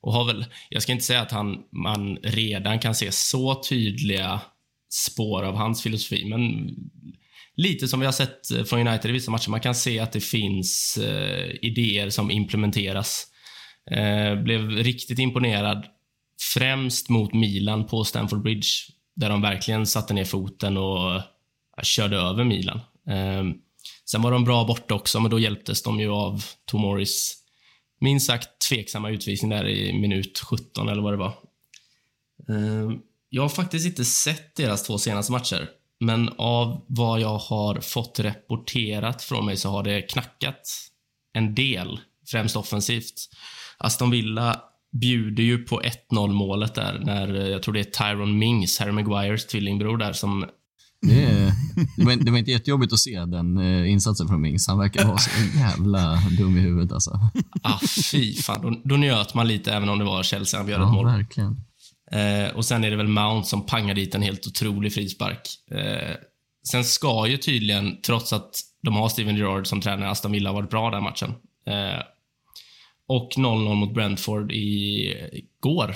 och 0.02 0.12
har 0.12 0.24
väl, 0.24 0.46
jag 0.68 0.82
ska 0.82 0.92
inte 0.92 1.04
säga 1.04 1.20
att 1.20 1.30
han, 1.30 1.56
man 1.70 2.16
redan 2.16 2.78
kan 2.78 2.94
se 2.94 3.12
så 3.12 3.62
tydliga 3.62 4.40
spår 4.90 5.42
av 5.42 5.54
hans 5.54 5.82
filosofi, 5.82 6.24
men 6.24 6.74
lite 7.56 7.88
som 7.88 8.00
vi 8.00 8.06
har 8.06 8.12
sett 8.12 8.50
eh, 8.50 8.64
från 8.64 8.88
United 8.88 9.10
i 9.10 9.12
vissa 9.12 9.30
matcher. 9.30 9.50
Man 9.50 9.60
kan 9.60 9.74
se 9.74 9.98
att 9.98 10.12
det 10.12 10.20
finns 10.20 10.98
eh, 11.02 11.50
idéer 11.62 12.10
som 12.10 12.30
implementeras. 12.30 13.26
Eh, 13.90 14.42
blev 14.42 14.70
riktigt 14.70 15.18
imponerad, 15.18 15.86
främst 16.54 17.08
mot 17.08 17.34
Milan 17.34 17.86
på 17.86 18.04
Stamford 18.04 18.42
Bridge 18.42 18.68
där 19.16 19.28
de 19.30 19.42
verkligen 19.42 19.86
satte 19.86 20.14
ner 20.14 20.24
foten 20.24 20.76
och 20.76 21.22
körde 21.82 22.16
över 22.16 22.44
Milan. 22.44 22.80
Ehm, 23.06 23.54
sen 24.10 24.22
var 24.22 24.32
de 24.32 24.44
bra 24.44 24.64
borta 24.64 24.94
också, 24.94 25.20
men 25.20 25.30
då 25.30 25.38
hjälptes 25.38 25.82
de 25.82 26.00
ju 26.00 26.10
av 26.10 26.44
Tomoris 26.64 27.36
minst 28.00 28.26
sagt 28.26 28.48
tveksamma 28.68 29.10
utvisning 29.10 29.50
där 29.50 29.68
i 29.68 29.92
minut 29.92 30.38
17 30.38 30.88
eller 30.88 31.02
vad 31.02 31.12
det 31.12 31.16
var. 31.16 31.34
Ehm, 32.48 32.98
jag 33.28 33.42
har 33.42 33.48
faktiskt 33.48 33.86
inte 33.86 34.04
sett 34.04 34.56
deras 34.56 34.82
två 34.82 34.98
senaste 34.98 35.32
matcher, 35.32 35.68
men 36.00 36.30
av 36.38 36.84
vad 36.88 37.20
jag 37.20 37.38
har 37.38 37.80
fått 37.80 38.20
rapporterat 38.20 39.22
från 39.22 39.46
mig 39.46 39.56
så 39.56 39.68
har 39.68 39.82
det 39.82 40.02
knackat 40.02 40.68
en 41.32 41.54
del, 41.54 42.00
främst 42.30 42.56
offensivt. 42.56 43.28
Aston 43.78 44.10
Villa 44.10 44.62
bjuder 44.92 45.42
ju 45.42 45.58
på 45.58 45.82
1-0 46.12 46.28
målet 46.32 46.74
där 46.74 47.02
när 47.04 47.34
eh, 47.34 47.48
jag 47.48 47.62
tror 47.62 47.74
det 47.74 47.80
är 47.80 48.12
Tyron 48.12 48.38
Mings, 48.38 48.78
Harry 48.78 48.92
Maguires 48.92 49.46
tvillingbror 49.46 49.96
där 49.96 50.12
som 50.12 50.46
det, 51.06 51.52
det, 51.96 52.04
var, 52.04 52.24
det 52.24 52.30
var 52.30 52.38
inte 52.38 52.50
jättejobbigt 52.50 52.92
att 52.92 52.98
se 52.98 53.24
den 53.24 53.58
eh, 53.58 53.92
insatsen 53.92 54.28
från 54.28 54.40
Mings. 54.40 54.68
Han 54.68 54.78
verkar 54.78 55.04
vara 55.04 55.18
så 55.18 55.30
jävla 55.58 56.22
dum 56.38 56.56
i 56.56 56.60
huvudet 56.60 56.92
alltså. 56.92 57.20
Ah, 57.62 57.78
fy 58.10 58.34
fan. 58.34 58.62
Då, 58.62 58.82
då 58.84 58.96
njöt 58.96 59.34
man 59.34 59.48
lite 59.48 59.72
även 59.72 59.88
om 59.88 59.98
det 59.98 60.04
var 60.04 60.22
Chelsea 60.22 60.60
han 60.60 60.68
gör 60.68 60.78
ja, 60.78 60.86
ett 60.86 60.92
mål. 60.92 61.06
Verkligen. 61.06 61.56
Eh, 62.12 62.56
och 62.56 62.64
sen 62.64 62.84
är 62.84 62.90
det 62.90 62.96
väl 62.96 63.08
Mount 63.08 63.48
som 63.48 63.66
pangar 63.66 63.94
dit 63.94 64.14
en 64.14 64.22
helt 64.22 64.46
otrolig 64.46 64.94
frispark. 64.94 65.48
Eh, 65.70 66.16
sen 66.68 66.84
ska 66.84 67.26
ju 67.26 67.36
tydligen, 67.36 68.00
trots 68.02 68.32
att 68.32 68.50
de 68.82 68.94
har 68.94 69.08
Steven 69.08 69.36
Gerrard 69.36 69.66
som 69.66 69.80
tränare, 69.80 70.10
Aston 70.10 70.32
Villa 70.32 70.52
varit 70.52 70.70
bra 70.70 70.90
den 70.90 71.02
matchen. 71.02 71.30
Eh, 71.66 72.02
och 73.10 73.30
0-0 73.36 73.74
mot 73.74 73.94
Brentford 73.94 74.52
igår. 74.52 75.94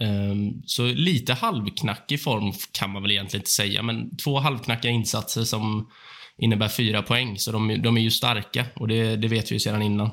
Ehm, 0.00 0.62
så 0.66 0.86
lite 0.86 1.34
halvknackig 1.34 2.22
form 2.22 2.52
kan 2.72 2.90
man 2.90 3.02
väl 3.02 3.10
egentligen 3.10 3.40
inte 3.40 3.50
säga, 3.50 3.82
men 3.82 4.16
två 4.16 4.38
halvknackiga 4.38 4.92
insatser 4.92 5.44
som 5.44 5.90
innebär 6.38 6.68
fyra 6.68 7.02
poäng, 7.02 7.38
så 7.38 7.52
de, 7.52 7.82
de 7.82 7.96
är 7.96 8.00
ju 8.00 8.10
starka 8.10 8.66
och 8.74 8.88
det, 8.88 9.16
det, 9.16 9.28
vet 9.28 9.50
vi 9.50 9.54
ju 9.54 9.60
sedan 9.60 9.82
innan. 9.82 10.10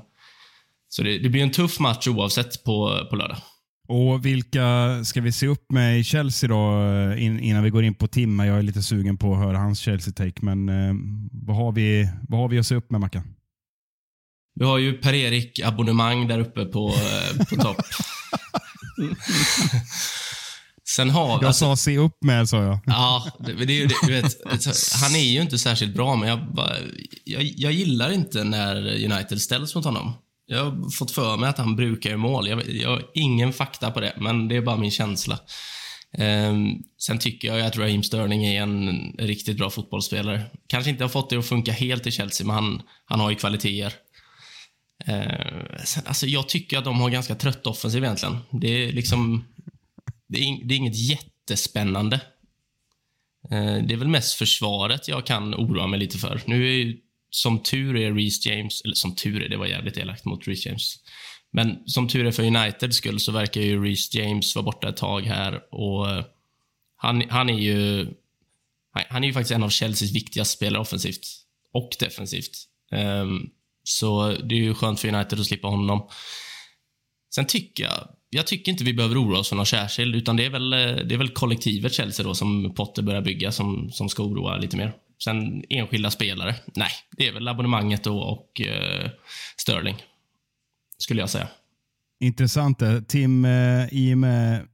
Så 0.89 1.04
det, 1.04 1.18
det, 1.18 1.30
blir 1.30 1.43
en 1.43 1.52
tuff 1.52 1.80
match 1.80 2.08
oavsett 2.08 2.64
på, 2.64 3.08
på 3.10 3.16
lördag. 3.16 3.38
Och 3.88 4.26
vilka 4.26 4.66
ska 5.04 5.22
vi 5.22 5.32
se 5.32 5.48
upp 5.48 5.72
med 5.72 6.00
i 6.00 6.04
Chelsea 6.04 6.50
då 6.50 6.82
eh, 6.82 7.24
in, 7.26 7.39
innan 7.39 7.64
vi 7.64 7.70
går 7.70 7.84
in 7.84 7.96
på 7.96 8.08
Timme? 8.08 8.46
Jag 8.46 8.58
är 8.58 8.62
lite 8.62 8.84
sugen 8.84 9.18
på 9.18 9.34
att 9.34 9.39
höra 9.39 9.58
hans 9.58 9.88
Chelsea-take, 9.88 10.39
men 10.41 10.70
eh, 10.70 10.96
vad, 11.32 11.56
har 11.56 11.72
vi, 11.72 12.10
vad 12.30 12.39
har 12.39 12.50
vi 12.50 12.60
att 12.60 12.68
se 12.68 12.76
upp 12.76 12.91
med 12.91 13.02
Mackan? 13.02 13.24
Vi 14.56 14.66
har 14.66 14.78
ju 14.78 14.93
Per-Erik 14.93 15.60
abonnemang 15.60 16.28
där 16.28 16.39
uppe 16.39 16.66
på, 16.66 16.89
eh, 16.89 17.45
på 17.45 17.56
topp. 17.56 17.78
Sen 20.88 21.10
har... 21.10 21.30
Jag 21.30 21.45
alltså- 21.45 21.66
sa 21.66 21.76
se 21.76 21.97
upp 21.97 22.18
med, 22.22 22.49
sa 22.49 22.64
jag. 22.64 22.80
Ja, 22.86 23.26
det, 23.39 23.66
det 23.66 23.74
ju 23.74 23.88
du 23.88 24.12
vet, 24.12 24.36
han 25.01 25.16
är 25.16 25.24
ju 25.34 25.41
inte 25.41 25.58
särskilt 25.58 25.95
bra, 25.95 26.16
men 26.16 26.30
jag, 26.30 26.53
bara, 26.53 26.74
jag, 27.24 27.43
jag 27.43 27.72
gillar 27.72 28.12
inte 28.12 28.43
när 28.43 28.76
United 29.06 29.41
ställs 29.41 29.76
mot 29.76 29.86
honom. 29.86 30.14
Jag 30.47 30.66
har 30.66 30.91
fått 30.91 31.12
för 31.12 31.38
mig 31.38 31.49
att 31.49 31.58
han 31.58 31.76
brukar 31.76 32.10
göra 32.10 32.18
mål. 32.18 32.47
Jag, 32.47 32.70
jag 32.70 32.89
har 32.89 33.03
ingen 33.14 33.53
fakta 33.53 33.91
på 33.91 33.99
det, 33.99 34.14
men 34.18 34.47
det 34.47 34.56
är 34.56 34.62
bara 34.62 34.78
min 34.78 34.91
känsla. 34.91 35.39
Ehm, 36.18 36.68
sen 36.97 37.20
tycker 37.20 37.47
jag 37.47 37.68
att 37.68 37.78
Raheem 37.78 38.03
Sterling 38.03 38.45
är 38.45 38.62
en 38.62 38.99
riktigt 39.20 39.58
bra 39.58 39.70
fotbollsspelare. 39.70 40.41
Kanske 40.68 40.89
inte 40.89 41.03
har 41.03 41.10
fått 41.10 41.30
det 41.30 41.38
att 41.38 41.45
funka 41.45 41.72
helt 41.72 42.08
i 42.08 42.12
Chelsea, 42.12 42.47
men 42.47 42.56
han, 42.56 42.82
han 43.06 43.20
har 43.20 43.30
ju 43.30 43.36
kvaliteter. 43.36 43.93
Eh, 45.06 45.84
sen, 45.86 46.04
alltså 46.08 46.28
jag 46.28 46.50
tycker 46.50 46.78
att 46.78 46.84
de 46.86 47.00
har 47.00 47.10
ganska 47.10 47.36
trött 47.36 47.68
offensiv 47.68 48.04
egentligen. 48.04 48.38
Det 48.52 48.68
är 48.68 48.91
liksom... 48.91 49.46
Det 50.28 50.38
är, 50.39 50.68
det 50.68 50.74
är 50.74 50.78
inget 50.78 51.10
jättespännande. 51.10 52.16
Eh, 53.52 53.84
Det 53.88 53.93
är 53.93 53.98
väl 53.98 54.08
mest 54.08 54.34
försvaret 54.36 55.08
jag 55.08 55.26
kan 55.26 55.56
oroa 55.56 55.88
mig 55.88 56.00
lite 56.00 56.18
för. 56.18 56.41
Nu 56.46 56.68
är 56.70 56.74
ju, 56.74 56.98
som 57.30 57.60
tur 57.64 57.96
är 57.98 58.14
Reece 58.14 58.46
James, 58.46 58.82
eller 58.82 58.96
som 58.96 59.16
tur 59.16 59.41
är, 59.43 59.50
det 59.50 59.58
var 59.58 59.66
jävligt 59.66 59.98
elakt 59.98 60.26
mot 60.26 60.48
Reece 60.48 60.66
James. 60.66 60.96
Men 61.52 61.84
som 61.86 62.08
tur 62.08 62.26
är 62.26 62.32
för 62.32 62.43
Uniteds 62.43 62.98
skull 62.98 63.20
så 63.20 63.32
verkar 63.32 63.62
ju 63.62 63.84
Reece 63.84 64.14
James 64.16 64.56
vara 64.56 64.64
borta 64.64 64.89
ett 64.89 64.98
tag 64.98 65.22
här 65.22 65.74
och 65.74 66.10
eh, 66.10 66.26
han, 66.98 67.30
han 67.30 67.50
är 67.50 67.60
ju 67.60 68.08
han- 69.10 69.24
är 69.24 69.28
ju 69.28 69.34
faktiskt 69.34 69.52
en 69.52 69.64
av 69.64 69.70
Chelseas 69.70 70.12
viktigaste 70.12 70.54
spelare 70.56 70.82
offensivt 70.82 71.28
och 71.74 71.89
defensivt. 72.00 72.52
Ehm, 72.91 73.50
så 73.88 74.32
det 74.32 74.56
är 74.56 74.60
ju 74.60 74.74
skönt 74.74 75.00
för 75.00 75.08
United 75.08 75.40
att 75.40 75.46
slippa 75.46 75.68
honom. 75.68 76.10
Sen 77.36 77.46
tycker 77.46 77.84
jag, 77.84 78.08
jag 78.30 78.48
tycker 78.48 78.72
inte 78.72 78.84
vi 78.84 78.94
behöver 78.94 79.24
oroa 79.24 79.40
oss 79.40 79.50
för 79.50 79.56
någon 79.56 79.66
särskild, 79.66 80.16
utan 80.16 80.36
det 80.36 80.46
är 80.46 80.50
väl, 80.50 80.74
eh, 80.74 80.80
det 80.80 81.16
är 81.16 81.18
väl 81.18 81.30
kollektivet 81.30 81.94
Chelsea 81.94 82.26
då 82.26 82.36
som 82.36 82.74
Potter 82.74 83.02
börjar 83.02 83.22
bygga 83.22 83.52
som, 83.52 83.90
som 83.92 84.10
ska 84.10 84.24
oroa 84.24 84.58
lite 84.58 84.78
mer. 84.78 84.94
Sen 85.24 85.64
enskilda 85.70 86.12
spelare, 86.12 86.56
nej, 86.76 86.92
det 87.18 87.28
är 87.28 87.34
väl 87.34 87.48
abonnemanget 87.48 88.04
då 88.04 88.20
och 88.20 88.62
eh, 88.62 89.10
Sterling, 89.58 89.96
skulle 90.98 91.22
jag 91.22 91.30
säga. 91.30 91.48
Intressant. 92.20 92.80
Tim, 93.08 93.46
eh, 93.46 93.88
i 93.92 94.14
och 94.14 94.18
med 94.18 94.68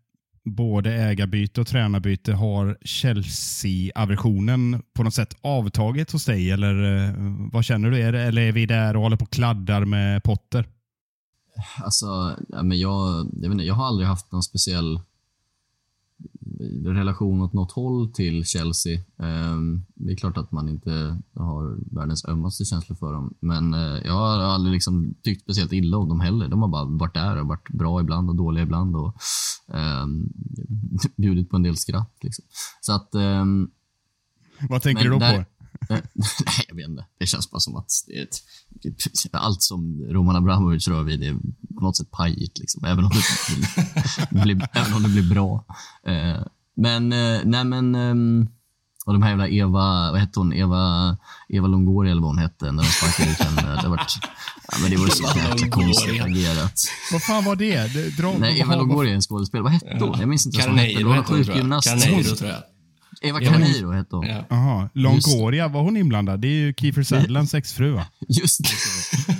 både 0.45 0.93
ägarbyte 0.93 1.61
och 1.61 1.67
tränarbyte 1.67 2.33
har 2.33 2.77
Chelsea-aversionen 2.81 4.83
på 4.93 5.03
något 5.03 5.13
sätt 5.13 5.35
avtagit 5.41 6.11
hos 6.11 6.25
dig? 6.25 6.51
Eller 6.51 7.07
eh, 7.07 7.13
vad 7.51 7.65
känner 7.65 7.91
du? 7.91 8.01
Är 8.01 8.11
det, 8.11 8.21
eller 8.21 8.41
är 8.41 8.51
vi 8.51 8.65
där 8.65 8.95
och 8.95 9.01
håller 9.01 9.17
på 9.17 9.23
och 9.23 9.31
kladdar 9.31 9.85
med 9.85 10.23
Potter? 10.23 10.67
Alltså, 11.83 12.05
ja, 12.49 12.63
men 12.63 12.79
jag, 12.79 13.29
jag, 13.33 13.49
vet 13.49 13.51
inte, 13.51 13.63
jag 13.63 13.73
har 13.73 13.85
aldrig 13.85 14.07
haft 14.07 14.31
någon 14.31 14.43
speciell 14.43 14.99
relation 16.85 17.41
åt 17.41 17.53
något 17.53 17.71
håll 17.71 18.11
till 18.11 18.45
Chelsea. 18.45 18.99
Ehm, 19.19 19.83
det 19.95 20.11
är 20.11 20.15
klart 20.15 20.37
att 20.37 20.51
man 20.51 20.69
inte 20.69 21.17
har 21.35 21.95
världens 21.95 22.25
ömmaste 22.25 22.65
känslor 22.65 22.95
för 22.95 23.13
dem, 23.13 23.33
men 23.39 23.73
eh, 23.73 23.79
jag 24.05 24.13
har 24.13 24.37
aldrig 24.39 24.73
liksom 24.73 25.13
tyckt 25.23 25.41
speciellt 25.41 25.73
illa 25.73 25.97
om 25.97 26.09
dem 26.09 26.19
heller. 26.19 26.47
De 26.47 26.61
har 26.61 26.69
bara 26.69 26.85
varit 26.85 27.13
där 27.13 27.41
och 27.41 27.47
varit 27.47 27.69
bra 27.69 28.01
ibland 28.01 28.29
och 28.29 28.35
dåliga 28.35 28.63
ibland 28.63 28.95
och 28.95 29.15
um, 29.67 30.29
bjudit 31.17 31.49
på 31.49 31.55
en 31.55 31.63
del 31.63 31.77
skratt. 31.77 32.17
Liksom. 32.21 32.45
Så 32.81 32.93
att 32.93 33.15
ehm, 33.15 33.69
Vad 34.69 34.81
tänker 34.81 35.03
du 35.03 35.09
då 35.09 35.19
där- 35.19 35.37
på? 35.43 35.60
Nej, 35.89 36.01
jag 36.67 36.75
vet 36.75 36.89
inte. 36.89 37.05
Det 37.19 37.25
känns 37.25 37.51
bara 37.51 37.59
som 37.59 37.75
att 37.75 37.91
ett, 38.21 38.41
allt 39.31 39.61
som 39.61 40.05
Roman 40.09 40.35
Abramovic 40.35 40.87
rör 40.87 41.03
vid 41.03 41.23
är 41.23 41.33
på 41.75 41.81
något 41.81 41.97
sätt 41.97 42.11
pajigt. 42.11 42.59
Liksom, 42.59 42.85
även, 42.85 43.05
om 43.05 43.11
det 44.29 44.43
blir, 44.43 44.69
även 44.73 44.93
om 44.93 45.03
det 45.03 45.09
blir 45.09 45.29
bra. 45.29 45.65
Eh, 46.07 46.41
men, 46.75 47.13
eh, 47.13 47.41
nej 47.43 47.63
men, 47.63 47.95
ehm, 47.95 48.47
och 49.05 49.13
de 49.13 49.21
här 49.21 49.29
jävla 49.29 49.47
Eva, 49.47 50.11
vad 50.11 50.19
hette 50.19 50.39
hon? 50.39 50.53
Eva, 50.53 51.17
Eva 51.49 51.67
Longoria 51.67 52.11
eller 52.11 52.21
vad 52.21 52.29
hon 52.29 52.37
hette 52.37 52.71
när 52.71 52.83
de 52.83 52.89
sparkade 52.89 53.31
ut 53.31 53.37
henne. 53.37 53.81
Det 53.81 53.87
var, 53.87 53.97
ja, 54.71 54.77
men 54.81 54.91
det 54.91 54.97
var 54.97 55.07
så 55.07 55.23
jäkla 55.23 55.69
konstigt 55.69 56.21
agerat. 56.21 56.79
Vad 57.11 57.23
fan 57.23 57.45
var 57.45 57.55
det? 57.55 57.93
det 57.93 58.17
dra, 58.17 58.35
Nej, 58.39 58.59
Eva 58.59 58.75
Longoria 58.75 59.11
är 59.11 59.15
en 59.15 59.21
skådespelare. 59.21 59.63
Vad 59.63 59.71
hette 59.71 60.05
hon? 60.05 60.19
Jag 60.19 60.29
minns 60.29 60.45
inte 60.45 60.57
vad 60.57 60.67
hon 60.67 60.77
hette. 60.77 60.87
Det 60.87 60.93
Carneiro 60.93 61.09
var 61.09 61.15
en 61.15 61.21
hette 61.21 61.33
hon, 61.33 61.43
tror 61.43 61.55
jag. 61.55 61.55
sjukgymnast. 61.55 61.87
Carneiro, 61.87 62.35
tror 62.35 62.49
jag. 62.49 62.63
Eva 63.23 63.39
Carneiro 63.39 63.91
hette 63.91 64.15
hon. 64.15 64.25
Ja. 64.27 64.45
Jaha, 64.49 64.89
Longoria, 64.93 65.67
var 65.67 65.81
hon 65.81 65.97
inblandad? 65.97 66.39
Det 66.41 66.47
är 66.47 66.51
ju 66.65 66.73
Kiefer 66.73 67.03
Sutherlands 67.03 67.53
exfru 67.53 67.91
va? 67.91 68.05
Just 68.27 68.59
det. 68.63 68.69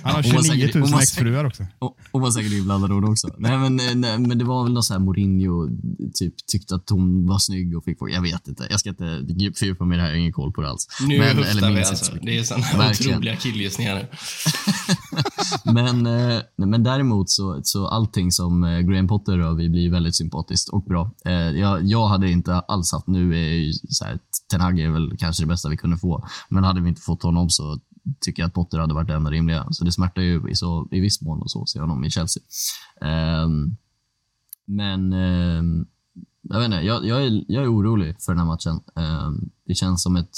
Han 0.04 0.16
har 0.16 0.24
Hon 0.24 0.32
var 0.36 0.44
29 0.44 0.62
säkert- 0.62 0.74
hon 0.74 0.82
000 0.82 0.92
var 0.92 1.00
säkert- 1.00 1.14
exfruar 1.14 1.46
också. 1.46 1.66
Och, 1.80 1.98
och 2.12 2.22
var 2.22 2.32
säkert 2.32 2.52
inblandad 2.52 2.92
hon 2.92 3.04
också. 3.12 3.28
Nej 3.38 3.58
men, 3.58 3.80
eh, 3.80 3.96
nej, 3.96 4.20
men 4.20 4.38
det 4.38 4.46
var 4.46 4.64
väl 4.64 4.74
någon 4.74 4.84
så 4.84 4.94
här 4.94 5.00
Mourinho 5.00 5.70
typ 6.14 6.34
tyckte 6.48 6.76
att 6.76 6.90
hon 6.90 7.28
var 7.28 7.40
snygg 7.40 7.78
och 7.78 7.84
fick 7.84 8.00
folk. 8.00 8.14
Jag 8.14 8.22
vet 8.22 8.48
inte. 8.48 8.68
Jag 8.70 8.80
ska 8.80 8.90
inte 8.90 9.04
djup- 9.04 9.58
fördjupa 9.60 9.86
mig 9.86 9.96
i 9.96 9.98
det 9.98 10.02
här. 10.04 10.10
Jag 10.10 10.16
har 10.16 10.20
ingen 10.20 10.34
koll 10.34 10.52
på 10.52 10.62
det 10.62 10.70
alls. 10.70 10.88
Nu 11.08 11.18
men, 11.20 11.38
höftar 11.38 11.72
vi 11.72 11.80
alltså. 11.84 12.16
Det 12.22 12.38
är 12.38 12.44
sådana 12.44 12.66
Verkligen. 12.78 13.14
otroliga 13.18 13.36
killgissningar 13.36 13.96
nu. 13.96 14.08
men, 15.74 16.06
eh, 16.06 16.42
nej, 16.58 16.68
men 16.70 16.84
däremot 16.84 17.30
så, 17.30 17.60
så 17.64 17.88
allting 17.88 18.32
som 18.32 18.64
eh, 18.64 18.80
Graham 18.80 19.08
Potter 19.08 19.38
rör 19.38 19.54
vid 19.54 19.72
blir 19.72 19.90
väldigt 19.92 20.16
sympatiskt 20.16 20.70
och 20.70 20.84
bra. 20.84 21.12
Jag, 21.56 21.86
jag 21.86 22.08
hade 22.08 22.32
inte 22.32 22.54
alls 22.60 22.92
haft, 22.92 23.08
nu 23.08 23.36
är 23.36 23.71
ju 23.72 23.88
så 23.90 24.06
här, 24.06 24.20
Ten 24.50 24.62
Hag 24.62 24.80
är 24.80 24.90
väl 24.90 25.18
kanske 25.18 25.44
det 25.44 25.48
bästa 25.48 25.70
vi 25.70 25.78
kunde 25.78 25.98
få, 25.98 26.28
men 26.50 26.64
hade 26.64 26.82
vi 26.82 26.90
inte 26.90 27.02
fått 27.02 27.24
honom 27.24 27.50
så 27.50 27.80
tycker 28.20 28.44
jag 28.44 28.48
att 28.48 28.54
Potter 28.54 28.80
hade 28.80 28.94
varit 28.94 29.08
det 29.08 29.14
enda 29.14 29.32
rimliga. 29.32 29.68
Så 29.72 29.84
det 29.84 29.92
smärtar 29.92 30.22
ju 30.22 30.50
i, 30.50 30.56
så, 30.56 30.88
i 30.92 31.00
viss 31.00 31.22
mån 31.22 31.42
och 31.42 31.52
så, 31.52 31.66
se 31.66 31.80
honom 31.80 32.04
i 32.04 32.10
Chelsea. 32.10 32.44
Um, 33.44 33.78
men 34.66 35.14
um, 35.14 35.88
jag 36.42 36.60
vet 36.60 36.66
inte, 36.66 36.78
jag, 36.78 37.06
jag, 37.06 37.24
är, 37.24 37.44
jag 37.48 37.64
är 37.64 37.74
orolig 37.74 38.22
för 38.22 38.32
den 38.32 38.40
här 38.40 38.46
matchen. 38.46 38.80
Um, 38.96 39.50
det 39.68 39.76
känns 39.76 40.04
som 40.04 40.16
ett... 40.16 40.38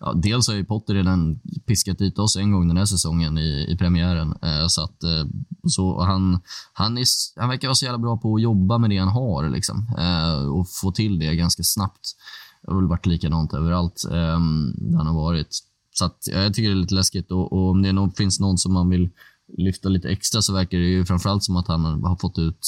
Ja, 0.00 0.12
dels 0.12 0.48
har 0.48 0.54
ju 0.54 0.64
Potter 0.64 0.94
redan 0.94 1.40
piskat 1.66 1.98
dit 1.98 2.18
oss 2.18 2.36
en 2.36 2.52
gång 2.52 2.68
den 2.68 2.76
här 2.76 2.84
säsongen 2.84 3.38
i, 3.38 3.66
i 3.68 3.76
premiären. 3.76 4.28
Uh, 4.28 4.66
så 4.68 4.82
att, 4.84 5.04
uh, 5.04 5.30
så 5.68 6.02
han, 6.02 6.40
han, 6.72 6.98
är, 6.98 7.04
han 7.36 7.48
verkar 7.48 7.68
vara 7.68 7.74
så 7.74 7.84
jävla 7.84 7.98
bra 7.98 8.16
på 8.16 8.34
att 8.34 8.42
jobba 8.42 8.78
med 8.78 8.90
det 8.90 8.98
han 8.98 9.08
har 9.08 9.50
liksom, 9.50 9.88
uh, 9.98 10.48
och 10.48 10.68
få 10.82 10.92
till 10.92 11.18
det 11.18 11.36
ganska 11.36 11.62
snabbt. 11.62 12.16
Det 12.64 12.72
har 12.72 12.80
väl 12.80 12.88
varit 12.88 13.06
likadant 13.06 13.54
överallt 13.54 14.04
eh, 14.10 14.40
där 14.76 14.96
han 14.96 15.06
har 15.06 15.14
varit. 15.14 15.48
Så 15.90 16.04
att, 16.04 16.18
ja, 16.32 16.38
jag 16.38 16.54
tycker 16.54 16.68
det 16.68 16.74
är 16.74 16.80
lite 16.80 16.94
läskigt 16.94 17.30
och, 17.30 17.52
och 17.52 17.70
om 17.70 17.82
det 17.82 17.92
någon, 17.92 18.12
finns 18.12 18.40
någon 18.40 18.58
som 18.58 18.72
man 18.72 18.88
vill 18.88 19.10
lyfta 19.58 19.88
lite 19.88 20.08
extra 20.08 20.42
så 20.42 20.52
verkar 20.52 20.78
det 20.78 20.84
ju 20.84 21.04
framförallt 21.04 21.44
som 21.44 21.56
att 21.56 21.68
han 21.68 21.84
har 22.02 22.16
fått 22.16 22.38
ut 22.38 22.66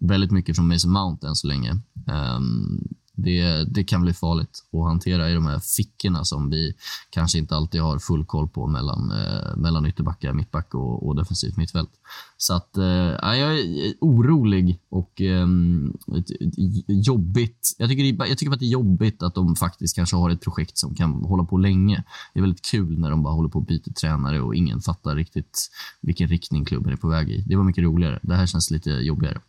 väldigt 0.00 0.30
mycket 0.30 0.56
från 0.56 0.68
Mason 0.68 0.92
Mount 0.92 1.26
än 1.26 1.34
så 1.34 1.46
länge. 1.46 1.70
Ehm, 2.06 2.88
det, 3.14 3.64
det 3.64 3.84
kan 3.84 4.02
bli 4.02 4.12
farligt 4.12 4.64
att 4.72 4.84
hantera 4.84 5.30
i 5.30 5.34
de 5.34 5.46
här 5.46 5.58
fickorna 5.58 6.24
som 6.24 6.50
vi 6.50 6.74
kanske 7.10 7.38
inte 7.38 7.56
alltid 7.56 7.80
har 7.80 7.98
full 7.98 8.24
koll 8.24 8.48
på 8.48 8.66
mellan, 8.66 9.10
eh, 9.10 9.56
mellan 9.56 9.86
ytterbackar, 9.86 10.32
mittback 10.32 10.74
och, 10.74 11.06
och 11.06 11.16
defensivt 11.16 11.56
mittfält. 11.56 11.90
Så 12.36 12.54
att, 12.54 12.76
eh, 12.76 12.84
jag 12.84 13.58
är 13.58 13.94
orolig 14.00 14.80
och 14.88 15.20
eh, 15.20 15.48
jobbigt. 16.88 17.76
Jag 17.78 17.88
tycker, 17.88 18.12
det, 18.12 18.28
jag 18.28 18.38
tycker 18.38 18.52
att 18.52 18.60
det 18.60 18.66
är 18.66 18.68
jobbigt 18.68 19.22
att 19.22 19.34
de 19.34 19.56
faktiskt 19.56 19.96
kanske 19.96 20.16
har 20.16 20.30
ett 20.30 20.42
projekt 20.42 20.78
som 20.78 20.94
kan 20.94 21.10
hålla 21.10 21.44
på 21.44 21.58
länge. 21.58 22.04
Det 22.32 22.40
är 22.40 22.42
väldigt 22.42 22.70
kul 22.70 22.98
när 22.98 23.10
de 23.10 23.22
bara 23.22 23.34
håller 23.34 23.48
på 23.48 23.58
och 23.58 23.64
byter 23.64 23.92
tränare 23.92 24.40
och 24.40 24.54
ingen 24.54 24.80
fattar 24.80 25.16
riktigt 25.16 25.70
vilken 26.00 26.28
riktning 26.28 26.64
klubben 26.64 26.92
är 26.92 26.96
på 26.96 27.08
väg 27.08 27.30
i. 27.30 27.44
Det 27.46 27.56
var 27.56 27.64
mycket 27.64 27.84
roligare. 27.84 28.20
Det 28.22 28.34
här 28.34 28.46
känns 28.46 28.70
lite 28.70 28.90
jobbigare. 28.90 29.40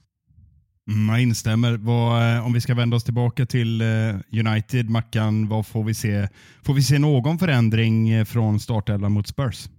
Mm, 0.92 1.10
jag 1.10 1.22
instämmer. 1.22 1.78
Vad, 1.78 2.36
eh, 2.36 2.46
om 2.46 2.54
vi 2.54 2.62
ska 2.62 2.74
vända 2.74 2.98
oss 2.98 3.04
tillbaka 3.04 3.46
till 3.46 3.82
eh, 3.82 4.16
United, 4.32 4.90
Mackan, 4.90 5.48
vad 5.48 5.68
får 5.68 5.84
vi 5.84 5.94
se? 5.94 6.28
Får 6.64 6.74
vi 6.74 6.84
se 6.84 7.00
någon 7.00 7.40
förändring 7.40 8.10
eh, 8.10 8.26
från 8.26 8.60
startelvan 8.60 9.12
mot 9.12 9.28
Spurs? 9.28 9.70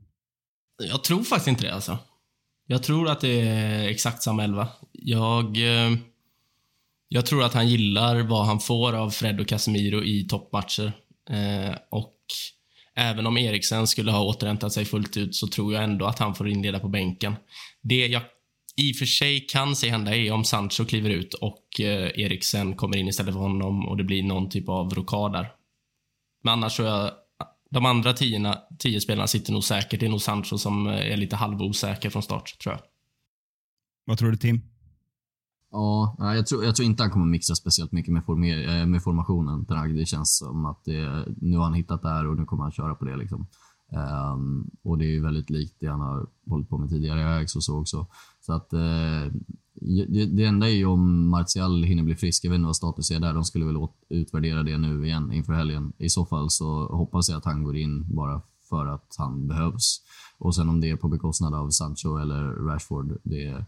Jag 0.83 1.05
tror 1.05 1.23
faktiskt 1.23 1.49
inte 1.49 1.65
det 1.65 1.75
alltså. 1.75 1.99
Jag 2.67 2.83
tror 2.83 3.09
att 3.09 3.21
det 3.21 3.41
är 3.41 3.89
exakt 3.89 4.23
samma 4.23 4.45
elva. 4.45 4.69
Jag, 4.93 5.57
jag 7.09 7.27
tror 7.27 7.45
att 7.45 7.55
han 7.55 7.69
gillar 7.69 8.23
vad 8.23 8.47
han 8.47 8.61
får 8.61 8.93
av 8.93 9.11
Fred 9.11 9.41
och 9.41 9.49
Casemiro 9.49 10.05
i 10.05 10.25
toppmatcher. 10.29 10.93
Och 11.91 12.17
även 12.97 13.27
om 13.27 13.37
Eriksen 13.37 13.87
skulle 13.87 14.11
ha 14.11 14.25
återhämtat 14.25 14.73
sig 14.73 14.85
fullt 14.85 15.17
ut 15.17 15.35
så 15.35 15.47
tror 15.47 15.75
jag 15.75 15.85
ändå 15.85 16.07
att 16.07 16.19
han 16.19 16.35
får 16.35 16.49
inleda 16.49 16.79
på 16.79 16.89
bänken. 16.89 17.37
Det 17.83 18.07
jag 18.07 18.23
i 18.77 18.93
och 18.93 18.97
för 18.97 19.07
sig 19.07 19.47
kan 19.47 19.77
se 19.77 19.91
hända 19.91 20.17
är 20.17 20.33
om 20.33 20.45
Sancho 20.45 20.85
kliver 20.85 21.11
ut 21.11 21.35
och 21.35 21.81
eh, 21.81 22.21
Eriksen 22.21 22.77
kommer 22.77 22.97
in 22.97 23.09
istället 23.09 23.35
för 23.35 23.41
honom 23.41 23.89
och 23.89 23.97
det 23.97 24.05
blir 24.05 24.23
någon 24.23 24.49
typ 24.49 24.69
av 24.69 24.95
rockad 24.95 25.33
där. 25.33 25.53
Men 26.43 26.53
annars 26.53 26.77
tror 26.77 26.89
jag 26.89 27.11
de 27.71 27.87
andra 27.87 28.13
tio, 28.13 28.55
tio 28.79 29.01
spelarna 29.01 29.27
sitter 29.27 29.53
nog 29.53 29.65
säkert. 29.65 30.01
Det 30.01 30.07
är 30.07 30.11
nog 30.11 30.23
Sancho 30.23 30.59
som 30.59 30.87
eh, 30.87 31.13
är 31.13 31.17
lite 31.17 31.37
halvosäker 31.37 32.11
från 32.11 32.23
start, 32.23 32.59
tror 32.63 32.75
jag. 32.75 32.83
Vad 34.05 34.19
tror 34.19 34.31
du 34.31 34.37
Tim? 34.37 34.61
Ja, 35.71 36.17
jag 36.19 36.47
tror, 36.47 36.65
jag 36.65 36.77
tror 36.77 36.87
inte 36.87 37.03
han 37.03 37.13
kommer 37.13 37.27
mixa 37.27 37.55
speciellt 37.55 37.93
mycket 37.93 38.13
med, 38.13 38.25
former, 38.25 38.81
eh, 38.81 38.87
med 38.87 39.03
formationen. 39.03 39.67
Det 39.97 40.07
känns 40.07 40.39
som 40.39 40.67
att 40.67 40.85
det, 40.85 41.25
nu 41.37 41.57
har 41.57 41.65
han 41.65 41.75
hittat 41.75 42.03
det 42.03 42.09
här 42.09 42.27
och 42.27 42.37
nu 42.37 42.45
kommer 42.45 42.63
han 42.63 42.73
köra 42.73 42.95
på 42.95 43.05
det. 43.05 43.17
Liksom. 43.17 43.47
Um, 43.93 44.71
och 44.83 44.99
det 44.99 45.05
är 45.05 45.11
ju 45.11 45.23
väldigt 45.23 45.51
likt 45.51 45.77
det 45.81 45.87
han 45.87 46.01
har 46.01 46.27
hållit 46.49 46.69
på 46.69 46.79
med 46.79 46.91
tidigare 46.91 47.21
i 47.21 47.25
Ajax 47.25 47.57
och 47.57 47.65
så 47.65 47.81
också. 47.81 48.07
Så 48.41 48.53
att 48.53 48.73
uh, 48.73 49.33
det, 49.81 50.27
det, 50.27 50.45
enda 50.45 50.69
är 50.69 50.75
ju 50.75 50.87
om 50.87 51.29
Martial 51.29 51.83
hinner 51.83 52.03
bli 52.03 52.17
frisk. 52.17 52.45
Jag 52.45 52.51
vet 52.51 52.57
inte 52.57 52.67
vad 52.67 52.77
status 52.77 53.11
är 53.11 53.21
där. 53.21 53.35
De 53.35 53.45
skulle 53.45 53.65
väl 53.65 53.89
utvärdera 54.09 54.63
det 54.63 54.79
nu 54.79 55.07
igen 55.07 55.33
inför 55.33 55.53
helgen. 55.53 55.93
I 55.99 56.09
så 56.09 56.27
fall 56.27 56.51
så 56.51 56.87
hoppas 56.87 57.29
jag 57.29 57.39
att 57.39 57.45
han 57.45 57.65
går 57.65 57.77
in 57.77 58.15
bara 58.15 58.43
för 58.69 58.87
att 58.87 59.15
han 59.19 59.49
behövs. 59.49 60.01
Och 60.39 60.55
sen 60.55 60.69
om 60.69 60.81
det 60.81 60.91
är 60.91 60.97
på 60.97 61.09
bekostnad 61.09 61.55
av 61.55 61.71
Sancho 61.71 62.17
eller 62.17 62.43
Rashford, 62.43 63.19
det 63.23 63.65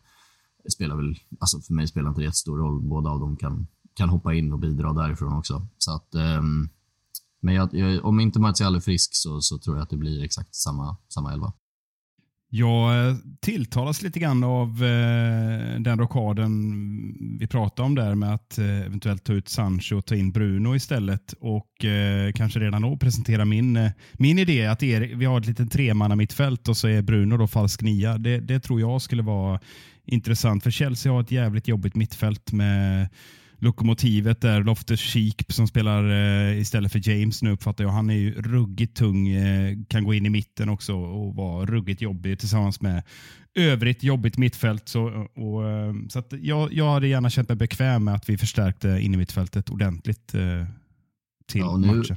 spelar 0.72 0.96
väl, 0.96 1.18
alltså 1.40 1.60
för 1.60 1.74
mig 1.74 1.86
spelar 1.86 2.08
inte 2.08 2.20
det 2.20 2.24
jättestor 2.24 2.58
roll. 2.58 2.80
Båda 2.80 3.10
av 3.10 3.20
dem 3.20 3.36
kan, 3.36 3.66
kan 3.94 4.08
hoppa 4.08 4.34
in 4.34 4.52
och 4.52 4.58
bidra 4.58 4.92
därifrån 4.92 5.38
också. 5.38 5.66
Så 5.78 5.94
att, 5.94 6.14
um, 6.14 6.68
men 7.42 7.54
jag, 7.54 7.74
jag, 7.74 8.04
om 8.04 8.20
inte 8.20 8.40
Martial 8.40 8.76
är 8.76 8.80
frisk 8.80 9.10
så, 9.12 9.40
så 9.40 9.58
tror 9.58 9.76
jag 9.76 9.82
att 9.82 9.90
det 9.90 9.96
blir 9.96 10.24
exakt 10.24 10.54
samma, 10.54 10.96
samma 11.08 11.32
elva. 11.32 11.52
Jag 12.50 13.08
eh, 13.08 13.16
tilltalas 13.40 14.02
lite 14.02 14.18
grann 14.18 14.44
av 14.44 14.68
eh, 14.68 15.80
den 15.80 15.98
rockaden 15.98 16.52
vi 17.38 17.46
pratade 17.46 17.86
om 17.86 17.94
där 17.94 18.14
med 18.14 18.34
att 18.34 18.58
eh, 18.58 18.80
eventuellt 18.80 19.24
ta 19.24 19.32
ut 19.32 19.48
Sancho 19.48 19.96
och 19.96 20.06
ta 20.06 20.14
in 20.14 20.32
Bruno 20.32 20.74
istället 20.76 21.34
och 21.40 21.84
eh, 21.84 22.32
kanske 22.32 22.60
redan 22.60 22.82
då 22.82 22.96
presentera 22.96 23.44
min, 23.44 23.76
eh, 23.76 23.90
min 24.12 24.38
idé 24.38 24.66
att 24.66 24.82
er, 24.82 25.00
vi 25.00 25.24
har 25.24 25.40
ett 25.40 25.46
litet 25.46 25.72
tremanna 25.72 26.16
mittfält 26.16 26.68
och 26.68 26.76
så 26.76 26.88
är 26.88 27.02
Bruno 27.02 27.36
då 27.36 27.46
falsk 27.46 27.82
nia. 27.82 28.18
Det, 28.18 28.40
det 28.40 28.60
tror 28.60 28.80
jag 28.80 29.02
skulle 29.02 29.22
vara 29.22 29.60
intressant 30.04 30.62
för 30.62 30.70
Chelsea 30.70 31.12
har 31.12 31.20
ett 31.20 31.30
jävligt 31.30 31.68
jobbigt 31.68 31.94
mittfält 31.94 32.52
med 32.52 33.08
lokomotivet 33.58 34.40
där, 34.40 34.62
Loftus 34.62 35.00
Cheek 35.00 35.44
som 35.48 35.68
spelar 35.68 36.10
eh, 36.10 36.60
istället 36.60 36.92
för 36.92 37.08
James 37.10 37.42
nu 37.42 37.50
uppfattar 37.50 37.84
jag. 37.84 37.90
Han 37.90 38.10
är 38.10 38.14
ju 38.14 38.42
ruggigt 38.42 38.96
tung, 38.96 39.28
eh, 39.28 39.76
kan 39.88 40.04
gå 40.04 40.14
in 40.14 40.26
i 40.26 40.30
mitten 40.30 40.68
också 40.68 40.94
och 40.94 41.34
vara 41.34 41.66
ruggigt 41.66 42.02
jobbig 42.02 42.38
tillsammans 42.38 42.80
med 42.80 43.02
övrigt 43.54 44.02
jobbigt 44.02 44.38
mittfält. 44.38 44.88
Så, 44.88 45.28
och, 45.34 45.70
eh, 45.70 45.94
så 46.08 46.22
jag, 46.30 46.72
jag 46.72 46.90
hade 46.90 47.08
gärna 47.08 47.30
känt 47.30 47.48
mig 47.48 47.56
bekväm 47.56 48.04
med 48.04 48.14
att 48.14 48.28
vi 48.28 48.38
förstärkte 48.38 48.88
in 48.88 49.14
i 49.14 49.16
mittfältet 49.16 49.70
ordentligt 49.70 50.34
eh, 50.34 50.66
till 51.46 51.60
ja, 51.60 51.76
nu, 51.76 51.86
matchen. 51.86 52.16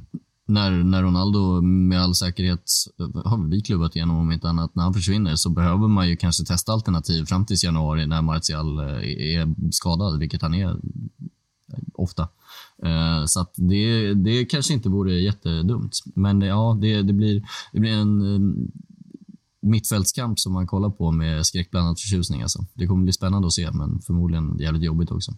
När, 0.52 0.70
när 0.70 1.02
Ronaldo 1.02 1.60
med 1.60 2.02
all 2.02 2.14
säkerhet, 2.14 2.64
eh, 3.00 3.30
har 3.30 3.48
vi 3.48 3.62
klubbat 3.62 3.96
igenom 3.96 4.16
om 4.16 4.32
inte 4.32 4.48
annat, 4.48 4.74
när 4.74 4.82
han 4.82 4.94
försvinner 4.94 5.36
så 5.36 5.50
behöver 5.50 5.88
man 5.88 6.08
ju 6.08 6.16
kanske 6.16 6.44
testa 6.44 6.72
alternativ 6.72 7.24
fram 7.24 7.46
till 7.46 7.56
januari 7.62 8.06
när 8.06 8.22
Martial 8.22 8.78
eh, 8.78 8.86
är 9.36 9.70
skadad, 9.72 10.18
vilket 10.18 10.42
han 10.42 10.54
är 10.54 10.68
eh, 10.68 10.74
ofta. 11.94 12.28
Så 13.26 13.40
att 13.40 13.52
det, 13.56 14.14
det 14.14 14.44
kanske 14.44 14.74
inte 14.74 14.88
vore 14.88 15.20
jättedumt. 15.20 15.98
Men 16.14 16.40
ja, 16.40 16.78
det, 16.80 17.02
det, 17.02 17.12
blir, 17.12 17.42
det 17.72 17.80
blir 17.80 17.92
en 17.92 18.70
mittfältskamp 19.62 20.38
som 20.38 20.52
man 20.52 20.66
kollar 20.66 20.90
på 20.90 21.10
med 21.10 21.46
skräckblandad 21.46 22.00
förtjusning. 22.00 22.42
Alltså. 22.42 22.64
Det 22.74 22.86
kommer 22.86 23.02
bli 23.02 23.12
spännande 23.12 23.46
att 23.46 23.52
se, 23.52 23.70
men 23.72 24.00
förmodligen 24.00 24.58
jävligt 24.58 24.82
jobbigt 24.82 25.10
också. 25.10 25.32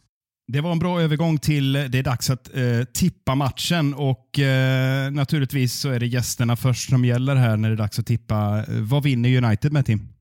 Det 0.47 0.61
var 0.61 0.73
en 0.73 0.79
bra 0.79 1.01
övergång 1.01 1.39
till 1.39 1.73
det 1.73 1.99
är 1.99 2.03
dags 2.03 2.31
att 2.31 2.57
eh, 2.57 2.85
tippa 2.93 3.35
matchen 3.35 3.95
och 3.95 4.39
eh, 4.39 5.11
naturligtvis 5.11 5.75
så 5.75 5.91
är 5.91 6.01
det 6.01 6.07
gästerna 6.07 6.57
först 6.57 6.91
som 6.91 7.05
gäller 7.05 7.37
här 7.37 7.57
när 7.57 7.69
det 7.69 7.75
är 7.75 7.77
dags 7.77 7.99
att 7.99 8.07
tippa. 8.07 8.59
Eh, 8.59 8.65
vad 8.69 9.03
vinner 9.03 9.45
United 9.45 9.73
med 9.73 9.87
Tim? 9.87 10.14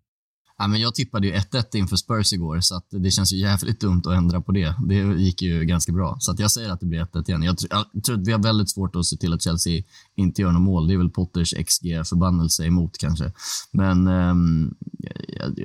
Ja, 0.58 0.68
men 0.68 0.82
jag 0.82 0.96
tippade 0.96 1.28
ju 1.28 1.34
1-1 1.34 1.76
inför 1.76 1.96
Spurs 1.96 2.34
igår, 2.34 2.60
så 2.60 2.76
att 2.76 2.86
det 2.90 3.12
känns 3.12 3.34
ju 3.34 3.38
jävligt 3.38 3.80
dumt 3.80 4.02
att 4.06 4.14
ändra 4.14 4.42
på 4.42 4.52
det. 4.52 4.76
Det 4.88 4.96
gick 4.96 5.42
ju 5.42 5.66
ganska 5.66 5.92
bra. 5.92 6.18
Så 6.20 6.32
att 6.32 6.40
jag 6.40 6.52
säger 6.52 6.70
att 6.70 6.80
det 6.80 6.86
blir 6.86 7.00
1-1 7.00 7.30
igen. 7.30 7.44
Jag, 7.44 7.56
jag, 7.70 8.04
tror 8.04 8.18
att 8.22 8.28
vi 8.28 8.32
har 8.32 8.40
väldigt 8.40 8.70
svårt 8.70 8.96
att 8.96 9.06
se 9.06 9.18
till 9.18 9.34
att 9.34 9.42
Chelsea 9.42 9.84
inte 10.16 10.42
gör 10.42 10.52
något 10.52 10.62
mål. 10.62 10.88
Det 10.88 10.94
är 10.94 10.98
väl 10.98 11.10
Potters 11.10 11.54
XG-förbannelse 11.54 12.66
emot 12.66 12.98
kanske. 12.98 13.32
Men 13.72 14.08
um, 14.08 14.76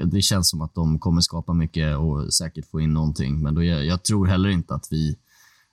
det 0.05 0.23
känns 0.23 0.51
som 0.51 0.61
att 0.61 0.75
de 0.75 0.99
kommer 0.99 1.21
skapa 1.21 1.53
mycket 1.53 1.97
och 1.97 2.35
säkert 2.35 2.71
få 2.71 2.81
in 2.81 2.93
någonting. 2.95 3.43
Men 3.43 3.55
då, 3.55 3.65
jag, 3.65 3.87
jag 3.87 4.03
tror 4.03 4.27
heller 4.27 4.49
inte 4.49 4.75
att 4.75 4.87
vi 4.91 5.17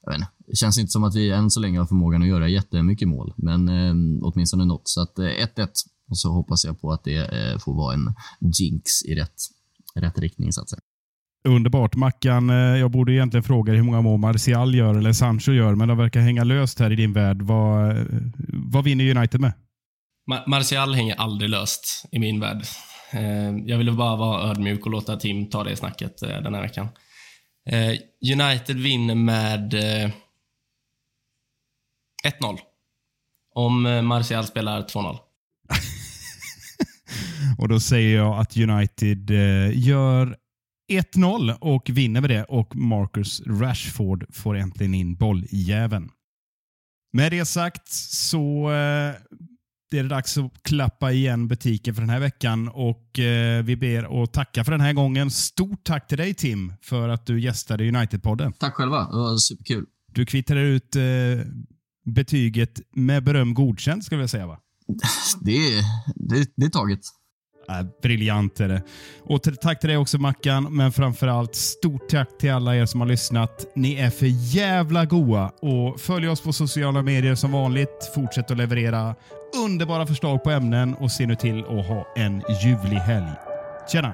jag 0.05 0.11
vet 0.11 0.19
inte, 0.19 0.31
det 0.47 0.55
känns 0.55 0.77
inte 0.77 0.91
som 0.91 1.03
att 1.03 1.15
vi 1.15 1.31
än 1.31 1.51
så 1.51 1.59
länge 1.59 1.79
har 1.79 1.85
förmågan 1.85 2.21
att 2.21 2.27
göra 2.27 2.47
jättemycket 2.47 3.07
mål, 3.07 3.33
men 3.37 3.69
eh, 3.69 4.21
åtminstone 4.21 4.65
något. 4.65 4.87
Så 4.87 5.01
att 5.01 5.19
eh, 5.19 5.25
1-1 5.25 5.67
och 6.09 6.17
så 6.17 6.31
hoppas 6.31 6.65
jag 6.65 6.81
på 6.81 6.91
att 6.91 7.03
det 7.03 7.17
eh, 7.17 7.59
får 7.59 7.75
vara 7.75 7.93
en 7.93 8.13
jinx 8.59 9.03
i 9.05 9.15
rätt, 9.15 9.35
rätt 9.95 10.19
riktning 10.19 10.53
så 10.53 10.61
att 10.61 10.69
säga. 10.69 10.79
Underbart. 11.47 11.95
Mackan, 11.95 12.49
eh, 12.49 12.55
jag 12.55 12.91
borde 12.91 13.13
egentligen 13.13 13.43
fråga 13.43 13.73
hur 13.73 13.83
många 13.83 14.01
mål 14.01 14.19
Martial 14.19 14.75
gör 14.75 14.95
eller 14.95 15.13
Sancho 15.13 15.51
gör, 15.51 15.75
men 15.75 15.87
de 15.87 15.97
verkar 15.97 16.19
hänga 16.19 16.43
löst 16.43 16.79
här 16.79 16.91
i 16.91 16.95
din 16.95 17.13
värld. 17.13 17.41
Vad, 17.41 17.97
eh, 17.97 18.05
vad 18.53 18.83
vinner 18.83 19.17
United 19.17 19.41
med? 19.41 19.53
Martial 20.47 20.93
hänger 20.93 21.15
aldrig 21.15 21.49
löst 21.49 22.05
i 22.11 22.19
min 22.19 22.39
värld. 22.39 22.63
Jag 23.65 23.77
ville 23.77 23.91
bara 23.91 24.15
vara 24.15 24.49
ödmjuk 24.49 24.85
och 24.85 24.91
låta 24.91 25.17
Tim 25.17 25.49
ta 25.49 25.63
det 25.63 25.75
snacket 25.75 26.17
den 26.17 26.53
här 26.53 26.61
veckan. 26.61 26.87
United 28.33 28.79
vinner 28.79 29.15
med 29.15 29.73
1-0. 29.73 30.11
Om 33.55 34.05
Martial 34.05 34.45
spelar 34.45 34.81
2-0. 34.81 35.17
Och 37.57 37.69
Då 37.69 37.79
säger 37.79 38.15
jag 38.17 38.39
att 38.39 38.57
United 38.57 39.31
eh, 39.31 39.87
gör 39.87 40.37
1-0 40.91 41.57
och 41.61 41.89
vinner 41.89 42.21
med 42.21 42.29
det 42.29 42.43
och 42.43 42.75
Marcus 42.75 43.41
Rashford 43.45 44.25
får 44.33 44.55
äntligen 44.55 44.93
in 44.93 45.15
bolljäveln. 45.15 46.09
Med 47.13 47.31
det 47.31 47.45
sagt 47.45 47.93
så 47.93 48.71
eh, 48.71 49.13
det 49.91 49.99
är 49.99 50.03
det 50.03 50.09
dags 50.09 50.37
att 50.37 50.63
klappa 50.63 51.11
igen 51.11 51.47
butiken 51.47 51.95
för 51.95 52.01
den 52.01 52.09
här 52.09 52.19
veckan 52.19 52.69
och 52.69 53.19
eh, 53.19 53.63
vi 53.63 53.75
ber 53.75 54.23
att 54.23 54.33
tacka 54.33 54.63
för 54.63 54.71
den 54.71 54.81
här 54.81 54.93
gången. 54.93 55.31
Stort 55.31 55.83
tack 55.83 56.07
till 56.07 56.17
dig 56.17 56.33
Tim 56.33 56.73
för 56.81 57.09
att 57.09 57.25
du 57.25 57.41
gästade 57.41 57.83
United-podden. 57.83 58.53
Tack 58.59 58.73
själva, 58.73 58.97
det 58.97 59.17
var 59.17 59.37
superkul. 59.37 59.85
Du 60.13 60.25
kvittrade 60.25 60.61
ut 60.61 60.95
eh, 60.95 61.01
betyget 62.05 62.81
med 62.95 63.23
beröm 63.23 63.53
godkänt 63.53 64.05
skulle 64.05 64.21
jag 64.21 64.29
säga 64.29 64.47
va? 64.47 64.59
Det, 65.41 65.81
det, 66.15 66.51
det 66.55 66.65
är 66.65 66.69
taget 66.69 66.99
är 67.67 67.87
briljant 68.01 68.59
är 68.59 68.67
det. 68.67 68.81
Och 69.23 69.43
tack 69.61 69.79
till 69.79 69.89
dig 69.89 69.97
också 69.97 70.17
Mackan, 70.17 70.75
men 70.75 70.91
framförallt 70.91 71.55
stort 71.55 72.09
tack 72.09 72.37
till 72.39 72.51
alla 72.51 72.75
er 72.75 72.85
som 72.85 73.01
har 73.01 73.07
lyssnat. 73.07 73.65
Ni 73.75 73.95
är 73.95 74.09
för 74.09 74.55
jävla 74.55 75.05
goa 75.05 75.51
och 75.61 75.99
följ 75.99 76.27
oss 76.27 76.41
på 76.41 76.53
sociala 76.53 77.01
medier 77.01 77.35
som 77.35 77.51
vanligt. 77.51 78.11
Fortsätt 78.15 78.51
att 78.51 78.57
leverera 78.57 79.15
underbara 79.65 80.07
förslag 80.07 80.43
på 80.43 80.51
ämnen 80.51 80.93
och 80.93 81.11
se 81.11 81.25
nu 81.25 81.35
till 81.35 81.59
att 81.59 81.87
ha 81.87 82.07
en 82.15 82.43
ljuvlig 82.63 82.97
helg. 82.97 83.31
Tjena! 83.91 84.13